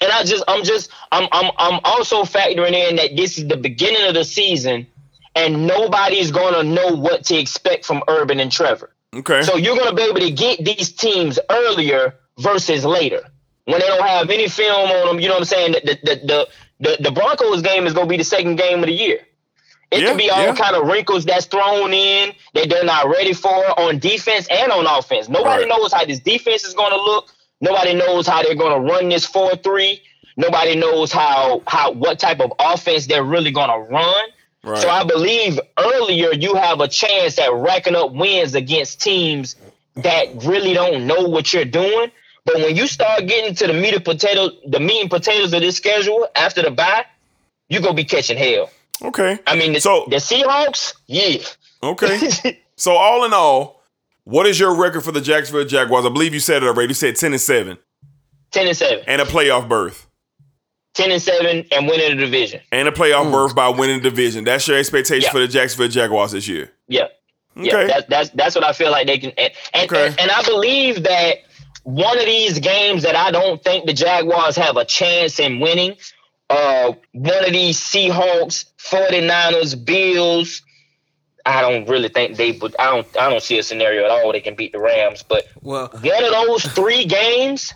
And 0.00 0.12
I 0.12 0.22
just 0.22 0.44
I'm 0.46 0.64
just 0.64 0.90
I'm 1.10 1.28
I'm 1.32 1.50
I'm 1.58 1.80
also 1.84 2.22
factoring 2.22 2.72
in 2.72 2.96
that 2.96 3.16
this 3.16 3.36
is 3.36 3.48
the 3.48 3.56
beginning 3.56 4.06
of 4.06 4.14
the 4.14 4.24
season, 4.24 4.86
and 5.34 5.66
nobody's 5.66 6.30
gonna 6.30 6.62
know 6.62 6.94
what 6.94 7.24
to 7.26 7.36
expect 7.36 7.84
from 7.84 8.02
Urban 8.08 8.38
and 8.38 8.50
Trevor. 8.50 8.94
Okay. 9.14 9.42
So 9.42 9.56
you're 9.56 9.76
gonna 9.76 9.94
be 9.94 10.02
able 10.02 10.20
to 10.20 10.30
get 10.30 10.64
these 10.64 10.92
teams 10.92 11.38
earlier 11.50 12.14
versus 12.38 12.84
later 12.84 13.24
when 13.64 13.80
they 13.80 13.86
don't 13.86 14.06
have 14.06 14.30
any 14.30 14.48
film 14.48 14.90
on 14.90 15.06
them. 15.08 15.20
You 15.20 15.28
know 15.28 15.34
what 15.34 15.40
I'm 15.40 15.46
saying? 15.46 15.72
The 15.72 15.98
the 16.02 16.26
the 16.26 16.48
the, 16.80 16.96
the 17.00 17.10
Broncos 17.10 17.62
game 17.62 17.86
is 17.86 17.92
gonna 17.92 18.06
be 18.06 18.16
the 18.16 18.24
second 18.24 18.56
game 18.56 18.80
of 18.80 18.86
the 18.86 18.92
year. 18.92 19.20
It 19.90 20.02
Yeah, 20.02 20.08
could 20.10 20.18
be 20.18 20.30
all 20.30 20.42
yeah. 20.44 20.54
kind 20.54 20.76
of 20.76 20.86
wrinkles 20.86 21.24
that's 21.24 21.46
thrown 21.46 21.92
in 21.92 22.32
that 22.54 22.68
they're 22.68 22.84
not 22.84 23.08
ready 23.08 23.32
for 23.32 23.78
on 23.80 23.98
defense 23.98 24.46
and 24.48 24.70
on 24.70 24.86
offense. 24.86 25.28
Nobody 25.28 25.64
Right. 25.64 25.68
knows 25.68 25.92
how 25.92 26.04
this 26.04 26.20
defense 26.20 26.64
is 26.64 26.74
going 26.74 26.92
to 26.92 26.96
look. 26.96 27.28
Nobody 27.60 27.94
knows 27.94 28.26
how 28.26 28.42
they're 28.42 28.54
going 28.54 28.72
to 28.72 28.92
run 28.92 29.08
this 29.08 29.26
four 29.26 29.54
three. 29.56 30.00
Nobody 30.36 30.76
knows 30.76 31.10
how 31.12 31.62
how 31.66 31.90
what 31.90 32.18
type 32.20 32.40
of 32.40 32.52
offense 32.60 33.06
they're 33.06 33.24
really 33.24 33.50
going 33.50 33.68
to 33.68 33.78
run. 33.92 34.24
Right. 34.62 34.80
So 34.80 34.88
I 34.88 35.02
believe 35.04 35.58
earlier 35.78 36.32
you 36.32 36.54
have 36.54 36.80
a 36.80 36.88
chance 36.88 37.38
at 37.38 37.52
racking 37.52 37.96
up 37.96 38.12
wins 38.12 38.54
against 38.54 39.00
teams 39.02 39.56
that 39.96 40.26
really 40.44 40.72
don't 40.72 41.06
know 41.06 41.24
what 41.28 41.52
you're 41.52 41.64
doing. 41.64 42.10
But 42.52 42.62
when 42.62 42.76
you 42.76 42.86
start 42.86 43.26
getting 43.26 43.54
to 43.54 43.66
the 43.66 43.72
meat 43.72 43.94
and 43.94 44.04
potato, 44.04 44.50
the 44.66 44.80
meat 44.80 45.00
and 45.02 45.10
potatoes 45.10 45.52
of 45.52 45.60
this 45.60 45.76
schedule 45.76 46.28
after 46.34 46.62
the 46.62 46.70
bye, 46.70 47.04
you're 47.68 47.82
gonna 47.82 47.94
be 47.94 48.04
catching 48.04 48.38
hell. 48.38 48.70
Okay. 49.02 49.38
I 49.46 49.56
mean, 49.56 49.72
the, 49.72 49.80
So- 49.80 50.06
the 50.08 50.16
Seahawks, 50.16 50.94
yeah. 51.06 51.42
Okay. 51.82 52.60
so 52.76 52.92
all 52.92 53.24
in 53.24 53.32
all, 53.32 53.82
what 54.24 54.46
is 54.46 54.60
your 54.60 54.74
record 54.74 55.02
for 55.02 55.12
the 55.12 55.20
Jacksonville 55.20 55.64
Jaguars? 55.64 56.04
I 56.04 56.10
believe 56.10 56.34
you 56.34 56.40
said 56.40 56.62
it 56.62 56.66
already. 56.66 56.88
You 56.88 56.94
said 56.94 57.16
ten 57.16 57.32
and 57.32 57.40
seven 57.40 57.78
10 58.52 58.66
and 58.66 58.76
7. 58.76 59.04
and 59.06 59.22
a 59.22 59.24
playoff 59.24 59.68
berth. 59.68 60.06
10 60.94 61.12
and 61.12 61.22
7 61.22 61.66
and 61.70 61.86
winning 61.86 62.16
the 62.16 62.24
division. 62.24 62.60
And 62.72 62.88
a 62.88 62.90
playoff 62.90 63.26
hmm. 63.26 63.32
berth 63.32 63.54
by 63.54 63.68
winning 63.68 64.02
the 64.02 64.10
division. 64.10 64.44
That's 64.44 64.66
your 64.66 64.76
expectation 64.76 65.26
Yeah. 65.26 65.32
for 65.32 65.38
the 65.38 65.48
Jacksonville 65.48 65.88
Jaguars 65.88 66.32
this 66.32 66.48
year. 66.48 66.72
Yeah. 66.88 67.06
Yeah, 67.56 67.76
Okay. 67.76 67.86
that's 67.88 68.06
that's 68.08 68.30
that's 68.30 68.54
what 68.54 68.64
I 68.64 68.72
feel 68.72 68.92
like 68.92 69.08
they 69.08 69.18
can 69.18 69.32
and 69.36 69.52
and, 69.74 69.90
Okay. 69.90 70.06
and 70.06 70.20
and 70.20 70.30
I 70.30 70.42
believe 70.44 71.02
that 71.02 71.38
one 71.84 72.18
of 72.18 72.24
these 72.26 72.58
games 72.58 73.02
that 73.02 73.16
I 73.16 73.30
don't 73.30 73.62
think 73.62 73.86
the 73.86 73.92
Jaguars 73.92 74.56
have 74.56 74.76
a 74.76 74.84
chance 74.84 75.38
in 75.40 75.60
winning, 75.60 75.96
uh 76.48 76.92
one 77.12 77.44
of 77.44 77.52
these 77.52 77.78
Seahawks, 77.80 78.66
49ers, 78.78 79.82
Bills, 79.84 80.62
I 81.46 81.62
don't 81.62 81.88
really 81.88 82.08
think 82.08 82.36
they 82.36 82.52
would 82.52 82.74
I 82.78 82.86
don't 82.90 83.06
I 83.18 83.30
don't 83.30 83.42
see 83.42 83.58
a 83.58 83.62
scenario 83.62 84.04
at 84.04 84.10
all 84.10 84.24
where 84.24 84.32
they 84.34 84.40
can 84.40 84.54
beat 84.56 84.72
the 84.72 84.80
Rams, 84.80 85.22
but 85.26 85.44
Well, 85.62 85.88
one 85.88 86.24
of 86.24 86.30
those 86.32 86.64
three 86.64 87.04
games, 87.06 87.72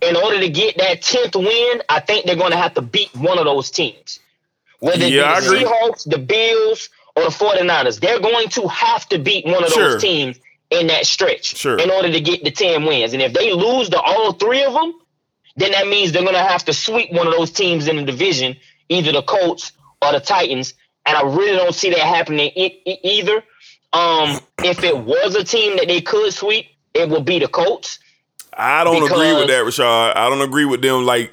in 0.00 0.16
order 0.16 0.40
to 0.40 0.48
get 0.48 0.76
that 0.78 1.02
tenth 1.02 1.36
win, 1.36 1.82
I 1.88 2.00
think 2.00 2.26
they're 2.26 2.36
going 2.36 2.50
to 2.52 2.56
have 2.58 2.74
to 2.74 2.82
beat 2.82 3.14
one 3.14 3.38
of 3.38 3.44
those 3.44 3.70
teams. 3.70 4.18
Whether 4.80 5.08
Yeah, 5.08 5.24
I 5.32 5.38
it 5.38 5.40
be 5.42 5.46
the. 5.48 5.64
Seahawks, 5.64 6.10
the 6.10 6.18
Bills, 6.18 6.88
or 7.16 7.24
the 7.24 7.30
49ers, 7.30 8.00
they're 8.00 8.20
going 8.20 8.48
to 8.50 8.68
have 8.68 9.08
to 9.08 9.18
beat 9.18 9.46
one 9.46 9.64
of 9.64 9.70
Sure. 9.70 9.92
those 9.92 10.02
teams 10.02 10.38
in 10.70 10.88
that 10.88 11.06
stretch 11.06 11.56
Sure. 11.56 11.78
in 11.78 11.90
order 11.90 12.10
to 12.10 12.20
get 12.20 12.42
the 12.44 12.50
10 12.50 12.84
wins. 12.84 13.12
And 13.12 13.22
if 13.22 13.32
they 13.32 13.52
lose 13.52 13.88
to 13.90 14.00
all 14.00 14.32
three 14.32 14.62
of 14.64 14.72
them, 14.72 14.94
then 15.56 15.72
that 15.72 15.86
means 15.86 16.12
they're 16.12 16.22
going 16.22 16.34
to 16.34 16.40
have 16.42 16.64
to 16.66 16.72
sweep 16.72 17.12
one 17.12 17.26
of 17.26 17.32
those 17.32 17.50
teams 17.50 17.88
in 17.88 17.96
the 17.96 18.02
division, 18.02 18.56
either 18.88 19.12
the 19.12 19.22
Colts 19.22 19.72
or 20.02 20.12
the 20.12 20.20
Titans. 20.20 20.74
And 21.06 21.16
I 21.16 21.22
really 21.22 21.56
don't 21.56 21.74
see 21.74 21.90
that 21.90 22.00
happening 22.00 22.50
e- 22.54 22.80
e- 22.84 22.98
either. 23.02 23.42
Um, 23.92 24.40
if 24.64 24.82
it 24.82 24.98
was 24.98 25.34
a 25.36 25.44
team 25.44 25.76
that 25.76 25.86
they 25.88 26.00
could 26.00 26.32
sweep, 26.32 26.66
it 26.94 27.08
would 27.08 27.24
be 27.24 27.38
the 27.38 27.48
Colts. 27.48 27.98
I 28.52 28.84
don't 28.84 28.96
agree 29.10 29.32
with 29.34 29.48
that, 29.48 29.64
Rashad. 29.64 30.16
I 30.16 30.28
don't 30.28 30.40
agree 30.42 30.64
with 30.64 30.82
them 30.82 31.04
like 31.04 31.32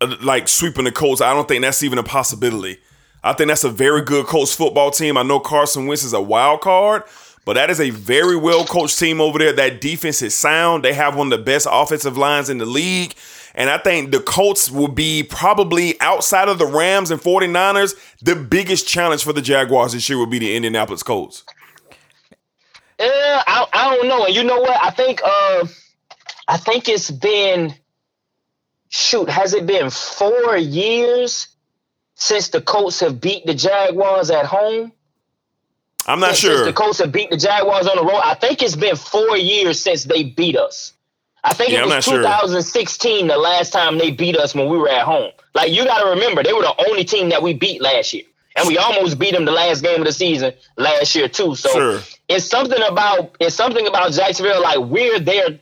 uh, 0.00 0.16
like 0.22 0.48
sweeping 0.48 0.84
the 0.84 0.92
Colts. 0.92 1.20
I 1.20 1.34
don't 1.34 1.46
think 1.46 1.62
that's 1.62 1.82
even 1.82 1.98
a 1.98 2.02
possibility. 2.02 2.78
I 3.22 3.32
think 3.32 3.48
that's 3.48 3.64
a 3.64 3.70
very 3.70 4.02
good 4.02 4.26
Colts 4.26 4.54
football 4.54 4.90
team. 4.90 5.16
I 5.16 5.22
know 5.22 5.40
Carson 5.40 5.86
Wentz 5.86 6.04
is 6.04 6.12
a 6.12 6.20
wild 6.20 6.60
card, 6.60 7.04
but 7.44 7.54
that 7.54 7.70
is 7.70 7.80
a 7.80 7.90
very 7.90 8.36
well 8.36 8.64
coached 8.64 8.98
team 8.98 9.20
over 9.20 9.38
there. 9.38 9.52
That 9.52 9.80
defense 9.80 10.22
is 10.22 10.34
sound. 10.34 10.84
They 10.84 10.94
have 10.94 11.16
one 11.16 11.32
of 11.32 11.38
the 11.38 11.44
best 11.44 11.66
offensive 11.70 12.16
lines 12.16 12.50
in 12.50 12.58
the 12.58 12.66
league. 12.66 13.14
And 13.54 13.70
I 13.70 13.78
think 13.78 14.10
the 14.10 14.20
Colts 14.20 14.70
will 14.70 14.88
be 14.88 15.22
probably 15.22 16.00
outside 16.00 16.48
of 16.48 16.58
the 16.58 16.66
Rams 16.66 17.12
and 17.12 17.20
49ers, 17.20 17.94
the 18.20 18.34
biggest 18.34 18.88
challenge 18.88 19.22
for 19.22 19.32
the 19.32 19.42
Jaguars 19.42 19.92
this 19.92 20.08
year 20.08 20.18
will 20.18 20.26
be 20.26 20.40
the 20.40 20.56
Indianapolis 20.56 21.04
Colts. 21.04 21.44
Uh, 22.98 23.04
I, 23.06 23.66
I 23.72 23.94
don't 23.94 24.08
know. 24.08 24.26
And 24.26 24.34
you 24.34 24.42
know 24.42 24.60
what? 24.60 24.78
I 24.82 24.90
think 24.90 25.20
uh 25.24 25.66
I 26.46 26.56
think 26.56 26.88
it's 26.88 27.10
been 27.10 27.74
shoot, 28.88 29.28
has 29.28 29.54
it 29.54 29.66
been 29.66 29.90
four 29.90 30.56
years 30.56 31.48
since 32.14 32.48
the 32.48 32.60
Colts 32.60 33.00
have 33.00 33.20
beat 33.20 33.46
the 33.46 33.54
Jaguars 33.54 34.30
at 34.30 34.46
home? 34.46 34.92
I'm 36.06 36.20
not 36.20 36.30
Since- 36.30 36.40
Since 36.40 36.54
sure. 36.58 36.64
the 36.66 36.72
Colts 36.72 36.98
have 36.98 37.12
beat 37.12 37.30
the 37.30 37.36
Jaguars 37.36 37.86
on 37.86 37.96
the 37.96 38.02
road. 38.04 38.20
I 38.22 38.34
think 38.34 38.62
it's 38.62 38.76
been 38.76 38.96
four 38.96 39.36
years 39.36 39.80
since 39.80 40.04
they 40.04 40.22
beat 40.24 40.56
us. 40.56 40.92
I 41.42 41.52
think 41.52 41.70
Yeah, 41.70 41.80
it 41.80 41.84
was 41.86 41.90
not 41.94 42.04
sure. 42.04 42.22
2016 42.22 43.26
the 43.26 43.36
last 43.36 43.72
time 43.72 43.98
they 43.98 44.10
beat 44.10 44.36
us 44.36 44.54
when 44.54 44.68
we 44.68 44.78
were 44.78 44.88
at 44.88 45.02
home. 45.04 45.30
Like 45.54 45.70
you 45.72 45.84
got 45.84 46.02
to 46.02 46.10
remember, 46.10 46.42
they 46.42 46.52
were 46.52 46.62
the 46.62 46.74
only 46.88 47.04
team 47.04 47.28
that 47.30 47.42
we 47.42 47.52
beat 47.54 47.80
last 47.82 48.12
year, 48.14 48.24
and 48.56 48.66
we 48.66 48.78
almost 48.78 49.18
beat 49.18 49.32
them 49.34 49.44
the 49.44 49.52
last 49.52 49.82
game 49.82 50.00
of 50.00 50.06
the 50.06 50.12
season 50.12 50.52
last 50.76 51.14
year 51.14 51.28
too. 51.28 51.54
So 51.54 51.68
Sure. 51.70 52.00
it's 52.28 52.46
something 52.46 52.82
about 52.82 53.36
it's 53.40 53.54
something 53.54 53.86
about 53.86 54.12
Jacksonville. 54.12 54.62
Like 54.62 54.78
we're 54.78 55.18
there. 55.20 55.58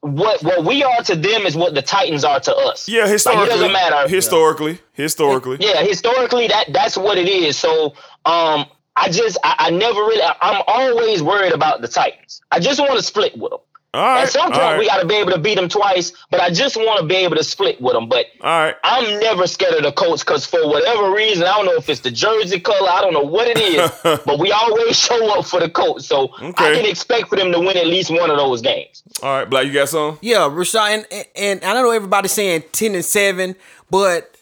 What 0.00 0.42
what 0.42 0.64
we 0.64 0.82
are 0.84 1.02
to 1.02 1.16
them 1.16 1.46
is 1.46 1.56
what 1.56 1.74
the 1.74 1.82
Titans 1.82 2.24
are 2.24 2.38
to 2.40 2.54
us. 2.54 2.88
Yeah, 2.88 3.02
Like, 3.02 3.10
historically. 3.12 3.46
it 3.46 3.48
doesn't 3.50 3.72
matter. 3.72 4.08
Historically. 4.08 4.78
Historically. 4.92 5.56
Yeah, 5.60 5.82
historically 5.82 6.46
that 6.48 6.72
that's 6.72 6.96
what 6.96 7.18
it 7.18 7.28
is. 7.28 7.58
So 7.58 7.94
um 8.24 8.66
I 8.96 9.10
just 9.10 9.38
I, 9.44 9.54
I 9.58 9.70
never 9.70 10.00
really 10.00 10.22
I, 10.22 10.34
I'm 10.40 10.62
always 10.66 11.22
worried 11.22 11.52
about 11.52 11.80
the 11.80 11.88
Titans. 11.88 12.40
I 12.50 12.60
just 12.60 12.80
want 12.80 12.92
to 12.92 13.02
split 13.02 13.36
with 13.36 13.50
them. 13.50 13.60
All 13.96 14.02
right. 14.02 14.22
At 14.24 14.30
some 14.30 14.50
point 14.50 14.62
all 14.62 14.72
right. 14.72 14.78
we 14.78 14.86
got 14.86 15.00
to 15.00 15.06
be 15.06 15.14
able 15.14 15.32
to 15.32 15.38
beat 15.38 15.54
them 15.54 15.70
twice, 15.70 16.12
but 16.30 16.40
I 16.40 16.50
just 16.50 16.76
want 16.76 17.00
to 17.00 17.06
be 17.06 17.14
able 17.16 17.36
to 17.36 17.44
split 17.44 17.80
with 17.80 17.94
them. 17.94 18.08
But 18.08 18.26
All 18.42 18.64
right. 18.64 18.74
I'm 18.84 19.20
never 19.20 19.46
scared 19.46 19.74
of 19.74 19.84
the 19.84 19.92
Colts 19.92 20.22
because 20.22 20.44
for 20.44 20.68
whatever 20.68 21.12
reason, 21.12 21.44
I 21.44 21.56
don't 21.56 21.64
know 21.64 21.76
if 21.76 21.88
it's 21.88 22.00
the 22.00 22.10
jersey 22.10 22.60
color, 22.60 22.90
I 22.90 23.00
don't 23.00 23.14
know 23.14 23.22
what 23.22 23.48
it 23.48 23.58
is, 23.58 23.90
but 24.26 24.38
we 24.38 24.52
always 24.52 24.98
show 24.98 25.38
up 25.38 25.46
for 25.46 25.60
the 25.60 25.70
Colts. 25.70 26.06
So 26.06 26.28
I 26.38 26.52
can 26.52 26.84
expect 26.84 27.28
for 27.28 27.36
them 27.36 27.52
to 27.52 27.58
win 27.58 27.76
at 27.78 27.86
least 27.86 28.10
one 28.10 28.30
of 28.30 28.36
those 28.36 28.60
games. 28.60 29.02
All 29.22 29.38
right, 29.38 29.48
Black, 29.48 29.66
you 29.66 29.72
got 29.72 29.88
some? 29.88 30.18
Yeah, 30.20 30.40
Rashad, 30.40 31.06
and, 31.10 31.26
and 31.34 31.64
I 31.64 31.72
don't 31.72 31.84
know 31.84 31.90
everybody's 31.90 32.32
saying 32.32 32.64
ten 32.72 32.94
and 32.94 33.04
seven, 33.04 33.56
but 33.90 34.36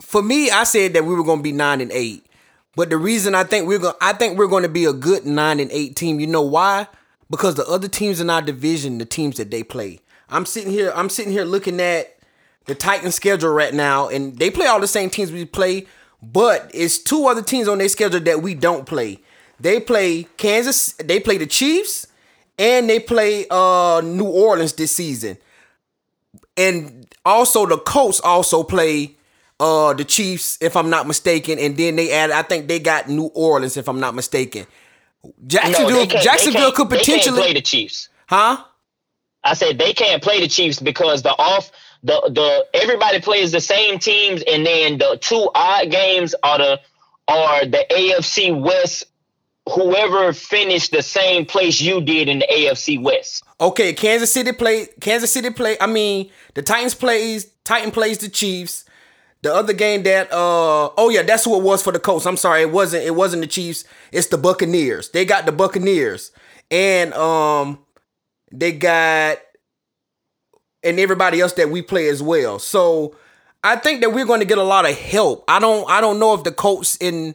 for 0.00 0.20
me, 0.20 0.50
I 0.50 0.64
said 0.64 0.94
that 0.94 1.04
we 1.04 1.14
were 1.14 1.24
going 1.24 1.38
to 1.38 1.44
be 1.44 1.52
nine 1.52 1.80
and 1.80 1.92
eight. 1.92 2.26
But 2.76 2.90
the 2.90 2.98
reason 2.98 3.34
I 3.34 3.42
think 3.42 3.66
we're 3.66 3.78
gonna, 3.78 3.96
I 4.00 4.12
think 4.12 4.38
we're 4.38 4.46
going 4.46 4.62
to 4.62 4.68
be 4.68 4.84
a 4.84 4.92
good 4.92 5.24
nine 5.24 5.58
and 5.58 5.72
eight 5.72 5.96
team. 5.96 6.20
You 6.20 6.26
know 6.26 6.42
why? 6.42 6.86
Because 7.30 7.56
the 7.56 7.66
other 7.66 7.88
teams 7.88 8.20
in 8.20 8.30
our 8.30 8.42
division, 8.42 8.98
the 8.98 9.06
teams 9.06 9.38
that 9.38 9.50
they 9.50 9.64
play. 9.64 10.00
I'm 10.28 10.44
sitting 10.44 10.70
here, 10.70 10.92
I'm 10.94 11.08
sitting 11.08 11.32
here 11.32 11.44
looking 11.44 11.80
at 11.80 12.18
the 12.66 12.74
Titans 12.74 13.14
schedule 13.14 13.50
right 13.50 13.72
now, 13.72 14.08
and 14.08 14.38
they 14.38 14.50
play 14.50 14.66
all 14.66 14.80
the 14.80 14.86
same 14.86 15.08
teams 15.08 15.32
we 15.32 15.44
play, 15.44 15.86
but 16.22 16.70
it's 16.74 16.98
two 16.98 17.26
other 17.26 17.42
teams 17.42 17.68
on 17.68 17.78
their 17.78 17.88
schedule 17.88 18.20
that 18.20 18.42
we 18.42 18.54
don't 18.54 18.86
play. 18.86 19.20
They 19.58 19.80
play 19.80 20.24
Kansas, 20.36 20.92
they 20.94 21.18
play 21.18 21.38
the 21.38 21.46
Chiefs, 21.46 22.06
and 22.58 22.90
they 22.90 23.00
play 23.00 23.46
uh 23.50 24.02
New 24.04 24.26
Orleans 24.26 24.74
this 24.74 24.92
season. 24.92 25.38
And 26.56 27.06
also 27.24 27.66
the 27.66 27.78
Colts 27.78 28.20
also 28.20 28.62
play 28.62 29.15
uh 29.58 29.94
the 29.94 30.04
Chiefs, 30.04 30.58
if 30.60 30.76
I'm 30.76 30.90
not 30.90 31.06
mistaken, 31.06 31.58
and 31.58 31.76
then 31.76 31.96
they 31.96 32.12
add 32.12 32.30
I 32.30 32.42
think 32.42 32.68
they 32.68 32.78
got 32.78 33.08
New 33.08 33.30
Orleans, 33.34 33.76
if 33.76 33.88
I'm 33.88 34.00
not 34.00 34.14
mistaken. 34.14 34.66
Jacksonville, 35.46 36.06
they 36.06 36.18
Jacksonville 36.20 36.72
could 36.72 36.90
they 36.90 36.96
can't 36.98 37.06
potentially, 37.06 37.40
play 37.40 37.52
the 37.54 37.60
Chiefs. 37.62 38.08
huh? 38.26 38.62
I 39.42 39.54
said 39.54 39.78
they 39.78 39.92
can't 39.92 40.22
play 40.22 40.40
the 40.40 40.48
Chiefs 40.48 40.80
because 40.80 41.22
the 41.22 41.30
off 41.30 41.70
the 42.02 42.20
the 42.32 42.66
everybody 42.80 43.20
plays 43.20 43.52
the 43.52 43.60
same 43.60 43.98
teams, 43.98 44.42
and 44.46 44.64
then 44.66 44.98
the 44.98 45.18
two 45.20 45.50
odd 45.54 45.90
games 45.90 46.34
are 46.42 46.58
the 46.58 46.80
are 47.28 47.64
the 47.66 47.84
AFC 47.90 48.58
West. 48.60 49.04
Whoever 49.74 50.32
finished 50.32 50.92
the 50.92 51.02
same 51.02 51.44
place 51.44 51.80
you 51.80 52.00
did 52.00 52.28
in 52.28 52.38
the 52.38 52.46
AFC 52.46 53.02
West. 53.02 53.42
Okay, 53.60 53.92
Kansas 53.94 54.32
City 54.32 54.52
play. 54.52 54.86
Kansas 55.00 55.32
City 55.32 55.50
play. 55.50 55.76
I 55.80 55.88
mean, 55.88 56.30
the 56.54 56.62
Titans 56.62 56.94
plays. 56.94 57.50
Titan 57.64 57.90
plays 57.90 58.18
the 58.18 58.28
Chiefs. 58.28 58.84
The 59.42 59.54
other 59.54 59.72
game 59.72 60.02
that 60.04 60.32
uh 60.32 60.90
oh 60.96 61.08
yeah, 61.10 61.22
that's 61.22 61.44
who 61.44 61.56
it 61.56 61.62
was 61.62 61.82
for 61.82 61.92
the 61.92 62.00
Colts. 62.00 62.26
I'm 62.26 62.36
sorry, 62.36 62.62
it 62.62 62.70
wasn't 62.72 63.04
it 63.04 63.14
wasn't 63.14 63.42
the 63.42 63.48
Chiefs. 63.48 63.84
It's 64.12 64.28
the 64.28 64.38
Buccaneers. 64.38 65.10
They 65.10 65.24
got 65.24 65.46
the 65.46 65.52
Buccaneers, 65.52 66.32
and 66.70 67.12
um 67.14 67.78
they 68.50 68.72
got 68.72 69.38
and 70.82 70.98
everybody 71.00 71.40
else 71.40 71.52
that 71.54 71.70
we 71.70 71.82
play 71.82 72.08
as 72.08 72.22
well. 72.22 72.58
So 72.58 73.16
I 73.62 73.76
think 73.76 74.00
that 74.00 74.12
we're 74.12 74.24
going 74.24 74.40
to 74.40 74.46
get 74.46 74.58
a 74.58 74.62
lot 74.62 74.88
of 74.88 74.96
help. 74.96 75.44
I 75.48 75.58
don't 75.58 75.88
I 75.90 76.00
don't 76.00 76.18
know 76.18 76.34
if 76.34 76.44
the 76.44 76.52
Colts 76.52 76.96
in 77.00 77.34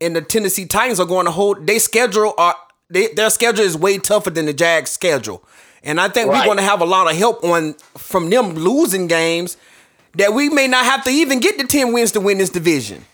in 0.00 0.12
the 0.12 0.20
Tennessee 0.22 0.66
Titans 0.66 1.00
are 1.00 1.06
going 1.06 1.26
to 1.26 1.32
hold 1.32 1.66
they 1.66 1.78
schedule 1.78 2.34
are 2.38 2.56
they, 2.90 3.08
their 3.08 3.30
schedule 3.30 3.64
is 3.64 3.76
way 3.76 3.98
tougher 3.98 4.30
than 4.30 4.46
the 4.46 4.52
Jags 4.52 4.90
schedule. 4.90 5.42
And 5.82 6.00
I 6.00 6.08
think 6.08 6.30
we're 6.30 6.44
going 6.44 6.56
to 6.58 6.62
have 6.62 6.80
a 6.80 6.86
lot 6.86 7.10
of 7.10 7.16
help 7.16 7.44
on 7.44 7.74
from 7.96 8.30
them 8.30 8.54
losing 8.54 9.06
games 9.06 9.56
that 10.16 10.32
we 10.32 10.48
may 10.48 10.66
not 10.68 10.84
have 10.84 11.04
to 11.04 11.10
even 11.10 11.40
get 11.40 11.58
the 11.58 11.64
10 11.64 11.92
wins 11.92 12.12
to 12.12 12.20
win 12.20 12.38
this 12.38 12.50
division. 12.50 13.04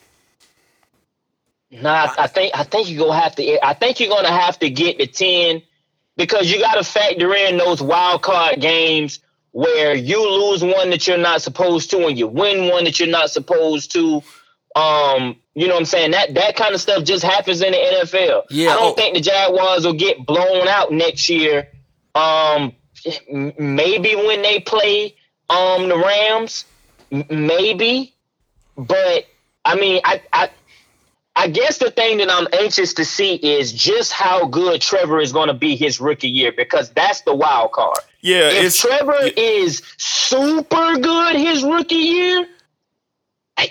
Nah, 1.70 2.12
I, 2.18 2.26
think 2.26 2.52
I 2.54 2.64
think 2.64 2.90
you're 2.90 3.06
gonna 3.06 3.20
have 3.20 3.36
to. 3.36 3.64
I 3.64 3.74
think 3.74 4.00
you're 4.00 4.08
gonna 4.08 4.32
have 4.32 4.58
to 4.58 4.68
get 4.68 4.98
the 4.98 5.06
ten, 5.06 5.62
because 6.16 6.50
you 6.50 6.58
got 6.58 6.74
to 6.74 6.84
factor 6.84 7.32
in 7.32 7.58
those 7.58 7.80
wild 7.80 8.22
card 8.22 8.60
games 8.60 9.20
where 9.52 9.94
you 9.94 10.20
lose 10.20 10.64
one 10.64 10.90
that 10.90 11.06
you're 11.06 11.16
not 11.16 11.42
supposed 11.42 11.90
to 11.90 12.06
and 12.06 12.18
you 12.18 12.26
win 12.26 12.68
one 12.68 12.84
that 12.84 12.98
you're 12.98 13.08
not 13.08 13.30
supposed 13.30 13.92
to. 13.92 14.22
Um, 14.74 15.36
you 15.54 15.66
know 15.66 15.74
what 15.74 15.80
I'm 15.80 15.86
saying? 15.86 16.10
That 16.10 16.34
that 16.34 16.56
kind 16.56 16.74
of 16.74 16.80
stuff 16.80 17.04
just 17.04 17.22
happens 17.22 17.62
in 17.62 17.70
the 17.70 17.78
NFL. 17.78 18.44
Yeah, 18.50 18.70
I 18.70 18.74
don't 18.74 18.92
oh. 18.92 18.94
think 18.94 19.14
the 19.14 19.20
Jaguars 19.20 19.86
will 19.86 19.94
get 19.94 20.26
blown 20.26 20.66
out 20.66 20.92
next 20.92 21.28
year. 21.28 21.68
Um, 22.16 22.72
maybe 23.58 24.16
when 24.16 24.42
they 24.42 24.58
play 24.58 25.14
um 25.48 25.88
the 25.88 25.96
Rams, 25.96 26.64
maybe, 27.10 28.14
but 28.76 29.26
I 29.64 29.74
mean, 29.76 30.00
I 30.04 30.22
I 30.32 30.50
I 31.36 31.48
guess 31.48 31.78
the 31.78 31.90
thing 31.90 32.18
that 32.18 32.30
I'm 32.30 32.46
anxious 32.52 32.92
to 32.94 33.04
see 33.04 33.34
is 33.36 33.72
just 33.72 34.12
how 34.12 34.46
good 34.46 34.80
Trevor 34.80 35.20
is 35.20 35.32
going 35.32 35.48
to 35.48 35.54
be 35.54 35.76
his 35.76 36.00
rookie 36.00 36.28
year 36.28 36.52
because 36.52 36.90
that's 36.90 37.22
the 37.22 37.34
wild 37.34 37.72
card. 37.72 37.98
Yeah, 38.20 38.50
If 38.50 38.76
Trevor 38.76 39.30
is 39.36 39.82
super 39.96 40.98
good 40.98 41.36
his 41.36 41.62
rookie 41.62 41.94
year, 41.94 42.46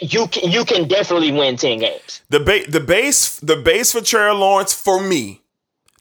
you 0.02 0.28
can 0.28 0.52
you 0.52 0.66
can 0.66 0.88
definitely 0.88 1.32
win 1.32 1.58
ten 1.58 1.80
games. 1.80 2.22
the 2.30 2.40
ba- 2.40 2.70
the 2.70 2.80
base 2.80 3.40
the 3.40 3.56
base 3.56 3.92
for 3.92 4.02
Trevor 4.02 4.34
Lawrence 4.34 4.74
for 4.74 5.02
me. 5.02 5.42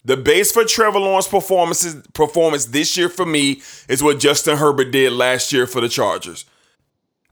The 0.05 0.15
base 0.15 0.51
for 0.51 0.63
Trevor 0.63 0.99
Lawrence 0.99 1.27
performances 1.27 1.95
performance 2.13 2.65
this 2.65 2.95
year 2.95 3.09
for 3.09 3.25
me 3.25 3.61
is 3.87 4.01
what 4.01 4.19
Justin 4.19 4.57
Herbert 4.57 4.91
did 4.91 5.11
last 5.11 5.51
year 5.51 5.67
for 5.67 5.81
the 5.81 5.89
Chargers. 5.89 6.45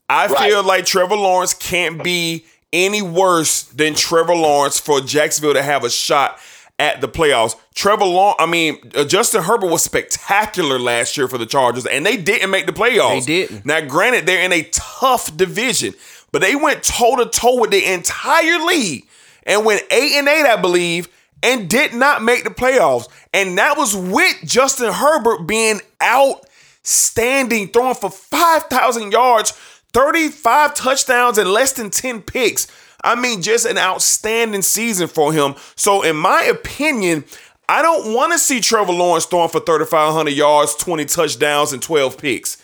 I 0.10 0.28
Right. 0.28 0.50
feel 0.50 0.64
like 0.64 0.86
Trevor 0.86 1.16
Lawrence 1.16 1.54
can't 1.54 2.02
be 2.04 2.46
any 2.74 3.02
worse 3.02 3.64
than 3.64 3.94
Trevor 3.96 4.36
Lawrence 4.36 4.80
for 4.80 5.02
Jacksonville 5.02 5.54
to 5.54 5.62
have 5.64 5.84
a 5.84 5.90
shot 5.90 6.40
at 6.80 7.02
the 7.02 7.08
playoffs. 7.08 7.56
Trevor 7.74 8.06
Lawrence, 8.06 8.36
I 8.40 8.46
mean, 8.46 8.78
uh, 8.96 9.04
Justin 9.04 9.42
Herbert 9.44 9.68
was 9.68 9.82
spectacular 9.84 10.78
last 10.80 11.18
year 11.18 11.28
for 11.28 11.38
the 11.38 11.46
Chargers, 11.46 11.86
and 11.86 12.06
they 12.06 12.18
didn't 12.18 12.50
make 12.52 12.66
the 12.68 12.74
playoffs. 12.74 13.26
They 13.26 13.46
didn't. 13.48 13.66
Now, 13.66 13.82
granted, 13.82 14.26
they're 14.26 14.44
in 14.44 14.54
a 14.54 14.64
tough 14.72 15.36
division, 15.36 15.94
but 16.32 16.42
they 16.42 16.56
went 16.56 16.84
toe 16.84 17.16
to 17.16 17.26
toe 17.26 17.60
with 17.60 17.72
the 17.72 17.84
entire 17.92 18.60
league 18.66 19.08
and 19.44 19.66
went 19.66 19.82
eight 19.92 20.14
and 20.14 20.28
eight, 20.28 20.46
I 20.46 20.56
believe, 20.58 21.08
and 21.42 21.70
did 21.70 21.94
not 21.94 22.22
make 22.24 22.44
the 22.44 22.50
playoffs. 22.50 23.08
And 23.34 23.58
that 23.58 23.78
was 23.78 23.96
with 23.96 24.36
Justin 24.46 24.92
Herbert 24.92 25.48
being 25.48 25.82
outstanding, 26.04 27.70
throwing 27.70 27.96
for 27.96 28.10
5,000 28.12 29.12
yards, 29.12 29.54
35 29.98 30.76
touchdowns, 30.76 31.40
and 31.40 31.50
less 31.50 31.74
than 31.74 31.90
10 31.90 32.22
picks. 32.22 32.68
I 33.04 33.16
mean, 33.16 33.42
just 33.42 33.66
an 33.66 33.80
outstanding 33.80 34.62
season 34.62 35.08
for 35.08 35.34
him. 35.34 35.56
So, 35.76 36.04
in 36.04 36.16
my 36.16 36.44
opinion, 36.44 37.24
I 37.68 37.82
don't 37.82 38.14
want 38.14 38.32
to 38.32 38.38
see 38.38 38.62
Trevor 38.62 38.94
Lawrence 38.94 39.26
throwing 39.26 39.50
for 39.50 39.60
3,500 39.60 40.30
yards, 40.30 40.76
20 40.76 41.06
touchdowns, 41.06 41.74
and 41.74 41.82
12 41.82 42.16
picks. 42.20 42.64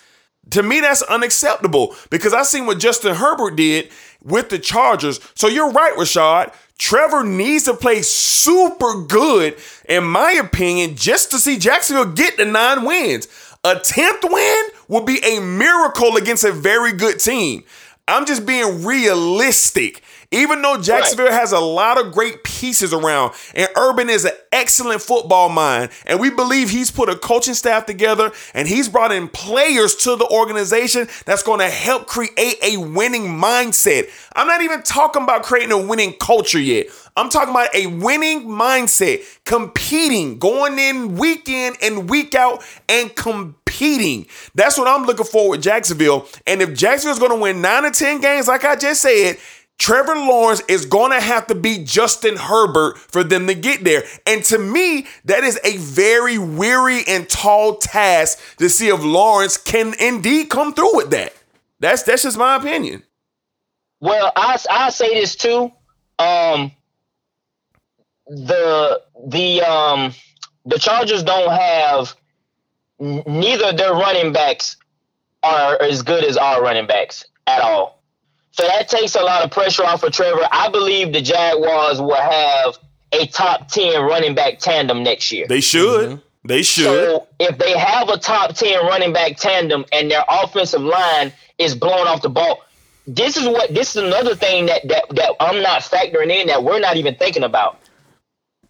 To 0.50 0.62
me, 0.62 0.78
that's 0.78 1.02
unacceptable 1.02 1.96
because 2.08 2.32
I 2.32 2.44
seen 2.44 2.66
what 2.66 2.78
Justin 2.78 3.16
Herbert 3.16 3.56
did 3.56 3.90
with 4.22 4.50
the 4.50 4.58
Chargers. 4.60 5.18
So 5.34 5.48
you're 5.48 5.72
right, 5.72 5.96
Rashad. 5.96 6.54
Trevor 6.78 7.24
needs 7.24 7.64
to 7.64 7.74
play 7.74 8.02
super 8.02 9.02
good, 9.02 9.56
in 9.88 10.04
my 10.04 10.32
opinion, 10.32 10.94
just 10.94 11.32
to 11.32 11.40
see 11.40 11.58
Jacksonville 11.58 12.12
get 12.12 12.36
the 12.36 12.44
nine 12.44 12.84
wins. 12.84 13.26
A 13.64 13.76
10th 13.76 14.30
win 14.30 14.64
would 14.88 15.06
be 15.06 15.18
a 15.24 15.40
miracle 15.40 16.16
against 16.16 16.44
a 16.44 16.52
very 16.52 16.92
good 16.92 17.18
team. 17.18 17.64
I'm 18.06 18.26
just 18.26 18.44
being 18.44 18.84
realistic. 18.84 20.02
Even 20.34 20.62
though 20.62 20.80
Jacksonville 20.80 21.30
has 21.30 21.52
a 21.52 21.60
lot 21.60 21.98
of 21.98 22.12
great 22.12 22.42
pieces 22.42 22.92
around, 22.92 23.34
and 23.54 23.68
Urban 23.76 24.10
is 24.10 24.24
an 24.24 24.32
excellent 24.52 25.00
football 25.00 25.48
mind, 25.48 25.90
and 26.06 26.18
we 26.18 26.30
believe 26.30 26.70
he's 26.70 26.90
put 26.90 27.08
a 27.08 27.16
coaching 27.16 27.54
staff 27.54 27.86
together 27.86 28.32
and 28.52 28.66
he's 28.66 28.88
brought 28.88 29.12
in 29.12 29.28
players 29.28 29.94
to 29.96 30.16
the 30.16 30.26
organization 30.26 31.06
that's 31.24 31.42
going 31.42 31.60
to 31.60 31.68
help 31.68 32.06
create 32.06 32.56
a 32.62 32.76
winning 32.76 33.26
mindset. 33.26 34.10
I'm 34.34 34.46
not 34.46 34.62
even 34.62 34.82
talking 34.82 35.22
about 35.22 35.44
creating 35.44 35.72
a 35.72 35.78
winning 35.78 36.14
culture 36.14 36.60
yet. 36.60 36.86
I'm 37.16 37.28
talking 37.28 37.50
about 37.50 37.72
a 37.74 37.86
winning 37.86 38.48
mindset, 38.48 39.22
competing, 39.44 40.38
going 40.38 40.78
in 40.80 41.14
week 41.14 41.48
in 41.48 41.74
and 41.80 42.10
week 42.10 42.34
out 42.34 42.64
and 42.88 43.14
competing. 43.14 44.26
That's 44.56 44.76
what 44.76 44.88
I'm 44.88 45.06
looking 45.06 45.26
for 45.26 45.50
with 45.50 45.62
Jacksonville. 45.62 46.26
And 46.44 46.60
if 46.60 46.74
Jacksonville's 46.74 47.20
going 47.20 47.30
to 47.30 47.40
win 47.40 47.60
nine 47.60 47.84
or 47.84 47.90
10 47.90 48.20
games, 48.20 48.48
like 48.48 48.64
I 48.64 48.74
just 48.74 49.02
said, 49.02 49.36
Trevor 49.78 50.14
Lawrence 50.14 50.62
is 50.68 50.86
going 50.86 51.10
to 51.10 51.20
have 51.20 51.46
to 51.48 51.54
beat 51.54 51.86
Justin 51.86 52.36
Herbert 52.36 52.96
for 52.96 53.24
them 53.24 53.46
to 53.48 53.54
get 53.54 53.84
there. 53.84 54.04
And 54.26 54.44
to 54.44 54.58
me, 54.58 55.06
that 55.24 55.42
is 55.44 55.58
a 55.64 55.76
very 55.78 56.38
weary 56.38 57.02
and 57.06 57.28
tall 57.28 57.76
task 57.76 58.38
to 58.58 58.68
see 58.68 58.88
if 58.88 59.02
Lawrence 59.02 59.56
can 59.56 59.94
indeed 59.98 60.48
come 60.48 60.74
through 60.74 60.96
with 60.96 61.10
that. 61.10 61.34
That's 61.80 62.02
that's 62.04 62.22
just 62.22 62.38
my 62.38 62.56
opinion. 62.56 63.02
Well, 64.00 64.32
I 64.36 64.58
I 64.70 64.90
say 64.90 65.20
this 65.20 65.34
too. 65.34 65.72
Um, 66.18 66.72
the 68.26 69.02
the 69.26 69.60
um 69.62 70.14
the 70.64 70.78
Chargers 70.78 71.22
don't 71.22 71.50
have 71.50 72.14
neither 72.98 73.72
their 73.72 73.92
running 73.92 74.32
backs 74.32 74.76
are 75.42 75.80
as 75.82 76.02
good 76.02 76.24
as 76.24 76.36
our 76.36 76.62
running 76.62 76.86
backs 76.86 77.24
at 77.46 77.60
all. 77.60 77.93
So 78.54 78.64
that 78.64 78.88
takes 78.88 79.16
a 79.16 79.20
lot 79.20 79.42
of 79.42 79.50
pressure 79.50 79.82
off 79.82 80.04
of 80.04 80.12
Trevor. 80.12 80.46
I 80.48 80.68
believe 80.68 81.12
the 81.12 81.20
Jaguars 81.20 82.00
will 82.00 82.14
have 82.14 82.78
a 83.10 83.26
top 83.26 83.66
10 83.66 84.00
running 84.02 84.36
back 84.36 84.60
tandem 84.60 85.02
next 85.02 85.32
year. 85.32 85.46
They 85.48 85.60
should. 85.60 86.08
Mm-hmm. 86.08 86.20
They 86.44 86.62
should. 86.62 86.84
So 86.84 87.26
if 87.40 87.58
they 87.58 87.76
have 87.76 88.08
a 88.10 88.16
top 88.16 88.54
10 88.54 88.86
running 88.86 89.12
back 89.12 89.38
tandem 89.38 89.84
and 89.90 90.08
their 90.08 90.22
offensive 90.28 90.82
line 90.82 91.32
is 91.58 91.74
blowing 91.74 92.06
off 92.06 92.22
the 92.22 92.28
ball, 92.28 92.62
this 93.08 93.36
is 93.36 93.48
what 93.48 93.74
this 93.74 93.96
is 93.96 94.04
another 94.04 94.36
thing 94.36 94.66
that 94.66 94.86
that, 94.86 95.04
that 95.16 95.32
I'm 95.40 95.60
not 95.60 95.82
factoring 95.82 96.30
in 96.30 96.46
that 96.46 96.62
we're 96.62 96.78
not 96.78 96.96
even 96.96 97.16
thinking 97.16 97.42
about. 97.42 97.80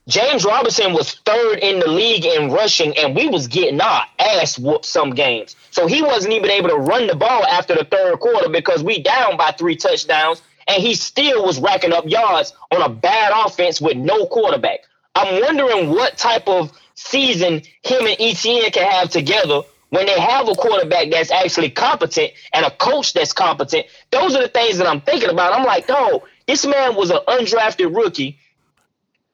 James 0.07 0.45
Robinson 0.45 0.93
was 0.93 1.15
third 1.25 1.61
in 1.61 1.81
the 1.81 1.89
league 1.89 2.27
in 2.27 2.51
rushing, 2.51 2.97
and 2.99 3.17
we 3.17 3.27
was 3.29 3.49
getting 3.49 3.81
our 3.81 4.05
ass 4.19 4.59
whooped 4.59 4.85
some 4.85 5.11
games. 5.11 5.57
So 5.71 5.87
he 5.87 6.03
wasn't 6.03 6.35
even 6.35 6.51
able 6.51 6.69
to 6.69 6.77
run 6.77 7.07
the 7.07 7.17
ball 7.17 7.45
after 7.47 7.75
the 7.75 7.85
third 7.85 8.21
quarter 8.21 8.51
because 8.51 8.85
we 8.85 9.03
down 9.03 9.39
by 9.39 9.53
three 9.53 9.77
touchdowns, 9.77 10.43
and 10.69 10.83
he 10.83 10.95
still 10.95 11.47
was 11.47 11.59
racking 11.59 11.95
up 11.95 12.07
yards 12.07 12.53
on 12.71 12.83
a 12.83 12.89
bad 12.91 13.33
offense 13.47 13.81
with 13.81 13.97
no 13.97 14.27
quarterback. 14.27 14.81
I'm 15.15 15.41
wondering 15.41 15.89
what 15.89 16.19
type 16.19 16.47
of 16.49 16.71
season 16.97 17.63
him 17.83 18.07
and 18.07 18.19
ETN 18.19 18.73
can 18.75 18.91
have 18.91 19.09
together 19.09 19.63
when 19.89 20.05
they 20.05 20.21
have 20.21 20.49
a 20.49 20.55
quarterback 20.55 21.11
that's 21.11 21.31
actually 21.31 21.71
competent 21.71 22.33
and 22.53 22.67
a 22.67 22.71
coach 22.73 23.15
that's 23.15 23.33
competent. 23.33 23.87
Those 24.11 24.37
are 24.37 24.43
the 24.43 24.49
things 24.49 24.77
that 24.79 24.87
I'm 24.87 25.01
thinking 25.01 25.31
about. 25.31 25.55
I'm 25.55 25.65
like, 25.65 25.87
oh, 25.89 26.25
this 26.47 26.67
man 26.67 26.95
was 26.95 27.11
an 27.11 27.21
undrafted 27.27 27.97
rookie 27.97 28.39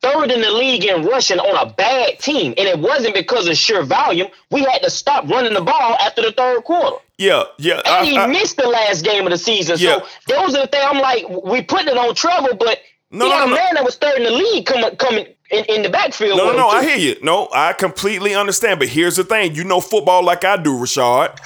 third 0.03 0.31
in 0.31 0.41
the 0.41 0.51
league 0.51 0.85
in 0.85 1.05
rushing 1.05 1.39
on 1.39 1.67
a 1.69 1.71
bad 1.73 2.19
team, 2.19 2.55
and 2.57 2.67
it 2.69 2.79
wasn't 2.79 3.15
because 3.15 3.47
of 3.49 3.57
sheer 3.57 3.83
volume. 3.83 4.29
We 4.51 4.63
had 4.63 4.79
to 4.83 4.91
stop 4.91 5.29
running 5.29 5.55
the 5.55 5.61
ball 5.61 5.97
after 6.01 6.23
the 6.23 6.33
third 6.33 6.65
quarter, 6.65 6.97
yeah, 7.19 7.45
yeah. 7.59 7.81
and 7.85 8.07
he 8.07 8.17
I- 8.17 8.25
I- 8.25 8.27
missed 8.27 8.57
the 8.57 8.69
last 8.69 9.05
game 9.05 9.25
of 9.27 9.31
the 9.31 9.39
season. 9.39 9.77
Yeah. 9.79 9.99
So 10.01 10.07
those 10.35 10.55
are 10.55 10.63
the 10.63 10.67
things 10.69 10.85
I'm 10.89 10.99
like, 11.01 11.29
we 11.29 11.63
putting 11.63 11.89
it 11.89 11.97
on 11.99 12.15
trouble, 12.15 12.55
but 12.59 12.79
No, 13.11 13.25
he 13.27 13.31
no, 13.31 13.37
had 13.39 13.47
no, 13.47 13.53
a 13.53 13.57
man 13.57 13.75
that 13.75 13.85
was 13.85 13.97
third 13.97 14.17
in 14.17 14.25
the 14.25 14.31
league 14.31 14.67
coming 14.67 14.97
coming 14.97 15.27
in, 15.51 15.65
in 15.67 15.83
the 15.83 15.91
backfield. 15.91 16.39
No, 16.39 16.53
no, 16.53 16.57
no. 16.57 16.69
I 16.69 16.85
hear 16.85 16.97
you. 16.97 17.17
No, 17.23 17.49
I 17.53 17.73
completely 17.73 18.35
understand. 18.35 18.79
But 18.79 18.89
here's 18.89 19.17
the 19.17 19.25
thing: 19.25 19.55
you 19.55 19.65
know 19.65 19.81
football 19.81 20.23
like 20.25 20.45
I 20.45 20.57
do, 20.57 20.71
Rashad. 20.79 21.37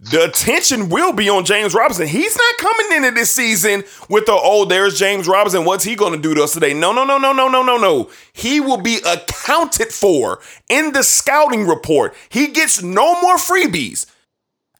The 0.00 0.24
attention 0.24 0.90
will 0.90 1.12
be 1.12 1.30
on 1.30 1.44
James 1.44 1.72
Robinson. 1.72 2.06
He's 2.06 2.36
not 2.36 2.56
coming 2.58 2.96
into 2.96 3.10
this 3.12 3.30
season 3.30 3.84
with 4.10 4.26
the 4.26 4.32
oh, 4.32 4.64
there's 4.64 4.98
James 4.98 5.26
Robinson. 5.26 5.64
What's 5.64 5.84
he 5.84 5.96
to 5.96 6.18
do 6.18 6.34
to 6.34 6.42
us 6.42 6.52
today? 6.52 6.74
No, 6.74 6.92
no, 6.92 7.04
no, 7.04 7.16
no, 7.16 7.32
no, 7.32 7.48
no, 7.48 7.62
no, 7.62 7.78
no. 7.78 8.10
He 8.32 8.60
will 8.60 8.80
be 8.80 8.98
accounted 9.06 9.92
for 9.92 10.40
in 10.68 10.92
the 10.92 11.02
scouting 11.02 11.66
report. 11.66 12.14
He 12.28 12.48
gets 12.48 12.82
no 12.82 13.20
more 13.22 13.36
freebies. 13.36 14.06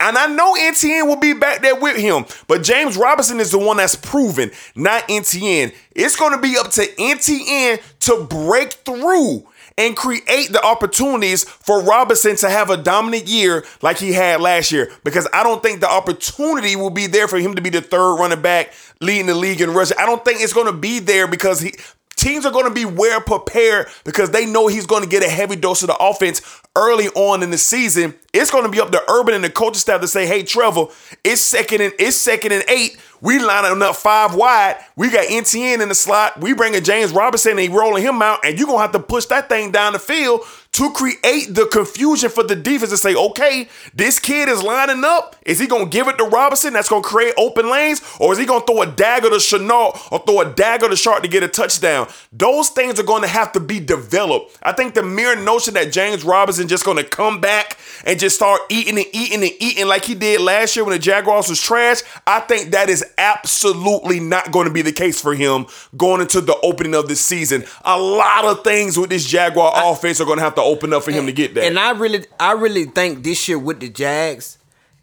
And 0.01 0.19
I 0.19 0.27
know 0.27 0.55
ETN 0.55 1.07
will 1.07 1.17
be 1.17 1.33
back 1.33 1.63
there 1.63 1.77
with 1.77 1.97
him, 1.97 2.27
but 2.49 2.63
James 2.65 2.97
Robinson 2.97 3.39
is 3.39 3.53
the 3.53 3.59
one 3.59 3.77
that's 3.77 3.95
proven, 3.95 4.51
not 4.75 5.07
ETN. 5.09 5.73
It's 5.95 6.17
going 6.17 6.33
to 6.33 6.41
be 6.41 6.59
up 6.59 6.71
to 6.73 6.83
ETN 6.83 7.81
to 8.01 8.25
break 8.25 8.73
through 8.73 9.47
and 9.77 9.97
create 9.97 10.53
the 10.53 10.63
opportunities 10.65 11.45
for 11.45 11.83
Robinson 11.83 12.37
to 12.37 12.49
have 12.49 12.71
a 12.71 12.77
dominant 12.77 13.27
year 13.27 13.65
like 13.83 13.99
he 13.99 14.13
had 14.13 14.41
last 14.41 14.71
year. 14.71 14.91
Because 15.03 15.27
I 15.33 15.43
don't 15.43 15.63
think 15.63 15.81
the 15.81 15.91
opportunity 15.91 16.77
will 16.77 16.91
be 16.91 17.07
there 17.07 17.27
for 17.27 17.39
him 17.39 17.55
to 17.55 17.63
be 17.63 17.71
the 17.71 17.81
third 17.81 18.17
running 18.17 18.43
back 18.43 18.73
leading 19.01 19.27
the 19.27 19.35
league 19.35 19.61
in 19.61 19.71
rushing. 19.71 19.97
I 19.99 20.07
don't 20.07 20.25
think 20.25 20.41
it's 20.41 20.53
going 20.53 20.67
to 20.67 20.73
be 20.73 21.01
there 21.01 21.27
because 21.27 21.61
he 21.61 21.75
teams 22.15 22.47
are 22.47 22.53
going 22.53 22.67
to 22.67 22.75
be 22.75 22.85
well 22.85 23.21
prepared 23.21 23.89
because 24.05 24.31
they 24.31 24.47
know 24.47 24.67
he's 24.67 24.87
going 24.87 25.03
to 25.03 25.09
get 25.09 25.23
a 25.23 25.29
heavy 25.29 25.57
dose 25.57 25.83
of 25.83 25.89
the 25.89 25.97
offense 25.97 26.41
early 26.77 27.09
on 27.09 27.43
in 27.43 27.51
the 27.51 27.59
season 27.59 28.15
It's 28.33 28.51
going 28.51 28.65
to 28.65 28.71
be 28.71 28.81
up 28.81 28.91
to 28.91 29.03
Urban 29.09 29.35
and 29.35 29.45
the 29.45 29.51
coaching 29.51 29.79
staff 29.79 30.01
to 30.01 30.09
say, 30.09 30.27
"Hey, 30.27 30.43
Trevor, 30.43 30.87
it's 31.23 31.41
second 31.41 31.81
and 31.81 31.93
it's 31.99 32.17
second 32.17 32.53
and 32.53 32.65
eight. 32.69 32.99
We 33.21 33.39
lining 33.39 33.81
up 33.81 33.97
five 33.97 34.35
wide. 34.35 34.77
We 34.97 35.09
got 35.11 35.27
ETN 35.27 35.81
in 35.81 35.89
the 35.89 35.95
slot. 35.95 36.41
We 36.41 36.53
bringing 36.53 36.83
James 36.83 37.13
Robinson 37.13 37.53
and 37.53 37.61
he 37.61 37.69
rolling 37.69 38.03
him 38.03 38.21
out, 38.21 38.41
and 38.45 38.59
you're 38.59 38.67
gonna 38.67 38.81
have 38.81 38.93
to 38.93 39.01
push 39.01 39.27
that 39.27 39.49
thing 39.49 39.71
down 39.71 39.93
the 39.93 39.99
field 39.99 40.41
to 40.75 40.91
create 40.91 41.55
the 41.55 41.69
confusion 41.71 42.29
for 42.29 42.43
the 42.43 42.57
defense 42.57 42.91
to 42.91 42.97
say, 42.97 43.15
okay, 43.15 43.69
this 43.95 44.19
kid 44.19 44.49
is 44.49 44.61
lining 44.61 45.05
up. 45.05 45.37
Is 45.47 45.61
he 45.61 45.69
gonna 45.69 45.87
give 45.87 46.09
it 46.09 46.19
to 46.19 46.25
Robinson? 46.25 46.73
That's 46.73 46.89
gonna 46.89 47.03
create 47.03 47.33
open 47.39 47.71
lanes, 47.71 48.03
or 48.19 48.33
is 48.33 48.39
he 48.39 48.45
gonna 48.45 48.65
throw 48.67 48.83
a 48.83 48.87
dagger 48.87 49.31
to 49.31 49.37
Shenault 49.37 50.13
or 50.13 50.19
throw 50.27 50.41
a 50.41 50.53
dagger 50.53 50.89
to 50.89 50.95
Chark 50.95 51.23
to 51.23 51.29
get 51.29 51.45
a 51.45 51.49
touchdown? 51.49 52.09
Those 52.33 52.71
things 52.71 52.99
are 52.99 53.05
gonna 53.05 53.29
have 53.29 53.53
to 53.53 53.61
be 53.61 53.79
developed. 53.79 54.59
I 54.65 54.73
think 54.73 54.95
the 54.95 55.05
mere 55.05 55.37
notion 55.37 55.75
that 55.75 55.93
James 55.93 56.25
Robinson 56.25 56.67
just 56.67 56.85
gonna 56.85 57.05
come 57.05 57.41
back 57.41 57.79
and 58.05 58.19
just 58.19 58.35
start 58.35 58.61
eating 58.69 58.97
and 58.99 59.07
eating 59.13 59.43
and 59.43 59.53
eating 59.61 59.87
like 59.87 60.05
he 60.05 60.17
did 60.17 60.41
last 60.41 60.75
year 60.75 60.85
when 60.85 60.93
the 60.93 60.99
Jaguars 60.99 61.49
was 61.49 61.61
trash, 61.61 62.03
I 62.27 62.41
think 62.41 62.73
that 62.73 62.91
is 62.91 63.05
absolutely 63.17 64.21
not 64.21 64.51
going 64.51 64.67
to 64.67 64.73
be 64.73 64.83
the 64.83 64.93
case 64.93 65.21
for 65.21 65.35
him 65.35 65.67
going 65.97 66.21
into 66.21 66.41
the 66.41 66.57
opening 66.63 66.95
of 66.95 67.09
this 67.09 67.21
season. 67.21 67.65
A 67.85 67.99
lot 67.99 68.45
of 68.45 68.65
things 68.65 68.99
with 68.99 69.11
this 69.11 69.25
Jaguar 69.25 69.73
offense 69.75 70.21
are 70.21 70.25
going 70.25 70.39
to 70.39 70.45
have 70.45 70.55
to 70.57 70.64
open 70.65 70.93
up 70.93 71.03
for 71.03 71.11
him 71.13 71.27
to 71.27 71.33
get 71.33 71.55
that. 71.55 71.65
And 71.65 71.79
I 71.79 71.93
really, 71.93 72.25
I 72.39 72.53
really 72.53 72.85
think 72.85 73.23
this 73.23 73.49
year 73.49 73.59
with 73.59 73.81
the 73.81 73.89
Jags, 73.89 74.59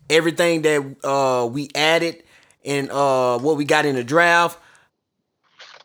everything 0.09 0.61
that 0.63 0.95
uh, 1.03 1.45
we 1.47 1.69
added 1.75 2.23
and 2.65 2.89
uh, 2.91 3.39
what 3.39 3.57
we 3.57 3.65
got 3.65 3.85
in 3.85 3.95
the 3.95 4.03
draft, 4.03 4.59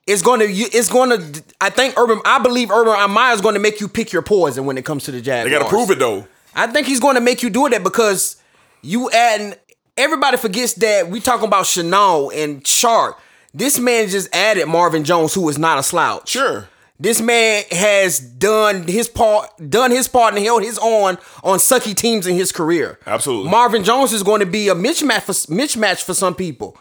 it's 0.06 0.22
going 0.22 0.40
to, 0.40 0.46
it's 0.46 0.88
going 0.88 1.10
to. 1.10 1.42
I 1.60 1.70
think 1.70 1.98
Urban, 1.98 2.20
I 2.24 2.38
believe 2.38 2.70
Urban 2.70 3.10
Meyer 3.10 3.34
is 3.34 3.40
going 3.40 3.54
to 3.54 3.60
make 3.60 3.80
you 3.80 3.88
pick 3.88 4.12
your 4.12 4.22
poison 4.22 4.64
when 4.64 4.78
it 4.78 4.84
comes 4.84 5.04
to 5.04 5.10
the 5.10 5.20
Jags. 5.20 5.44
they 5.48 5.56
got 5.56 5.64
to 5.64 5.68
prove 5.68 5.90
it 5.90 5.98
though. 5.98 6.26
I 6.54 6.66
think 6.68 6.86
he's 6.86 7.00
going 7.00 7.16
to 7.16 7.20
make 7.20 7.42
you 7.42 7.50
do 7.50 7.68
that 7.68 7.82
because 7.82 8.36
you 8.82 9.10
adding. 9.10 9.54
Everybody 9.98 10.36
forgets 10.36 10.74
that 10.74 11.08
we 11.08 11.20
talking 11.20 11.48
about 11.48 11.64
Shenault 11.64 12.30
and 12.34 12.62
Chark. 12.62 13.16
This 13.54 13.78
man 13.78 14.08
just 14.08 14.34
added 14.34 14.66
Marvin 14.66 15.04
Jones, 15.04 15.32
who 15.32 15.48
is 15.48 15.58
not 15.58 15.78
a 15.78 15.82
slouch. 15.82 16.28
Sure. 16.28 16.68
This 16.98 17.20
man 17.20 17.64
has 17.70 18.18
done 18.18 18.84
his 18.84 19.08
part, 19.08 19.50
done 19.68 19.90
his 19.90 20.08
part, 20.08 20.34
and 20.34 20.42
held 20.42 20.62
his 20.62 20.78
own 20.82 21.18
on 21.44 21.58
sucky 21.58 21.94
teams 21.94 22.26
in 22.26 22.34
his 22.34 22.52
career. 22.52 22.98
Absolutely. 23.06 23.50
Marvin 23.50 23.84
Jones 23.84 24.12
is 24.12 24.22
going 24.22 24.40
to 24.40 24.46
be 24.46 24.68
a 24.68 24.74
mismatch 24.74 25.22
for 25.22 25.32
mismatch 25.32 26.02
for 26.02 26.14
some 26.14 26.34
people. 26.34 26.76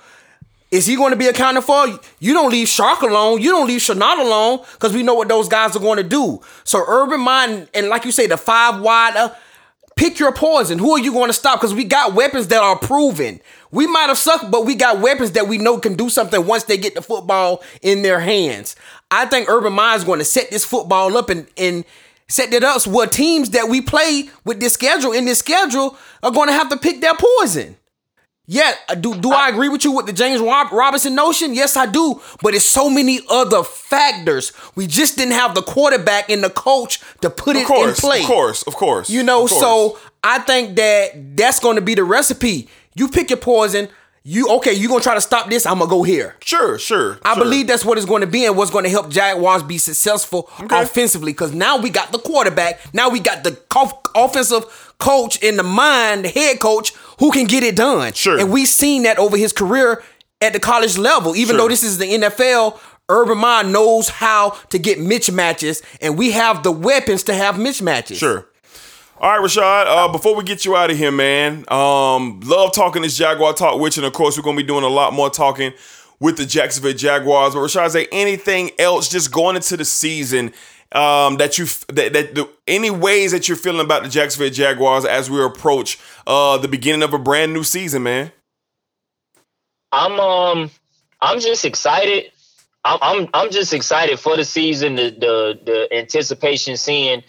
Is 0.71 0.85
he 0.85 0.95
going 0.95 1.11
to 1.11 1.17
be 1.17 1.27
accounted 1.27 1.63
for? 1.63 1.85
You 2.19 2.33
don't 2.33 2.51
leave 2.51 2.67
Chark 2.67 3.01
alone. 3.01 3.41
You 3.41 3.49
don't 3.49 3.67
leave 3.67 3.81
Shenault 3.81 4.19
alone 4.19 4.59
because 4.73 4.93
we 4.93 5.03
know 5.03 5.13
what 5.13 5.27
those 5.27 5.47
guys 5.47 5.75
are 5.75 5.79
going 5.79 5.97
to 5.97 6.03
do. 6.03 6.41
So 6.63 6.83
Urban 6.87 7.21
Mind 7.21 7.69
and 7.73 7.87
like 7.87 8.05
you 8.05 8.11
say, 8.11 8.27
the 8.27 8.37
five 8.37 8.81
wide. 8.81 9.15
Uh, 9.15 9.33
pick 9.95 10.19
your 10.19 10.33
poison. 10.33 10.77
Who 10.79 10.91
are 10.91 10.99
you 10.99 11.11
going 11.13 11.29
to 11.29 11.33
stop? 11.33 11.59
Because 11.59 11.73
we 11.73 11.85
got 11.85 12.13
weapons 12.13 12.47
that 12.49 12.61
are 12.61 12.77
proven. 12.77 13.39
We 13.71 13.87
might 13.87 14.07
have 14.07 14.17
sucked, 14.17 14.51
but 14.51 14.65
we 14.65 14.75
got 14.75 14.99
weapons 14.99 15.31
that 15.31 15.47
we 15.47 15.57
know 15.57 15.77
can 15.79 15.95
do 15.95 16.09
something 16.09 16.45
once 16.45 16.63
they 16.63 16.77
get 16.77 16.95
the 16.95 17.01
football 17.01 17.63
in 17.81 18.01
their 18.01 18.19
hands. 18.19 18.75
I 19.11 19.25
think 19.25 19.49
Urban 19.49 19.73
Meyer 19.73 19.95
is 19.97 20.03
going 20.03 20.19
to 20.19 20.25
set 20.25 20.49
this 20.49 20.65
football 20.65 21.15
up 21.17 21.29
and 21.29 21.47
and 21.57 21.85
set 22.27 22.51
it 22.53 22.63
up 22.63 22.85
where 22.87 23.07
teams 23.07 23.51
that 23.51 23.69
we 23.69 23.81
play 23.81 24.29
with 24.45 24.59
this 24.59 24.73
schedule 24.73 25.11
in 25.13 25.25
this 25.25 25.39
schedule 25.39 25.95
are 26.23 26.31
going 26.31 26.47
to 26.47 26.53
have 26.53 26.69
to 26.69 26.77
pick 26.77 26.99
their 27.01 27.13
poison. 27.15 27.77
Yeah, 28.47 28.73
uh, 28.89 28.95
do 28.95 29.15
do 29.15 29.31
I 29.31 29.49
agree 29.49 29.69
with 29.69 29.83
you 29.83 29.91
with 29.91 30.05
the 30.05 30.13
James 30.13 30.39
Robinson 30.39 31.15
notion? 31.15 31.55
Yes, 31.55 31.75
I 31.75 31.87
do. 31.87 32.21
But 32.43 32.53
it's 32.53 32.65
so 32.65 32.89
many 32.91 33.19
other 33.29 33.63
factors. 33.63 34.53
We 34.75 34.85
just 34.85 35.17
didn't 35.17 35.33
have 35.33 35.55
the 35.55 35.63
quarterback 35.63 36.29
and 36.29 36.43
the 36.43 36.51
coach 36.51 36.99
to 37.21 37.29
put 37.31 37.55
Of 37.55 37.63
it 37.63 37.67
course, 37.67 37.97
in 37.97 38.07
play. 38.07 38.19
of 38.21 38.27
course, 38.27 38.61
of 38.63 38.75
course. 38.75 39.09
You 39.09 39.23
know, 39.23 39.47
course. 39.47 39.59
so 39.59 39.99
I 40.23 40.39
think 40.39 40.75
that 40.75 41.35
that's 41.35 41.59
going 41.59 41.75
to 41.77 41.81
be 41.81 41.95
the 41.95 42.03
recipe. 42.03 42.69
You 42.93 43.07
pick 43.07 43.31
your 43.31 43.37
poison. 43.37 43.89
You 44.27 44.47
okay? 44.57 44.73
You 44.73 44.87
gonna 44.87 45.01
try 45.03 45.13
to 45.13 45.21
stop 45.21 45.51
this? 45.51 45.67
I'm 45.67 45.77
gonna 45.77 45.87
go 45.89 46.01
here. 46.01 46.35
sure, 46.43 46.79
sure. 46.79 47.19
I 47.23 47.35
sure. 47.35 47.43
believe 47.43 47.67
that's 47.67 47.85
what 47.85 47.97
it's 47.99 48.07
going 48.07 48.21
to 48.21 48.27
be 48.27 48.43
and 48.45 48.57
what's 48.57 48.71
going 48.71 48.83
to 48.83 48.89
help 48.89 49.09
Jaguars 49.09 49.61
be 49.61 49.77
successful 49.77 50.49
offensively. 50.71 51.31
Because 51.31 51.53
now 51.53 51.77
we 51.77 51.91
got 51.91 52.11
the 52.11 52.17
quarterback, 52.17 52.79
now 52.91 53.09
we 53.09 53.19
got 53.19 53.43
the 53.43 53.55
offensive 54.15 54.95
coach 54.97 55.41
in 55.43 55.57
the 55.57 55.63
mind, 55.63 56.25
the 56.25 56.29
head 56.29 56.59
coach 56.59 56.91
who 57.19 57.31
can 57.31 57.45
get 57.45 57.61
it 57.61 57.75
done. 57.75 58.13
Sure. 58.13 58.39
and 58.39 58.51
we've 58.51 58.67
seen 58.67 59.03
that 59.03 59.19
over 59.19 59.37
his 59.37 59.53
career 59.53 60.01
at 60.41 60.53
the 60.53 60.59
college 60.59 60.97
level. 60.97 61.35
Even 61.35 61.53
Sure. 61.55 61.57
though 61.63 61.67
this 61.69 61.83
is 61.83 61.99
the 61.99 62.05
NFL, 62.05 62.79
Urban 63.07 63.37
Meyer 63.37 63.63
knows 63.63 64.09
how 64.09 64.57
to 64.71 64.79
get 64.79 64.97
mismatches, 64.97 65.83
and 66.01 66.17
we 66.17 66.31
have 66.31 66.63
the 66.63 66.71
weapons 66.71 67.21
to 67.23 67.33
have 67.35 67.55
mismatches. 67.55 68.15
Sure. 68.17 68.47
All 69.17 69.31
right, 69.31 69.39
Rashad. 69.39 69.85
Uh, 69.87 70.09
before 70.09 70.35
we 70.35 70.43
get 70.43 70.65
you 70.65 70.75
out 70.75 70.91
of 70.91 70.97
here, 70.97 71.11
man, 71.11 71.63
um, 71.71 72.41
love 72.41 72.73
talking 72.73 73.01
this 73.01 73.17
Jaguar 73.17 73.53
talk 73.53 73.79
you. 73.95 74.01
And 74.01 74.05
of 74.05 74.11
course, 74.11 74.37
we're 74.37 74.43
gonna 74.43 74.57
be 74.57 74.63
doing 74.63 74.83
a 74.83 74.89
lot 74.89 75.13
more 75.13 75.29
talking 75.29 75.71
with 76.19 76.35
the 76.35 76.45
Jacksonville 76.45 76.93
Jaguars. 76.93 77.53
But 77.53 77.61
Rashad, 77.61 77.87
is 77.87 77.93
there 77.93 78.07
anything 78.11 78.71
else 78.77 79.07
just 79.07 79.31
going 79.31 79.55
into 79.55 79.77
the 79.77 79.85
season 79.85 80.51
um, 80.91 81.37
that 81.37 81.57
you 81.57 81.65
that, 81.93 82.11
that 82.11 82.35
the, 82.35 82.49
any 82.67 82.89
ways 82.89 83.31
that 83.31 83.47
you're 83.47 83.55
feeling 83.55 83.85
about 83.85 84.03
the 84.03 84.09
Jacksonville 84.09 84.49
Jaguars 84.49 85.05
as 85.05 85.29
we 85.29 85.41
approach 85.41 85.97
uh, 86.27 86.57
the 86.57 86.67
beginning 86.67 87.01
of 87.01 87.13
a 87.13 87.19
brand 87.19 87.53
new 87.53 87.63
season, 87.63 88.03
man? 88.03 88.33
I'm 89.93 90.19
um 90.19 90.71
I'm 91.21 91.39
just 91.39 91.63
excited. 91.63 92.33
I'm 92.83 92.99
I'm 93.01 93.29
I'm 93.33 93.49
just 93.49 93.73
excited 93.73 94.19
for 94.19 94.35
the 94.35 94.43
season, 94.43 94.95
the 94.95 95.09
the 95.09 95.59
the 95.65 95.97
anticipation, 95.97 96.75
seeing 96.75 97.23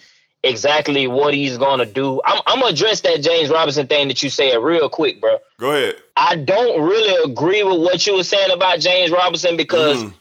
exactly 0.48 1.06
what 1.06 1.34
he's 1.34 1.58
gonna 1.58 1.86
do. 1.86 2.20
I'm 2.24 2.40
I'm 2.46 2.60
gonna 2.60 2.72
address 2.72 3.00
that 3.02 3.22
James 3.22 3.50
Robinson 3.50 3.86
thing 3.86 4.08
that 4.08 4.22
you 4.22 4.30
said 4.30 4.56
real 4.56 4.88
quick, 4.88 5.20
bro. 5.20 5.38
Go 5.58 5.72
ahead. 5.72 5.96
I 6.16 6.36
don't 6.36 6.82
really 6.82 7.30
agree 7.30 7.62
with 7.62 7.78
what 7.78 8.06
you 8.06 8.16
were 8.16 8.24
saying 8.24 8.50
about 8.50 8.80
James 8.80 9.10
Robinson 9.10 9.56
because 9.56 10.02
mm. 10.02 10.14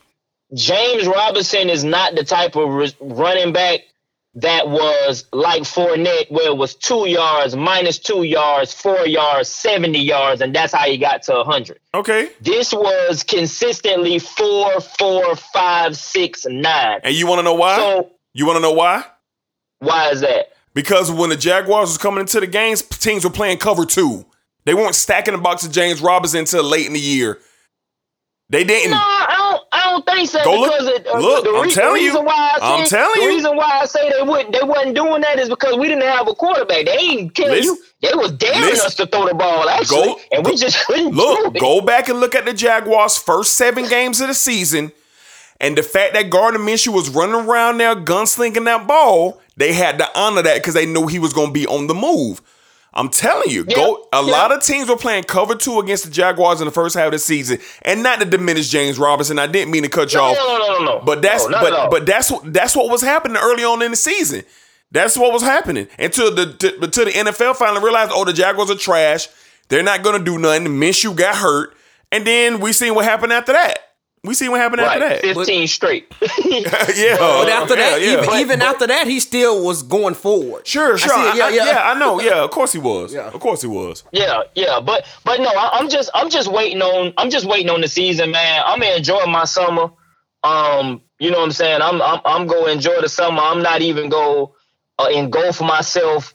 James 0.53 1.07
Robinson 1.07 1.69
is 1.69 1.83
not 1.83 2.15
the 2.15 2.23
type 2.23 2.55
of 2.55 2.69
res- 2.69 2.95
running 2.99 3.53
back 3.53 3.81
that 4.35 4.67
was 4.67 5.25
like 5.31 5.63
Fournette, 5.63 6.29
where 6.29 6.47
it 6.47 6.57
was 6.57 6.75
two 6.75 7.07
yards, 7.07 7.55
minus 7.55 7.97
two 7.97 8.23
yards, 8.23 8.73
four 8.73 9.07
yards, 9.07 9.47
70 9.47 9.97
yards, 9.97 10.41
and 10.41 10.53
that's 10.53 10.73
how 10.73 10.83
he 10.83 10.97
got 10.97 11.23
to 11.23 11.35
100. 11.35 11.79
Okay. 11.93 12.29
This 12.41 12.73
was 12.73 13.23
consistently 13.23 14.19
four, 14.19 14.81
four, 14.81 15.35
five, 15.37 15.95
six, 15.95 16.45
nine. 16.45 16.99
And 17.03 17.15
you 17.15 17.27
want 17.27 17.39
to 17.39 17.43
know 17.43 17.53
why? 17.53 17.77
So 17.77 18.11
you 18.33 18.45
want 18.45 18.57
to 18.57 18.61
know 18.61 18.73
why? 18.73 19.05
Why 19.79 20.09
is 20.11 20.21
that? 20.21 20.53
Because 20.73 21.11
when 21.11 21.29
the 21.29 21.37
Jaguars 21.37 21.89
was 21.89 21.97
coming 21.97 22.21
into 22.21 22.39
the 22.39 22.47
games, 22.47 22.81
teams 22.81 23.23
were 23.23 23.29
playing 23.29 23.57
cover 23.59 23.85
two. 23.85 24.25
They 24.65 24.73
weren't 24.73 24.95
stacking 24.95 25.33
the 25.33 25.39
box 25.39 25.65
of 25.65 25.71
James 25.71 26.01
Robinson 26.01 26.39
until 26.41 26.63
late 26.63 26.87
in 26.87 26.93
the 26.93 26.99
year. 26.99 27.39
They 28.49 28.63
didn't. 28.63 28.91
No, 28.91 28.97
I 28.97 29.33
don't. 29.37 29.61
I 29.71 29.83
don't 29.89 30.05
think 30.05 30.29
so. 30.29 30.43
Go 30.43 30.59
look- 30.59 30.71
because 30.71 30.87
it, 30.87 31.07
uh, 31.07 31.17
look, 31.19 31.43
the, 31.45 31.49
I'm 31.51 31.63
re- 31.63 31.71
telling 31.73 32.01
you. 32.01 32.09
reason 32.09 32.25
Why 32.25 32.57
I 32.61 32.75
I'm 32.77 32.85
say, 32.85 32.97
telling 32.97 33.15
the 33.15 33.21
you. 33.23 33.29
reason 33.29 33.55
why 33.57 33.79
I 33.81 33.85
say 33.85 34.11
they 34.11 34.21
wouldn't, 34.21 34.51
they 34.53 34.61
wasn't 34.63 34.95
doing 34.95 35.21
that 35.21 35.39
is 35.39 35.49
because 35.49 35.77
we 35.77 35.87
didn't 35.87 36.03
have 36.03 36.27
a 36.27 36.35
quarterback. 36.35 36.85
They 36.85 36.91
ain't 36.97 37.33
killing 37.33 37.53
Listen- 37.53 37.75
you. 38.01 38.09
They 38.09 38.15
was 38.15 38.31
daring 38.33 38.61
listen. 38.61 38.85
us 38.85 38.95
to 38.95 39.07
throw 39.07 39.27
the 39.27 39.33
ball 39.33 39.67
actually, 39.67 40.03
Go- 40.05 40.19
and 40.31 40.45
we 40.45 40.51
go- 40.51 40.57
just 40.57 40.77
couldn't 40.85 41.11
do 41.11 41.15
Look, 41.17 41.55
it. 41.55 41.59
go 41.59 41.81
back 41.81 42.07
and 42.09 42.19
look 42.19 42.35
at 42.35 42.45
the 42.45 42.53
Jaguars' 42.53 43.17
first 43.17 43.57
seven 43.57 43.87
games 43.87 44.21
of 44.21 44.27
the 44.27 44.33
season, 44.35 44.91
and 45.61 45.77
the 45.77 45.83
fact 45.83 46.13
that 46.13 46.29
Gardner 46.29 46.59
Minshew 46.59 46.93
was 46.93 47.09
running 47.09 47.35
around 47.35 47.77
there 47.77 47.95
gunslinging 47.95 48.65
that 48.65 48.87
ball, 48.87 49.41
they 49.57 49.73
had 49.73 49.97
to 49.99 50.19
honor 50.19 50.41
that 50.41 50.55
because 50.55 50.73
they 50.73 50.85
knew 50.85 51.07
he 51.07 51.19
was 51.19 51.33
going 51.33 51.47
to 51.47 51.53
be 51.53 51.65
on 51.67 51.87
the 51.87 51.93
move. 51.95 52.41
I'm 52.97 53.09
telling 53.09 53.51
you, 53.51 53.65
go. 53.65 54.07
A 54.13 54.23
yeah. 54.23 54.31
lot 54.31 54.53
of 54.53 54.63
teams 54.63 54.87
were 54.87 54.95
playing 54.95 55.25
cover 55.25 55.53
two 55.53 55.79
against 55.79 56.05
the 56.05 56.09
Jaguars 56.11 56.61
in 56.61 56.65
the 56.65 56.71
first 56.71 56.95
half 56.95 57.07
of 57.07 57.11
the 57.11 57.19
season, 57.19 57.57
and 57.81 58.01
not 58.01 58.19
to 58.21 58.25
diminish 58.25 58.69
James 58.69 58.97
Robinson. 58.97 59.37
I 59.37 59.47
didn't 59.47 59.71
mean 59.71 59.83
to 59.83 59.89
cut 59.89 60.13
you 60.13 60.19
No, 60.19 60.25
off. 60.27 60.37
no, 60.37 60.57
no, 60.57 60.79
no, 60.79 60.85
no. 60.99 61.05
But 61.05 61.21
that's 61.21 61.45
No, 61.47 61.59
but 61.59 61.89
but 61.89 62.05
that's 62.05 62.31
what 62.31 62.53
that's 62.53 62.73
what 62.73 62.89
was 62.89 63.01
happening 63.01 63.35
early 63.37 63.65
on 63.65 63.81
in 63.81 63.91
the 63.91 63.97
season. 63.97 64.43
That's 64.91 65.17
what 65.17 65.33
was 65.33 65.41
happening 65.41 65.89
until 65.99 66.33
the 66.33 66.53
to, 66.53 66.83
until 66.83 67.05
the 67.05 67.11
NFL 67.11 67.57
finally 67.57 67.83
realized, 67.83 68.11
oh, 68.13 68.23
the 68.23 68.31
Jaguars 68.31 68.71
are 68.71 68.75
trash. 68.75 69.27
They're 69.67 69.83
not 69.83 70.01
gonna 70.01 70.23
do 70.23 70.37
nothing. 70.37 70.67
Minshew 70.67 71.13
got 71.17 71.35
hurt, 71.35 71.75
and 72.13 72.25
then 72.25 72.61
we 72.61 72.71
seen 72.71 72.95
what 72.95 73.03
happened 73.03 73.33
after 73.33 73.51
that. 73.51 73.84
We 74.25 74.33
see 74.33 74.49
what 74.49 74.59
happened 74.59 74.81
right, 74.81 75.01
after 75.01 75.27
that. 75.27 75.35
15 75.35 75.67
straight. 75.67 76.07
yeah, 76.45 77.17
But 77.17 77.49
after 77.49 77.75
that, 77.75 78.01
yeah, 78.01 78.07
yeah. 78.13 78.23
even, 78.23 78.39
even 78.39 78.61
after 78.61 78.87
that, 78.87 79.07
he 79.07 79.19
still 79.19 79.63
was 79.63 79.83
going 79.83 80.13
forward. 80.15 80.65
sure, 80.67 80.97
sure, 80.97 81.13
I 81.13 81.15
see 81.15 81.29
I- 81.31 81.35
yeah, 81.35 81.45
I- 81.45 81.49
yeah. 81.49 81.65
yeah, 81.65 81.91
I 81.91 81.99
know, 81.99 82.19
yeah, 82.29 82.43
of 82.43 82.51
course 82.51 82.73
he 82.73 82.79
was, 82.79 83.13
Yeah. 83.13 83.27
of 83.27 83.39
course 83.39 83.61
he 83.61 83.67
was. 83.67 84.03
Yeah, 84.11 84.41
yeah, 84.55 84.79
but 84.79 85.05
but 85.23 85.39
no, 85.39 85.49
I, 85.49 85.77
I'm 85.79 85.89
just 85.89 86.09
I'm 86.13 86.29
just 86.29 86.51
waiting 86.51 86.81
on 86.81 87.13
I'm 87.17 87.29
just 87.29 87.45
waiting 87.45 87.69
on 87.69 87.81
the 87.81 87.87
season, 87.87 88.31
man. 88.31 88.63
I'm 88.65 88.81
enjoying 88.83 89.31
my 89.31 89.45
summer. 89.45 89.89
Um, 90.43 91.01
you 91.19 91.31
know 91.31 91.37
what 91.39 91.45
I'm 91.45 91.51
saying? 91.51 91.81
I'm 91.81 92.01
I'm 92.01 92.19
I'm 92.25 92.47
gonna 92.47 92.71
enjoy 92.71 93.01
the 93.01 93.09
summer. 93.09 93.41
I'm 93.41 93.61
not 93.63 93.81
even 93.81 94.09
go 94.09 94.53
uh, 94.99 95.07
engulf 95.11 95.61
myself 95.61 96.33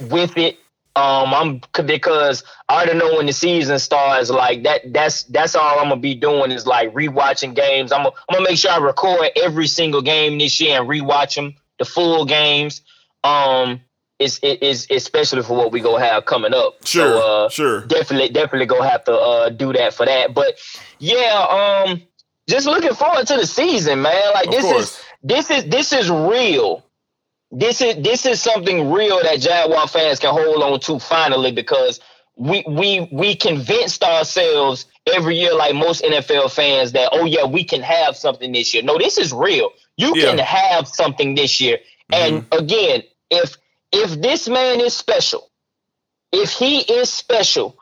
with 0.00 0.36
it. 0.36 0.58
Um, 1.00 1.32
I'm 1.32 1.86
because 1.86 2.44
I 2.68 2.82
already 2.82 2.98
know 2.98 3.16
when 3.16 3.26
the 3.26 3.32
season 3.32 3.78
starts. 3.78 4.28
Like 4.28 4.64
that, 4.64 4.92
that's 4.92 5.22
that's 5.24 5.54
all 5.54 5.78
I'm 5.78 5.88
gonna 5.88 6.00
be 6.00 6.14
doing 6.14 6.50
is 6.50 6.66
like 6.66 6.92
rewatching 6.92 7.54
games. 7.54 7.90
I'm 7.90 8.02
gonna, 8.04 8.14
I'm 8.28 8.34
gonna 8.36 8.48
make 8.50 8.58
sure 8.58 8.70
I 8.70 8.78
record 8.78 9.30
every 9.36 9.66
single 9.66 10.02
game 10.02 10.36
this 10.38 10.60
year 10.60 10.80
and 10.80 10.88
rewatch 10.88 11.36
them, 11.36 11.54
the 11.78 11.84
full 11.86 12.26
games. 12.26 12.82
Um, 13.24 13.80
it's 14.18 14.38
it 14.42 14.62
is 14.62 14.86
especially 14.90 15.42
for 15.42 15.56
what 15.56 15.72
we 15.72 15.80
gonna 15.80 16.04
have 16.04 16.26
coming 16.26 16.52
up. 16.52 16.86
Sure, 16.86 17.06
so, 17.08 17.44
uh, 17.44 17.48
sure. 17.48 17.80
Definitely, 17.86 18.28
definitely 18.28 18.66
gonna 18.66 18.88
have 18.88 19.04
to 19.04 19.14
uh, 19.14 19.48
do 19.48 19.72
that 19.72 19.94
for 19.94 20.04
that. 20.04 20.34
But 20.34 20.58
yeah, 20.98 21.84
um, 21.86 22.02
just 22.46 22.66
looking 22.66 22.92
forward 22.94 23.26
to 23.28 23.36
the 23.36 23.46
season, 23.46 24.02
man. 24.02 24.32
Like 24.34 24.48
Of 24.48 24.52
this 24.52 24.62
course. 24.62 24.82
is 24.82 25.02
this 25.22 25.50
is 25.50 25.64
this 25.64 25.92
is 25.94 26.10
real. 26.10 26.84
This 27.50 27.80
is 27.80 27.96
this 28.02 28.26
is 28.26 28.40
something 28.40 28.90
real 28.90 29.20
that 29.22 29.40
Jaguar 29.40 29.88
fans 29.88 30.20
can 30.20 30.32
hold 30.32 30.62
on 30.62 30.80
to 30.80 30.98
finally 30.98 31.52
because 31.52 32.00
we 32.36 32.64
we 32.66 33.08
we 33.12 33.34
convinced 33.34 34.04
ourselves 34.04 34.86
every 35.12 35.36
year, 35.38 35.54
like 35.54 35.74
most 35.74 36.02
NFL 36.02 36.52
fans, 36.52 36.92
that 36.92 37.10
oh 37.12 37.24
yeah, 37.24 37.44
we 37.44 37.64
can 37.64 37.82
have 37.82 38.16
something 38.16 38.52
this 38.52 38.72
year. 38.72 38.82
No, 38.82 38.98
this 38.98 39.18
is 39.18 39.32
real. 39.32 39.70
You 39.96 40.14
Yeah. 40.16 40.30
can 40.30 40.38
have 40.38 40.86
something 40.86 41.34
this 41.34 41.60
year. 41.60 41.78
And 42.12 42.42
mm-hmm. 42.42 42.64
again, 42.64 43.02
if 43.30 43.56
if 43.92 44.20
this 44.20 44.48
man 44.48 44.80
is 44.80 44.96
special, 44.96 45.50
if 46.32 46.52
he 46.52 46.78
is 46.78 47.12
special, 47.12 47.76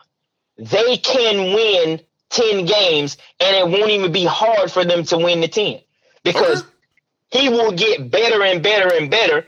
they 0.57 0.97
can 0.97 1.55
win 1.55 2.01
10 2.31 2.65
games 2.67 3.17
and 3.41 3.57
it 3.57 3.69
won't 3.69 3.91
even 3.91 4.13
be 4.13 4.25
hard 4.25 4.71
for 4.71 4.85
them 4.85 5.05
to 5.05 5.19
win 5.19 5.41
the 5.41 5.49
10 5.49 5.81
because 6.25 6.65
he 7.31 7.49
will 7.49 7.73
get 7.73 8.11
better 8.11 8.43
and 8.43 8.63
better 8.63 8.95
and 8.95 9.11
better 9.11 9.47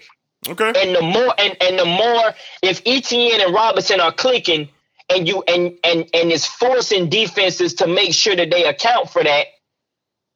Okay. 0.49 0.73
and 0.77 0.97
the 0.97 1.03
more 1.03 1.35
and, 1.39 1.57
and 1.63 1.79
the 1.79 1.85
more 1.85 2.35
if 2.63 2.81
Etienne 2.87 3.41
and 3.43 3.55
Robinson 3.55 4.01
are 4.01 4.13
clicking 4.13 4.69
and 5.11 5.29
you 5.29 5.43
and 5.47 5.77
and 5.85 6.09
and 6.15 6.33
is 6.33 6.47
forcing 6.47 7.09
defenses 7.11 7.75
to 7.75 7.87
make 7.87 8.15
sure 8.15 8.35
that 8.37 8.51
they 8.51 8.65
account 8.65 9.11
for 9.11 9.23
that 9.23 9.47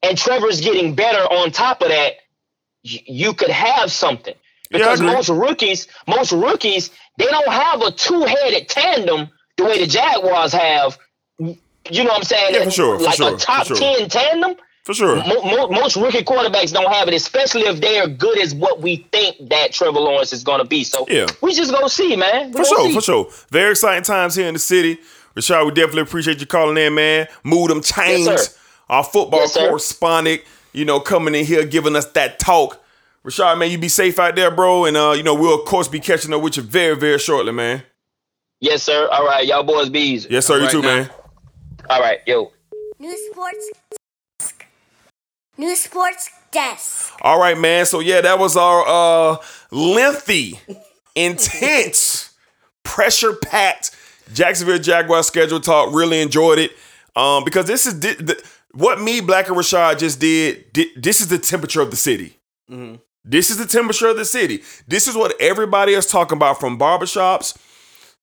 and 0.02 0.18
Trevor's 0.18 0.60
getting 0.60 0.94
better 0.94 1.20
on 1.20 1.50
top 1.52 1.80
of 1.82 1.88
that 1.88 2.14
you 2.82 3.32
could 3.34 3.50
have 3.50 3.90
something 3.90 4.34
because 4.70 5.00
agree. 5.00 5.12
most 5.14 5.28
rookies 5.30 5.88
most 6.06 6.32
rookies 6.32 6.90
they 7.18 7.26
don't 7.26 7.48
have 7.48 7.80
a 7.82 7.90
two-headed 7.90 8.68
tandem 8.68 9.30
the 9.56 9.64
way 9.64 9.78
the 9.78 9.86
Jaguars 9.86 10.52
have 10.52 10.98
you 11.38 11.56
know 12.04 12.10
what 12.10 12.18
I'm 12.18 12.24
saying 12.24 12.54
Yeah, 12.54 12.64
for 12.64 12.70
sure, 12.70 12.98
for 12.98 13.04
like 13.04 13.16
sure, 13.16 13.34
a 13.34 13.38
top 13.38 13.66
sure. 13.66 13.76
10 13.76 14.08
tandem 14.08 14.56
For 14.84 14.92
sure. 14.92 15.16
Mo- 15.16 15.42
mo- 15.42 15.68
most 15.68 15.96
rookie 15.96 16.22
quarterbacks 16.22 16.72
don't 16.72 16.92
have 16.92 17.08
it, 17.08 17.14
especially 17.14 17.62
if 17.62 17.80
they 17.80 17.98
are 17.98 18.06
good 18.06 18.38
as 18.38 18.54
what 18.54 18.82
we 18.82 18.96
think 19.12 19.48
that 19.48 19.72
Trevor 19.72 19.98
Lawrence 20.00 20.32
is 20.34 20.44
going 20.44 20.58
to 20.60 20.66
be. 20.66 20.84
So 20.84 21.06
Yeah. 21.08 21.26
we 21.40 21.54
just 21.54 21.72
go 21.72 21.86
see, 21.88 22.16
man. 22.16 22.48
We 22.48 22.52
For 22.52 22.56
gonna 22.58 22.66
sure, 22.68 22.86
see. 22.88 22.94
for 22.94 23.00
sure. 23.00 23.28
Very 23.50 23.70
exciting 23.70 24.02
times 24.04 24.34
here 24.34 24.46
in 24.46 24.52
the 24.54 24.60
city. 24.60 24.98
Rashad, 25.36 25.64
we 25.64 25.72
definitely 25.72 26.02
appreciate 26.02 26.38
you 26.40 26.46
calling 26.46 26.76
in, 26.76 26.94
man. 26.94 27.28
Move 27.44 27.68
them 27.68 27.82
chains. 27.82 28.26
Yes. 28.26 28.58
Our 28.90 29.02
football 29.02 29.40
Yes, 29.40 29.56
correspondent, 29.56 30.42
you 30.74 30.84
know, 30.84 31.00
coming 31.00 31.34
in 31.34 31.46
here 31.46 31.64
giving 31.64 31.96
us 31.96 32.04
that 32.12 32.38
talk. 32.38 32.78
Rashad, 33.26 33.56
man, 33.58 33.70
you 33.70 33.78
be 33.78 33.88
safe 33.88 34.18
out 34.18 34.36
there, 34.36 34.50
bro. 34.50 34.84
And 34.84 34.98
uh, 34.98 35.14
you 35.16 35.22
know, 35.22 35.34
we'll 35.34 35.58
of 35.58 35.64
course 35.64 35.88
be 35.88 35.98
catching 35.98 36.34
up 36.34 36.42
with 36.42 36.58
you 36.58 36.62
very, 36.62 36.94
very 36.94 37.18
shortly, 37.18 37.52
man. 37.52 37.82
Yes, 38.60 38.82
sir. 38.82 39.08
All 39.10 39.24
right, 39.24 39.46
y'all 39.46 39.62
boys 39.62 39.88
be 39.88 40.00
easy. 40.00 40.28
Yes, 40.30 40.46
sir. 40.46 40.56
you 40.58 40.62
right 40.64 40.70
too, 40.70 40.82
now. 40.82 40.88
man. 40.94 41.10
All 41.88 42.00
right, 42.00 42.18
yo. 42.26 42.52
New 42.98 43.30
sports 43.32 43.70
desk. 43.90 44.00
New 45.56 45.74
sports 45.76 46.30
desk. 46.50 47.12
All 47.22 47.38
right, 47.38 47.58
man. 47.58 47.86
So 47.86 48.00
yeah, 48.00 48.20
that 48.20 48.38
was 48.38 48.56
our 48.56 48.84
uh 48.86 49.36
lengthy, 49.70 50.58
intense, 51.14 52.34
pressure 52.82 53.34
packed 53.34 53.90
Jacksonville 54.32 54.78
Jaguars 54.78 55.26
schedule 55.26 55.60
talk. 55.60 55.94
Really 55.94 56.20
enjoyed 56.20 56.58
it. 56.58 56.72
Um, 57.16 57.44
because 57.44 57.66
this 57.66 57.86
is 57.86 57.94
di- 57.94 58.14
the, 58.14 58.42
what 58.72 59.00
me, 59.00 59.20
Black 59.20 59.46
and 59.48 59.56
Rashad 59.56 59.98
just 59.98 60.18
did, 60.18 60.72
di- 60.72 60.90
This 60.96 61.20
is 61.20 61.28
the 61.28 61.38
temperature 61.38 61.80
of 61.80 61.90
the 61.90 61.96
city. 61.96 62.38
This 63.24 63.50
is 63.50 63.56
the 63.58 63.66
temperature 63.66 64.08
of 64.08 64.16
the 64.16 64.24
city. 64.24 64.62
This 64.88 65.06
is 65.06 65.14
what 65.14 65.40
everybody 65.40 65.92
is 65.92 66.06
talking 66.06 66.36
about 66.36 66.58
from 66.58 66.76
barbershops 66.78 67.56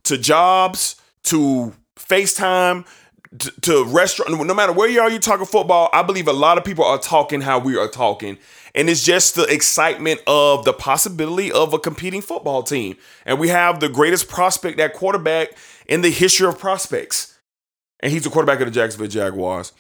to 0.04 0.18
jobs 0.18 0.96
to 1.26 1.74
FaceTime 1.98 2.86
to, 3.62 3.86
restaurant. 3.86 4.46
No 4.46 4.54
matter 4.54 4.74
where 4.74 4.90
you 4.90 5.02
are, 5.02 5.10
you 5.10 5.20
talking 5.20 5.46
football. 5.46 5.90
I 5.94 6.04
believe 6.04 6.28
a 6.28 6.34
lot 6.34 6.58
of 6.58 6.64
people 6.64 6.84
are 6.84 7.00
talking 7.00 7.42
how 7.42 7.60
we 7.60 7.78
are 7.78 7.88
talking. 7.88 8.38
And 8.76 8.90
it's 8.90 9.04
just 9.04 9.36
the 9.36 9.44
excitement 9.44 10.22
of 10.28 10.66
the 10.66 10.74
possibility 10.74 11.52
of 11.52 11.74
a 11.74 11.80
competing 11.80 12.22
football 12.22 12.64
team. 12.64 12.98
And 13.26 13.40
we 13.40 13.50
have 13.50 13.80
the 13.80 13.90
greatest 13.90 14.30
prospect 14.30 14.80
at 14.80 14.94
quarterback 14.94 15.58
in 15.88 16.02
the 16.02 16.10
history 16.10 16.48
of 16.48 16.58
prospects. 16.60 17.38
And 18.00 18.12
he's 18.12 18.24
the 18.24 18.30
quarterback 18.30 18.60
of 18.62 18.68
the 18.68 18.72
Jacksonville 18.72 19.08
Jaguars. 19.08 19.74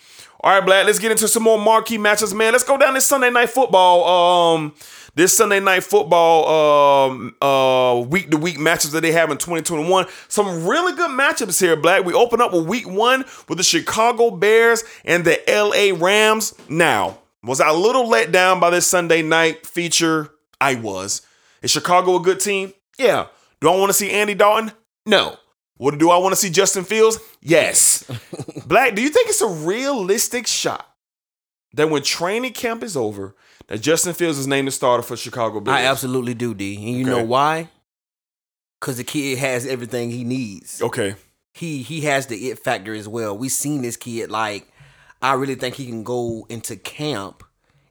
All 0.43 0.51
right, 0.51 0.65
Black, 0.65 0.87
let's 0.87 0.97
get 0.97 1.11
into 1.11 1.27
some 1.27 1.43
more 1.43 1.59
marquee 1.59 1.99
matches, 1.99 2.33
man. 2.33 2.51
Let's 2.51 2.63
go 2.63 2.75
down 2.75 2.95
this 2.95 3.05
Sunday 3.05 3.29
night 3.29 3.51
football. 3.51 4.55
Um, 4.55 4.73
this 5.13 5.35
Sunday 5.35 5.59
night 5.59 5.83
football 5.83 7.09
um 7.11 7.35
uh 7.41 7.99
week 8.07 8.31
to 8.31 8.37
week 8.37 8.57
matches 8.57 8.91
that 8.91 9.01
they 9.01 9.11
have 9.11 9.29
in 9.29 9.37
2021. 9.37 10.05
Some 10.29 10.65
really 10.65 10.93
good 10.95 11.11
matchups 11.11 11.59
here, 11.59 11.75
Black. 11.75 12.05
We 12.05 12.13
open 12.13 12.41
up 12.41 12.53
with 12.53 12.65
week 12.65 12.89
one 12.89 13.25
with 13.47 13.57
the 13.57 13.63
Chicago 13.63 14.31
Bears 14.31 14.83
and 15.05 15.25
the 15.25 15.39
LA 15.47 15.95
Rams. 16.03 16.53
Now, 16.69 17.19
was 17.43 17.61
I 17.61 17.69
a 17.69 17.73
little 17.73 18.07
let 18.07 18.31
down 18.31 18.59
by 18.59 18.69
this 18.69 18.87
Sunday 18.87 19.21
night 19.21 19.67
feature? 19.67 20.31
I 20.59 20.75
was. 20.75 21.21
Is 21.61 21.71
Chicago 21.71 22.15
a 22.15 22.21
good 22.21 22.39
team? 22.39 22.73
Yeah. 22.97 23.27
Do 23.59 23.69
I 23.69 23.77
want 23.77 23.89
to 23.89 23.93
see 23.93 24.11
Andy 24.11 24.33
Dalton? 24.33 24.71
No. 25.05 25.35
What 25.81 25.97
do 25.97 26.11
I 26.11 26.17
want 26.17 26.31
to 26.31 26.35
see 26.35 26.51
Justin 26.51 26.83
Fields? 26.83 27.17
Yes. 27.41 28.03
Black, 28.67 28.93
do 28.93 29.01
you 29.01 29.09
think 29.09 29.29
it's 29.29 29.41
a 29.41 29.47
realistic 29.47 30.45
shot 30.45 30.87
that 31.73 31.89
when 31.89 32.03
training 32.03 32.53
camp 32.53 32.83
is 32.83 32.95
over, 32.95 33.35
that 33.65 33.81
Justin 33.81 34.13
Fields 34.13 34.37
is 34.37 34.45
named 34.45 34.67
the 34.67 34.71
starter 34.71 35.01
for 35.01 35.17
Chicago 35.17 35.59
Bears? 35.59 35.75
I 35.75 35.85
absolutely 35.85 36.35
do, 36.35 36.53
D. 36.53 36.75
And 36.75 36.99
you 36.99 37.01
Okay. 37.01 37.09
know 37.09 37.23
why? 37.23 37.69
Because 38.79 38.97
the 38.97 39.03
kid 39.03 39.39
has 39.39 39.65
everything 39.65 40.11
he 40.11 40.23
needs. 40.23 40.83
Okay. 40.83 41.15
He 41.55 41.81
he 41.81 42.01
has 42.01 42.27
the 42.27 42.49
it 42.51 42.59
factor 42.59 42.93
as 42.93 43.07
well. 43.07 43.35
We 43.35 43.49
seen 43.49 43.81
this 43.81 43.97
kid 43.97 44.29
like 44.29 44.71
I 45.19 45.33
really 45.33 45.55
think 45.55 45.73
he 45.73 45.87
can 45.87 46.03
go 46.03 46.45
into 46.47 46.75
camp 46.75 47.41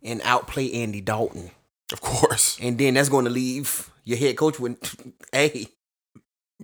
and 0.01 0.21
outplay 0.23 0.71
Andy 0.75 1.01
Dalton. 1.01 1.51
Of 1.93 2.01
course. 2.01 2.57
And 2.63 2.79
then 2.79 2.95
that's 2.95 3.09
going 3.09 3.25
to 3.25 3.33
leave 3.33 3.91
your 4.05 4.17
head 4.17 4.37
coach 4.37 4.61
with 4.61 4.79
hey, 5.33 5.67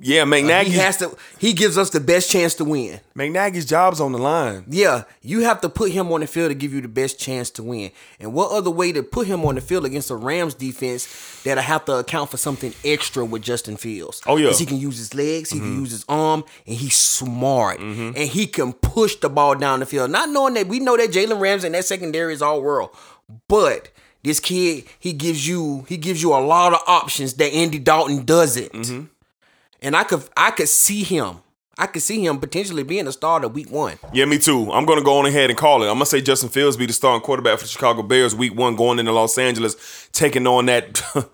Yeah, 0.01 0.25
Matt 0.25 0.45
Nagy. 0.45 0.71
he 0.71 0.77
has 0.77 0.99
to 0.99 1.17
he 1.39 1.53
gives 1.53 1.79
us 1.79 1.91
the 1.91 2.01
best 2.01 2.31
chance 2.31 2.55
to 2.57 2.65
win. 2.65 3.01
Matt 3.15 3.31
Nagy's 3.31 3.65
job's 3.65 4.01
on 4.01 4.13
the 4.13 4.19
line. 4.19 4.65
Yeah, 4.69 5.05
you 5.23 5.41
have 5.41 5.61
to 5.63 5.69
put 5.69 5.91
him 5.93 6.13
on 6.13 6.21
the 6.21 6.27
field 6.27 6.51
to 6.51 6.55
give 6.55 6.75
you 6.75 6.81
the 6.81 6.89
best 6.89 7.19
chance 7.19 7.51
to 7.53 7.63
win. 7.63 7.91
And 8.21 8.33
what 8.33 8.51
other 8.53 8.71
way 8.71 8.93
to 8.93 9.03
put 9.03 9.27
him 9.27 9.45
on 9.45 9.55
the 9.55 9.61
field 9.61 9.85
against 9.87 10.11
a 10.11 10.17
Rams 10.17 10.55
defense 10.55 11.41
that 11.45 11.57
I 11.59 11.63
have 11.63 11.85
to 11.87 11.95
account 11.97 12.31
for 12.31 12.37
something 12.37 12.75
extra 12.85 13.25
with 13.25 13.43
Justin 13.43 13.77
Fields? 13.77 14.21
Oh, 14.27 14.37
yeah. 14.37 14.49
'Cause 14.49 14.59
he 14.59 14.67
can 14.67 14.79
use 14.79 14.99
his 14.99 15.15
legs, 15.15 15.51
he 15.51 15.59
can 15.59 15.69
mm-hmm. 15.69 15.81
use 15.81 15.91
his 15.93 16.05
arm, 16.09 16.45
and 16.67 16.77
he's 16.77 16.97
smart. 16.97 17.79
Mm-hmm. 17.81 18.13
And 18.17 18.29
he 18.29 18.47
can 18.47 18.73
push 18.75 19.17
the 19.17 19.31
ball 19.31 19.55
down 19.55 19.81
the 19.81 19.87
field. 19.87 20.11
Not 20.11 20.29
knowing 20.31 20.55
that 20.55 20.67
we 20.69 20.79
know 20.81 20.97
that 20.97 21.11
Jalen 21.11 21.41
Ramsey 21.41 21.67
and 21.67 21.75
that 21.75 21.85
secondary 21.87 22.33
is 22.35 22.43
all 22.43 22.61
world, 22.61 22.91
but 23.49 23.89
this 24.23 24.41
kid 24.41 24.85
he 24.99 25.13
gives 25.13 25.47
you 25.47 25.85
he 25.89 25.97
gives 25.97 26.21
you 26.23 26.35
a 26.35 26.43
lot 26.45 26.73
of 26.73 26.81
options 26.87 27.35
that 27.35 27.53
Andy 27.53 27.79
Dalton 27.79 28.25
doesn't. 28.25 28.73
Mm-hmm. 28.73 29.05
And 29.87 29.95
I 29.95 30.03
could 30.03 30.25
I 30.37 30.51
could 30.51 30.69
see 30.69 31.05
him. 31.05 31.37
I 31.79 31.87
could 31.87 32.03
see 32.03 32.25
him 32.25 32.41
potentially 32.41 32.83
being 32.83 33.07
a 33.07 33.13
starter 33.13 33.47
week 33.47 33.71
one. 33.71 33.99
Yeah, 34.13 34.25
me 34.25 34.37
too. 34.37 34.73
I'm 34.73 34.85
gonna 34.85 35.05
go 35.05 35.19
on 35.19 35.27
ahead 35.27 35.49
and 35.49 35.57
call 35.57 35.85
it. 35.85 35.87
I'm 35.87 35.95
gonna 35.95 36.07
say 36.07 36.21
Justin 36.21 36.49
Fields 36.49 36.77
be 36.77 36.87
the 36.87 36.93
starting 36.93 37.23
quarterback 37.23 37.61
for 37.61 37.67
the 37.67 37.71
Chicago 37.71 38.03
Bears 38.03 38.35
week 38.35 38.57
one, 38.57 38.75
going 38.75 38.99
into 38.99 39.13
Los 39.13 39.39
Angeles, 39.39 40.09
taking 40.11 40.45
on 40.49 40.67
that 40.67 41.01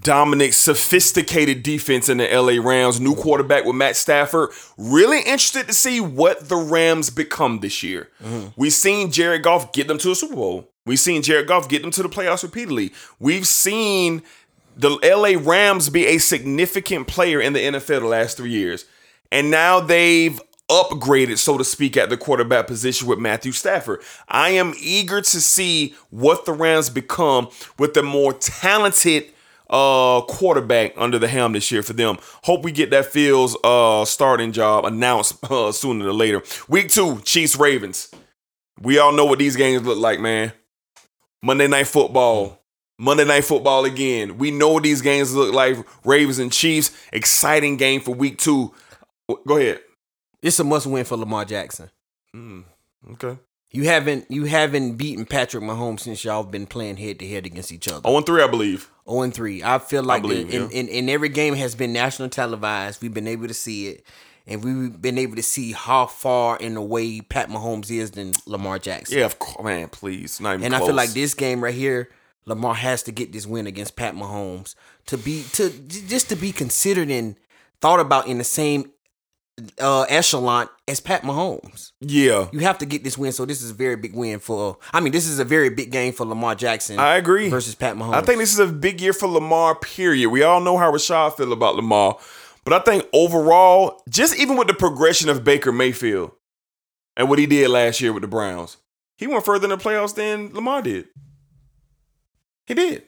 dominant, 0.00 0.54
sophisticated 0.54 1.64
defense 1.64 2.08
in 2.08 2.18
the 2.18 2.28
LA 2.28 2.64
Rams. 2.64 3.00
New 3.00 3.16
quarterback 3.16 3.64
with 3.64 3.74
Matt 3.74 3.96
Stafford. 3.96 4.50
Really 4.78 5.18
interested 5.18 5.66
to 5.66 5.72
see 5.72 6.00
what 6.00 6.48
the 6.48 6.56
Rams 6.56 7.10
become 7.10 7.58
this 7.58 7.82
year. 7.82 8.08
Mm-hmm. 8.22 8.48
We've 8.56 8.72
seen 8.72 9.10
Jared 9.10 9.42
Goff 9.42 9.72
get 9.72 9.88
them 9.88 9.98
to 9.98 10.12
a 10.12 10.14
Super 10.14 10.36
Bowl. 10.36 10.70
We've 10.86 11.00
seen 11.00 11.22
Jared 11.22 11.48
Goff 11.48 11.68
get 11.68 11.82
them 11.82 11.90
to 11.90 12.02
the 12.02 12.08
playoffs 12.08 12.42
repeatedly. 12.42 12.92
We've 13.18 13.46
seen 13.46 14.22
the 14.80 14.98
LA 15.02 15.38
Rams 15.40 15.90
be 15.90 16.06
a 16.06 16.18
significant 16.18 17.06
player 17.06 17.40
in 17.40 17.52
the 17.52 17.60
NFL 17.60 18.00
the 18.00 18.06
last 18.06 18.36
three 18.36 18.50
years. 18.50 18.86
And 19.30 19.50
now 19.50 19.80
they've 19.80 20.40
upgraded, 20.70 21.36
so 21.36 21.58
to 21.58 21.64
speak, 21.64 21.96
at 21.96 22.08
the 22.08 22.16
quarterback 22.16 22.66
position 22.66 23.06
with 23.06 23.18
Matthew 23.18 23.52
Stafford. 23.52 24.02
I 24.28 24.50
am 24.50 24.72
eager 24.80 25.20
to 25.20 25.40
see 25.40 25.94
what 26.08 26.46
the 26.46 26.52
Rams 26.52 26.88
become 26.88 27.48
with 27.78 27.94
the 27.94 28.02
more 28.02 28.32
talented 28.32 29.26
uh 29.68 30.20
quarterback 30.22 30.92
under 30.96 31.16
the 31.16 31.28
helm 31.28 31.52
this 31.52 31.70
year 31.70 31.82
for 31.82 31.92
them. 31.92 32.18
Hope 32.42 32.64
we 32.64 32.72
get 32.72 32.90
that 32.90 33.06
Fields 33.06 33.56
uh 33.62 34.04
starting 34.04 34.50
job 34.50 34.84
announced 34.84 35.38
uh, 35.50 35.70
sooner 35.70 36.06
than 36.06 36.16
later. 36.16 36.42
Week 36.68 36.88
two, 36.88 37.20
Chiefs 37.20 37.56
Ravens. 37.56 38.10
We 38.80 38.98
all 38.98 39.12
know 39.12 39.26
what 39.26 39.38
these 39.38 39.56
games 39.56 39.84
look 39.84 39.98
like, 39.98 40.20
man. 40.20 40.52
Monday 41.42 41.68
Night 41.68 41.86
Football. 41.86 42.59
Monday 43.00 43.24
Night 43.24 43.44
Football 43.44 43.86
again. 43.86 44.36
We 44.36 44.50
know 44.50 44.68
what 44.74 44.82
these 44.82 45.00
games 45.00 45.34
look 45.34 45.54
like. 45.54 45.78
Ravens 46.04 46.38
and 46.38 46.52
Chiefs. 46.52 46.94
Exciting 47.14 47.78
game 47.78 48.02
for 48.02 48.14
week 48.14 48.36
two. 48.36 48.74
Go 49.46 49.56
ahead. 49.56 49.80
It's 50.42 50.58
a 50.60 50.64
must 50.64 50.86
win 50.86 51.06
for 51.06 51.16
Lamar 51.16 51.46
Jackson. 51.46 51.90
Mm, 52.36 52.64
okay. 53.12 53.38
You 53.70 53.84
haven't 53.84 54.26
you 54.30 54.44
haven't 54.44 54.96
beaten 54.96 55.24
Patrick 55.24 55.64
Mahomes 55.64 56.00
since 56.00 56.24
y'all 56.24 56.44
been 56.44 56.66
playing 56.66 56.98
head 56.98 57.18
to 57.20 57.26
head 57.26 57.46
against 57.46 57.72
each 57.72 57.88
other. 57.88 58.02
0 58.02 58.18
and 58.18 58.26
3, 58.26 58.42
I 58.42 58.46
believe. 58.48 58.90
0 59.08 59.22
and 59.22 59.32
3. 59.32 59.62
I 59.62 59.78
feel 59.78 60.02
like 60.02 60.20
believe, 60.20 60.52
in, 60.52 60.62
yeah. 60.62 60.78
in, 60.78 60.88
in 60.88 61.08
every 61.08 61.30
game 61.30 61.54
has 61.54 61.74
been 61.74 61.94
national 61.94 62.28
televised. 62.28 63.00
We've 63.00 63.14
been 63.14 63.28
able 63.28 63.48
to 63.48 63.54
see 63.54 63.88
it. 63.88 64.04
And 64.46 64.62
we've 64.62 65.00
been 65.00 65.16
able 65.16 65.36
to 65.36 65.42
see 65.42 65.72
how 65.72 66.06
far 66.06 66.58
in 66.58 66.74
the 66.74 66.82
way 66.82 67.22
Pat 67.22 67.48
Mahomes 67.48 67.90
is 67.90 68.10
than 68.10 68.32
Lamar 68.46 68.78
Jackson. 68.78 69.18
Yeah, 69.18 69.24
of 69.24 69.38
course, 69.38 69.64
man. 69.64 69.88
Please, 69.88 70.40
not 70.40 70.54
even 70.54 70.64
And 70.64 70.74
I 70.74 70.80
feel 70.80 70.94
like 70.94 71.10
this 71.10 71.34
game 71.34 71.62
right 71.62 71.74
here, 71.74 72.10
Lamar 72.50 72.74
has 72.74 73.02
to 73.04 73.12
get 73.12 73.32
this 73.32 73.46
win 73.46 73.66
against 73.66 73.96
Pat 73.96 74.14
Mahomes 74.14 74.74
to 75.06 75.16
be 75.16 75.44
to 75.52 75.70
just 75.88 76.28
to 76.28 76.36
be 76.36 76.52
considered 76.52 77.08
and 77.10 77.36
thought 77.80 78.00
about 78.00 78.26
in 78.26 78.36
the 78.38 78.44
same 78.44 78.90
uh 79.78 80.02
echelon 80.08 80.68
as 80.88 81.00
Pat 81.00 81.22
Mahomes. 81.22 81.92
Yeah, 82.00 82.48
You 82.52 82.60
have 82.60 82.78
to 82.78 82.86
get 82.86 83.04
this 83.04 83.16
win. 83.18 83.32
So 83.32 83.44
this 83.44 83.62
is 83.62 83.70
a 83.70 83.74
very 83.74 83.96
big 83.96 84.14
win 84.14 84.38
for 84.38 84.78
I 84.92 85.00
mean, 85.00 85.12
this 85.12 85.26
is 85.26 85.38
a 85.38 85.44
very 85.44 85.70
big 85.70 85.90
game 85.90 86.12
for 86.12 86.24
Lamar 86.26 86.54
Jackson. 86.54 86.98
I 86.98 87.16
agree. 87.16 87.48
Versus 87.48 87.74
Pat 87.74 87.96
Mahomes. 87.96 88.14
I 88.14 88.22
think 88.22 88.38
this 88.38 88.52
is 88.52 88.58
a 88.58 88.66
big 88.66 89.00
year 89.00 89.12
for 89.12 89.28
Lamar, 89.28 89.74
period. 89.74 90.30
We 90.30 90.42
all 90.42 90.60
know 90.60 90.76
how 90.78 90.90
Rashad 90.92 91.36
feel 91.36 91.52
about 91.52 91.76
Lamar. 91.76 92.18
But 92.64 92.74
I 92.74 92.78
think 92.80 93.06
overall, 93.12 94.02
just 94.08 94.38
even 94.38 94.56
with 94.56 94.68
the 94.68 94.74
progression 94.74 95.28
of 95.28 95.44
Baker 95.44 95.72
Mayfield 95.72 96.32
and 97.16 97.28
what 97.28 97.38
he 97.38 97.46
did 97.46 97.68
last 97.70 98.00
year 98.00 98.12
with 98.12 98.22
the 98.22 98.28
Browns, 98.28 98.76
he 99.16 99.26
went 99.26 99.44
further 99.44 99.64
in 99.64 99.70
the 99.70 99.76
playoffs 99.76 100.14
than 100.14 100.52
Lamar 100.54 100.82
did. 100.82 101.08
He 102.70 102.74
did. 102.74 103.02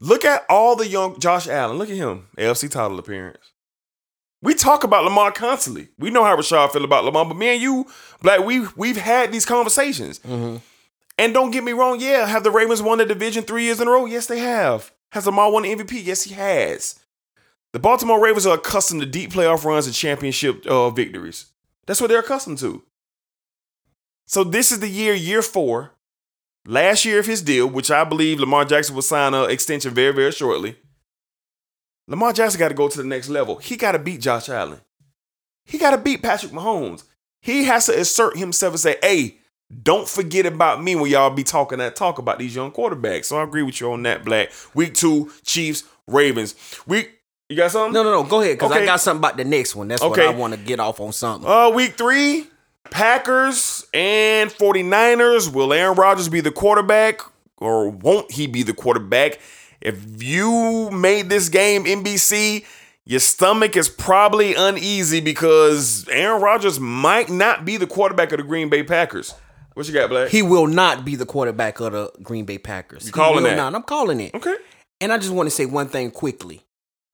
Look 0.00 0.24
at 0.24 0.44
all 0.50 0.74
the 0.74 0.88
young 0.88 1.20
Josh 1.20 1.46
Allen. 1.46 1.78
Look 1.78 1.88
at 1.88 1.94
him. 1.94 2.26
AFC 2.36 2.68
title 2.68 2.98
appearance. 2.98 3.52
We 4.42 4.54
talk 4.54 4.82
about 4.82 5.04
Lamar 5.04 5.30
constantly. 5.30 5.90
We 6.00 6.10
know 6.10 6.24
how 6.24 6.36
Rashad 6.36 6.72
feel 6.72 6.82
about 6.84 7.04
Lamar, 7.04 7.26
but 7.26 7.36
me 7.36 7.46
and 7.46 7.62
you, 7.62 7.86
Black, 8.22 8.40
we 8.40 8.66
we've 8.74 8.96
had 8.96 9.30
these 9.30 9.46
conversations. 9.46 10.18
And 11.16 11.32
don't 11.32 11.52
get 11.52 11.62
me 11.62 11.70
wrong, 11.70 12.00
yeah, 12.00 12.26
have 12.26 12.42
the 12.42 12.50
Ravens 12.50 12.82
won 12.82 12.98
the 12.98 13.06
division 13.06 13.44
three 13.44 13.62
years 13.62 13.80
in 13.80 13.86
a 13.86 13.90
row? 13.92 14.04
Yes, 14.04 14.26
they 14.26 14.40
have. 14.40 14.90
Has 15.12 15.26
Lamar 15.26 15.52
won 15.52 15.62
the 15.62 15.72
MVP? 15.72 16.04
Yes, 16.04 16.24
he 16.24 16.34
has. 16.34 16.98
The 17.72 17.78
Baltimore 17.78 18.20
Ravens 18.20 18.46
are 18.46 18.56
accustomed 18.56 19.00
to 19.00 19.06
deep 19.06 19.30
playoff 19.30 19.64
runs 19.64 19.86
and 19.86 19.94
championship 19.94 20.66
uh, 20.66 20.90
victories. 20.90 21.52
That's 21.86 22.00
what 22.00 22.08
they're 22.08 22.18
accustomed 22.18 22.58
to. 22.58 22.82
So 24.26 24.42
this 24.42 24.72
is 24.72 24.80
the 24.80 24.88
year, 24.88 25.14
year 25.14 25.40
four, 25.40 25.92
last 26.66 27.04
year 27.04 27.18
of 27.18 27.26
his 27.26 27.42
deal, 27.42 27.66
which 27.66 27.90
I 27.90 28.04
believe 28.04 28.40
Lamar 28.40 28.64
Jackson 28.64 28.94
will 28.94 29.02
sign 29.02 29.34
an 29.34 29.50
extension 29.50 29.92
very, 29.94 30.12
very 30.12 30.32
shortly. 30.32 30.76
Lamar 32.08 32.32
Jackson 32.32 32.58
got 32.58 32.68
to 32.68 32.74
go 32.74 32.88
to 32.88 32.98
the 32.98 33.04
next 33.08 33.28
level. 33.28 33.56
He 33.56 33.76
got 33.76 33.92
to 33.92 33.98
beat 33.98 34.20
Josh 34.20 34.48
Allen. 34.48 34.80
He 35.64 35.78
got 35.78 35.90
to 35.90 35.98
beat 35.98 36.22
Patrick 36.22 36.52
Mahomes. 36.52 37.04
He 37.40 37.64
has 37.64 37.86
to 37.86 37.98
assert 37.98 38.36
himself 38.36 38.74
and 38.74 38.80
say, 38.80 38.96
hey, 39.02 39.36
don't 39.82 40.08
forget 40.08 40.46
about 40.46 40.82
me 40.82 40.94
when 40.94 41.10
y'all 41.10 41.30
be 41.30 41.42
talking 41.42 41.78
that 41.78 41.96
talk 41.96 42.18
about 42.18 42.38
these 42.38 42.54
young 42.54 42.70
quarterbacks. 42.70 43.24
So 43.26 43.38
I 43.38 43.42
agree 43.42 43.62
with 43.62 43.80
you 43.80 43.90
on 43.92 44.02
that, 44.04 44.24
Black. 44.24 44.52
Week 44.74 44.94
two, 44.94 45.32
Chiefs, 45.44 45.82
Ravens. 46.06 46.54
Week, 46.86 47.10
you 47.48 47.56
got 47.56 47.72
something? 47.72 47.92
No, 47.92 48.04
no, 48.04 48.10
no. 48.10 48.22
Go 48.28 48.40
ahead, 48.40 48.56
because 48.58 48.70
Okay. 48.70 48.82
I 48.82 48.86
got 48.86 49.00
something 49.00 49.18
about 49.18 49.36
the 49.36 49.44
next 49.44 49.74
one. 49.74 49.88
That's 49.88 50.02
Okay. 50.02 50.26
what 50.26 50.34
I 50.34 50.38
want 50.38 50.54
to 50.54 50.58
get 50.60 50.78
off 50.78 51.00
on 51.00 51.12
something. 51.12 51.48
Uh, 51.50 51.70
week 51.70 51.96
three, 51.98 52.46
Packers 52.90 53.86
and 53.94 54.50
49ers. 54.50 55.52
Will 55.52 55.72
Aaron 55.72 55.96
Rodgers 55.96 56.28
be 56.28 56.40
the 56.40 56.50
quarterback 56.52 57.20
or 57.58 57.88
won't 57.88 58.32
he 58.32 58.46
be 58.46 58.62
the 58.62 58.74
quarterback? 58.74 59.38
If 59.80 60.22
you 60.22 60.90
made 60.90 61.28
this 61.28 61.48
game 61.48 61.84
NBC, 61.84 62.64
your 63.04 63.20
stomach 63.20 63.76
is 63.76 63.88
probably 63.88 64.54
uneasy 64.54 65.20
because 65.20 66.08
Aaron 66.08 66.42
Rodgers 66.42 66.80
might 66.80 67.28
not 67.28 67.64
be 67.64 67.76
the 67.76 67.86
quarterback 67.86 68.32
of 68.32 68.38
the 68.38 68.44
Green 68.44 68.68
Bay 68.68 68.82
Packers. 68.82 69.34
What 69.74 69.86
you 69.86 69.92
got, 69.94 70.08
Black? 70.08 70.30
He 70.30 70.40
will 70.42 70.66
not 70.66 71.04
be 71.04 71.16
the 71.16 71.26
quarterback 71.26 71.80
of 71.80 71.92
the 71.92 72.10
Green 72.22 72.46
Bay 72.46 72.58
Packers. 72.58 73.06
You 73.06 73.12
calling 73.12 73.44
that? 73.44 73.56
Not. 73.56 73.74
I'm 73.74 73.82
calling 73.82 74.20
it. 74.20 74.34
okay. 74.34 74.56
And 75.00 75.12
I 75.12 75.18
just 75.18 75.30
want 75.32 75.46
to 75.48 75.50
say 75.54 75.66
one 75.66 75.88
thing 75.88 76.10
quickly. 76.10 76.62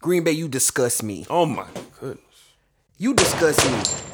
Green 0.01 0.23
Bay, 0.23 0.33
you 0.33 0.49
disgust 0.49 1.03
me. 1.03 1.27
Oh 1.29 1.45
my 1.45 1.67
goodness. 2.01 2.21
You 2.99 3.15
disgust 3.15 3.65
me. 3.71 4.12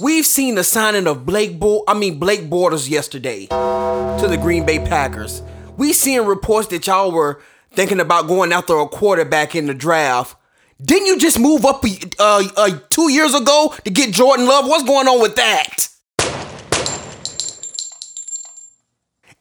We've 0.00 0.24
seen 0.24 0.54
the 0.54 0.64
signing 0.64 1.06
of 1.06 1.26
Blake 1.26 1.58
Bo- 1.60 1.84
I 1.86 1.92
mean 1.92 2.18
Blake 2.18 2.48
Bortles 2.48 2.88
yesterday 2.88 3.46
to 3.48 4.26
the 4.28 4.38
Green 4.40 4.64
Bay 4.64 4.78
Packers. 4.78 5.42
We 5.76 5.92
seeing 5.92 6.24
reports 6.24 6.68
that 6.68 6.86
y'all 6.86 7.12
were 7.12 7.42
thinking 7.72 8.00
about 8.00 8.26
going 8.26 8.50
after 8.50 8.78
a 8.78 8.88
quarterback 8.88 9.54
in 9.54 9.66
the 9.66 9.74
draft. 9.74 10.36
Didn't 10.82 11.06
you 11.06 11.18
just 11.18 11.38
move 11.38 11.66
up 11.66 11.84
uh, 12.18 12.44
uh, 12.56 12.78
two 12.88 13.12
years 13.12 13.34
ago 13.34 13.74
to 13.84 13.90
get 13.90 14.14
Jordan 14.14 14.46
Love? 14.46 14.66
What's 14.66 14.84
going 14.84 15.06
on 15.06 15.20
with 15.20 15.36
that? 15.36 15.88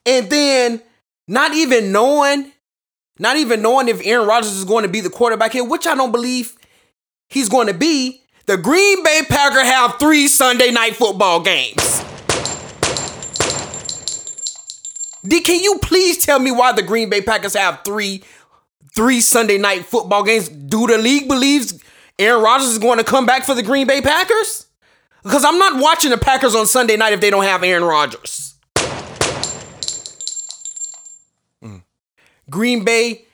And 0.06 0.30
then 0.30 0.82
not 1.26 1.54
even 1.54 1.94
knowing, 1.94 2.52
not 3.18 3.38
even 3.38 3.62
knowing 3.62 3.88
if 3.88 4.06
Aaron 4.06 4.28
Rodgers 4.28 4.52
is 4.54 4.66
going 4.66 4.84
to 4.84 4.90
be 4.90 5.00
the 5.00 5.10
quarterback 5.10 5.54
here, 5.54 5.64
which 5.64 5.88
I 5.88 5.96
don't 5.96 6.12
believe 6.12 6.58
he's 7.30 7.48
going 7.48 7.68
to 7.68 7.74
be. 7.74 8.24
The 8.50 8.58
Green 8.58 9.04
Bay 9.04 9.22
Packers 9.30 9.62
have 9.62 10.00
three 10.00 10.28
Sunday 10.28 10.72
night 10.72 10.96
football 10.96 11.40
games. 11.40 12.04
Can 15.46 15.60
you 15.60 15.78
please 15.84 16.18
tell 16.18 16.40
me 16.40 16.50
why 16.50 16.72
the 16.72 16.82
Green 16.82 17.12
Bay 17.12 17.22
Packers 17.22 17.54
have 17.54 17.82
three 17.86 18.24
three 18.96 19.22
Sunday 19.22 19.60
night 19.60 19.86
football 19.86 20.24
games? 20.24 20.50
Do 20.50 20.88
the 20.88 20.98
league 20.98 21.28
believes 21.28 21.80
Aaron 22.18 22.42
Rodgers 22.42 22.70
is 22.70 22.80
going 22.80 22.98
to 22.98 23.04
come 23.04 23.28
back 23.28 23.44
for 23.44 23.54
the 23.54 23.62
Green 23.62 23.86
Bay 23.86 24.02
Packers? 24.02 24.66
Because 25.22 25.46
I'm 25.46 25.60
not 25.60 25.80
watching 25.80 26.10
the 26.10 26.18
Packers 26.18 26.56
on 26.56 26.66
Sunday 26.66 26.98
night 26.98 27.14
if 27.14 27.22
they 27.22 27.30
don't 27.30 27.44
have 27.44 27.62
Aaron 27.64 27.84
Rodgers. 27.84 28.56
Mm. 31.64 31.84
Green 32.50 32.84
Bay, 32.84 33.28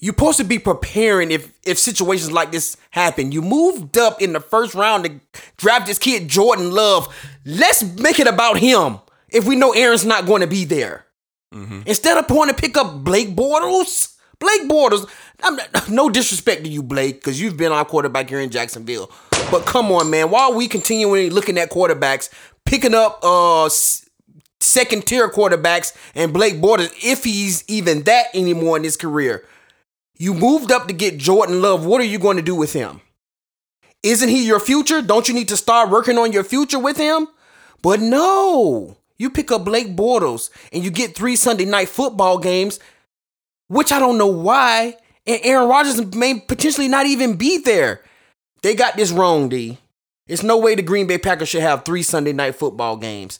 you're 0.00 0.12
supposed 0.12 0.38
to 0.38 0.44
be 0.44 0.58
preparing 0.58 1.30
if 1.30 1.52
if 1.64 1.78
situations 1.78 2.30
like 2.30 2.52
this 2.52 2.76
happen. 2.90 3.32
You 3.32 3.42
moved 3.42 3.98
up 3.98 4.22
in 4.22 4.32
the 4.32 4.40
first 4.40 4.74
round 4.74 5.04
to 5.04 5.20
draft 5.56 5.86
this 5.86 5.98
kid 5.98 6.28
Jordan 6.28 6.70
Love. 6.70 7.14
Let's 7.44 7.82
make 7.98 8.20
it 8.20 8.26
about 8.26 8.58
him. 8.58 8.98
If 9.30 9.46
we 9.46 9.56
know 9.56 9.72
Aaron's 9.72 10.06
not 10.06 10.26
going 10.26 10.40
to 10.40 10.46
be 10.46 10.64
there, 10.64 11.04
instead 11.86 12.16
of 12.16 12.28
going 12.28 12.48
to 12.48 12.54
pick 12.54 12.76
up 12.76 13.04
Blake 13.04 13.34
Bortles, 13.34 14.14
Blake 14.38 14.68
Bortles. 14.68 15.08
I'm 15.42 15.56
not, 15.56 15.88
no 15.88 16.08
disrespect 16.08 16.64
to 16.64 16.70
you, 16.70 16.82
Blake, 16.82 17.16
because 17.16 17.40
you've 17.40 17.56
been 17.56 17.72
our 17.72 17.84
quarterback 17.84 18.28
here 18.28 18.40
in 18.40 18.50
Jacksonville. 18.50 19.10
But 19.50 19.66
come 19.66 19.90
on, 19.92 20.10
man. 20.10 20.30
While 20.30 20.54
we 20.54 20.68
continually 20.68 21.30
looking 21.30 21.58
at 21.58 21.70
quarterbacks, 21.70 22.28
picking 22.64 22.94
up 22.94 23.20
uh 23.22 23.68
second 24.60 25.06
tier 25.06 25.30
quarterbacks 25.30 25.96
and 26.14 26.32
Blake 26.32 26.56
Bortles, 26.56 26.92
if 27.02 27.24
he's 27.24 27.64
even 27.68 28.02
that 28.04 28.26
anymore 28.34 28.76
in 28.76 28.84
his 28.84 28.96
career. 28.96 29.44
You 30.18 30.34
moved 30.34 30.72
up 30.72 30.88
to 30.88 30.94
get 30.94 31.18
Jordan 31.18 31.62
Love. 31.62 31.86
What 31.86 32.00
are 32.00 32.04
you 32.04 32.18
going 32.18 32.36
to 32.36 32.42
do 32.42 32.56
with 32.56 32.72
him? 32.72 33.00
Isn't 34.02 34.28
he 34.28 34.46
your 34.46 34.58
future? 34.60 35.00
Don't 35.00 35.28
you 35.28 35.34
need 35.34 35.48
to 35.48 35.56
start 35.56 35.90
working 35.90 36.18
on 36.18 36.32
your 36.32 36.44
future 36.44 36.78
with 36.78 36.96
him? 36.96 37.28
But 37.82 38.00
no, 38.00 38.96
you 39.16 39.30
pick 39.30 39.52
up 39.52 39.64
Blake 39.64 39.94
Bortles 39.94 40.50
and 40.72 40.82
you 40.82 40.90
get 40.90 41.14
three 41.14 41.36
Sunday 41.36 41.64
night 41.64 41.88
football 41.88 42.38
games, 42.38 42.80
which 43.68 43.92
I 43.92 44.00
don't 44.00 44.18
know 44.18 44.26
why. 44.26 44.96
And 45.24 45.40
Aaron 45.44 45.68
Rodgers 45.68 46.04
may 46.14 46.40
potentially 46.40 46.88
not 46.88 47.06
even 47.06 47.36
be 47.36 47.58
there. 47.58 48.02
They 48.62 48.74
got 48.74 48.96
this 48.96 49.12
wrong, 49.12 49.48
D. 49.48 49.78
It's 50.26 50.42
no 50.42 50.58
way 50.58 50.74
the 50.74 50.82
Green 50.82 51.06
Bay 51.06 51.18
Packers 51.18 51.48
should 51.48 51.62
have 51.62 51.84
three 51.84 52.02
Sunday 52.02 52.32
night 52.32 52.56
football 52.56 52.96
games. 52.96 53.38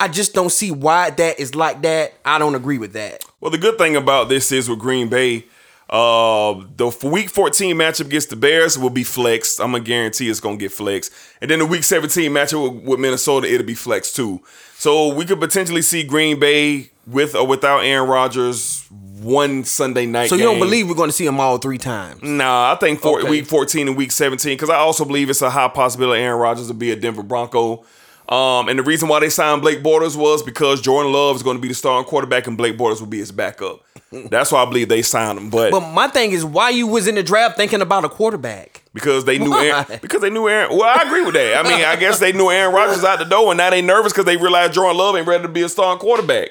I 0.00 0.08
just 0.08 0.34
don't 0.34 0.50
see 0.50 0.70
why 0.70 1.10
that 1.10 1.38
is 1.38 1.54
like 1.54 1.82
that. 1.82 2.14
I 2.24 2.38
don't 2.38 2.54
agree 2.54 2.78
with 2.78 2.92
that. 2.92 3.24
Well, 3.40 3.50
the 3.50 3.58
good 3.58 3.78
thing 3.78 3.96
about 3.96 4.28
this 4.28 4.52
is 4.52 4.68
with 4.68 4.78
Green 4.78 5.08
Bay, 5.08 5.46
uh, 5.90 6.64
the 6.76 6.94
Week 7.04 7.30
14 7.30 7.74
matchup 7.76 8.06
against 8.06 8.30
the 8.30 8.36
Bears 8.36 8.78
will 8.78 8.90
be 8.90 9.04
flexed. 9.04 9.60
I'm 9.60 9.72
gonna 9.72 9.82
guarantee 9.84 10.28
it's 10.28 10.40
gonna 10.40 10.56
get 10.56 10.72
flexed, 10.72 11.12
and 11.40 11.50
then 11.50 11.60
the 11.60 11.66
Week 11.66 11.82
17 11.84 12.30
matchup 12.30 12.74
with, 12.74 12.84
with 12.84 13.00
Minnesota 13.00 13.52
it'll 13.52 13.66
be 13.66 13.74
flexed 13.74 14.14
too. 14.16 14.40
So 14.76 15.12
we 15.14 15.24
could 15.24 15.40
potentially 15.40 15.82
see 15.82 16.04
Green 16.04 16.38
Bay 16.38 16.90
with 17.06 17.34
or 17.34 17.46
without 17.46 17.80
Aaron 17.80 18.08
Rodgers 18.08 18.84
one 18.90 19.64
Sunday 19.64 20.06
night. 20.06 20.28
So 20.28 20.36
you 20.36 20.44
don't 20.44 20.60
believe 20.60 20.88
we're 20.88 20.94
going 20.94 21.08
to 21.08 21.12
see 21.16 21.24
them 21.24 21.40
all 21.40 21.58
three 21.58 21.78
times? 21.78 22.22
Nah, 22.22 22.72
I 22.72 22.76
think 22.76 23.00
for 23.00 23.18
Okay. 23.20 23.28
week 23.28 23.46
14 23.46 23.88
and 23.88 23.96
week 23.96 24.12
17, 24.12 24.52
because 24.52 24.70
I 24.70 24.76
also 24.76 25.04
believe 25.04 25.28
it's 25.28 25.42
a 25.42 25.50
high 25.50 25.66
possibility 25.66 26.22
Aaron 26.22 26.38
Rodgers 26.38 26.68
will 26.68 26.74
be 26.76 26.92
a 26.92 26.96
Denver 26.96 27.24
Bronco. 27.24 27.84
Um, 28.28 28.68
and 28.68 28.78
the 28.78 28.82
reason 28.82 29.08
why 29.08 29.20
they 29.20 29.30
signed 29.30 29.62
Blake 29.62 29.82
Bortles 29.82 30.14
was 30.14 30.42
because 30.42 30.82
Jordan 30.82 31.12
Love 31.12 31.36
is 31.36 31.42
going 31.42 31.56
to 31.56 31.60
be 31.62 31.68
the 31.68 31.74
starting 31.74 32.06
quarterback 32.08 32.46
and 32.46 32.58
Blake 32.58 32.76
Bortles 32.76 33.00
will 33.00 33.06
be 33.06 33.18
his 33.18 33.32
backup. 33.32 33.80
That's 34.12 34.52
why 34.52 34.62
I 34.62 34.64
believe 34.66 34.88
they 34.88 35.00
signed 35.02 35.38
him. 35.38 35.48
But, 35.50 35.70
But 35.70 35.80
my 35.92 36.08
thing 36.08 36.32
is, 36.32 36.44
why 36.44 36.70
you 36.70 36.86
was 36.86 37.06
in 37.06 37.14
the 37.14 37.22
draft 37.22 37.56
thinking 37.56 37.80
about 37.80 38.04
a 38.04 38.08
quarterback? 38.08 38.82
because 38.98 39.24
they 39.24 39.38
knew 39.38 39.50
Why? 39.50 39.66
Aaron, 39.66 39.98
because 40.02 40.20
they 40.20 40.30
knew 40.30 40.48
Aaron. 40.48 40.76
Well, 40.76 40.82
I 40.82 41.02
agree 41.02 41.24
with 41.24 41.34
that. 41.34 41.64
I 41.64 41.68
mean, 41.68 41.84
I 41.84 41.96
guess 41.96 42.18
they 42.18 42.32
knew 42.32 42.50
Aaron 42.50 42.74
Rodgers 42.74 43.04
out 43.04 43.18
the 43.18 43.24
door, 43.24 43.52
and 43.52 43.58
now 43.58 43.70
they 43.70 43.80
nervous 43.82 44.12
because 44.12 44.24
they 44.24 44.36
realized 44.36 44.72
Jordan 44.72 44.96
Love 44.96 45.16
ain't 45.16 45.26
ready 45.26 45.42
to 45.42 45.48
be 45.48 45.62
a 45.62 45.68
starting 45.68 46.00
quarterback. 46.00 46.50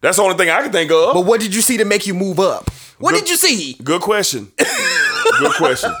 That's 0.00 0.18
the 0.18 0.22
only 0.22 0.36
thing 0.36 0.50
I 0.50 0.62
can 0.62 0.70
think 0.70 0.90
of. 0.90 1.14
But 1.14 1.22
what 1.26 1.40
did 1.40 1.54
you 1.54 1.62
see 1.62 1.76
to 1.78 1.84
make 1.84 2.06
you 2.06 2.14
move 2.14 2.38
up? 2.38 2.70
What 2.98 3.12
Good- 3.12 3.20
did 3.20 3.30
you 3.30 3.36
see? 3.36 3.74
Good 3.82 4.00
question. 4.02 4.52
Good 5.38 5.52
question. 5.54 5.92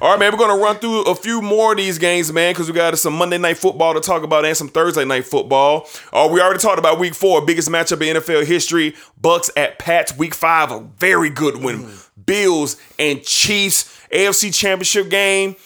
All 0.00 0.10
right, 0.10 0.18
man. 0.18 0.30
We're 0.32 0.38
gonna 0.38 0.62
run 0.62 0.76
through 0.76 1.02
a 1.04 1.14
few 1.14 1.42
more 1.42 1.72
of 1.72 1.78
these 1.78 1.98
games, 1.98 2.32
man, 2.32 2.52
because 2.52 2.68
we 2.68 2.74
got 2.74 2.96
some 2.98 3.14
Monday 3.14 3.38
night 3.38 3.56
football 3.58 3.94
to 3.94 4.00
talk 4.00 4.22
about 4.22 4.44
and 4.44 4.56
some 4.56 4.68
Thursday 4.68 5.04
night 5.04 5.24
football. 5.24 5.88
Uh, 6.12 6.28
we 6.30 6.40
already 6.40 6.60
talked 6.60 6.78
about 6.78 6.98
Week 6.98 7.14
Four, 7.14 7.44
biggest 7.44 7.68
matchup 7.68 8.00
in 8.06 8.16
NFL 8.16 8.44
history: 8.44 8.94
Bucks 9.20 9.50
at 9.56 9.78
Pats. 9.78 10.16
Week 10.16 10.34
Five, 10.34 10.70
a 10.70 10.80
very 10.98 11.30
good 11.30 11.62
one. 11.62 11.90
Bills 12.26 12.76
and 12.98 13.22
Chiefs 13.22 13.84
AFC 14.12 14.54
Championship 14.54 15.08
game. 15.08 15.56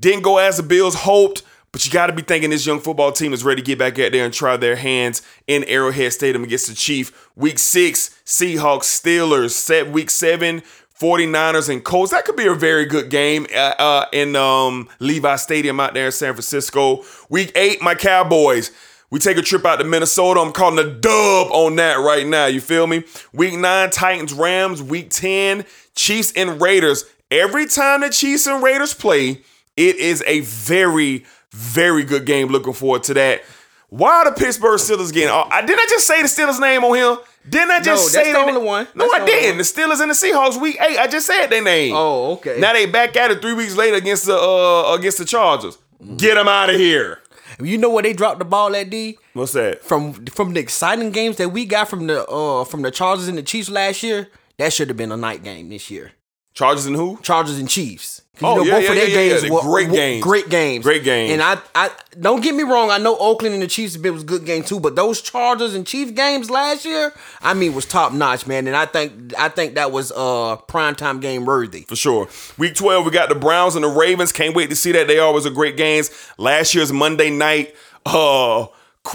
Didn't 0.00 0.22
go 0.22 0.38
as 0.38 0.56
the 0.56 0.62
Bills 0.62 0.94
hoped. 0.94 1.42
But 1.76 1.84
you 1.84 1.92
got 1.92 2.06
to 2.06 2.14
be 2.14 2.22
thinking 2.22 2.48
this 2.48 2.64
young 2.64 2.80
football 2.80 3.12
team 3.12 3.34
is 3.34 3.44
ready 3.44 3.60
to 3.60 3.66
get 3.66 3.78
back 3.78 3.98
out 3.98 4.10
there 4.10 4.24
and 4.24 4.32
try 4.32 4.56
their 4.56 4.76
hands 4.76 5.20
in 5.46 5.62
Arrowhead 5.64 6.10
Stadium 6.10 6.42
against 6.42 6.68
the 6.68 6.74
Chief. 6.74 7.28
Week 7.36 7.58
six, 7.58 8.18
Seahawks, 8.24 8.84
Steelers. 8.84 9.50
Set 9.50 9.92
week 9.92 10.08
seven, 10.08 10.62
49ers 10.98 11.68
and 11.68 11.84
Colts. 11.84 12.12
That 12.12 12.24
could 12.24 12.34
be 12.36 12.46
a 12.46 12.54
very 12.54 12.86
good 12.86 13.10
game 13.10 13.46
uh, 13.54 13.74
uh, 13.78 14.06
in 14.14 14.36
um, 14.36 14.88
Levi 15.00 15.36
Stadium 15.36 15.78
out 15.78 15.92
there 15.92 16.06
in 16.06 16.12
San 16.12 16.32
Francisco. 16.32 17.04
Week 17.28 17.52
eight, 17.54 17.82
my 17.82 17.94
Cowboys. 17.94 18.70
We 19.10 19.18
take 19.18 19.36
a 19.36 19.42
trip 19.42 19.66
out 19.66 19.76
to 19.76 19.84
Minnesota. 19.84 20.40
I'm 20.40 20.52
calling 20.52 20.78
a 20.78 20.90
dub 20.90 21.48
on 21.50 21.76
that 21.76 21.96
right 21.96 22.26
now. 22.26 22.46
You 22.46 22.62
feel 22.62 22.86
me? 22.86 23.04
Week 23.34 23.52
nine, 23.52 23.90
Titans, 23.90 24.32
Rams. 24.32 24.82
Week 24.82 25.10
10, 25.10 25.66
Chiefs 25.94 26.32
and 26.36 26.58
Raiders. 26.58 27.04
Every 27.30 27.66
time 27.66 28.00
the 28.00 28.08
Chiefs 28.08 28.46
and 28.46 28.62
Raiders 28.62 28.94
play, 28.94 29.42
it 29.76 29.96
is 29.96 30.24
a 30.26 30.40
very, 30.40 31.26
very 31.56 32.04
good 32.04 32.24
game. 32.26 32.48
Looking 32.48 32.72
forward 32.72 33.02
to 33.04 33.14
that. 33.14 33.42
Why 33.88 34.10
are 34.16 34.24
the 34.26 34.32
Pittsburgh 34.32 34.78
Steelers 34.80 35.12
getting? 35.12 35.30
Oh, 35.30 35.46
I 35.50 35.60
didn't 35.64 35.78
I 35.80 35.86
just 35.88 36.06
say 36.06 36.20
the 36.20 36.28
Steelers 36.28 36.60
name 36.60 36.84
on 36.84 36.94
here? 36.94 37.16
Didn't 37.48 37.70
I 37.70 37.80
just 37.80 38.12
No, 38.14 38.22
say 38.22 38.32
the 38.32 38.38
only 38.38 38.60
one. 38.60 38.88
No, 38.96 39.08
That's 39.08 39.22
I 39.22 39.24
didn't. 39.26 39.48
one. 39.50 39.58
The 39.58 39.62
Steelers 39.62 40.00
and 40.00 40.10
the 40.10 40.14
Seahawks 40.14 40.60
week 40.60 40.76
eight. 40.80 40.98
I 40.98 41.06
just 41.06 41.26
said 41.26 41.46
their 41.46 41.62
name. 41.62 41.94
Oh, 41.96 42.32
okay. 42.32 42.58
Now 42.58 42.72
they 42.72 42.86
back 42.86 43.16
at 43.16 43.30
it 43.30 43.40
three 43.40 43.52
weeks 43.54 43.76
later 43.76 43.96
against 43.96 44.26
the 44.26 44.36
uh 44.36 44.94
against 44.98 45.18
the 45.18 45.24
Chargers. 45.24 45.78
Mm. 46.02 46.18
Get 46.18 46.34
them 46.34 46.48
out 46.48 46.70
of 46.70 46.76
here. 46.76 47.20
You 47.62 47.78
know 47.78 47.88
where 47.88 48.02
they 48.02 48.12
dropped 48.12 48.40
the 48.40 48.44
ball 48.44 48.74
at 48.74 48.90
D? 48.90 49.18
What's 49.32 49.52
that? 49.52 49.82
From 49.84 50.12
from 50.26 50.52
the 50.54 50.60
exciting 50.60 51.10
games 51.12 51.36
that 51.36 51.50
we 51.50 51.64
got 51.64 51.88
from 51.88 52.08
the 52.08 52.26
uh 52.26 52.64
from 52.64 52.82
the 52.82 52.90
Chargers 52.90 53.28
and 53.28 53.38
the 53.38 53.42
Chiefs 53.44 53.70
last 53.70 54.02
year, 54.02 54.28
that 54.58 54.72
should 54.72 54.88
have 54.88 54.96
been 54.96 55.12
a 55.12 55.16
night 55.16 55.44
game 55.44 55.68
this 55.68 55.88
year. 55.90 56.12
Chargers 56.54 56.86
and 56.86 56.96
who? 56.96 57.18
Chargers 57.22 57.58
and 57.58 57.68
Chiefs. 57.68 58.15
'Cause 58.38 58.58
Oh, 58.58 58.62
yeah, 58.64 58.78
yeah, 58.78 58.94
their 58.94 59.08
yeah, 59.08 59.14
games 59.38 59.50
were 59.50 59.60
Great 59.62 59.88
were 59.88 59.94
games. 59.94 60.22
Great 60.22 60.48
games. 60.50 60.84
Great 60.84 61.04
games. 61.04 61.32
And 61.32 61.42
I, 61.42 61.56
I 61.74 61.90
don't 62.20 62.42
get 62.42 62.54
me 62.54 62.64
wrong. 62.64 62.90
I 62.90 62.98
know 62.98 63.16
Oakland 63.16 63.54
and 63.54 63.62
the 63.62 63.66
Chiefs 63.66 63.94
have 63.94 64.02
been 64.02 64.12
was 64.12 64.24
a 64.24 64.26
good 64.26 64.44
game 64.44 64.62
too, 64.62 64.78
but 64.78 64.94
those 64.94 65.22
Chargers 65.22 65.74
and 65.74 65.86
Chiefs 65.86 66.10
games 66.12 66.50
last 66.50 66.84
year, 66.84 67.14
I 67.40 67.54
mean, 67.54 67.74
was 67.74 67.86
top 67.86 68.12
notch, 68.12 68.46
man. 68.46 68.66
And 68.66 68.76
I 68.76 68.84
think 68.84 69.32
I 69.38 69.48
think 69.48 69.74
that 69.76 69.90
was 69.90 70.12
uh 70.12 70.56
primetime 70.68 71.20
game 71.22 71.46
worthy. 71.46 71.82
For 71.82 71.96
sure. 71.96 72.28
Week 72.58 72.74
12, 72.74 73.06
we 73.06 73.10
got 73.10 73.30
the 73.30 73.34
Browns 73.34 73.74
and 73.74 73.82
the 73.84 73.88
Ravens. 73.88 74.32
Can't 74.32 74.54
wait 74.54 74.68
to 74.68 74.76
see 74.76 74.92
that. 74.92 75.06
They 75.06 75.18
always 75.18 75.46
are 75.46 75.50
great 75.50 75.76
games. 75.78 76.10
Last 76.36 76.74
year's 76.74 76.92
Monday 76.92 77.30
night 77.30 77.74
uh 78.04 78.66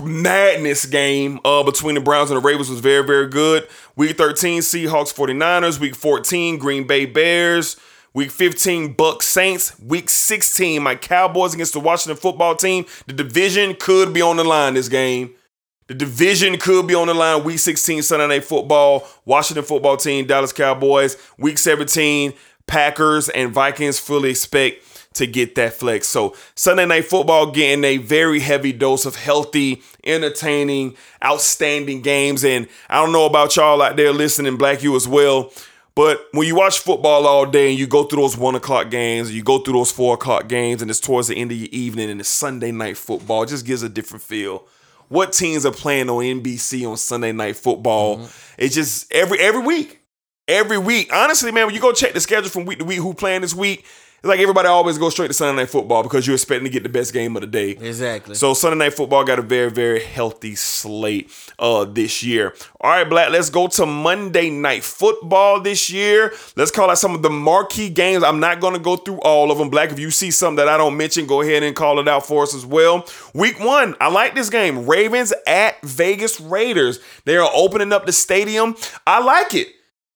madness 0.03 0.85
game 0.85 1.39
uh 1.45 1.63
between 1.63 1.95
the 1.95 2.01
Browns 2.01 2.31
and 2.31 2.37
the 2.37 2.41
Ravens 2.47 2.69
was 2.69 2.79
very, 2.79 3.05
very 3.05 3.27
good. 3.27 3.67
Week 3.95 4.17
13, 4.17 4.61
Seahawks 4.61 5.13
49ers. 5.13 5.79
Week 5.79 5.95
14, 5.95 6.57
Green 6.57 6.87
Bay 6.87 7.05
Bears. 7.05 7.77
Week 8.13 8.29
15, 8.29 8.93
Bucks 8.93 9.25
Saints. 9.25 9.79
Week 9.79 10.09
16, 10.09 10.83
my 10.83 10.95
Cowboys 10.95 11.53
against 11.53 11.71
the 11.71 11.79
Washington 11.79 12.17
football 12.17 12.55
team. 12.55 12.85
The 13.07 13.13
division 13.13 13.73
could 13.73 14.13
be 14.13 14.21
on 14.21 14.35
the 14.35 14.43
line 14.43 14.73
this 14.73 14.89
game. 14.89 15.33
The 15.87 15.93
division 15.93 16.57
could 16.57 16.87
be 16.87 16.95
on 16.95 17.07
the 17.07 17.13
line. 17.13 17.45
Week 17.45 17.59
16, 17.59 18.01
Sunday 18.03 18.27
Night 18.27 18.43
Football, 18.43 19.07
Washington 19.23 19.63
football 19.63 19.95
team, 19.95 20.27
Dallas 20.27 20.51
Cowboys. 20.51 21.15
Week 21.37 21.57
17, 21.57 22.33
Packers 22.67 23.29
and 23.29 23.53
Vikings 23.53 23.97
fully 23.97 24.31
expect 24.31 24.83
to 25.13 25.25
get 25.25 25.55
that 25.55 25.73
flex. 25.73 26.07
So 26.07 26.35
Sunday 26.55 26.85
Night 26.85 27.05
Football 27.05 27.51
getting 27.51 27.83
a 27.85 27.95
very 27.97 28.41
heavy 28.41 28.73
dose 28.73 29.05
of 29.05 29.15
healthy, 29.15 29.83
entertaining, 30.03 30.95
outstanding 31.23 32.01
games. 32.01 32.43
And 32.43 32.67
I 32.89 32.95
don't 32.95 33.13
know 33.13 33.25
about 33.25 33.55
y'all 33.55 33.81
out 33.81 33.95
there 33.95 34.11
listening, 34.11 34.57
Black 34.57 34.83
you 34.83 34.97
as 34.97 35.07
well. 35.07 35.51
But 36.01 36.29
when 36.31 36.47
you 36.47 36.55
watch 36.55 36.79
football 36.79 37.27
all 37.27 37.45
day 37.45 37.69
and 37.69 37.77
you 37.77 37.85
go 37.85 38.05
through 38.05 38.23
those 38.23 38.35
one 38.35 38.55
o'clock 38.55 38.89
games, 38.89 39.31
you 39.31 39.43
go 39.43 39.59
through 39.59 39.73
those 39.73 39.91
four 39.91 40.15
o'clock 40.15 40.47
games, 40.47 40.81
and 40.81 40.89
it's 40.89 40.99
towards 40.99 41.27
the 41.27 41.35
end 41.35 41.51
of 41.51 41.57
your 41.59 41.69
evening 41.71 42.09
and 42.09 42.19
it's 42.19 42.27
Sunday 42.27 42.71
night 42.71 42.97
football, 42.97 43.43
it 43.43 43.49
just 43.49 43.67
gives 43.67 43.83
a 43.83 43.89
different 43.89 44.23
feel 44.23 44.67
what 45.09 45.31
teams 45.31 45.63
are 45.63 45.71
playing 45.71 46.09
on 46.09 46.23
NBC 46.23 46.89
on 46.89 46.97
Sunday 46.97 47.33
night 47.33 47.55
football. 47.55 48.17
Mm-hmm. 48.17 48.63
It's 48.63 48.73
just 48.73 49.13
every 49.13 49.39
every 49.39 49.61
week. 49.61 49.99
Every 50.47 50.79
week. 50.79 51.13
Honestly, 51.13 51.51
man, 51.51 51.67
when 51.67 51.75
you 51.75 51.81
go 51.81 51.91
check 51.91 52.13
the 52.13 52.19
schedule 52.19 52.49
from 52.49 52.65
week 52.65 52.79
to 52.79 52.85
week 52.85 52.97
who 52.97 53.13
playing 53.13 53.41
this 53.41 53.53
week, 53.53 53.85
like 54.23 54.39
everybody 54.39 54.67
always 54.67 54.97
goes 54.99 55.13
straight 55.13 55.29
to 55.29 55.33
Sunday 55.33 55.63
night 55.63 55.69
football 55.69 56.03
because 56.03 56.27
you're 56.27 56.35
expecting 56.35 56.65
to 56.65 56.69
get 56.69 56.83
the 56.83 56.89
best 56.89 57.11
game 57.11 57.35
of 57.35 57.41
the 57.41 57.47
day. 57.47 57.71
Exactly. 57.71 58.35
So 58.35 58.53
Sunday 58.53 58.77
night 58.77 58.93
football 58.93 59.23
got 59.23 59.39
a 59.39 59.41
very, 59.41 59.71
very 59.71 59.99
healthy 59.99 60.55
slate 60.55 61.31
uh 61.57 61.85
this 61.85 62.21
year. 62.21 62.53
All 62.79 62.91
right, 62.91 63.09
Black, 63.09 63.31
let's 63.31 63.49
go 63.49 63.67
to 63.67 63.85
Monday 63.85 64.49
night 64.51 64.83
football 64.83 65.59
this 65.59 65.89
year. 65.89 66.33
Let's 66.55 66.69
call 66.69 66.91
out 66.91 66.99
some 66.99 67.15
of 67.15 67.23
the 67.23 67.29
marquee 67.31 67.89
games. 67.89 68.23
I'm 68.23 68.39
not 68.39 68.59
gonna 68.59 68.79
go 68.79 68.95
through 68.95 69.19
all 69.21 69.51
of 69.51 69.57
them. 69.57 69.69
Black, 69.69 69.91
if 69.91 69.99
you 69.99 70.11
see 70.11 70.29
something 70.29 70.57
that 70.57 70.67
I 70.67 70.77
don't 70.77 70.97
mention, 70.97 71.25
go 71.25 71.41
ahead 71.41 71.63
and 71.63 71.75
call 71.75 71.99
it 71.99 72.07
out 72.07 72.25
for 72.25 72.43
us 72.43 72.53
as 72.53 72.65
well. 72.65 73.07
Week 73.33 73.59
one, 73.59 73.95
I 73.99 74.09
like 74.09 74.35
this 74.35 74.49
game. 74.49 74.85
Ravens 74.85 75.33
at 75.47 75.81
Vegas 75.81 76.39
Raiders. 76.39 76.99
They 77.25 77.37
are 77.37 77.49
opening 77.55 77.91
up 77.91 78.05
the 78.05 78.13
stadium. 78.13 78.75
I 79.07 79.23
like 79.23 79.55
it. 79.55 79.67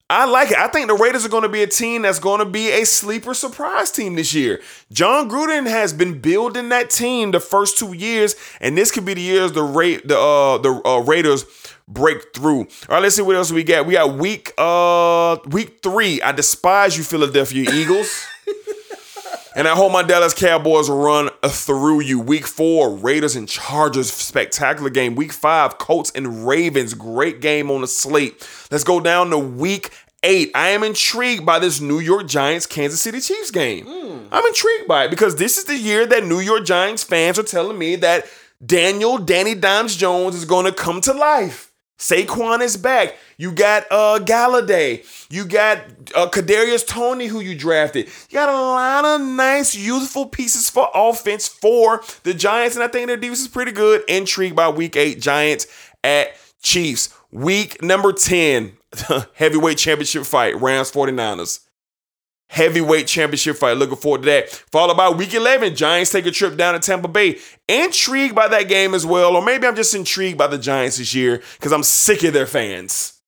I 0.08 0.26
like 0.26 0.52
it. 0.52 0.58
I 0.58 0.68
think 0.68 0.88
the 0.88 0.94
Raiders 0.94 1.26
are 1.26 1.30
going 1.30 1.44
to 1.44 1.50
be 1.50 1.64
a 1.64 1.68
team 1.68 2.04
that's 2.04 2.20
going 2.20 2.38
to 2.38 2.46
be 2.46 2.70
a 2.70 2.86
sleeper 2.86 3.34
surprise 3.34 3.90
team 3.90 4.16
this 4.16 4.36
year. 4.36 4.62
Jon 4.92 5.28
Gruden 5.28 5.68
has 5.68 5.94
been 5.94 6.20
building 6.20 6.70
that 6.70 6.92
team 6.92 7.32
the 7.32 7.40
first 7.40 7.80
two 7.80 7.94
years, 7.94 8.36
and 8.62 8.78
this 8.78 8.92
could 8.92 9.04
be 9.04 9.16
the 9.16 9.22
years 9.22 9.54
the 9.54 9.64
Ra- 9.64 9.98
the 10.06 10.18
uh, 10.18 10.58
the 10.60 10.88
uh, 10.88 11.00
Raiders 11.00 11.46
break 11.88 12.36
through. 12.36 12.60
All 12.60 12.68
right, 12.90 13.02
let's 13.02 13.16
see 13.16 13.24
what 13.24 13.36
else 13.36 13.52
we 13.52 13.64
got. 13.64 13.88
We 13.88 13.94
got 13.94 14.16
week 14.16 14.52
uh 14.60 15.38
week 15.48 15.80
three. 15.82 16.22
I 16.22 16.32
despise 16.34 16.96
you, 16.96 17.04
Philadelphia 17.04 17.72
Eagles. 17.74 18.28
And 19.56 19.70
I 19.70 19.74
hope 19.74 19.94
my 19.94 20.04
Dallas 20.04 20.34
Cowboys 20.34 20.90
run 20.90 21.30
through 21.46 22.02
you. 22.02 22.20
Week 22.20 22.46
four, 22.46 22.94
Raiders 22.94 23.38
and 23.38 23.48
Chargers, 23.48 24.12
spectacular 24.12 24.90
game. 24.90 25.16
Week 25.16 25.32
five, 25.32 25.78
Colts 25.78 26.12
and 26.14 26.46
Ravens, 26.46 26.94
great 26.94 27.40
game 27.40 27.72
on 27.72 27.80
the 27.80 27.88
slate. 27.88 28.46
Let's 28.70 28.84
go 28.84 29.00
down 29.00 29.30
to 29.30 29.38
week 29.38 29.92
eight. 30.24 30.52
I 30.54 30.70
am 30.70 30.84
intrigued 30.84 31.46
by 31.46 31.60
this 31.60 31.80
New 31.80 32.00
York 32.00 32.28
Giants 32.28 32.66
Kansas 32.66 33.00
City 33.00 33.22
Chiefs 33.22 33.50
game. 33.50 33.86
Hmm. 33.86 34.28
I'm 34.30 34.46
intrigued 34.46 34.90
by 34.90 35.06
it 35.06 35.10
because 35.10 35.38
this 35.38 35.58
is 35.58 35.64
the 35.64 35.78
year 35.78 36.06
that 36.06 36.26
New 36.26 36.42
York 36.42 36.66
Giants 36.66 37.06
fans 37.06 37.40
are 37.40 37.44
telling 37.44 37.80
me 37.80 37.96
that 37.96 38.26
Daniel 38.66 39.18
Danny 39.18 39.56
Dimes 39.56 39.96
Jones 39.96 40.36
is 40.36 40.44
going 40.44 40.66
to 40.66 40.74
come 40.74 41.00
to 41.00 41.14
life. 41.14 41.72
Saquon 41.98 42.62
is 42.62 42.76
back. 42.78 43.18
You 43.38 43.52
got 43.52 43.86
uh 43.90 44.20
Golladay. 44.20 45.06
You 45.32 45.46
got 45.46 45.78
uh 46.14 46.30
Kadarius 46.30 46.86
Toney, 46.86 47.28
who 47.28 47.40
you 47.40 47.58
drafted. 47.58 48.08
You 48.30 48.34
got 48.34 48.50
a 48.50 48.54
lot 48.54 49.06
of 49.06 49.22
nice, 49.22 49.76
youthful 49.76 50.28
pieces 50.28 50.70
for 50.70 50.90
offense 50.94 51.48
for 51.48 52.04
the 52.24 52.34
Giants, 52.34 52.76
and 52.76 52.84
I 52.84 52.88
think 52.88 53.08
their 53.08 53.18
defense 53.18 53.42
is 53.42 53.48
pretty 53.48 53.72
good. 53.72 54.04
Intrigued 54.10 54.56
by 54.56 54.70
Week 54.70 54.96
Eight 54.96 55.22
Giants 55.22 55.68
at 56.04 56.30
Chiefs. 56.62 57.14
Week 57.32 57.82
number 57.82 58.12
ten, 58.12 58.74
heavyweight 59.36 59.78
championship 59.78 60.26
fight, 60.26 60.60
Rams 60.60 60.92
49ers. 60.92 61.65
Heavyweight 62.50 63.08
championship 63.08 63.58
fight. 63.58 63.78
Looking 63.78 63.98
forward 63.98 64.22
to 64.22 64.26
that. 64.28 64.50
Followed 64.50 64.98
by 64.98 65.10
week 65.10 65.34
11, 65.34 65.76
Giants 65.76 66.12
take 66.12 66.26
a 66.26 66.32
trip 66.32 66.58
down 66.58 66.74
to 66.74 66.80
Tampa 66.80 67.08
Bay. 67.08 67.40
Intrigued 67.68 68.36
by 68.36 68.48
that 68.48 68.70
game 68.70 68.94
as 68.94 69.06
well. 69.06 69.36
Or 69.36 69.44
maybe 69.44 69.68
I'm 69.68 69.76
just 69.76 69.96
intrigued 69.96 70.38
by 70.38 70.48
the 70.48 70.58
Giants 70.58 70.98
this 70.98 71.14
year 71.16 71.42
because 71.58 71.74
I'm 71.74 71.84
sick 71.84 72.24
of 72.24 72.34
their 72.34 72.46
fans. 72.46 73.20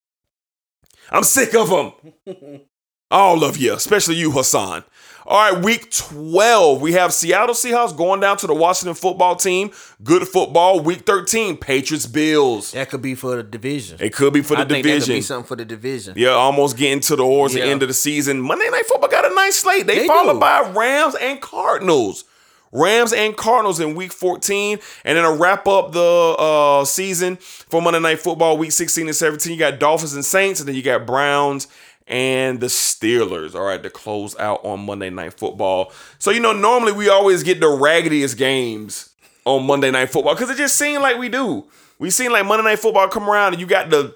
I'm 1.10 1.24
sick 1.24 1.56
of 1.56 1.70
them. 1.70 2.62
All 3.12 3.44
of 3.44 3.58
you, 3.58 3.74
especially 3.74 4.16
you, 4.16 4.32
Hassan. 4.32 4.84
All 5.30 5.52
right, 5.52 5.62
week 5.62 5.92
12, 5.92 6.80
we 6.80 6.94
have 6.94 7.14
Seattle 7.14 7.54
Seahawks 7.54 7.96
going 7.96 8.22
down 8.22 8.38
to 8.38 8.48
the 8.48 8.54
Washington 8.54 8.94
football 8.96 9.36
team. 9.36 9.72
Good 10.02 10.26
football. 10.26 10.80
Week 10.80 11.02
13, 11.06 11.58
Patriots 11.58 12.06
Bills. 12.06 12.72
that 12.72 12.90
could 12.90 13.02
be 13.02 13.14
for 13.14 13.36
the 13.36 13.44
division. 13.44 13.98
It 14.00 14.14
could 14.14 14.32
be 14.32 14.42
for 14.42 14.56
the 14.56 14.62
I 14.62 14.66
think 14.66 14.86
that 14.86 14.90
could 14.90 15.00
division. 15.00 15.16
be 15.16 15.22
something 15.22 15.46
for 15.48 15.58
the 15.58 15.66
division. 15.66 16.14
Yeah, 16.16 16.30
almost 16.30 16.78
getting 16.78 17.02
to 17.02 17.18
the 17.18 17.24
towards 17.24 17.54
the 17.54 17.62
end 17.62 17.82
of 17.82 17.90
the 17.90 17.94
season. 17.94 18.40
Monday 18.40 18.70
Night 18.70 18.86
Football 18.86 19.10
got 19.10 19.30
a 19.30 19.36
nice 19.36 19.58
slate. 19.58 19.86
They, 19.86 20.00
They 20.00 20.08
followed 20.08 20.36
do. 20.36 20.40
by 20.40 20.62
Rams 20.74 21.16
and 21.20 21.42
Cardinals. 21.42 22.24
Rams 22.72 23.12
and 23.12 23.36
Cardinals 23.36 23.82
in 23.82 23.96
week 23.96 24.14
14. 24.14 24.80
And 25.04 25.18
then 25.18 25.26
to 25.26 25.32
wrap 25.38 25.68
up 25.68 25.92
the 25.92 26.36
uh, 26.40 26.86
season 26.86 27.36
for 27.36 27.82
Monday 27.82 28.00
Night 28.00 28.20
Football, 28.20 28.58
week 28.58 28.72
16 28.72 29.08
and 29.08 29.16
17, 29.16 29.52
you 29.52 29.60
got 29.60 29.78
Dolphins 29.78 30.14
and 30.14 30.24
Saints, 30.24 30.62
and 30.62 30.70
then 30.70 30.76
you 30.76 30.82
got 30.84 31.06
Browns 31.06 31.68
and 32.08 32.60
the 32.60 32.68
Steelers, 32.68 33.54
all 33.56 33.64
right, 33.66 33.82
to 33.84 33.90
close 33.90 34.38
out 34.40 34.64
on 34.64 34.86
Monday 34.86 35.10
Night 35.10 35.34
Football. 35.34 35.92
So, 36.20 36.32
you 36.32 36.40
know, 36.40 36.54
normally 36.54 36.92
we 36.94 37.10
always 37.10 37.44
get 37.44 37.60
the 37.60 37.68
raggediest 37.68 38.38
games 38.38 39.10
on 39.46 39.66
Monday 39.66 39.92
Night 39.92 40.10
Football 40.10 40.34
because 40.36 40.50
it 40.50 40.58
just 40.58 40.76
seemed 40.78 41.02
like 41.02 41.18
we 41.18 41.30
do. 41.30 41.68
We 42.00 42.10
seen 42.10 42.32
like 42.32 42.46
Monday 42.46 42.64
Night 42.64 42.80
Football 42.80 43.08
come 43.10 43.30
around 43.30 43.54
and 43.54 43.62
you 43.62 43.68
got 43.68 43.90
the 43.90 44.16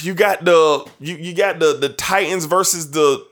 you 0.00 0.14
got 0.14 0.44
the 0.44 0.84
you 1.00 1.16
you 1.16 1.34
got 1.34 1.58
the 1.58 1.74
the 1.74 1.88
Titans 1.90 2.44
versus 2.44 2.90
the 2.92 3.24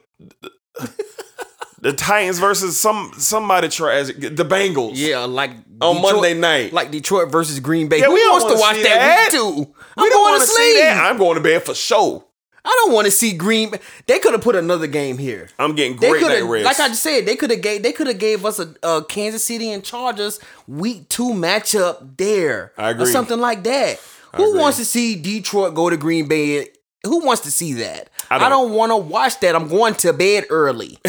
the 1.79 1.93
Titans 1.93 2.39
versus 2.39 2.77
some 2.77 3.11
somebody 3.17 3.69
trash 3.69 4.07
the 4.07 4.45
Bengals. 4.45 4.91
Yeah, 4.95 5.19
like 5.19 5.51
On 5.81 6.01
Monday 6.01 6.33
night. 6.33 6.73
like 6.73 6.91
Detroit 6.91 7.31
versus 7.31 7.59
Green 7.59 7.87
Bay. 7.87 7.99
Yeah, 7.99 8.05
Who 8.07 8.13
we 8.13 8.19
don't 8.19 8.41
wants 8.41 8.53
to 8.55 8.59
watch 8.59 8.75
that, 8.77 8.83
that. 8.83 9.29
We 9.31 9.39
I'm 9.39 9.63
don't 10.09 10.11
going 10.11 10.11
want 10.11 10.41
to 10.41 10.47
sleep. 10.47 10.75
see 10.75 10.81
that. 10.81 11.05
I'm 11.05 11.17
going 11.17 11.35
to 11.35 11.41
bed 11.41 11.63
for 11.63 11.73
sure. 11.75 12.23
I 12.67 12.81
don't 12.83 12.93
want 12.93 13.05
to 13.05 13.11
see 13.11 13.33
Green. 13.33 13.71
They 14.07 14.17
could 14.19 14.33
have 14.33 14.41
put 14.41 14.55
another 14.55 14.87
game 14.87 15.17
here. 15.19 15.49
I'm 15.59 15.75
getting 15.75 15.97
They 15.97 16.09
great 16.09 16.21
could 16.23 16.29
night 16.29 16.41
rest. 16.49 16.65
like 16.65 16.79
I 16.79 16.87
just 16.89 17.03
said, 17.03 17.25
they 17.25 17.35
could 17.35 17.51
have 17.51 17.61
gave 17.61 17.83
they 17.83 17.91
could 17.91 18.07
have 18.07 18.17
gave 18.17 18.43
us 18.45 18.59
a, 18.59 18.73
a 18.83 19.03
Kansas 19.05 19.43
City 19.45 19.71
and 19.71 19.83
Chargers 19.83 20.39
week 20.67 21.07
two 21.09 21.29
matchup 21.29 22.17
there, 22.17 22.73
I 22.77 22.91
or 22.91 23.05
something 23.05 23.39
like 23.39 23.63
that. 23.63 23.99
Who 24.35 24.49
agree. 24.49 24.59
wants 24.59 24.77
to 24.79 24.85
see 24.85 25.15
Detroit 25.15 25.75
go 25.75 25.89
to 25.89 25.95
Green 25.97 26.27
Bay? 26.27 26.69
Who 27.05 27.23
wants 27.23 27.43
to 27.43 27.51
see 27.51 27.73
that? 27.73 28.09
I 28.31 28.37
I 28.37 28.39
don't. 28.39 28.49
don't, 28.49 28.71
want 28.71 28.91
to 28.91 28.97
watch 28.97 29.39
that. 29.41 29.55
I'm 29.55 29.67
going 29.67 29.93
to 29.95 30.11
bed 30.11 30.45
early. 30.49 30.97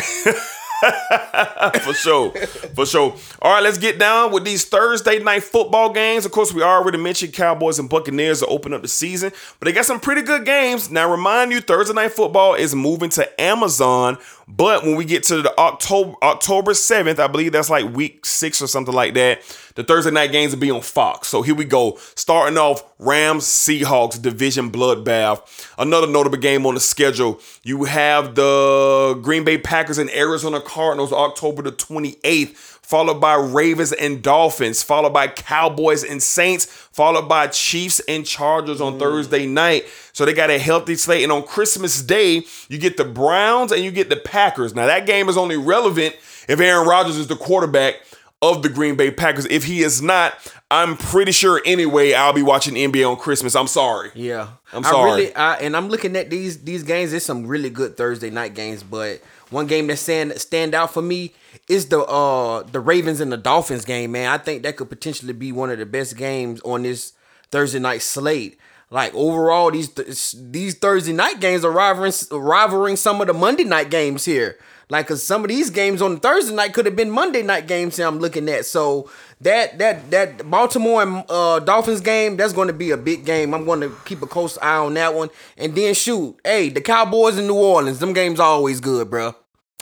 for 1.83 1.95
sure. 1.95 2.31
For 2.75 2.87
sure. 2.87 3.17
All 3.43 3.53
right, 3.53 3.63
let's 3.63 3.79
get 3.79 3.99
down 3.99 4.33
with 4.33 4.45
these 4.45 4.65
Thursday 4.65 5.19
night 5.19 5.43
football 5.43 5.93
games. 5.93 6.25
Of 6.25 6.33
course, 6.33 6.53
we 6.53 6.63
already 6.63 6.99
mentioned 6.99 7.33
Cowboys 7.33 7.79
and 7.79 7.89
Buccaneers 7.89 8.41
to 8.41 8.47
open 8.47 8.73
up 8.73 8.83
the 8.83 8.89
season, 8.89 9.33
but 9.59 9.67
they 9.67 9.73
got 9.73 9.85
some 9.85 10.01
pretty 10.01 10.23
good 10.23 10.45
games. 10.45 10.91
Now, 10.91 11.11
remind 11.11 11.53
you, 11.53 11.61
Thursday 11.61 11.95
night 11.95 12.13
football 12.13 12.55
is 12.55 12.75
moving 12.75 13.11
to 13.11 13.41
Amazon, 13.41 14.19
but 14.49 14.85
when 14.85 14.95
we 14.95 15.05
get 15.05 15.25
to 15.25 15.43
the 15.43 15.59
October 15.59 16.15
October 16.23 16.73
7th, 16.73 17.19
I 17.19 17.27
believe 17.27 17.51
that's 17.51 17.69
like 17.69 17.93
week 17.93 18.25
six 18.25 18.63
or 18.63 18.69
something 18.69 18.95
like 18.95 19.15
that. 19.15 19.43
The 19.75 19.83
Thursday 19.83 20.13
night 20.13 20.31
games 20.31 20.53
will 20.53 20.61
be 20.61 20.71
on 20.71 20.83
Fox. 20.83 21.27
So 21.29 21.43
here 21.43 21.55
we 21.55 21.65
go. 21.65 21.99
Starting 22.15 22.57
off 22.57 22.85
Rams 22.99 23.45
Seahawks 23.45 24.23
division 24.23 24.71
bloodbath. 24.71 25.43
Another 25.79 26.07
notable 26.07 26.39
game 26.39 26.65
on 26.65 26.75
the 26.75 26.81
schedule. 26.81 27.41
You 27.65 27.85
have 27.85 28.37
the 28.37 29.19
Green 29.21 29.43
Bay 29.43 29.59
Packers 29.59 29.99
and 29.99 30.11
Arizona 30.11 30.61
Cardinals 30.61 31.13
October 31.13 31.63
the 31.63 31.73
28th, 31.73 32.76
followed 32.87 33.21
by 33.21 33.35
Ravens 33.35 33.93
and 33.93 34.23
Dolphins, 34.23 34.81
followed 34.81 35.13
by 35.13 35.27
Cowboys 35.27 36.05
and 36.05 36.23
Saints, 36.23 36.67
followed 36.67 37.29
by 37.29 37.49
Chiefs 37.49 38.01
and 38.09 38.25
Chargers 38.25 38.81
on 38.81 38.95
mm. 38.95 38.99
Thursday 39.01 39.45
night. 39.45 39.87
So 40.13 40.25
they 40.25 40.33
got 40.33 40.51
a 40.51 40.59
healthy 40.59 40.95
slate. 40.95 41.25
And 41.25 41.33
on 41.33 41.43
Christmas 41.43 42.01
Day, 42.01 42.45
you 42.69 42.79
get 42.79 42.97
the 42.97 43.05
Browns 43.05 43.73
and 43.73 43.83
you 43.83 43.91
get 43.91 44.09
the 44.09 44.17
Packers. 44.17 44.73
Now 44.73 44.87
that 44.87 45.05
game 45.05 45.29
is 45.29 45.37
only 45.37 45.57
relevant 45.57 46.15
if 46.49 46.61
Aaron 46.61 46.87
Rodgers 46.87 47.17
is 47.17 47.27
the 47.27 47.35
quarterback 47.35 47.97
of 48.41 48.63
the 48.63 48.69
Green 48.69 48.95
Bay 48.95 49.11
Packers. 49.11 49.47
If 49.47 49.65
he 49.65 49.81
is 49.81 50.01
not, 50.01 50.35
I'm 50.71 50.97
pretty 50.97 51.33
sure 51.33 51.61
anyway 51.67 52.13
I'll 52.13 52.33
be 52.33 52.43
watching 52.43 52.75
NBA 52.75 53.11
on 53.11 53.17
Christmas. 53.17 53.57
I'm 53.57 53.67
sorry. 53.67 54.11
Yeah, 54.15 54.51
I'm 54.73 54.87
I 54.87 54.91
sorry. 54.91 55.11
really, 55.11 55.35
I, 55.35 55.55
and 55.57 55.77
I'm 55.77 55.89
looking 55.89 56.15
at 56.15 56.31
these 56.31 56.63
these 56.63 56.85
games. 56.85 57.11
There's 57.11 57.25
some 57.25 57.49
really 57.49 57.71
good 57.71 57.97
Thursday 57.97 58.31
night 58.31 58.55
games, 58.55 58.85
but 58.85 59.21
one 59.51 59.67
game 59.67 59.87
that 59.89 59.97
stand 59.99 60.33
stand 60.41 60.75
out 60.75 60.93
for 60.93 61.03
me 61.03 61.35
is 61.69 61.89
the 61.89 62.01
uh 62.01 62.63
the 62.63 62.81
Ravens 62.81 63.21
and 63.21 63.33
the 63.33 63.37
Dolphins 63.37 63.85
game. 63.85 64.13
Man, 64.13 64.29
I 64.29 64.39
think 64.39 64.63
that 64.63 64.77
could 64.77 64.89
potentially 64.89 65.33
be 65.33 65.53
one 65.53 65.71
of 65.71 65.79
the 65.79 65.87
best 65.87 66.17
games 66.17 66.61
on 66.63 66.83
this 66.83 67.13
Thursday 67.51 67.79
night 67.79 68.03
slate. 68.03 68.59
Like 68.91 69.15
overall, 69.15 69.71
these 69.71 69.91
these 70.33 70.79
Thursday 70.79 71.13
night 71.13 71.41
games 71.41 71.65
are 71.65 71.73
rivaling 71.73 72.13
rivaling 72.31 72.97
some 72.97 73.21
of 73.21 73.27
the 73.27 73.35
Monday 73.35 73.65
night 73.65 73.91
games 73.91 74.25
here. 74.25 74.59
Like, 74.89 75.09
cause 75.09 75.23
some 75.25 75.43
of 75.43 75.49
these 75.49 75.71
games 75.71 76.01
on 76.01 76.21
Thursday 76.21 76.55
night 76.55 76.73
could 76.73 76.87
have 76.87 76.95
been 76.95 77.11
Monday 77.11 77.43
night 77.43 77.67
games. 77.67 77.99
I'm 77.99 78.21
looking 78.21 78.49
at. 78.49 78.67
So 78.67 79.11
that 79.43 79.79
that 79.79 80.11
that 80.11 80.51
Baltimore 80.51 81.03
and 81.03 81.25
uh, 81.29 81.61
Dolphins 81.61 82.01
game, 82.01 82.37
that's 82.37 82.53
going 82.53 82.69
to 82.69 82.75
be 82.75 82.91
a 82.91 82.97
big 82.97 83.25
game. 83.25 83.53
I'm 83.55 83.65
going 83.65 83.81
to 83.81 83.93
keep 84.05 84.23
a 84.23 84.27
close 84.27 84.57
eye 84.59 84.79
on 84.79 84.95
that 84.95 85.15
one. 85.15 85.29
And 85.57 85.75
then 85.75 85.95
shoot, 85.95 86.37
hey, 86.45 86.69
the 86.71 86.81
Cowboys 86.81 87.37
in 87.39 87.47
New 87.47 87.55
Orleans, 87.55 87.99
them 87.99 88.13
games 88.13 88.41
are 88.41 88.49
always 88.49 88.81
good, 88.81 89.11
bro. 89.11 89.35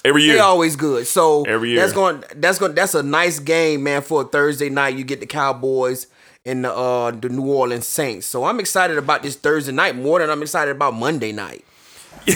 Every 0.05 0.23
year. 0.25 0.35
They 0.35 0.41
always 0.41 0.77
good. 0.77 1.07
So 1.07 1.45
Every 1.45 1.71
year. 1.71 1.81
that's 1.81 1.93
going 1.93 2.25
that's 2.37 2.59
going 2.59 2.75
that's 2.75 2.95
a 2.95 3.03
nice 3.03 3.39
game, 3.39 3.85
man, 3.85 4.03
for 4.03 4.23
a 4.23 4.25
Thursday 4.25 4.69
night. 4.69 4.97
You 4.97 5.05
get 5.05 5.21
the 5.21 5.27
Cowboys 5.27 6.09
and 6.45 6.65
the 6.65 6.73
uh 6.75 7.11
the 7.13 7.29
New 7.31 7.47
Orleans 7.47 7.87
Saints. 7.87 8.27
So 8.27 8.45
I'm 8.45 8.61
excited 8.61 8.99
about 8.99 9.23
this 9.23 9.37
Thursday 9.37 9.73
night 9.73 9.97
more 9.97 10.19
than 10.19 10.29
I'm 10.29 10.43
excited 10.43 10.73
about 10.77 10.95
Monday 10.95 11.33
night. 11.33 11.65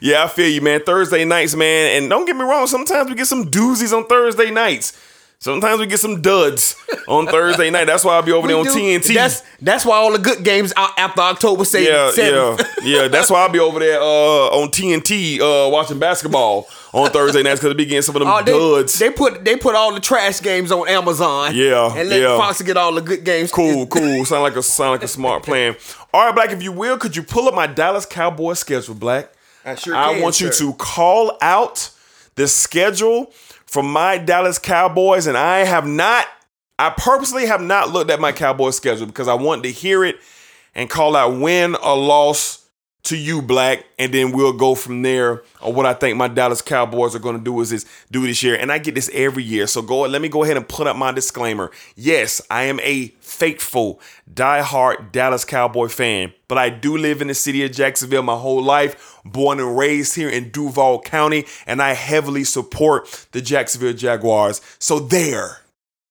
Yeah, 0.00 0.24
I 0.24 0.28
feel 0.28 0.48
you, 0.48 0.60
man. 0.60 0.80
Thursday 0.84 1.24
nights, 1.24 1.54
man. 1.54 1.96
And 1.96 2.10
don't 2.10 2.26
get 2.26 2.36
me 2.36 2.42
wrong, 2.42 2.66
sometimes 2.66 3.08
we 3.08 3.16
get 3.16 3.26
some 3.26 3.50
doozies 3.50 3.96
on 3.96 4.06
Thursday 4.06 4.50
nights. 4.50 4.98
Sometimes 5.38 5.78
we 5.78 5.86
get 5.86 6.00
some 6.00 6.22
duds 6.22 6.74
on 7.06 7.26
Thursday 7.28 7.70
night. 7.70 7.84
That's 7.84 8.04
why 8.04 8.14
I'll 8.14 8.22
be 8.22 8.32
over 8.32 8.48
there 8.48 8.56
on 8.56 8.64
do- 8.64 8.70
TNT. 8.70 9.14
That's 9.14 9.42
that's 9.60 9.84
why 9.84 9.96
all 9.96 10.10
the 10.12 10.18
good 10.18 10.42
games 10.42 10.72
out 10.76 10.98
after 10.98 11.20
October 11.20 11.64
say 11.64 11.84
yeah, 11.86 12.10
seventh. 12.10 12.66
yeah, 12.82 13.02
yeah. 13.02 13.08
That's 13.08 13.30
why 13.30 13.40
I'll 13.42 13.50
be 13.52 13.58
over 13.58 13.78
there 13.78 14.00
uh, 14.00 14.04
on 14.04 14.68
TNT 14.70 15.38
uh, 15.40 15.70
watching 15.70 15.98
basketball 15.98 16.66
on 16.92 17.10
Thursday 17.10 17.42
nights 17.42 17.60
because 17.60 17.74
they 17.74 17.76
be 17.76 17.84
getting 17.84 18.02
some 18.02 18.16
of 18.16 18.20
them 18.20 18.28
Oh, 18.28 18.42
they, 18.42 18.52
duds. 18.52 18.98
they 18.98 19.10
put 19.10 19.44
they 19.44 19.56
put 19.56 19.74
all 19.74 19.92
the 19.92 20.00
trash 20.00 20.40
games 20.40 20.72
on 20.72 20.88
Amazon. 20.88 21.54
Yeah, 21.54 21.94
and 21.94 22.08
let 22.08 22.20
yeah. 22.20 22.36
Fox 22.38 22.62
get 22.62 22.76
all 22.78 22.92
the 22.94 23.02
good 23.02 23.22
games. 23.24 23.52
Cool, 23.52 23.86
cool. 23.86 24.24
Sound 24.24 24.42
like 24.42 24.56
a 24.56 24.62
sound 24.62 24.92
like 24.92 25.02
a 25.02 25.08
smart 25.08 25.42
plan. 25.42 25.76
All 26.14 26.24
right, 26.24 26.34
Black. 26.34 26.50
If 26.50 26.62
you 26.62 26.72
will, 26.72 26.96
could 26.96 27.14
you 27.14 27.22
pull 27.22 27.46
up 27.46 27.54
my 27.54 27.66
Dallas 27.66 28.06
Cowboys 28.06 28.58
schedule, 28.58 28.94
Black? 28.94 29.30
I 29.66 29.74
sure 29.74 29.94
I 29.94 30.14
can, 30.14 30.22
want 30.22 30.40
you 30.40 30.50
to 30.50 30.72
call 30.74 31.36
out 31.42 31.90
the 32.36 32.48
schedule 32.48 33.32
from 33.66 33.90
my 33.90 34.18
Dallas 34.18 34.58
Cowboys, 34.58 35.26
and 35.26 35.36
I 35.36 35.58
have 35.58 35.86
not. 35.86 36.26
I 36.78 36.90
purposely 36.90 37.46
have 37.46 37.62
not 37.62 37.90
looked 37.90 38.10
at 38.10 38.20
my 38.20 38.32
Cowboys 38.32 38.76
schedule 38.76 39.06
because 39.06 39.28
I 39.28 39.34
wanted 39.34 39.62
to 39.62 39.70
hear 39.70 40.04
it 40.04 40.16
and 40.74 40.90
call 40.90 41.16
out 41.16 41.40
win 41.40 41.74
or 41.74 41.96
loss 41.96 42.65
to 43.06 43.16
you, 43.16 43.40
Black, 43.40 43.84
and 43.98 44.12
then 44.12 44.32
we'll 44.32 44.52
go 44.52 44.74
from 44.74 45.02
there 45.02 45.42
on 45.60 45.74
what 45.74 45.86
I 45.86 45.94
think 45.94 46.16
my 46.16 46.28
Dallas 46.28 46.60
Cowboys 46.60 47.14
are 47.14 47.20
going 47.20 47.38
to 47.38 47.42
do 47.42 47.60
is 47.60 47.70
this 47.70 47.86
do 48.10 48.26
this 48.26 48.42
year, 48.42 48.56
and 48.56 48.72
I 48.72 48.78
get 48.78 48.94
this 48.94 49.10
every 49.12 49.42
year. 49.42 49.66
So 49.66 49.80
go, 49.80 50.02
let 50.02 50.20
me 50.20 50.28
go 50.28 50.42
ahead 50.42 50.56
and 50.56 50.68
put 50.68 50.86
up 50.86 50.96
my 50.96 51.12
disclaimer. 51.12 51.70
Yes, 51.94 52.40
I 52.50 52.64
am 52.64 52.80
a 52.80 53.08
faithful, 53.20 54.00
diehard 54.32 55.12
Dallas 55.12 55.44
Cowboy 55.44 55.88
fan, 55.88 56.32
but 56.48 56.58
I 56.58 56.68
do 56.68 56.96
live 56.96 57.22
in 57.22 57.28
the 57.28 57.34
city 57.34 57.64
of 57.64 57.72
Jacksonville 57.72 58.22
my 58.22 58.36
whole 58.36 58.62
life, 58.62 59.18
born 59.24 59.60
and 59.60 59.78
raised 59.78 60.16
here 60.16 60.28
in 60.28 60.50
Duval 60.50 61.00
County, 61.02 61.46
and 61.66 61.80
I 61.80 61.94
heavily 61.94 62.44
support 62.44 63.28
the 63.32 63.40
Jacksonville 63.40 63.92
Jaguars. 63.94 64.60
So 64.78 64.98
there. 64.98 65.58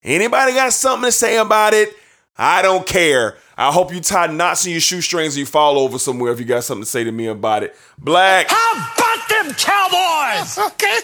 Anybody 0.04 0.54
got 0.54 0.72
something 0.72 1.08
to 1.08 1.12
say 1.12 1.38
about 1.38 1.74
it? 1.74 1.90
I 2.38 2.62
don't 2.62 2.86
care. 2.86 3.38
I 3.58 3.72
hope 3.72 3.94
you 3.94 4.02
tie 4.02 4.28
knots 4.28 4.66
in 4.66 4.72
your 4.74 4.82
shoestrings 4.82 5.38
or 5.38 5.40
you 5.40 5.46
fall 5.46 5.78
over 5.80 5.98
somewhere 5.98 6.32
if 6.34 6.40
you 6.40 6.46
got 6.46 6.64
something 6.66 6.84
to 6.84 6.90
say 6.90 7.04
to 7.06 7.12
me 7.12 7.28
about 7.28 7.64
it. 7.64 7.76
Black. 7.98 8.48
How 8.50 8.74
about 8.94 9.30
them 9.30 9.54
Cowboys? 9.54 10.58
Okay. 10.76 11.00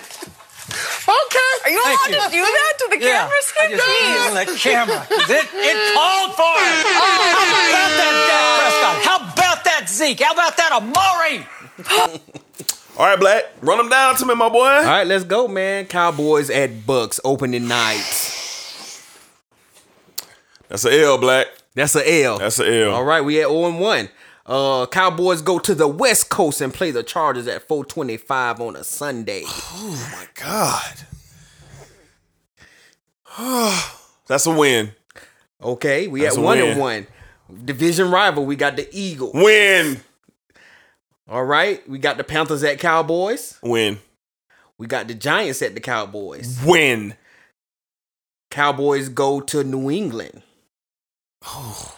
Okay. 0.72 1.52
Are 1.66 1.70
you 1.72 1.82
allowed 1.82 2.06
to 2.06 2.32
do 2.32 2.42
that 2.42 2.74
to 2.80 2.88
the 2.92 3.00
Yeah, 3.04 3.12
camera, 3.28 3.36
I 3.36 3.42
Skip? 3.42 3.70
just 3.72 3.84
Jeez. 3.84 4.28
on 4.28 4.34
the 4.36 4.60
camera. 4.60 5.08
It, 5.12 5.50
it 5.54 5.94
called 5.94 6.36
for 6.36 6.56
it. 6.56 6.86
Oh, 6.94 7.04
How 7.36 7.44
about 7.50 7.92
that 7.98 8.14
Dak 8.30 8.46
Prescott? 8.62 8.96
How 9.04 9.18
about 9.34 9.64
that 9.66 9.90
Zeke? 9.90 10.22
How 10.22 10.34
about 10.34 10.56
that 10.58 10.72
Amari? 10.72 12.20
All 12.98 13.06
right, 13.06 13.20
Black. 13.20 13.44
Run 13.62 13.80
them 13.80 13.90
down 13.90 14.16
to 14.18 14.26
me, 14.26 14.36
my 14.36 14.48
boy. 14.50 14.60
All 14.66 14.84
right, 14.84 15.06
let's 15.08 15.24
go, 15.26 15.48
man. 15.50 15.86
Cowboys 15.88 16.50
at 16.50 16.86
Bucks 16.86 17.20
opening 17.26 17.68
night. 17.68 18.41
That's 20.72 20.86
a 20.86 21.02
L, 21.04 21.18
Black. 21.18 21.48
That's 21.76 21.98
a 21.98 22.24
L. 22.24 22.38
That's 22.40 22.58
a 22.60 22.84
L. 22.86 22.94
All 22.94 23.04
right, 23.04 23.20
we 23.20 23.42
at 23.42 23.50
0 23.50 23.78
1. 23.78 24.10
Uh, 24.46 24.86
Cowboys 24.86 25.42
go 25.42 25.60
to 25.60 25.76
the 25.76 25.88
West 25.88 26.30
Coast 26.30 26.62
and 26.62 26.74
play 26.74 26.92
the 26.92 27.04
Chargers 27.04 27.46
at 27.46 27.68
425 27.68 28.62
on 28.62 28.78
a 28.78 28.84
Sunday. 28.86 29.44
Oh 29.46 30.10
my 30.14 30.28
God. 33.38 33.82
That's 34.28 34.46
a 34.46 34.52
win. 34.58 34.94
Okay, 35.62 36.08
we 36.08 36.22
That's 36.22 36.38
at 36.38 36.44
1 36.44 36.58
win. 36.58 36.70
and 36.70 36.80
1. 36.80 37.08
Division 37.66 38.10
rival, 38.10 38.46
we 38.46 38.56
got 38.56 38.78
the 38.78 38.88
Eagles. 38.94 39.34
Win. 39.34 40.00
All 41.28 41.44
right, 41.44 41.88
we 41.88 42.00
got 42.00 42.16
the 42.16 42.24
Panthers 42.24 42.64
at 42.64 42.80
Cowboys. 42.80 43.60
Win. 43.62 44.00
We 44.78 44.88
got 44.88 45.10
the 45.10 45.16
Giants 45.16 45.62
at 45.62 45.74
the 45.76 45.82
Cowboys. 45.82 46.60
Win. 46.66 47.16
Cowboys 48.50 49.10
go 49.10 49.42
to 49.42 49.66
New 49.66 49.92
England. 49.92 50.44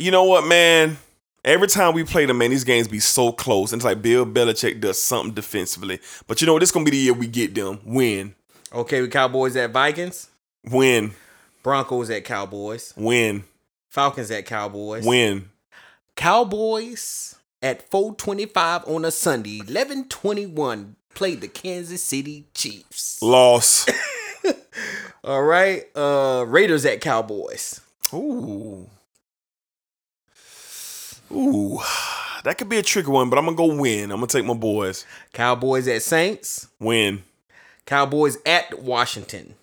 You 0.00 0.12
know 0.12 0.22
what, 0.22 0.46
man? 0.46 0.96
Every 1.44 1.66
time 1.66 1.92
we 1.92 2.04
play 2.04 2.24
them, 2.24 2.38
man, 2.38 2.50
these 2.50 2.62
games 2.62 2.86
be 2.86 3.00
so 3.00 3.32
close. 3.32 3.72
And 3.72 3.80
it's 3.80 3.84
like 3.84 4.00
Bill 4.00 4.24
Belichick 4.24 4.80
does 4.80 5.02
something 5.02 5.34
defensively. 5.34 5.98
But 6.28 6.40
you 6.40 6.46
know 6.46 6.52
what? 6.52 6.60
This 6.60 6.68
is 6.68 6.72
going 6.72 6.86
to 6.86 6.90
be 6.92 6.96
the 6.96 7.02
year 7.02 7.12
we 7.14 7.26
get 7.26 7.52
them. 7.52 7.80
Win. 7.84 8.36
Okay, 8.72 9.02
we 9.02 9.08
Cowboys 9.08 9.56
at 9.56 9.72
Vikings. 9.72 10.28
Win. 10.70 11.14
Broncos 11.64 12.10
at 12.10 12.24
Cowboys. 12.24 12.94
Win. 12.96 13.42
Falcons 13.90 14.30
at 14.30 14.46
Cowboys. 14.46 15.04
Win. 15.04 15.48
Cowboys 16.14 17.34
at 17.60 17.90
425 17.90 18.86
on 18.86 19.04
a 19.04 19.10
Sunday. 19.10 19.58
1121 19.58 20.94
played 21.14 21.40
the 21.40 21.48
Kansas 21.48 22.04
City 22.04 22.46
Chiefs. 22.54 23.20
Loss. 23.20 23.88
All 25.24 25.42
right. 25.42 25.84
Uh 25.96 26.44
Raiders 26.46 26.84
at 26.86 27.00
Cowboys. 27.00 27.80
Ooh. 28.12 28.88
Ooh, 31.30 31.78
that 32.44 32.56
could 32.56 32.70
be 32.70 32.78
a 32.78 32.82
tricky 32.82 33.10
one, 33.10 33.28
but 33.28 33.38
I'm 33.38 33.44
gonna 33.44 33.56
go 33.56 33.74
win. 33.74 34.10
I'm 34.10 34.18
gonna 34.18 34.26
take 34.28 34.46
my 34.46 34.54
boys. 34.54 35.04
Cowboys 35.32 35.86
at 35.86 36.02
Saints. 36.02 36.68
Win. 36.80 37.22
Cowboys 37.84 38.38
at 38.46 38.80
Washington. 38.82 39.54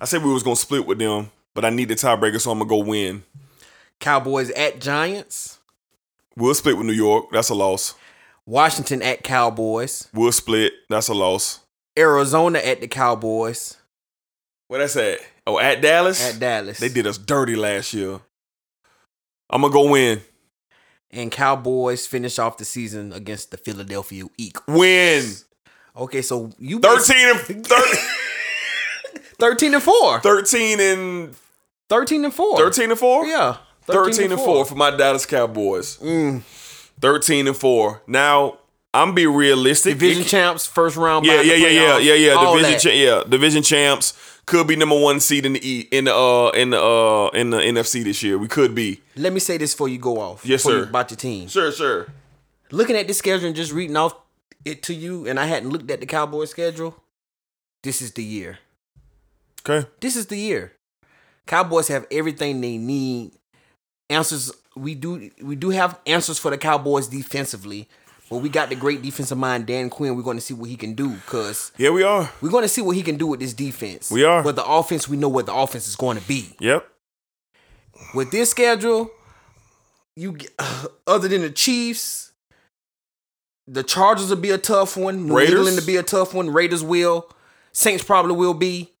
I 0.00 0.04
said 0.04 0.22
we 0.22 0.32
was 0.32 0.42
gonna 0.42 0.56
split 0.56 0.86
with 0.86 0.98
them, 0.98 1.30
but 1.54 1.64
I 1.64 1.70
need 1.70 1.88
the 1.88 1.94
tiebreaker, 1.94 2.40
so 2.40 2.50
I'm 2.50 2.58
gonna 2.58 2.68
go 2.68 2.78
win. 2.78 3.22
Cowboys 4.00 4.50
at 4.50 4.80
Giants. 4.80 5.58
We'll 6.36 6.54
split 6.54 6.76
with 6.76 6.86
New 6.86 6.92
York. 6.92 7.26
That's 7.32 7.48
a 7.48 7.54
loss. 7.54 7.94
Washington 8.44 9.02
at 9.02 9.24
Cowboys. 9.24 10.08
We'll 10.12 10.32
split. 10.32 10.72
That's 10.88 11.08
a 11.08 11.14
loss. 11.14 11.60
Arizona 11.98 12.58
at 12.58 12.80
the 12.80 12.88
Cowboys. 12.88 13.76
What 14.68 14.78
that's 14.78 14.96
at? 14.96 15.18
Oh, 15.46 15.58
at 15.58 15.80
Dallas. 15.80 16.34
At 16.34 16.40
Dallas. 16.40 16.78
They 16.78 16.88
did 16.88 17.06
us 17.06 17.18
dirty 17.18 17.54
last 17.56 17.94
year. 17.94 18.20
I'm 19.48 19.60
gonna 19.62 19.72
go 19.72 19.90
win. 19.90 20.20
And 21.10 21.30
Cowboys 21.30 22.06
finish 22.06 22.38
off 22.38 22.58
the 22.58 22.64
season 22.64 23.12
against 23.12 23.52
the 23.52 23.56
Philadelphia 23.56 24.24
Eagles. 24.36 24.64
Win. 24.66 25.24
Okay, 25.96 26.20
so 26.20 26.50
you 26.58 26.80
13 26.80 27.16
and 27.28 27.38
13, 27.66 28.00
13 29.38 29.74
and 29.74 29.82
4. 29.82 30.20
13 30.20 30.80
and 30.80 31.36
13 31.88 32.24
and 32.24 32.34
4. 32.34 32.58
13 32.58 32.90
and 32.90 32.98
4? 32.98 33.26
Yeah. 33.26 33.56
13, 33.86 34.32
and 34.32 34.40
4 34.40 34.64
for 34.64 34.74
my 34.74 34.90
Dallas 34.90 35.24
Cowboys. 35.26 35.98
Mm. 35.98 36.42
13 37.00 37.46
and 37.46 37.56
4. 37.56 38.02
Now, 38.08 38.58
I'm 38.92 39.14
be 39.14 39.26
realistic. 39.28 39.94
Division 39.94 40.22
It- 40.22 40.28
champs, 40.28 40.66
first 40.66 40.96
round. 40.96 41.24
Yeah, 41.24 41.40
yeah, 41.40 41.54
yeah, 41.54 41.68
yeah, 41.68 41.98
yeah, 41.98 42.14
yeah. 42.14 42.32
all 42.32 42.56
Division, 42.56 42.80
cha- 42.80 42.90
yeah, 42.90 43.22
division 43.28 43.62
champs 43.62 44.12
could 44.46 44.66
be 44.68 44.76
number 44.76 44.98
one 44.98 45.18
seed 45.20 45.44
in 45.44 45.54
the 45.54 45.68
E 45.68 45.80
in 45.90 46.04
the 46.04 46.14
uh 46.14 46.50
in 46.50 46.70
the 46.70 46.80
uh 46.80 47.28
in 47.34 47.50
the 47.50 47.58
NFC 47.58 48.04
this 48.04 48.22
year. 48.22 48.38
We 48.38 48.48
could 48.48 48.74
be. 48.74 49.02
Let 49.16 49.32
me 49.32 49.40
say 49.40 49.58
this 49.58 49.74
before 49.74 49.88
you 49.88 49.98
go 49.98 50.18
off. 50.18 50.44
Yes, 50.46 50.62
before 50.62 50.78
you- 50.78 50.84
sir. 50.84 50.88
About 50.88 51.10
your 51.10 51.16
team. 51.18 51.48
Sure, 51.48 51.72
sure. 51.72 52.06
Looking 52.70 52.96
at 52.96 53.06
this 53.06 53.18
schedule 53.18 53.46
and 53.46 53.56
just 53.56 53.72
reading 53.72 53.96
off 53.96 54.14
it 54.64 54.82
to 54.84 54.94
you, 54.94 55.26
and 55.28 55.38
I 55.38 55.46
hadn't 55.46 55.70
looked 55.70 55.90
at 55.90 56.00
the 56.00 56.06
Cowboys 56.06 56.50
schedule. 56.50 56.96
This 57.82 58.02
is 58.02 58.12
the 58.12 58.24
year. 58.24 58.58
Okay. 59.68 59.86
This 60.00 60.16
is 60.16 60.26
the 60.26 60.36
year. 60.38 60.72
Cowboys 61.46 61.88
have 61.88 62.06
everything 62.10 62.60
they 62.60 62.76
need. 62.76 63.32
Answers 64.10 64.52
we 64.76 64.94
do 64.94 65.30
we 65.42 65.56
do 65.56 65.70
have 65.70 65.98
answers 66.06 66.38
for 66.38 66.50
the 66.50 66.58
Cowboys 66.58 67.08
defensively, 67.08 67.88
but 68.30 68.38
we 68.38 68.48
got 68.48 68.68
the 68.68 68.74
great 68.74 69.02
defensive 69.02 69.38
mind 69.38 69.66
Dan 69.66 69.88
Quinn. 69.90 70.16
We're 70.16 70.22
going 70.22 70.36
to 70.36 70.42
see 70.42 70.54
what 70.54 70.68
he 70.68 70.76
can 70.76 70.94
do 70.94 71.10
because 71.10 71.72
Yeah, 71.78 71.90
we 71.90 72.02
are. 72.02 72.30
we're 72.40 72.50
going 72.50 72.62
to 72.64 72.68
see 72.68 72.82
what 72.82 72.96
he 72.96 73.02
can 73.02 73.16
do 73.16 73.26
with 73.26 73.40
this 73.40 73.52
defense. 73.54 74.10
We 74.10 74.24
are. 74.24 74.42
But 74.42 74.56
the 74.56 74.64
offense, 74.66 75.08
we 75.08 75.16
know 75.16 75.28
what 75.28 75.46
the 75.46 75.54
offense 75.54 75.86
is 75.86 75.96
going 75.96 76.18
to 76.18 76.26
be. 76.26 76.54
Yep. 76.60 76.86
With 78.14 78.30
this 78.30 78.50
schedule, 78.50 79.10
you 80.14 80.36
other 81.06 81.28
than 81.28 81.42
the 81.42 81.50
Chiefs, 81.50 82.32
the 83.68 83.82
Chargers 83.82 84.28
will 84.30 84.36
be 84.36 84.50
a 84.50 84.58
tough 84.58 84.96
one. 84.96 85.26
New 85.26 85.36
Raiders? 85.36 85.54
England 85.54 85.76
will 85.78 85.86
be 85.86 85.96
a 85.96 86.02
tough 86.02 86.34
one. 86.34 86.50
Raiders 86.50 86.82
will. 86.84 87.28
Saints 87.72 88.02
probably 88.04 88.34
will 88.34 88.54
be. 88.54 88.92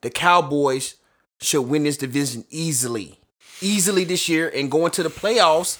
The 0.00 0.10
Cowboys 0.10 0.96
should 1.40 1.62
win 1.62 1.84
this 1.84 1.96
division 1.96 2.44
easily, 2.50 3.20
easily 3.60 4.04
this 4.04 4.28
year, 4.28 4.50
and 4.54 4.70
go 4.70 4.84
into 4.86 5.02
the 5.02 5.08
playoffs 5.08 5.78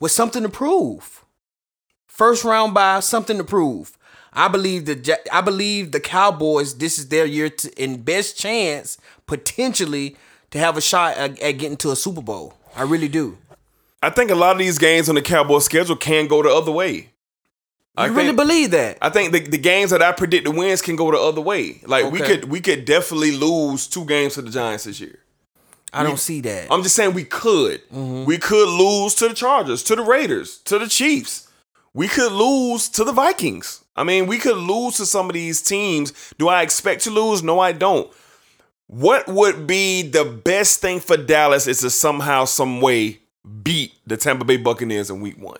with 0.00 0.12
something 0.12 0.42
to 0.42 0.48
prove. 0.48 1.24
First 2.18 2.42
round 2.42 2.74
by 2.74 2.98
something 2.98 3.38
to 3.38 3.44
prove. 3.44 3.96
I 4.32 4.48
believe 4.48 4.86
the 4.86 5.18
I 5.32 5.40
believe 5.40 5.92
the 5.92 6.00
Cowboys. 6.00 6.78
This 6.78 6.98
is 6.98 7.08
their 7.10 7.24
year 7.24 7.48
to, 7.48 7.80
and 7.80 8.04
best 8.04 8.36
chance 8.36 8.98
potentially 9.26 10.16
to 10.50 10.58
have 10.58 10.76
a 10.76 10.80
shot 10.80 11.16
at, 11.16 11.38
at 11.40 11.52
getting 11.52 11.76
to 11.76 11.92
a 11.92 11.96
Super 11.96 12.20
Bowl. 12.20 12.54
I 12.74 12.82
really 12.82 13.06
do. 13.06 13.38
I 14.02 14.10
think 14.10 14.32
a 14.32 14.34
lot 14.34 14.50
of 14.50 14.58
these 14.58 14.78
games 14.78 15.08
on 15.08 15.14
the 15.14 15.22
Cowboys 15.22 15.64
schedule 15.64 15.94
can 15.94 16.26
go 16.26 16.42
the 16.42 16.50
other 16.50 16.72
way. 16.72 17.10
I 17.96 18.04
I 18.04 18.06
really 18.08 18.26
think- 18.26 18.36
believe 18.36 18.70
that. 18.72 18.98
I 19.00 19.10
think 19.10 19.32
the, 19.32 19.38
the 19.38 19.58
games 19.58 19.90
that 19.92 20.02
I 20.02 20.10
predict 20.10 20.44
the 20.44 20.50
wins 20.50 20.82
can 20.82 20.96
go 20.96 21.12
the 21.12 21.18
other 21.18 21.40
way. 21.40 21.80
Like 21.86 22.10
we 22.10 22.18
could 22.18 22.46
we 22.46 22.60
could 22.60 22.84
definitely 22.84 23.30
lose 23.36 23.86
two 23.86 24.04
games 24.04 24.34
to 24.34 24.42
the 24.42 24.50
Giants 24.50 24.84
this 24.84 24.98
year. 24.98 25.20
I 25.92 26.02
don't 26.02 26.18
see 26.18 26.40
that. 26.40 26.66
I'm 26.70 26.82
just 26.82 26.96
saying 26.96 27.14
we 27.14 27.24
could. 27.24 27.88
Mm-hmm. 27.90 28.24
We 28.24 28.38
could 28.38 28.68
lose 28.68 29.14
to 29.16 29.28
the 29.28 29.34
Chargers, 29.34 29.84
to 29.84 29.94
the 29.94 30.02
Raiders, 30.02 30.58
to 30.64 30.80
the 30.80 30.88
Chiefs. 30.88 31.47
We 31.98 32.06
could 32.06 32.30
lose 32.30 32.88
to 32.90 33.02
the 33.02 33.10
Vikings. 33.10 33.82
I 33.96 34.04
mean, 34.04 34.28
we 34.28 34.38
could 34.38 34.56
lose 34.56 34.98
to 34.98 35.04
some 35.04 35.28
of 35.28 35.34
these 35.34 35.60
teams. 35.60 36.12
Do 36.38 36.46
I 36.46 36.62
expect 36.62 37.02
to 37.02 37.10
lose? 37.10 37.42
No, 37.42 37.58
I 37.58 37.72
don't. 37.72 38.08
What 38.86 39.26
would 39.26 39.66
be 39.66 40.02
the 40.02 40.24
best 40.24 40.78
thing 40.78 41.00
for 41.00 41.16
Dallas 41.16 41.66
is 41.66 41.80
to 41.80 41.90
somehow, 41.90 42.44
some 42.44 42.80
way 42.80 43.18
beat 43.64 43.94
the 44.06 44.16
Tampa 44.16 44.44
Bay 44.44 44.58
Buccaneers 44.58 45.10
in 45.10 45.20
week 45.20 45.42
one. 45.42 45.58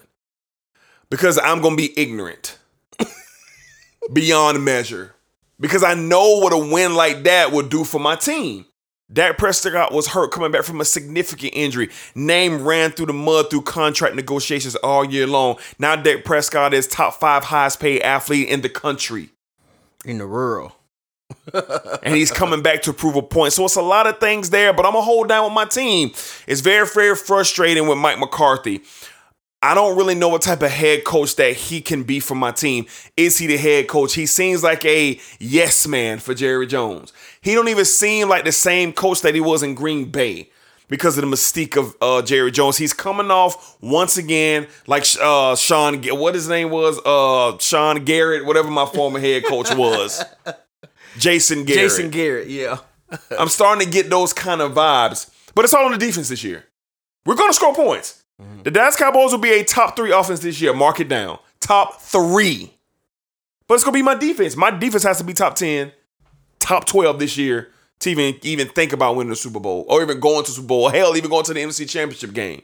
Because 1.10 1.40
I'm 1.40 1.60
gonna 1.60 1.74
be 1.74 1.98
ignorant. 1.98 2.56
Beyond 4.12 4.64
measure. 4.64 5.16
Because 5.58 5.82
I 5.82 5.94
know 5.94 6.38
what 6.38 6.52
a 6.52 6.72
win 6.72 6.94
like 6.94 7.24
that 7.24 7.50
would 7.50 7.68
do 7.68 7.82
for 7.82 7.98
my 7.98 8.14
team. 8.14 8.64
Dak 9.10 9.38
Prescott 9.38 9.92
was 9.92 10.08
hurt 10.08 10.32
coming 10.32 10.50
back 10.50 10.64
from 10.64 10.80
a 10.82 10.84
significant 10.84 11.52
injury. 11.56 11.88
Name 12.14 12.62
ran 12.66 12.90
through 12.90 13.06
the 13.06 13.14
mud 13.14 13.48
through 13.50 13.62
contract 13.62 14.14
negotiations 14.14 14.76
all 14.76 15.04
year 15.04 15.26
long. 15.26 15.56
Now 15.78 15.96
Dak 15.96 16.24
Prescott 16.24 16.74
is 16.74 16.86
top 16.86 17.14
five 17.14 17.44
highest 17.44 17.80
paid 17.80 18.02
athlete 18.02 18.48
in 18.48 18.60
the 18.60 18.68
country. 18.68 19.30
in 20.04 20.18
the 20.18 20.26
rural. 20.26 20.74
And 22.02 22.14
he's 22.14 22.30
coming 22.30 22.62
back 22.62 22.82
to 22.82 22.92
prove 22.92 23.16
a 23.16 23.22
point. 23.22 23.52
So 23.52 23.64
it's 23.64 23.76
a 23.76 23.82
lot 23.82 24.06
of 24.06 24.18
things 24.20 24.50
there, 24.50 24.72
but 24.72 24.86
I'm 24.86 24.92
gonna 24.92 25.04
hold 25.04 25.28
down 25.28 25.44
with 25.44 25.52
my 25.52 25.64
team. 25.64 26.10
It's 26.46 26.60
very, 26.60 26.86
very 26.86 27.16
frustrating 27.16 27.86
with 27.88 27.98
Mike 27.98 28.18
McCarthy. 28.18 28.82
I 29.60 29.74
don't 29.74 29.96
really 29.96 30.14
know 30.14 30.28
what 30.28 30.42
type 30.42 30.62
of 30.62 30.70
head 30.70 31.02
coach 31.04 31.34
that 31.36 31.52
he 31.54 31.80
can 31.80 32.04
be 32.04 32.20
for 32.20 32.36
my 32.36 32.52
team. 32.52 32.86
Is 33.16 33.38
he 33.38 33.48
the 33.48 33.56
head 33.56 33.88
coach? 33.88 34.14
He 34.14 34.24
seems 34.24 34.62
like 34.62 34.84
a 34.84 35.18
yes 35.40 35.86
man 35.86 36.18
for 36.20 36.32
Jerry 36.32 36.66
Jones. 36.66 37.12
He 37.48 37.54
don't 37.54 37.68
even 37.68 37.86
seem 37.86 38.28
like 38.28 38.44
the 38.44 38.52
same 38.52 38.92
coach 38.92 39.22
that 39.22 39.34
he 39.34 39.40
was 39.40 39.62
in 39.62 39.74
Green 39.74 40.10
Bay 40.10 40.50
because 40.88 41.16
of 41.16 41.22
the 41.22 41.34
mystique 41.34 41.78
of 41.78 41.96
uh, 42.02 42.20
Jerry 42.20 42.50
Jones. 42.50 42.76
He's 42.76 42.92
coming 42.92 43.30
off 43.30 43.78
once 43.80 44.18
again 44.18 44.66
like 44.86 45.06
uh, 45.18 45.56
Sean. 45.56 46.02
What 46.02 46.34
his 46.34 46.46
name 46.46 46.68
was? 46.68 47.00
Uh, 47.06 47.56
Sean 47.56 48.04
Garrett, 48.04 48.44
whatever 48.44 48.70
my 48.70 48.84
former 48.84 49.18
head 49.18 49.46
coach 49.46 49.74
was. 49.74 50.22
Jason 51.18 51.64
Garrett. 51.64 51.84
Jason 51.84 52.10
Garrett, 52.10 52.48
yeah. 52.48 52.80
I'm 53.38 53.48
starting 53.48 53.86
to 53.86 53.90
get 53.90 54.10
those 54.10 54.34
kind 54.34 54.60
of 54.60 54.72
vibes. 54.72 55.30
But 55.54 55.64
it's 55.64 55.72
all 55.72 55.86
on 55.86 55.92
the 55.92 55.96
defense 55.96 56.28
this 56.28 56.44
year. 56.44 56.66
We're 57.24 57.36
going 57.36 57.48
to 57.48 57.54
score 57.54 57.74
points. 57.74 58.24
The 58.62 58.70
Dallas 58.70 58.94
Cowboys 58.94 59.32
will 59.32 59.38
be 59.38 59.52
a 59.52 59.64
top 59.64 59.96
three 59.96 60.12
offense 60.12 60.40
this 60.40 60.60
year. 60.60 60.74
Mark 60.74 61.00
it 61.00 61.08
down. 61.08 61.38
Top 61.60 62.02
three. 62.02 62.74
But 63.66 63.76
it's 63.76 63.84
going 63.84 63.94
to 63.94 63.98
be 63.98 64.02
my 64.02 64.16
defense. 64.16 64.54
My 64.54 64.70
defense 64.70 65.04
has 65.04 65.16
to 65.16 65.24
be 65.24 65.32
top 65.32 65.54
10, 65.54 65.92
top 66.60 66.84
12 66.86 67.18
this 67.18 67.36
year 67.36 67.70
to 68.00 68.10
even, 68.10 68.38
even 68.42 68.68
think 68.68 68.92
about 68.92 69.16
winning 69.16 69.30
the 69.30 69.36
Super 69.36 69.60
Bowl 69.60 69.84
or 69.88 70.02
even 70.02 70.20
going 70.20 70.44
to 70.44 70.50
Super 70.50 70.68
Bowl. 70.68 70.88
Hell, 70.88 71.16
even 71.16 71.30
going 71.30 71.44
to 71.44 71.54
the 71.54 71.60
NFC 71.60 71.88
Championship 71.88 72.32
game. 72.32 72.62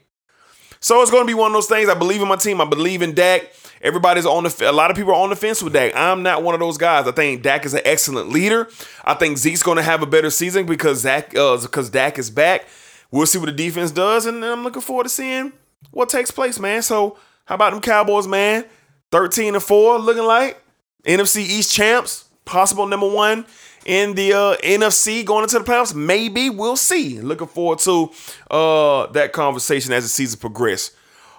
So 0.80 1.00
it's 1.00 1.10
going 1.10 1.22
to 1.22 1.26
be 1.26 1.34
one 1.34 1.50
of 1.50 1.54
those 1.54 1.66
things. 1.66 1.88
I 1.88 1.94
believe 1.94 2.20
in 2.20 2.28
my 2.28 2.36
team. 2.36 2.60
I 2.60 2.66
believe 2.66 3.00
in 3.00 3.14
Dak. 3.14 3.50
Everybody's 3.80 4.26
on 4.26 4.44
the. 4.44 4.70
A 4.70 4.72
lot 4.72 4.90
of 4.90 4.96
people 4.96 5.12
are 5.12 5.22
on 5.22 5.30
the 5.30 5.36
fence 5.36 5.62
with 5.62 5.72
Dak. 5.72 5.96
I'm 5.96 6.22
not 6.22 6.42
one 6.42 6.54
of 6.54 6.60
those 6.60 6.76
guys. 6.76 7.06
I 7.06 7.12
think 7.12 7.42
Dak 7.42 7.64
is 7.64 7.72
an 7.72 7.80
excellent 7.84 8.28
leader. 8.28 8.68
I 9.02 9.14
think 9.14 9.38
Zeke's 9.38 9.62
going 9.62 9.76
to 9.76 9.82
have 9.82 10.02
a 10.02 10.06
better 10.06 10.28
season 10.30 10.66
because 10.66 11.00
Zach, 11.00 11.34
uh, 11.36 11.56
because 11.56 11.88
Dak 11.88 12.18
is 12.18 12.30
back. 12.30 12.66
We'll 13.10 13.26
see 13.26 13.38
what 13.38 13.46
the 13.46 13.52
defense 13.52 13.92
does, 13.92 14.26
and 14.26 14.44
I'm 14.44 14.62
looking 14.62 14.82
forward 14.82 15.04
to 15.04 15.08
seeing 15.08 15.52
what 15.90 16.08
takes 16.08 16.30
place, 16.30 16.58
man. 16.58 16.82
So 16.82 17.16
how 17.46 17.54
about 17.54 17.72
them 17.72 17.80
Cowboys, 17.80 18.26
man? 18.26 18.64
13 19.10 19.54
and 19.54 19.62
four, 19.62 19.98
looking 19.98 20.24
like 20.24 20.62
NFC 21.06 21.38
East 21.38 21.72
champs, 21.72 22.24
possible 22.44 22.86
number 22.86 23.08
one 23.08 23.46
in 23.84 24.14
the 24.14 24.32
uh, 24.32 24.56
NFC 24.56 25.24
going 25.24 25.44
into 25.44 25.58
the 25.58 25.64
playoffs. 25.64 25.94
Maybe 25.94 26.50
we'll 26.50 26.76
see. 26.76 27.20
Looking 27.20 27.46
forward 27.46 27.78
to 27.80 28.10
uh, 28.50 29.06
that 29.08 29.32
conversation 29.32 29.92
as 29.92 30.04
the 30.04 30.08
season 30.08 30.38
progresses. 30.40 30.94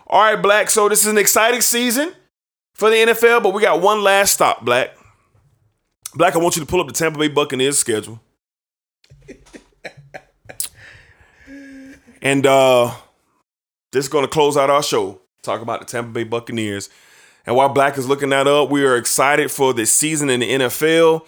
All 0.07 0.21
right, 0.21 0.41
Black. 0.41 0.69
So 0.69 0.87
this 0.87 1.01
is 1.01 1.07
an 1.07 1.17
exciting 1.17 1.61
season 1.61 2.13
for 2.73 2.89
the 2.89 2.95
NFL, 2.97 3.41
but 3.43 3.53
we 3.53 3.61
got 3.61 3.81
one 3.81 4.03
last 4.03 4.33
stop, 4.33 4.63
Black. 4.63 4.95
Black, 6.13 6.35
I 6.35 6.39
want 6.39 6.55
you 6.55 6.61
to 6.61 6.67
pull 6.67 6.79
up 6.79 6.87
the 6.87 6.93
Tampa 6.93 7.19
Bay 7.19 7.27
Buccaneers 7.27 7.77
schedule. 7.77 8.21
and 12.21 12.45
uh 12.45 12.93
this 13.91 14.05
is 14.05 14.09
going 14.09 14.25
to 14.25 14.29
close 14.29 14.57
out 14.57 14.69
our 14.69 14.83
show. 14.83 15.21
Talk 15.41 15.61
about 15.61 15.79
the 15.79 15.85
Tampa 15.85 16.11
Bay 16.11 16.25
Buccaneers. 16.25 16.89
And 17.45 17.55
while 17.55 17.69
Black 17.69 17.97
is 17.97 18.07
looking 18.07 18.29
that 18.29 18.45
up, 18.45 18.69
we 18.69 18.83
are 18.83 18.97
excited 18.97 19.51
for 19.51 19.73
this 19.73 19.91
season 19.91 20.29
in 20.29 20.41
the 20.41 20.49
NFL. 20.51 21.25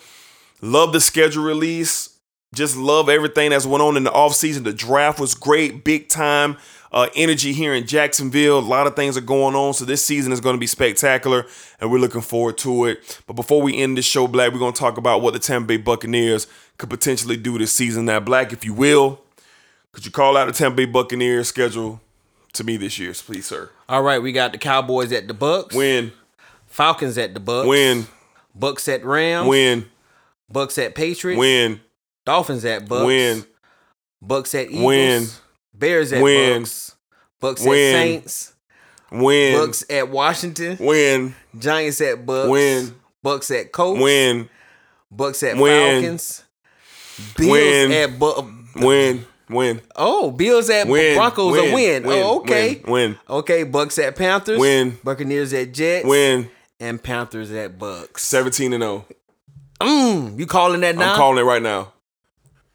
Love 0.62 0.94
the 0.94 1.00
schedule 1.02 1.44
release. 1.44 2.18
Just 2.56 2.78
love 2.78 3.10
everything 3.10 3.50
that's 3.50 3.66
went 3.66 3.82
on 3.84 3.98
in 3.98 4.04
the 4.04 4.10
offseason. 4.12 4.64
The 4.64 4.74
draft 4.74 5.20
was 5.20 5.36
great, 5.36 5.84
big 5.84 6.08
time 6.08 6.58
uh, 6.92 7.10
energy 7.16 7.52
here 7.54 7.74
in 7.74 7.86
Jacksonville. 7.86 8.58
A 8.58 8.62
lot 8.62 8.88
of 8.88 8.96
things 8.96 9.18
are 9.18 9.22
going 9.22 9.54
on. 9.54 9.74
So 9.74 9.84
this 9.86 10.04
season 10.04 10.32
is 10.32 10.40
going 10.40 10.56
to 10.56 10.60
be 10.60 10.66
spectacular, 10.68 11.46
and 11.80 11.92
we're 11.92 12.00
looking 12.00 12.22
forward 12.22 12.58
to 12.60 12.86
it. 12.86 13.22
But 13.28 13.34
before 13.34 13.62
we 13.62 13.78
end 13.78 13.98
this 13.98 14.06
show, 14.06 14.28
Black, 14.28 14.54
we're 14.54 14.60
going 14.60 14.74
to 14.74 14.80
talk 14.80 14.98
about 14.98 15.22
what 15.22 15.34
the 15.34 15.40
Tampa 15.40 15.68
Bay 15.68 15.78
Buccaneers 15.78 16.48
could 16.78 16.90
potentially 16.90 17.38
do 17.38 17.58
this 17.58 17.74
season. 17.74 18.06
Now, 18.06 18.20
Black, 18.22 18.54
if 18.54 18.64
you 18.64 18.74
will, 18.74 19.22
Could 19.92 20.06
you 20.06 20.12
call 20.12 20.38
out 20.38 20.46
the 20.46 20.54
Tampa 20.54 20.78
Bay 20.78 20.86
Buccaneers 20.86 21.50
schedule 21.50 22.00
to 22.54 22.64
me 22.64 22.78
this 22.78 22.98
year, 22.98 23.14
please, 23.14 23.46
sir? 23.46 23.70
All 23.90 24.02
right, 24.04 24.22
we 24.22 24.32
got 24.32 24.54
the 24.54 24.58
Cowboys 24.58 25.12
at 25.12 25.28
the 25.28 25.34
Bucks. 25.34 25.76
Win, 25.76 26.14
Falcons 26.68 27.18
at 27.18 27.34
the 27.34 27.40
Bucks. 27.42 27.68
win, 27.68 28.08
Bucks 28.56 28.88
at 28.88 29.04
Rams. 29.04 29.48
win, 29.50 29.86
Bucks 30.50 30.78
at 30.78 30.96
Patriots. 30.96 31.40
win, 31.40 31.82
Dolphins 32.26 32.66
at 32.66 32.88
Bucks. 32.88 33.06
win, 33.06 33.46
Bucks 34.22 34.56
at 34.56 34.70
Eagles. 34.72 34.84
Win. 34.84 35.28
Bears 35.74 36.12
at 36.14 36.24
Win. 36.24 36.62
Bucks. 36.64 36.96
Bucks 37.40 37.64
Win. 37.64 37.96
at 37.96 38.02
Saints. 38.02 38.54
win, 39.12 39.60
Bucks 39.60 39.84
at 39.90 40.10
Washington. 40.10 40.78
win, 40.80 41.36
Giants 41.58 42.02
at 42.02 42.26
Bucks. 42.26 42.50
Win. 42.50 42.96
Bucks 43.22 43.52
at 43.52 43.72
Colts. 43.72 44.02
win, 44.02 44.50
Bucks 45.12 45.44
at 45.44 45.58
Win. 45.58 46.02
Falcons. 46.02 46.44
Bills 47.36 47.50
Win. 47.52 47.92
at 47.92 48.20
Bu- 48.20 48.54
win, 48.76 49.26
win, 49.50 49.82
Oh, 49.96 50.32
Bills 50.32 50.70
at 50.70 50.88
win. 50.88 51.16
Broncos 51.18 51.54
win, 51.54 51.72
a 51.72 51.74
win. 51.74 52.06
Oh, 52.08 52.40
okay. 52.42 52.82
Win, 52.86 52.92
win, 52.92 53.20
Okay, 53.30 53.64
Bucks 53.64 53.98
at 54.00 54.16
Panthers. 54.16 54.60
Win. 54.60 54.98
Buccaneers 55.04 55.52
at 55.54 55.74
Jets. 55.74 56.06
win. 56.08 56.50
And 56.80 57.02
Panthers 57.02 57.52
at 57.52 57.80
Bucks. 57.80 58.24
17 58.24 58.72
and 58.74 58.84
0. 58.84 59.06
Mm, 59.80 60.40
you 60.40 60.46
calling 60.46 60.82
that 60.82 60.96
now? 60.96 61.12
I'm 61.12 61.16
calling 61.18 61.38
it 61.40 61.44
right 61.48 61.62
now. 61.62 61.94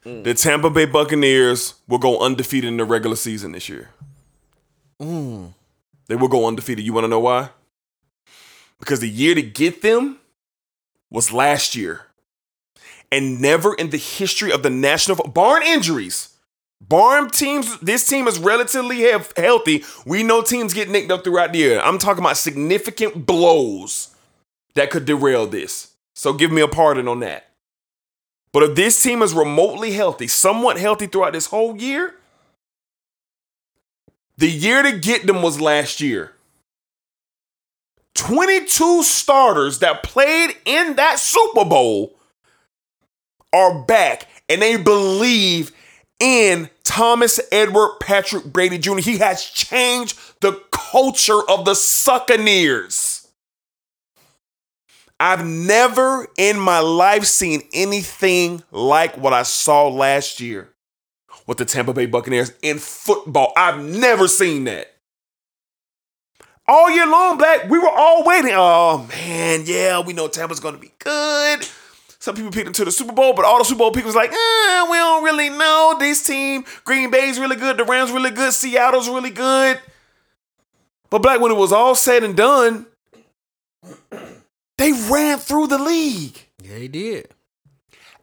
The 0.05 0.35
Tampa 0.35 0.69
Bay 0.69 0.85
Buccaneers 0.85 1.75
will 1.87 1.99
go 1.99 2.19
undefeated 2.21 2.69
in 2.69 2.77
the 2.77 2.85
regular 2.85 3.15
season 3.17 3.53
this 3.53 3.69
year. 3.69 3.91
They 4.99 6.17
will 6.17 6.29
go 6.29 6.47
undefeated. 6.47 6.85
You 6.85 6.93
want 6.93 7.05
to 7.05 7.09
know 7.09 7.21
why? 7.21 7.51
Because 8.81 9.01
the 9.01 9.09
year 9.09 9.35
to 9.35 9.43
get 9.43 9.83
them 9.83 10.19
was 11.11 11.33
last 11.33 11.77
year. 11.77 12.07
And 13.13 13.41
never 13.41 13.75
in 13.75 13.91
the 13.91 13.97
history 13.99 14.51
of 14.53 14.63
the 14.63 14.71
national, 14.71 15.17
barring 15.29 15.69
injuries, 15.69 16.31
barring 16.81 17.31
teams, 17.31 17.79
this 17.81 18.07
team 18.07 18.27
is 18.27 18.39
relatively 18.39 18.97
he- 18.97 19.17
healthy. 19.37 19.85
We 20.05 20.23
know 20.23 20.43
teams 20.43 20.75
get 20.75 20.89
nicked 20.89 21.13
up 21.13 21.23
throughout 21.23 21.53
the 21.53 21.59
year. 21.61 21.81
I'm 21.81 21.99
talking 21.99 22.25
about 22.25 22.37
significant 22.39 23.25
blows 23.27 24.15
that 24.75 24.91
could 24.91 25.05
derail 25.05 25.47
this. 25.47 25.92
So 26.15 26.33
give 26.33 26.53
me 26.53 26.61
a 26.61 26.69
pardon 26.69 27.09
on 27.09 27.21
that. 27.21 27.49
But 28.53 28.65
if 28.65 28.77
this 28.77 29.03
team 29.03 29.23
is 29.23 29.33
remotely 29.33 29.93
healthy, 29.93 30.29
somewhat 30.29 30.79
healthy 30.79 31.07
throughout 31.07 31.33
this 31.33 31.47
whole 31.47 31.77
year, 31.77 32.15
the 34.37 34.51
year 34.51 34.83
to 34.83 34.99
get 34.99 35.27
them 35.27 35.43
was 35.43 35.61
last 35.61 36.01
year. 36.01 36.33
22 38.15 39.03
starters 39.05 39.79
that 39.79 40.03
played 40.03 40.55
in 40.65 40.97
that 40.97 41.19
Super 41.19 41.65
Bowl 41.65 42.15
are 43.53 43.83
back 43.85 44.29
and 44.49 44.61
they 44.61 44.77
believe 44.77 45.73
in 46.21 46.69
Thomas 46.85 47.41
Edward 47.51 47.99
Patrick 48.01 48.45
Brady 48.45 48.79
Jr. 48.79 48.99
He 48.99 49.19
has 49.19 49.45
changed 49.45 50.19
the 50.41 50.63
culture 50.71 51.41
of 51.49 51.65
the 51.65 51.73
Succaneers. 51.73 53.12
I've 55.23 55.47
never 55.47 56.27
in 56.37 56.59
my 56.59 56.81
life 56.81 57.27
seen 57.27 57.63
anything 57.73 58.61
like 58.73 59.17
what 59.17 59.33
I 59.33 59.45
saw 59.45 59.87
last 59.87 60.41
year 60.41 60.71
with 61.47 61.59
the 61.59 61.65
Tampa 61.65 61.93
Bay 61.93 62.07
Buccaneers 62.07 62.51
in 62.61 62.81
football. 62.81 63.53
I've 63.57 63.81
never 63.81 64.27
seen 64.27 64.65
that. 64.65 64.89
All 66.67 66.91
year 66.91 67.07
long, 67.07 67.39
Black, 67.39 67.71
we 67.71 67.79
were 67.79 67.89
all 67.89 68.25
waiting. 68.25 68.51
Oh, 68.53 69.07
man, 69.11 69.63
yeah, 69.65 70.01
we 70.01 70.13
know 70.13 70.27
Tampa's 70.27 70.59
going 70.59 70.75
to 70.75 70.81
be 70.81 70.91
good. 70.99 71.69
Some 72.19 72.35
people 72.35 72.51
picked 72.51 72.65
them 72.65 72.75
to 72.75 72.85
the 72.85 72.91
Super 72.91 73.13
Bowl, 73.13 73.33
but 73.33 73.45
all 73.45 73.59
the 73.59 73.65
Super 73.65 73.79
Bowl 73.79 73.93
people 73.93 74.09
was 74.09 74.17
like, 74.17 74.33
eh, 74.33 74.91
we 74.91 74.97
don't 74.97 75.23
really 75.23 75.51
know. 75.51 75.95
This 76.01 76.27
team, 76.27 76.65
Green 76.83 77.13
Bay's 77.13 77.39
really 77.39 77.55
good, 77.55 77.77
the 77.77 77.85
Rams 77.85 78.11
really 78.11 78.31
good, 78.31 78.53
Seattle's 78.53 79.09
really 79.09 79.31
good. 79.31 79.79
But 81.11 81.23
Black, 81.23 81.41
when 81.41 81.53
it 81.53 81.57
was 81.57 81.73
all 81.73 81.95
said 81.95 82.25
and 82.25 82.37
done, 82.37 82.87
they 84.79 84.93
ran 84.93 85.39
through 85.39 85.69
the 85.69 85.79
league. 85.79 86.39
Yeah, 86.63 86.77
he 86.77 86.89
did. 86.89 87.29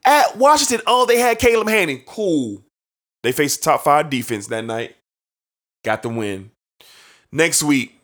At 0.05 0.37
Washington, 0.37 0.81
oh, 0.87 1.05
they 1.05 1.19
had 1.19 1.39
Caleb 1.39 1.69
Hanning. 1.69 2.03
Cool. 2.05 2.63
They 3.21 3.31
faced 3.31 3.61
the 3.61 3.65
top 3.65 3.83
five 3.83 4.09
defense 4.09 4.47
that 4.47 4.65
night. 4.65 4.95
Got 5.83 6.03
the 6.03 6.09
win. 6.09 6.51
Next 7.31 7.61
week, 7.61 7.99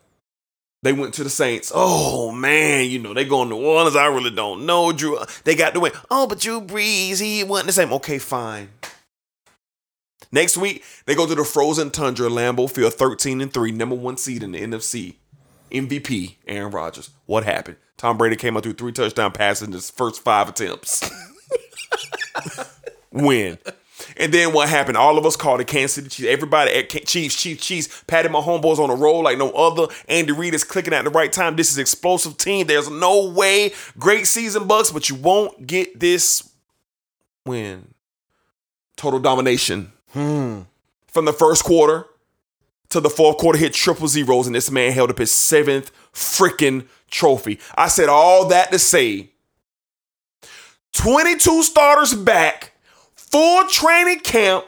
they 0.82 0.92
went 0.92 1.14
to 1.14 1.24
the 1.24 1.30
Saints. 1.30 1.72
Oh 1.74 2.30
man, 2.30 2.88
you 2.88 2.98
know 2.98 3.12
they 3.12 3.24
going 3.24 3.48
to 3.48 3.56
New 3.56 3.64
Orleans. 3.64 3.96
I 3.96 4.06
really 4.06 4.30
don't 4.30 4.66
know. 4.66 4.92
Drew, 4.92 5.18
they 5.44 5.54
got 5.54 5.74
the 5.74 5.80
win. 5.80 5.92
Oh, 6.10 6.26
but 6.26 6.38
Drew 6.38 6.60
Brees, 6.60 7.20
he 7.20 7.42
wasn't 7.42 7.68
the 7.68 7.72
same. 7.72 7.92
Okay, 7.94 8.18
fine. 8.18 8.68
Next 10.30 10.56
week, 10.56 10.84
they 11.06 11.14
go 11.14 11.26
to 11.26 11.34
the 11.34 11.44
frozen 11.44 11.90
tundra, 11.90 12.28
Lambeau 12.28 12.70
Field, 12.70 12.94
13 12.94 13.40
and 13.40 13.52
3, 13.52 13.72
number 13.72 13.94
one 13.94 14.16
seed 14.16 14.42
in 14.42 14.52
the 14.52 14.60
NFC. 14.60 15.14
MVP, 15.70 16.36
Aaron 16.46 16.72
Rodgers. 16.72 17.10
What 17.26 17.44
happened? 17.44 17.76
Tom 17.96 18.18
Brady 18.18 18.36
came 18.36 18.56
out 18.56 18.62
threw 18.62 18.74
three 18.74 18.92
touchdown 18.92 19.32
passes 19.32 19.66
in 19.66 19.72
his 19.72 19.90
first 19.90 20.22
five 20.22 20.48
attempts. 20.48 21.08
Win. 23.10 23.58
And 24.18 24.32
then 24.32 24.52
what 24.52 24.68
happened? 24.68 24.96
All 24.96 25.18
of 25.18 25.24
us 25.24 25.36
called 25.36 25.60
it 25.60 25.66
Kansas 25.66 25.92
City 25.92 26.08
Chiefs. 26.08 26.28
Everybody 26.28 26.72
at 26.72 26.90
Chiefs, 26.90 27.40
Chiefs, 27.40 27.64
Chiefs, 27.64 28.04
patted 28.06 28.30
my 28.30 28.40
homeboys 28.40 28.78
on 28.78 28.90
the 28.90 28.94
roll 28.94 29.22
like 29.22 29.38
no 29.38 29.50
other. 29.50 29.92
Andy 30.08 30.32
Reid 30.32 30.54
is 30.54 30.64
clicking 30.64 30.92
at 30.92 31.04
the 31.04 31.10
right 31.10 31.32
time. 31.32 31.56
This 31.56 31.70
is 31.70 31.78
explosive 31.78 32.36
team. 32.36 32.66
There's 32.66 32.90
no 32.90 33.30
way. 33.30 33.72
Great 33.98 34.26
season, 34.26 34.66
Bucks, 34.66 34.90
but 34.90 35.08
you 35.08 35.16
won't 35.16 35.66
get 35.66 35.98
this 35.98 36.50
win. 37.44 37.94
Total 38.96 39.20
domination. 39.20 39.92
Hmm. 40.12 40.62
From 41.08 41.24
the 41.24 41.32
first 41.32 41.64
quarter 41.64 42.06
to 42.90 43.00
the 43.00 43.10
fourth 43.10 43.38
quarter, 43.38 43.58
hit 43.58 43.72
triple 43.72 44.08
zeros, 44.08 44.46
and 44.46 44.54
this 44.54 44.70
man 44.70 44.92
held 44.92 45.10
up 45.10 45.18
his 45.18 45.30
seventh 45.30 45.90
freaking 46.12 46.86
trophy. 47.10 47.58
I 47.76 47.88
said 47.88 48.08
all 48.08 48.48
that 48.48 48.72
to 48.72 48.78
say 48.78 49.30
22 50.92 51.62
starters 51.62 52.14
back, 52.14 52.72
full 53.14 53.66
training 53.68 54.20
camp, 54.20 54.64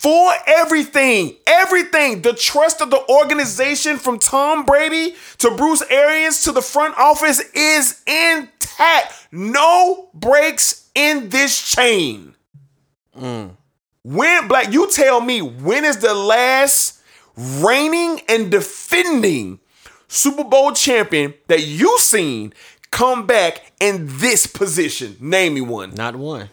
for 0.00 0.32
everything, 0.46 1.36
everything. 1.46 2.22
The 2.22 2.32
trust 2.32 2.80
of 2.80 2.90
the 2.90 3.06
organization 3.10 3.98
from 3.98 4.18
Tom 4.18 4.64
Brady 4.64 5.14
to 5.38 5.50
Bruce 5.50 5.82
Arians 5.90 6.42
to 6.44 6.52
the 6.52 6.62
front 6.62 6.96
office 6.96 7.40
is 7.54 8.02
intact. 8.06 9.28
No 9.30 10.08
breaks 10.14 10.88
in 10.94 11.28
this 11.28 11.74
chain. 11.74 12.34
Mm. 13.14 13.56
When 14.02 14.48
Black, 14.48 14.72
you 14.72 14.90
tell 14.90 15.20
me 15.20 15.42
when 15.42 15.84
is 15.84 15.98
the 15.98 16.14
last 16.14 16.98
reigning 17.36 18.22
and 18.26 18.50
defending 18.50 19.60
Super 20.12 20.42
Bowl 20.44 20.72
champion 20.72 21.34
that 21.46 21.62
you 21.62 21.98
seen 22.00 22.52
come 22.90 23.26
back 23.26 23.72
in 23.80 24.06
this 24.18 24.46
position? 24.46 25.16
Name 25.20 25.54
me 25.54 25.60
one. 25.60 25.94
Not 25.94 26.16
one. 26.16 26.50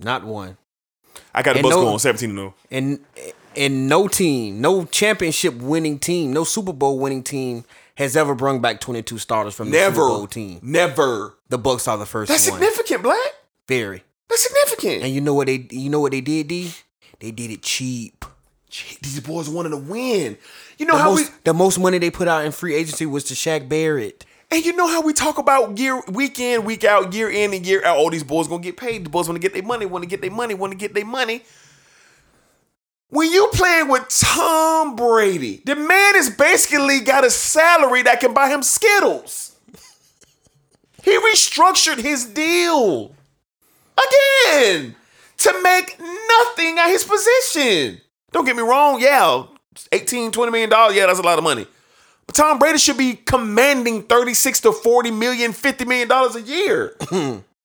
Not 0.00 0.24
one. 0.24 0.56
I 1.34 1.42
got 1.42 1.56
the 1.56 1.62
bus 1.62 1.70
no- 1.70 1.82
going 1.82 1.98
17 1.98 2.30
0. 2.30 2.54
And 2.70 3.00
and 3.54 3.88
no 3.88 4.08
team, 4.08 4.60
no 4.60 4.84
championship 4.86 5.54
winning 5.54 5.98
team, 5.98 6.32
no 6.32 6.44
Super 6.44 6.72
Bowl 6.72 6.98
winning 6.98 7.22
team 7.22 7.64
has 7.96 8.16
ever 8.16 8.34
brung 8.34 8.60
back 8.60 8.80
22 8.80 9.18
starters 9.18 9.54
from 9.54 9.70
the 9.70 9.76
Never. 9.76 9.96
Super 9.96 10.08
Bowl 10.08 10.26
team. 10.26 10.60
Never. 10.62 11.34
The 11.48 11.58
Bucks 11.58 11.86
are 11.88 11.96
the 11.96 12.04
first 12.06 12.30
That's 12.30 12.50
one. 12.50 12.60
significant, 12.60 13.02
Black. 13.02 13.32
Very. 13.68 14.04
That's 14.28 14.42
significant. 14.42 15.02
And 15.04 15.14
you 15.14 15.20
know 15.20 15.34
what 15.34 15.46
they 15.46 15.66
you 15.70 15.90
know 15.90 16.00
what 16.00 16.12
they 16.12 16.20
did, 16.22 16.48
D? 16.48 16.72
They 17.20 17.30
did 17.30 17.50
it 17.50 17.62
cheap. 17.62 18.24
Gee, 18.76 18.98
these 19.00 19.20
boys 19.20 19.48
wanted 19.48 19.70
to 19.70 19.78
win. 19.78 20.36
You 20.76 20.84
know 20.84 20.96
The 20.96 21.02
how 21.02 21.10
most, 21.14 21.30
we 21.30 21.36
the 21.44 21.54
most 21.54 21.78
money 21.78 21.96
they 21.98 22.10
put 22.10 22.28
out 22.28 22.44
in 22.44 22.52
free 22.52 22.74
agency 22.74 23.06
was 23.06 23.24
to 23.24 23.34
Shaq 23.34 23.68
Barrett. 23.70 24.26
and 24.50 24.62
you 24.64 24.74
know 24.76 24.86
how 24.86 25.00
we 25.00 25.14
talk 25.14 25.38
about 25.38 25.78
year 25.78 26.02
week 26.08 26.38
in, 26.38 26.64
week 26.64 26.84
out, 26.84 27.14
year 27.14 27.30
in 27.30 27.54
and 27.54 27.64
year 27.66 27.82
out. 27.86 27.96
All 27.96 28.10
these 28.10 28.22
boys 28.24 28.48
gonna 28.48 28.62
get 28.62 28.76
paid. 28.76 29.04
The 29.06 29.08
boys 29.08 29.28
want 29.28 29.40
to 29.40 29.42
get 29.48 29.54
their 29.54 29.62
money, 29.62 29.86
want 29.86 30.02
to 30.02 30.08
get 30.08 30.20
their 30.20 30.30
money, 30.30 30.52
want 30.52 30.72
to 30.72 30.76
get 30.76 30.92
their 30.92 31.06
money. 31.06 31.42
When 33.08 33.30
you 33.30 33.48
playing 33.54 33.88
with 33.88 34.08
Tom 34.08 34.96
Brady, 34.96 35.62
the 35.64 35.76
man 35.76 36.14
has 36.16 36.28
basically 36.28 37.00
got 37.00 37.24
a 37.24 37.30
salary 37.30 38.02
that 38.02 38.20
can 38.20 38.34
buy 38.34 38.48
him 38.50 38.62
Skittles. 38.62 39.56
He 41.04 41.16
restructured 41.16 41.98
his 41.98 42.24
deal 42.24 43.14
again 43.96 44.96
to 45.38 45.62
make 45.62 45.96
nothing 46.00 46.78
at 46.80 46.88
his 46.88 47.04
position. 47.04 48.00
Don't 48.36 48.44
get 48.44 48.54
me 48.54 48.62
wrong, 48.62 49.00
yeah, 49.00 49.44
18, 49.92 50.30
20 50.30 50.52
million 50.52 50.68
dollars, 50.68 50.94
yeah, 50.94 51.06
that's 51.06 51.18
a 51.18 51.22
lot 51.22 51.38
of 51.38 51.44
money. 51.44 51.66
But 52.26 52.34
Tom 52.34 52.58
Brady 52.58 52.76
should 52.76 52.98
be 52.98 53.14
commanding 53.14 54.02
36 54.02 54.60
to 54.60 54.72
40 54.72 55.10
million, 55.10 55.54
50 55.54 55.86
million 55.86 56.06
dollars 56.06 56.36
a 56.36 56.42
year. 56.42 56.94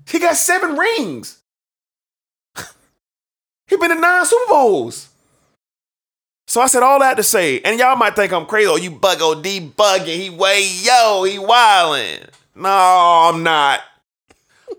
he 0.07 0.19
got 0.19 0.37
seven 0.37 0.77
rings. 0.77 1.41
he 3.67 3.75
been 3.75 3.91
in 3.91 3.99
nine 3.99 4.25
Super 4.25 4.47
Bowls. 4.47 5.09
So 6.47 6.61
I 6.61 6.67
said 6.67 6.83
all 6.83 6.99
that 6.99 7.17
to 7.17 7.23
say, 7.23 7.59
and 7.59 7.77
y'all 7.77 7.97
might 7.97 8.15
think 8.15 8.31
I'm 8.31 8.45
crazy. 8.45 8.69
Oh, 8.69 8.77
you 8.77 8.91
bug 8.91 9.21
OD 9.21 9.43
bugging. 9.75 10.15
He 10.15 10.29
way 10.29 10.65
yo, 10.83 11.25
he 11.25 11.37
wildin'. 11.37 12.29
No, 12.55 12.69
I'm 12.69 13.43
not. 13.43 13.81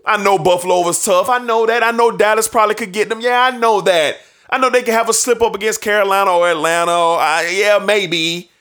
I 0.03 0.17
know 0.17 0.39
Buffalo 0.39 0.81
was 0.81 1.05
tough. 1.05 1.29
I 1.29 1.37
know 1.37 1.67
that. 1.67 1.83
I 1.83 1.91
know 1.91 2.09
Dallas 2.09 2.47
probably 2.47 2.73
could 2.73 2.93
get 2.93 3.09
them. 3.09 3.21
Yeah, 3.21 3.39
I 3.39 3.55
know 3.55 3.79
that. 3.81 4.17
I 4.53 4.59
know 4.59 4.69
they 4.69 4.83
can 4.83 4.93
have 4.93 5.09
a 5.09 5.13
slip 5.13 5.41
up 5.41 5.55
against 5.55 5.81
Carolina 5.81 6.29
or 6.29 6.47
Atlanta. 6.47 6.91
Or, 6.91 7.19
uh, 7.19 7.41
yeah, 7.41 7.79
maybe. 7.79 8.51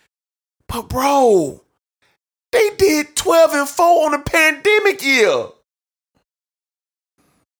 But 0.66 0.89
bro, 0.89 1.60
they 2.51 2.70
did 2.78 3.14
12 3.14 3.52
and 3.52 3.69
4 3.69 4.06
on 4.06 4.12
the 4.12 4.19
pandemic 4.20 5.05
year. 5.05 5.48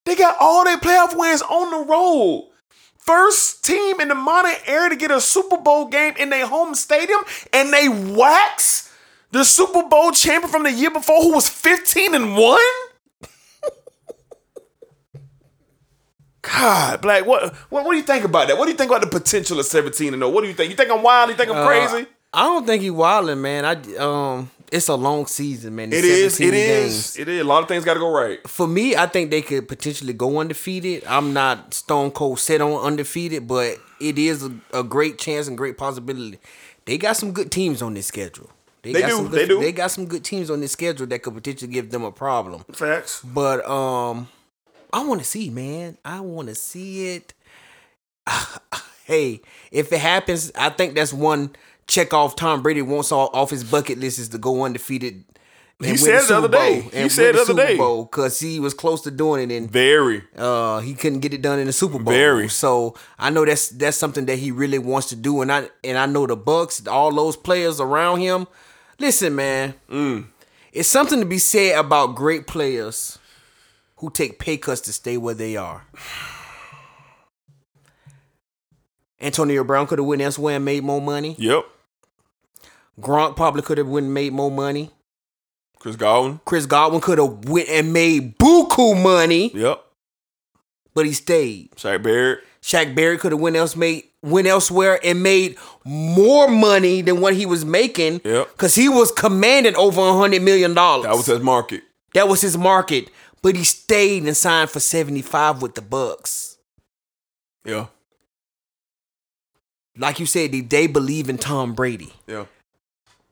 They 0.05 0.15
got 0.15 0.35
all 0.39 0.63
their 0.63 0.79
playoff 0.79 1.15
wins 1.15 1.43
on 1.43 1.69
the 1.69 1.87
road. 1.87 2.49
First 2.97 3.63
team 3.63 4.01
in 4.01 4.07
the 4.07 4.15
modern 4.15 4.55
era 4.65 4.89
to 4.89 4.95
get 4.95 5.11
a 5.11 5.21
Super 5.21 5.57
Bowl 5.57 5.85
game 5.85 6.15
in 6.17 6.31
their 6.31 6.47
home 6.47 6.73
stadium, 6.73 7.21
and 7.53 7.71
they 7.71 7.87
wax 7.87 8.91
the 9.29 9.43
Super 9.43 9.83
Bowl 9.83 10.11
champion 10.11 10.51
from 10.51 10.63
the 10.63 10.71
year 10.71 10.89
before, 10.89 11.21
who 11.21 11.33
was 11.33 11.47
15 11.47 12.15
and 12.15 12.35
1? 12.35 12.61
God, 16.43 17.01
Black, 17.01 17.25
what, 17.25 17.55
what 17.69 17.85
what 17.85 17.91
do 17.91 17.97
you 17.97 18.03
think 18.03 18.25
about 18.25 18.49
that? 18.49 18.57
What 18.57 18.65
do 18.65 18.71
you 18.71 18.77
think 18.77 18.91
about 18.91 19.01
the 19.01 19.07
potential 19.07 19.59
of 19.59 19.65
17 19.65 20.13
and 20.13 20.21
0? 20.21 20.29
What 20.29 20.41
do 20.41 20.47
you 20.47 20.53
think? 20.53 20.69
You 20.69 20.75
think 20.75 20.91
I'm 20.91 21.01
wild? 21.01 21.29
You 21.29 21.35
think 21.35 21.49
I'm 21.49 21.65
crazy? 21.65 22.05
I 22.33 22.43
don't 22.43 22.65
think 22.67 22.83
he 22.83 22.89
wilding, 22.89 23.41
man. 23.41 23.63
I 23.63 23.95
um, 23.97 24.51
it's 24.71 24.89
a 24.89 24.95
long 24.95 25.25
season, 25.25 25.75
man. 25.75 25.93
It's 25.93 25.99
it 25.99 26.05
is, 26.05 26.39
it 26.41 26.53
is, 26.53 27.17
it 27.17 27.27
is. 27.29 27.41
A 27.41 27.43
lot 27.43 27.61
of 27.61 27.69
things 27.69 27.85
got 27.85 27.93
to 27.93 27.99
go 27.99 28.11
right. 28.11 28.45
For 28.47 28.67
me, 28.67 28.95
I 28.95 29.05
think 29.05 29.31
they 29.31 29.41
could 29.41 29.67
potentially 29.67 30.13
go 30.13 30.39
undefeated. 30.39 31.05
I'm 31.05 31.31
not 31.31 31.73
stone 31.73 32.11
cold 32.11 32.39
set 32.39 32.59
on 32.59 32.73
undefeated, 32.73 33.47
but 33.47 33.77
it 34.01 34.19
is 34.19 34.43
a, 34.43 34.51
a 34.73 34.83
great 34.83 35.19
chance 35.19 35.47
and 35.47 35.57
great 35.57 35.77
possibility. 35.77 36.39
They 36.85 36.97
got 36.97 37.15
some 37.15 37.31
good 37.31 37.51
teams 37.51 37.81
on 37.81 37.93
this 37.93 38.07
schedule. 38.07 38.49
They 38.81 38.93
got 38.93 39.07
do, 39.07 39.15
Some 39.15 39.27
good, 39.29 39.39
they 39.39 39.47
do. 39.47 39.59
They 39.61 39.71
got 39.71 39.91
some 39.91 40.07
good 40.07 40.25
teams 40.25 40.49
on 40.49 40.59
this 40.59 40.73
schedule 40.73 41.07
that 41.07 41.19
could 41.19 41.33
potentially 41.33 41.71
give 41.71 41.89
them 41.89 42.03
a 42.03 42.11
problem. 42.11 42.65
Facts. 42.73 43.21
But 43.21 43.65
um, 43.65 44.27
I 44.93 45.03
want 45.03 45.19
to 45.21 45.25
see, 45.25 45.49
man. 45.49 45.97
I 46.05 46.19
want 46.21 46.47
to 46.49 46.55
see 46.55 47.15
it. 47.15 47.33
hey, 49.05 49.41
if 49.71 49.91
it 49.91 49.99
happens, 49.99 50.51
I 50.55 50.69
think 50.69 50.95
that's 50.95 51.11
one 51.13 51.55
check 51.87 52.13
off 52.13 52.35
Tom 52.35 52.61
Brady 52.63 52.81
wants 52.81 53.11
off, 53.11 53.49
his 53.49 53.63
bucket 53.63 53.97
list 53.97 54.19
is 54.19 54.29
to 54.29 54.37
go 54.37 54.63
undefeated. 54.63 55.25
and 55.79 55.89
He 55.89 55.97
said 55.97 56.21
it 56.23 56.27
the 56.29 56.37
other 56.37 56.47
day. 56.47 56.81
He 56.93 57.09
said 57.09 57.35
the 57.35 57.41
other 57.41 57.53
day. 57.53 57.75
because 57.75 58.39
he 58.39 58.59
was 58.59 58.73
close 58.73 59.01
to 59.01 59.11
doing 59.11 59.51
it 59.51 59.55
and 59.55 59.69
Very. 59.69 60.23
uh, 60.37 60.79
he 60.79 60.93
couldn't 60.93 61.19
get 61.19 61.33
it 61.33 61.41
done 61.41 61.59
in 61.59 61.67
the 61.67 61.73
Super 61.73 61.99
Bowl. 61.99 62.13
Very. 62.13 62.47
So 62.47 62.95
I 63.19 63.29
know 63.31 63.43
that's 63.45 63.69
that's 63.69 63.97
something 63.97 64.25
that 64.27 64.37
he 64.39 64.51
really 64.51 64.79
wants 64.79 65.09
to 65.09 65.15
do, 65.17 65.41
and 65.41 65.51
I 65.51 65.67
and 65.83 65.97
I 65.97 66.05
know 66.05 66.25
the 66.25 66.37
Bucks, 66.37 66.87
all 66.87 67.11
those 67.13 67.35
players 67.35 67.81
around 67.81 68.21
him. 68.21 68.47
Listen, 68.99 69.35
man, 69.35 69.73
Mm. 69.89 70.27
it's 70.71 70.87
something 70.87 71.19
to 71.19 71.25
be 71.25 71.39
said 71.39 71.77
about 71.77 72.15
great 72.15 72.47
players 72.47 73.19
who 74.03 74.09
take 74.09 74.37
pay 74.37 74.57
cuts 74.57 74.81
to 74.81 74.91
stay 74.91 75.15
where 75.15 75.33
they 75.33 75.55
are. 75.55 75.85
Antonio 79.21 79.63
Brown 79.63 79.87
could 79.87 79.97
have 79.97 80.05
went 80.05 80.21
elsewhere 80.21 80.57
and 80.57 80.65
made 80.65 80.83
more 80.83 80.99
money. 81.01 81.37
Yep. 81.39 81.63
Gronk 82.99 83.37
probably 83.37 83.61
could 83.61 83.77
have 83.77 83.87
went 83.87 84.03
and 84.07 84.13
made 84.13 84.33
more 84.33 84.51
money. 84.51 84.91
Chris 85.79 85.95
Godwin. 85.95 86.41
Chris 86.43 86.65
Godwin 86.65 86.99
could 86.99 87.17
have 87.17 87.45
went 87.47 87.69
and 87.69 87.93
made 87.93 88.37
buku 88.37 89.01
money, 89.01 89.51
Yep. 89.55 89.81
but 90.93 91.05
he 91.05 91.13
stayed. 91.13 91.71
Shaq 91.77 92.03
Barrett. 92.03 92.39
Shaq 92.61 92.93
Barrett 92.93 93.21
could 93.21 93.31
have 93.31 93.39
went 93.39 93.55
else 93.55 93.77
made 93.77 94.03
went 94.21 94.47
elsewhere 94.47 94.99
and 95.01 95.23
made 95.23 95.55
more 95.85 96.49
money 96.49 97.01
than 97.01 97.21
what 97.21 97.35
he 97.35 97.45
was 97.45 97.63
making. 97.63 98.19
Yep. 98.25 98.57
Cause 98.57 98.75
he 98.75 98.89
was 98.89 99.13
commanding 99.13 99.75
over 99.77 100.01
a 100.01 100.13
hundred 100.13 100.41
million 100.41 100.73
dollars. 100.73 101.05
That 101.05 101.15
was 101.15 101.25
his 101.25 101.39
market. 101.41 101.83
that 102.13 102.27
was 102.27 102.41
his 102.41 102.57
market. 102.57 103.09
But 103.43 103.55
he 103.55 103.63
stayed 103.63 104.23
and 104.23 104.35
signed 104.35 104.71
for 104.71 104.79
75 104.79 105.61
with 105.61 105.75
the 105.75 105.81
Bucks. 105.81 106.57
Yeah. 107.63 107.87
Like 109.95 110.19
you 110.19 110.25
said, 110.25 110.51
they, 110.51 110.61
they 110.61 110.87
believe 110.87 111.29
in 111.29 111.37
Tom 111.37 111.73
Brady. 111.75 112.13
Yeah. 112.25 112.45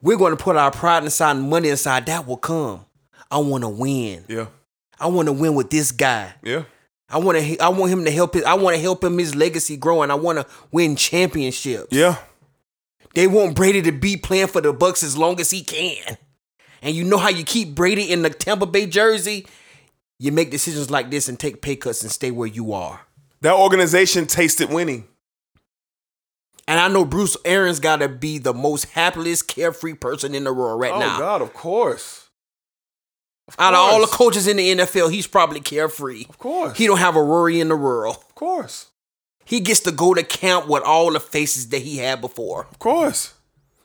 We're 0.01 0.17
gonna 0.17 0.35
put 0.35 0.55
our 0.55 0.69
pride 0.69 1.03
inside 1.03 1.37
and 1.37 1.49
money 1.49 1.69
inside. 1.69 2.05
That 2.05 2.27
will 2.27 2.37
come. 2.37 2.85
I 3.31 3.39
wanna 3.39 3.69
win. 3.69 4.25
Yeah. 4.27 4.47
I 4.99 5.07
wanna 5.07 5.31
win 5.31 5.55
with 5.55 5.71
this 5.71 5.91
guy. 5.91 6.33
Yeah. 6.43 6.63
I 7.11 7.17
want 7.17 7.37
to. 7.37 7.57
I 7.59 7.69
want 7.69 7.91
him 7.91 8.05
to 8.05 8.11
help. 8.11 8.35
His, 8.35 8.43
I 8.45 8.53
want 8.53 8.75
to 8.75 8.81
help 8.81 9.03
him 9.03 9.17
his 9.17 9.35
legacy 9.35 9.75
grow, 9.75 10.01
and 10.01 10.11
I 10.11 10.15
want 10.15 10.39
to 10.39 10.47
win 10.71 10.95
championships. 10.95 11.89
Yeah. 11.91 12.15
They 13.13 13.27
want 13.27 13.55
Brady 13.55 13.81
to 13.81 13.91
be 13.91 14.15
playing 14.15 14.47
for 14.47 14.61
the 14.61 14.71
Bucks 14.71 15.03
as 15.03 15.17
long 15.17 15.39
as 15.41 15.51
he 15.51 15.61
can. 15.61 16.17
And 16.81 16.95
you 16.95 17.03
know 17.03 17.17
how 17.17 17.27
you 17.27 17.43
keep 17.43 17.75
Brady 17.75 18.09
in 18.09 18.21
the 18.21 18.29
Tampa 18.29 18.65
Bay 18.65 18.85
jersey? 18.85 19.45
You 20.21 20.31
make 20.31 20.51
decisions 20.51 20.91
like 20.91 21.09
this 21.09 21.27
and 21.27 21.39
take 21.39 21.63
pay 21.63 21.75
cuts 21.75 22.03
and 22.03 22.11
stay 22.11 22.29
where 22.29 22.47
you 22.47 22.73
are. 22.73 23.07
That 23.41 23.55
organization 23.55 24.27
tasted 24.27 24.69
winning. 24.69 25.07
And 26.67 26.79
I 26.79 26.89
know 26.89 27.05
Bruce 27.05 27.35
Arians 27.43 27.79
got 27.79 28.01
to 28.01 28.07
be 28.07 28.37
the 28.37 28.53
most 28.53 28.91
happiest, 28.91 29.47
carefree 29.47 29.95
person 29.95 30.35
in 30.35 30.43
the 30.43 30.53
world 30.53 30.79
right 30.79 30.91
oh 30.91 30.99
now. 30.99 31.15
Oh 31.15 31.19
God, 31.19 31.41
of 31.41 31.55
course. 31.55 32.29
Of 33.47 33.55
Out 33.57 33.73
of 33.73 33.79
all 33.79 34.01
the 34.01 34.05
coaches 34.05 34.47
in 34.47 34.57
the 34.57 34.75
NFL, 34.75 35.11
he's 35.11 35.25
probably 35.25 35.59
carefree. 35.59 36.25
Of 36.29 36.37
course. 36.37 36.77
He 36.77 36.85
don't 36.85 36.99
have 36.99 37.15
a 37.15 37.25
worry 37.25 37.59
in 37.59 37.69
the 37.69 37.75
world. 37.75 38.17
of 38.17 38.35
course. 38.35 38.91
He 39.43 39.59
gets 39.59 39.79
to 39.79 39.91
go 39.91 40.13
to 40.13 40.21
camp 40.21 40.67
with 40.67 40.83
all 40.83 41.11
the 41.11 41.19
faces 41.19 41.69
that 41.69 41.81
he 41.81 41.97
had 41.97 42.21
before. 42.21 42.67
Of 42.69 42.77
course. 42.77 43.33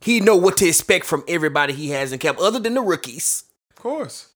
He 0.03 0.21
know 0.21 0.37
what 0.37 0.59
to 0.59 0.69
expect 0.69 1.07
from 1.07 1.25
everybody 1.27 1.73
he 1.73 1.89
has 1.93 2.13
in 2.13 2.19
camp, 2.19 2.39
other 2.39 2.59
than 2.59 2.75
the 2.75 2.83
rookies. 2.83 3.45
Of 3.71 3.77
course. 3.77 4.33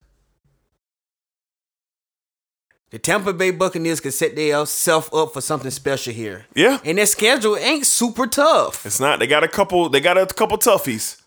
The 2.91 2.99
Tampa 2.99 3.33
Bay 3.33 3.53
Buccaneers 3.53 4.01
could 4.01 4.15
set 4.15 4.35
themselves 4.35 5.09
up 5.13 5.33
for 5.33 5.41
something 5.41 5.71
special 5.71 6.13
here. 6.13 6.47
Yeah. 6.55 6.81
And 6.85 6.99
their 6.99 7.07
schedule 7.07 7.57
ain't 7.57 7.87
super 7.87 8.27
tough. 8.27 8.85
It's 8.85 8.99
not. 8.99 9.21
They 9.21 9.29
got 9.29 9.45
a 9.45 9.49
couple. 9.49 9.89
They 9.89 10.01
got 10.01 10.19
a 10.19 10.27
couple 10.27 10.59
toughies. 10.59 11.21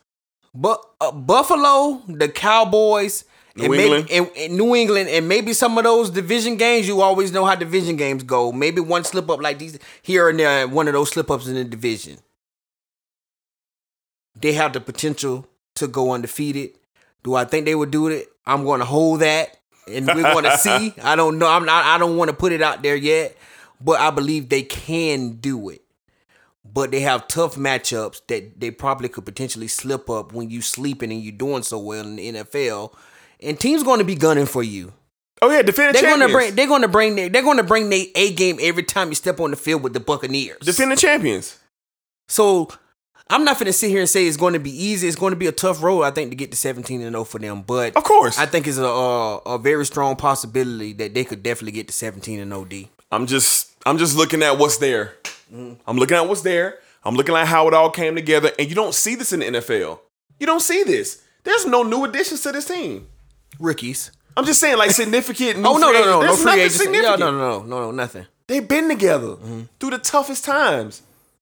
But 0.53 0.83
uh, 0.99 1.11
Buffalo, 1.11 2.01
the 2.07 2.27
Cowboys, 2.27 3.23
New 3.55 3.65
and 3.65 3.75
England. 3.75 4.07
maybe 4.09 4.17
and, 4.17 4.37
and 4.37 4.57
New 4.57 4.75
England, 4.75 5.09
and 5.09 5.27
maybe 5.27 5.53
some 5.53 5.77
of 5.77 5.85
those 5.85 6.09
division 6.09 6.57
games. 6.57 6.87
You 6.87 7.01
always 7.01 7.31
know 7.31 7.45
how 7.45 7.55
division 7.55 7.95
games 7.95 8.23
go. 8.23 8.51
Maybe 8.51 8.81
one 8.81 9.05
slip 9.05 9.29
up 9.29 9.41
like 9.41 9.57
these 9.59 9.79
here 10.01 10.27
and 10.27 10.39
there, 10.39 10.67
one 10.67 10.87
of 10.87 10.93
those 10.93 11.11
slip 11.11 11.31
ups 11.31 11.47
in 11.47 11.55
the 11.55 11.63
division. 11.63 12.17
They 14.35 14.51
have 14.53 14.73
the 14.73 14.81
potential 14.81 15.47
to 15.75 15.87
go 15.87 16.11
undefeated. 16.11 16.71
Do 17.23 17.35
I 17.35 17.45
think 17.45 17.65
they 17.65 17.75
would 17.75 17.91
do 17.91 18.07
it? 18.07 18.27
I'm 18.45 18.65
going 18.65 18.79
to 18.79 18.85
hold 18.85 19.21
that, 19.21 19.57
and 19.87 20.07
we're 20.07 20.21
going 20.21 20.45
to 20.45 20.57
see. 20.57 20.93
I 21.03 21.15
don't 21.15 21.37
know. 21.39 21.47
I'm 21.47 21.65
not. 21.65 21.85
I 21.85 21.97
don't 21.97 22.17
want 22.17 22.29
to 22.29 22.35
put 22.35 22.51
it 22.51 22.61
out 22.61 22.81
there 22.83 22.95
yet, 22.95 23.37
but 23.81 23.99
I 23.99 24.11
believe 24.11 24.49
they 24.49 24.63
can 24.63 25.33
do 25.33 25.69
it 25.69 25.83
but 26.73 26.91
they 26.91 27.01
have 27.01 27.27
tough 27.27 27.55
matchups 27.55 28.21
that 28.27 28.59
they 28.59 28.71
probably 28.71 29.07
could 29.09 29.25
potentially 29.25 29.67
slip 29.67 30.09
up 30.09 30.33
when 30.33 30.49
you 30.49 30.61
sleeping 30.61 31.11
and 31.11 31.21
you're 31.21 31.31
doing 31.31 31.63
so 31.63 31.77
well 31.77 32.05
in 32.05 32.15
the 32.15 32.33
NFL. 32.33 32.93
And 33.41 33.59
teams 33.59 33.83
going 33.83 33.99
to 33.99 34.05
be 34.05 34.15
gunning 34.15 34.45
for 34.45 34.63
you. 34.63 34.93
Oh 35.41 35.51
yeah, 35.51 35.61
defending 35.61 36.01
They're 36.01 36.17
Gonna 36.17 36.31
bring. 36.31 36.55
They're 36.55 36.67
going 36.67 36.83
to 36.83 36.87
bring. 36.87 37.15
Their, 37.15 37.29
they're 37.29 37.43
going 37.43 37.57
to 37.57 37.63
bring 37.63 37.89
their 37.89 38.05
A 38.15 38.33
game 38.33 38.57
every 38.61 38.83
time 38.83 39.09
you 39.09 39.15
step 39.15 39.39
on 39.39 39.51
the 39.51 39.57
field 39.57 39.83
with 39.83 39.93
the 39.93 39.99
Buccaneers. 39.99 40.59
defending 40.59 40.97
champions. 40.97 41.59
So 42.29 42.69
I'm 43.29 43.45
not 43.45 43.57
going 43.57 43.67
to 43.67 43.73
sit 43.73 43.89
here 43.89 44.01
and 44.01 44.09
say 44.09 44.27
it's 44.27 44.37
going 44.37 44.53
to 44.53 44.59
be 44.59 44.71
easy. 44.71 45.07
It's 45.07 45.15
going 45.15 45.31
to 45.31 45.37
be 45.37 45.47
a 45.47 45.51
tough 45.51 45.81
road. 45.81 46.03
I 46.03 46.11
think 46.11 46.29
to 46.31 46.35
get 46.35 46.51
to 46.51 46.57
17 46.57 47.01
and 47.01 47.13
0 47.13 47.23
for 47.23 47.39
them. 47.39 47.61
But 47.61 47.95
Of 47.95 48.03
course. 48.03 48.37
I 48.37 48.45
think 48.45 48.67
it's 48.67 48.77
a 48.77 48.83
a, 48.83 49.37
a 49.37 49.57
very 49.57 49.85
strong 49.85 50.15
possibility 50.15 50.93
that 50.93 51.13
they 51.13 51.23
could 51.23 51.41
definitely 51.41 51.71
get 51.71 51.87
to 51.87 51.93
17 51.93 52.39
and 52.39 52.51
0 52.51 52.65
D. 52.65 52.89
I'm 53.11 53.25
just 53.27 53.71
I'm 53.85 53.97
just 53.97 54.15
looking 54.15 54.43
at 54.43 54.57
what's 54.57 54.77
there. 54.77 55.15
Mm-hmm. 55.53 55.73
I'm 55.87 55.97
looking 55.97 56.17
at 56.17 56.27
what's 56.27 56.41
there. 56.41 56.79
I'm 57.03 57.15
looking 57.15 57.35
at 57.35 57.47
how 57.47 57.67
it 57.67 57.73
all 57.73 57.89
came 57.89 58.15
together, 58.15 58.51
and 58.57 58.69
you 58.69 58.75
don't 58.75 58.93
see 58.93 59.15
this 59.15 59.33
in 59.33 59.41
the 59.41 59.45
NFL. 59.45 59.99
You 60.39 60.47
don't 60.47 60.61
see 60.61 60.83
this. 60.83 61.21
There's 61.43 61.65
no 61.65 61.83
new 61.83 62.05
additions 62.05 62.41
to 62.41 62.51
this 62.51 62.67
team. 62.67 63.07
Rookies. 63.59 64.11
I'm 64.35 64.45
just 64.45 64.59
saying, 64.59 64.77
like 64.77 64.91
significant. 65.03 65.59
New 65.59 65.67
Oh 65.67 65.77
no 65.77 65.91
no 65.91 66.05
no 66.05 66.23
agents. 66.23 66.25
no 66.25 66.35
free 66.35 66.45
nothing. 66.45 66.59
Yeah, 66.61 66.67
significant. 66.69 67.19
no 67.19 67.31
no 67.31 67.37
no 67.37 67.63
no 67.63 67.79
no 67.81 67.91
nothing. 67.91 68.25
They've 68.47 68.67
been 68.67 68.89
together 68.89 69.27
mm-hmm. 69.27 69.61
through 69.79 69.91
the 69.91 69.97
toughest 69.99 70.45
times. 70.45 71.01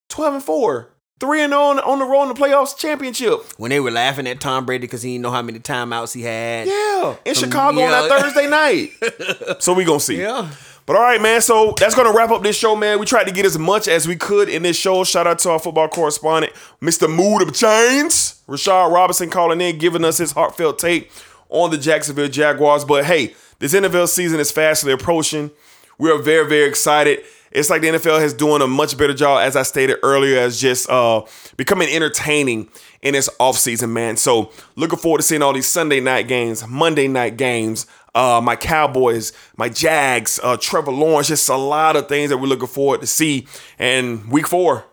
Twelve 0.09 0.33
and 0.33 0.43
four, 0.43 0.89
three 1.21 1.41
and 1.41 1.53
on 1.53 1.79
on 1.79 1.99
the 1.99 2.05
road 2.05 2.23
in 2.23 2.27
the 2.29 2.33
playoffs 2.33 2.77
championship. 2.77 3.39
when 3.57 3.69
they 3.69 3.79
were 3.79 3.91
laughing 3.91 4.27
at 4.27 4.41
Tom 4.41 4.65
Brady 4.65 4.81
because 4.81 5.01
he 5.03 5.13
didn't 5.13 5.21
know 5.21 5.31
how 5.31 5.41
many 5.41 5.59
timeouts 5.59 6.13
he 6.13 6.23
had. 6.23 6.67
Yeah, 6.67 7.15
in 7.23 7.29
Um, 7.29 7.35
Chicago 7.35 7.79
yeah. 7.79 7.85
on 8.01 8.09
that 8.09 8.21
Thursday 8.21 8.47
night. 8.49 9.59
so 9.63 9.73
we 9.73 9.85
gonna 9.85 9.99
see. 10.01 10.19
Yeah. 10.19 10.49
But 10.87 10.95
all 10.95 11.03
right, 11.03 11.21
man. 11.21 11.39
So 11.41 11.73
that's 11.77 11.95
gonna 11.95 12.11
wrap 12.11 12.31
up 12.31 12.41
this 12.43 12.57
show, 12.57 12.75
man. 12.75 12.99
We 12.99 13.05
tried 13.05 13.25
to 13.27 13.31
get 13.31 13.45
as 13.45 13.57
much 13.57 13.87
as 13.87 14.07
we 14.07 14.15
could 14.17 14.49
in 14.49 14.63
this 14.63 14.75
show. 14.75 15.03
Shout 15.05 15.27
out 15.27 15.39
to 15.39 15.51
our 15.51 15.59
football 15.59 15.87
correspondent, 15.87 16.51
Mr. 16.81 17.07
Mood 17.07 17.43
of 17.47 17.53
Chains, 17.53 18.41
Rashad 18.47 18.91
Robinson, 18.91 19.29
calling 19.29 19.61
in, 19.61 19.77
giving 19.77 20.03
us 20.03 20.17
his 20.17 20.31
heartfelt 20.33 20.79
take 20.79 21.11
on 21.49 21.69
the 21.69 21.77
Jacksonville 21.77 22.27
Jaguars. 22.27 22.83
But 22.83 23.05
hey, 23.05 23.35
this 23.59 23.73
NFL 23.75 24.07
season 24.09 24.39
is 24.39 24.51
fastly 24.51 24.91
approaching. 24.91 25.51
We 25.99 26.09
are 26.09 26.17
very, 26.17 26.49
very 26.49 26.67
excited. 26.67 27.19
It's 27.51 27.69
like 27.69 27.81
the 27.81 27.89
NFL 27.89 28.19
has 28.19 28.33
doing 28.33 28.61
a 28.61 28.67
much 28.67 28.97
better 28.97 29.13
job, 29.13 29.41
as 29.41 29.55
I 29.55 29.63
stated 29.63 29.97
earlier, 30.03 30.39
as 30.39 30.59
just 30.59 30.89
uh, 30.89 31.23
becoming 31.57 31.89
entertaining 31.89 32.69
in 33.01 33.15
its 33.15 33.29
offseason, 33.39 33.89
man. 33.89 34.17
So 34.17 34.51
looking 34.75 34.99
forward 34.99 35.19
to 35.19 35.23
seeing 35.23 35.41
all 35.41 35.53
these 35.53 35.67
Sunday 35.67 35.99
night 35.99 36.27
games, 36.27 36.65
Monday 36.67 37.07
night 37.07 37.37
games, 37.37 37.87
uh, 38.15 38.41
my 38.43 38.55
Cowboys, 38.55 39.33
my 39.57 39.69
Jags, 39.69 40.39
uh, 40.43 40.57
Trevor 40.57 40.91
Lawrence, 40.91 41.27
just 41.27 41.49
a 41.49 41.55
lot 41.55 41.95
of 41.95 42.07
things 42.07 42.29
that 42.29 42.37
we're 42.37 42.47
looking 42.47 42.67
forward 42.67 43.01
to 43.01 43.07
see. 43.07 43.47
And 43.79 44.29
week 44.29 44.47
four, 44.47 44.85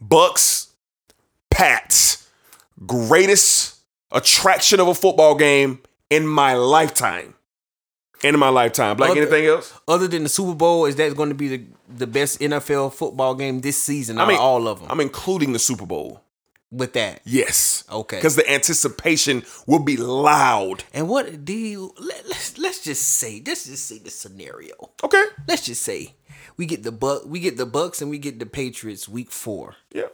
Bucks, 0.00 0.72
Pats, 1.50 2.28
greatest 2.86 3.80
attraction 4.12 4.80
of 4.80 4.88
a 4.88 4.94
football 4.94 5.34
game 5.34 5.80
in 6.10 6.26
my 6.26 6.54
lifetime. 6.54 7.34
In 8.22 8.38
my 8.38 8.48
lifetime. 8.48 8.96
Like 8.96 9.10
Other- 9.10 9.20
anything 9.22 9.46
else? 9.46 9.72
Other 9.86 10.08
than 10.08 10.24
the 10.24 10.28
Super 10.28 10.54
Bowl, 10.54 10.86
is 10.86 10.96
that 10.96 11.16
going 11.16 11.28
to 11.28 11.34
be 11.34 11.48
the, 11.48 11.64
the 11.88 12.06
best 12.06 12.40
NFL 12.40 12.92
football 12.94 13.34
game 13.34 13.60
this 13.60 13.80
season? 13.80 14.18
I 14.18 14.26
mean, 14.26 14.38
all 14.38 14.66
of 14.68 14.80
them. 14.80 14.88
I'm 14.90 15.00
including 15.00 15.52
the 15.52 15.58
Super 15.58 15.86
Bowl. 15.86 16.22
with 16.70 16.92
that. 16.94 17.20
Yes. 17.24 17.84
Okay. 17.90 18.16
Because 18.16 18.36
the 18.36 18.50
anticipation 18.50 19.44
will 19.66 19.78
be 19.78 19.96
loud. 19.96 20.84
And 20.92 21.08
what 21.08 21.44
do 21.44 21.52
you 21.54 21.94
let, 21.98 22.28
let's 22.28 22.58
let's 22.58 22.82
just 22.84 23.02
say 23.08 23.42
let's 23.46 23.64
just 23.66 23.86
say 23.86 23.98
the 23.98 24.10
scenario. 24.10 24.74
Okay. 25.02 25.24
Let's 25.46 25.64
just 25.64 25.80
say 25.82 26.14
we 26.58 26.66
get 26.66 26.82
the 26.82 26.92
buck 26.92 27.22
we 27.24 27.40
get 27.40 27.56
the 27.56 27.64
Bucks 27.66 28.02
and 28.02 28.10
we 28.10 28.18
get 28.18 28.38
the 28.38 28.46
Patriots 28.46 29.08
week 29.08 29.30
four. 29.30 29.76
Yeah. 29.92 30.08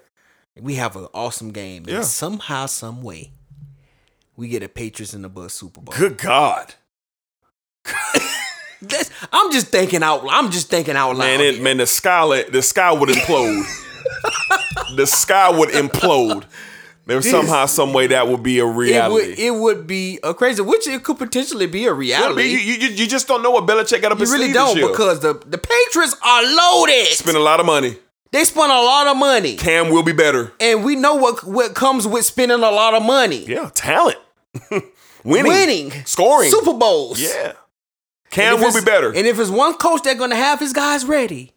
We 0.61 0.75
have 0.77 0.95
an 0.95 1.09
awesome 1.13 1.51
game. 1.51 1.87
Yeah. 1.89 1.97
And 1.97 2.05
somehow, 2.05 2.67
some 2.67 3.03
way, 3.03 3.33
we 4.37 4.47
get 4.47 4.63
a 4.63 4.69
Patriots 4.69 5.13
and 5.15 5.25
the 5.25 5.29
Bucks 5.29 5.55
Super 5.55 5.81
Bowl. 5.81 5.95
Good 5.99 6.19
God. 6.19 6.75
That's, 8.83 9.11
I'm 9.33 9.51
just 9.51 9.69
thinking 9.69 10.03
out. 10.03 10.27
I'm 10.29 10.51
just 10.51 10.69
thinking 10.69 10.95
out 10.97 11.17
loud. 11.17 11.27
Man, 11.27 11.41
it, 11.41 11.63
man, 11.63 11.79
the 11.79 11.87
sky, 11.87 12.43
the 12.51 12.63
sky 12.63 12.93
would 12.93 13.09
implode. 13.09 13.65
the 14.97 15.07
sky 15.07 15.51
would 15.51 15.71
implode. 15.71 16.45
There's 17.07 17.31
somehow, 17.31 17.67
some 17.67 17.93
way 17.93 18.07
that 18.09 18.29
would 18.29 18.43
be 18.43 18.59
a 18.61 18.67
it 18.67 18.71
reality. 18.71 19.29
would 19.31 19.39
it 19.39 19.51
would 19.55 19.87
be 19.87 20.19
a 20.23 20.33
crazy, 20.33 20.63
which 20.63 20.87
it 20.87 21.03
could 21.03 21.19
potentially 21.19 21.67
be 21.67 21.85
a 21.85 21.93
reality. 21.93 22.45
you, 22.45 22.59
you, 22.59 22.89
you 22.89 23.07
just 23.07 23.29
don't 23.29 23.43
know 23.43 23.51
what 23.51 23.67
Belichick 23.67 24.01
got 24.01 24.13
up 24.13 24.19
You 24.19 24.23
his 24.23 24.33
really 24.33 24.53
don't 24.53 24.75
this 24.77 24.89
because 24.91 25.21
the 25.21 25.35
the 25.35 25.59
Patriots 25.59 26.17
are 26.23 26.43
loaded. 26.43 27.07
spend 27.09 27.37
a 27.37 27.41
lot 27.41 27.61
of 27.61 27.67
money. 27.67 27.99
they 28.33 28.43
spent 28.45 28.73
a 28.73 28.81
lot 28.81 29.07
of 29.07 29.19
money, 29.19 29.57
Cam 29.57 29.91
will 29.91 30.03
be 30.03 30.13
better. 30.15 30.53
and 30.61 30.83
we 30.83 30.97
know 30.97 31.15
what 31.15 31.45
what 31.45 31.75
comes 31.75 32.07
with 32.07 32.25
spending 32.25 32.59
a 32.63 32.71
lot 32.71 32.95
of 32.95 33.03
money. 33.03 33.45
Yeah, 33.47 33.71
talent. 33.75 34.17
Winning. 35.25 35.53
Winning, 35.53 35.91
Scoring. 36.07 36.51
Super 36.51 36.73
Bowls. 36.75 37.21
Yeah. 37.21 37.53
Cam 38.35 38.61
will 38.61 38.73
be 38.75 38.85
better. 38.85 39.09
And 39.09 39.27
if 39.27 39.39
it's 39.39 39.51
one 39.51 39.75
coach 39.75 40.03
that's 40.03 40.19
going 40.19 40.31
to 40.31 40.37
have 40.37 40.61
his 40.61 40.73
guys 40.73 41.05
ready, 41.05 41.53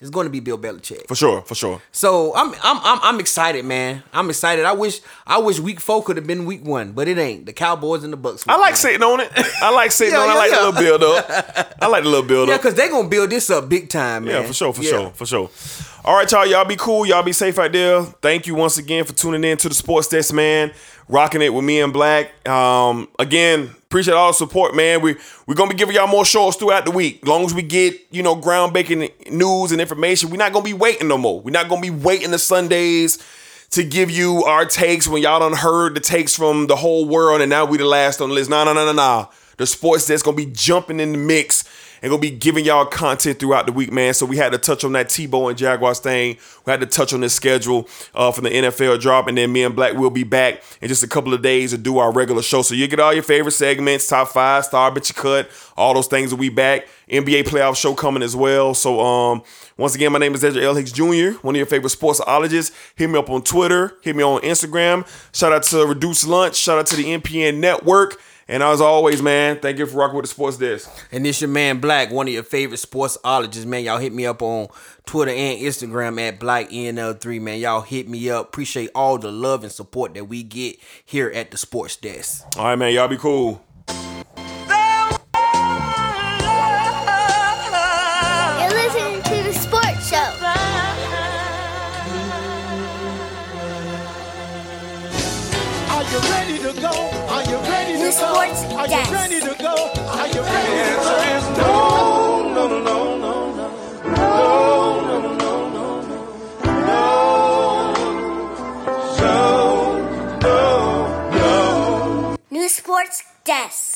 it's 0.00 0.10
going 0.10 0.26
to 0.26 0.30
be 0.30 0.40
Bill 0.40 0.58
Belichick. 0.58 1.06
for 1.06 1.14
sure, 1.14 1.40
for 1.42 1.54
sure. 1.54 1.80
So 1.92 2.34
I'm 2.34 2.52
I'm 2.62 2.78
I'm 2.82 2.98
I'm 3.02 3.20
excited, 3.20 3.64
man. 3.64 4.02
I'm 4.12 4.28
excited. 4.28 4.64
I 4.64 4.72
wish 4.72 5.00
I 5.26 5.38
wish 5.38 5.60
week 5.60 5.80
four 5.80 6.02
could 6.02 6.16
have 6.16 6.26
been 6.26 6.44
week 6.46 6.64
one, 6.64 6.92
but 6.92 7.06
it 7.08 7.16
ain't. 7.16 7.46
The 7.46 7.52
Cowboys 7.52 8.02
and 8.04 8.12
the 8.12 8.16
Bucks. 8.16 8.44
I 8.48 8.56
like 8.58 8.76
sitting 8.76 9.02
on 9.02 9.20
it. 9.20 9.30
I 9.62 9.70
like 9.70 9.92
sitting 9.92 10.12
Yeah, 10.14 10.20
on 10.20 10.28
it. 10.30 10.32
I 10.32 10.34
like 10.36 10.50
yeah. 10.50 10.56
the 10.58 10.64
little 10.66 10.98
build 10.98 11.02
up. 11.04 11.76
I 11.80 11.86
like 11.86 12.02
the 12.02 12.08
little 12.10 12.26
build 12.26 12.48
Yeah, 12.50 12.56
because 12.58 12.74
they're 12.74 12.90
gonna 12.90 13.08
build 13.08 13.30
this 13.30 13.48
up 13.50 13.68
big 13.68 13.88
time, 13.88 14.24
man. 14.24 14.42
Yeah, 14.42 14.46
for 14.46 14.52
sure, 14.52 14.72
for 14.74 14.82
Yeah. 14.82 14.90
sure, 14.90 15.10
for 15.10 15.26
sure. 15.26 15.50
All 16.04 16.16
right, 16.16 16.30
y'all. 16.30 16.44
Y'all 16.44 16.66
be 16.66 16.76
cool. 16.76 17.06
Y'all 17.06 17.22
be 17.22 17.32
safe 17.32 17.58
out 17.58 17.72
there. 17.72 18.02
Thank 18.02 18.46
you 18.46 18.54
once 18.56 18.76
again 18.76 19.04
for 19.04 19.14
tuning 19.14 19.42
in 19.44 19.56
to 19.58 19.68
the 19.70 19.74
Sports 19.74 20.08
Desk, 20.08 20.34
man. 20.34 20.72
Rocking 21.08 21.42
it 21.42 21.52
with 21.52 21.64
me 21.64 21.80
and 21.80 21.92
Black. 21.92 22.48
Um, 22.48 23.08
again, 23.18 23.74
appreciate 23.84 24.14
all 24.14 24.28
the 24.28 24.34
support, 24.34 24.74
man. 24.74 25.02
We 25.02 25.16
we're 25.46 25.54
gonna 25.54 25.70
be 25.70 25.76
giving 25.76 25.94
y'all 25.94 26.06
more 26.06 26.24
shows 26.24 26.56
throughout 26.56 26.86
the 26.86 26.90
week. 26.90 27.20
As 27.22 27.28
long 27.28 27.44
as 27.44 27.52
we 27.52 27.62
get 27.62 27.94
you 28.10 28.22
know 28.22 28.34
groundbreaking 28.34 29.30
news 29.30 29.70
and 29.70 29.80
information, 29.80 30.30
we're 30.30 30.36
not 30.36 30.52
gonna 30.52 30.64
be 30.64 30.72
waiting 30.72 31.08
no 31.08 31.18
more. 31.18 31.40
We're 31.40 31.50
not 31.50 31.68
gonna 31.68 31.82
be 31.82 31.90
waiting 31.90 32.30
the 32.30 32.38
Sundays 32.38 33.18
to 33.70 33.84
give 33.84 34.10
you 34.10 34.44
our 34.44 34.64
takes 34.64 35.06
when 35.06 35.22
y'all 35.22 35.40
done 35.40 35.52
heard 35.52 35.94
the 35.94 36.00
takes 36.00 36.34
from 36.34 36.68
the 36.68 36.76
whole 36.76 37.06
world 37.06 37.40
and 37.40 37.50
now 37.50 37.64
we 37.64 37.76
the 37.76 37.84
last 37.84 38.20
on 38.20 38.30
the 38.30 38.34
list. 38.34 38.48
Nah, 38.48 38.64
nah, 38.64 38.72
nah, 38.72 38.84
nah, 38.86 38.92
nah. 38.92 39.26
The 39.56 39.66
sports 39.66 40.06
that's 40.06 40.22
gonna 40.22 40.36
be 40.36 40.46
jumping 40.46 41.00
in 41.00 41.12
the 41.12 41.18
mix 41.18 41.63
and 42.04 42.10
gonna 42.10 42.20
be 42.20 42.30
giving 42.30 42.66
y'all 42.66 42.84
content 42.84 43.38
throughout 43.38 43.64
the 43.64 43.72
week, 43.72 43.90
man. 43.90 44.12
So 44.12 44.26
we 44.26 44.36
had 44.36 44.52
to 44.52 44.58
touch 44.58 44.84
on 44.84 44.92
that 44.92 45.06
Tebow 45.06 45.48
and 45.48 45.56
Jaguars 45.56 46.00
thing. 46.00 46.36
We 46.66 46.70
had 46.70 46.80
to 46.80 46.86
touch 46.86 47.14
on 47.14 47.22
this 47.22 47.32
schedule 47.32 47.88
uh, 48.14 48.30
for 48.30 48.42
the 48.42 48.50
NFL 48.50 49.00
drop, 49.00 49.26
and 49.26 49.38
then 49.38 49.50
me 49.54 49.64
and 49.64 49.74
Black 49.74 49.94
will 49.94 50.10
be 50.10 50.22
back 50.22 50.62
in 50.82 50.88
just 50.88 51.02
a 51.02 51.08
couple 51.08 51.32
of 51.32 51.40
days 51.40 51.70
to 51.70 51.78
do 51.78 51.96
our 51.96 52.12
regular 52.12 52.42
show. 52.42 52.60
So 52.60 52.74
you 52.74 52.86
get 52.88 53.00
all 53.00 53.14
your 53.14 53.22
favorite 53.22 53.52
segments, 53.52 54.06
top 54.06 54.28
five, 54.28 54.66
star 54.66 54.90
bet 54.90 55.08
you 55.08 55.14
cut, 55.14 55.48
all 55.78 55.94
those 55.94 56.06
things 56.06 56.30
will 56.30 56.38
be 56.38 56.50
back. 56.50 56.86
NBA 57.08 57.44
playoff 57.44 57.74
show 57.74 57.94
coming 57.94 58.22
as 58.22 58.36
well. 58.36 58.74
So 58.74 59.00
um, 59.00 59.42
once 59.78 59.94
again, 59.94 60.12
my 60.12 60.18
name 60.18 60.34
is 60.34 60.44
Ezra 60.44 60.62
L. 60.62 60.74
Hicks 60.74 60.92
Jr., 60.92 61.38
one 61.40 61.54
of 61.54 61.56
your 61.56 61.64
favorite 61.64 61.94
sportsologists. 61.94 62.70
Hit 62.96 63.08
me 63.08 63.18
up 63.18 63.30
on 63.30 63.40
Twitter, 63.40 63.96
hit 64.02 64.14
me 64.14 64.22
on 64.22 64.42
Instagram. 64.42 65.08
Shout 65.34 65.52
out 65.52 65.62
to 65.62 65.86
Reduce 65.86 66.26
Lunch, 66.26 66.56
shout 66.56 66.78
out 66.78 66.86
to 66.88 66.96
the 66.96 67.04
NPN 67.04 67.60
Network. 67.60 68.20
And 68.46 68.62
as 68.62 68.80
always, 68.80 69.22
man, 69.22 69.58
thank 69.60 69.78
you 69.78 69.86
for 69.86 69.98
rocking 69.98 70.16
with 70.16 70.24
the 70.24 70.30
Sports 70.30 70.58
Desk. 70.58 70.90
And 71.10 71.24
this 71.24 71.40
your 71.40 71.48
man 71.48 71.80
Black, 71.80 72.10
one 72.10 72.28
of 72.28 72.34
your 72.34 72.42
favorite 72.42 72.80
sportsologists, 72.80 73.64
man. 73.64 73.84
Y'all 73.84 73.98
hit 73.98 74.12
me 74.12 74.26
up 74.26 74.42
on 74.42 74.68
Twitter 75.06 75.30
and 75.30 75.60
Instagram 75.60 76.20
at 76.20 76.40
BlackNL3, 76.40 77.40
man. 77.40 77.58
Y'all 77.60 77.80
hit 77.80 78.08
me 78.08 78.28
up. 78.30 78.48
Appreciate 78.48 78.90
all 78.94 79.16
the 79.18 79.32
love 79.32 79.62
and 79.62 79.72
support 79.72 80.14
that 80.14 80.26
we 80.26 80.42
get 80.42 80.76
here 81.04 81.30
at 81.30 81.50
the 81.50 81.56
Sports 81.56 81.96
Desk. 81.96 82.44
All 82.58 82.64
right, 82.64 82.76
man, 82.76 82.92
y'all 82.92 83.08
be 83.08 83.16
cool. 83.16 83.64
To 96.74 96.80
go? 96.80 96.90
Are 97.34 97.44
you 97.44 97.56
ready 97.70 97.92
to 97.92 97.98
The 97.98 98.04
go? 98.04 98.10
sports 98.10 98.60
Are 98.74 98.86
you 98.86 98.96
desk. 98.96 99.12
ready 99.12 99.40
to 99.40 99.54
go? 99.58 99.74
Are 100.20 100.28
you 100.28 100.40
ready 100.42 100.72
to 100.90 100.96
go? 101.56 101.70
No, 102.54 102.68
no, 102.68 102.68
no, 102.68 102.78
no, 102.84 102.94
no, 103.18 103.32
no. 103.56 103.66
No, 104.04 105.00
no, 105.08 105.16
no, 105.20 105.50
no, 105.76 105.84
no. 106.08 106.18
No. 106.64 107.02
No, 109.20 110.58
no. 111.30 112.36
New 112.50 112.68
sports 112.68 113.22
desk. 113.44 113.93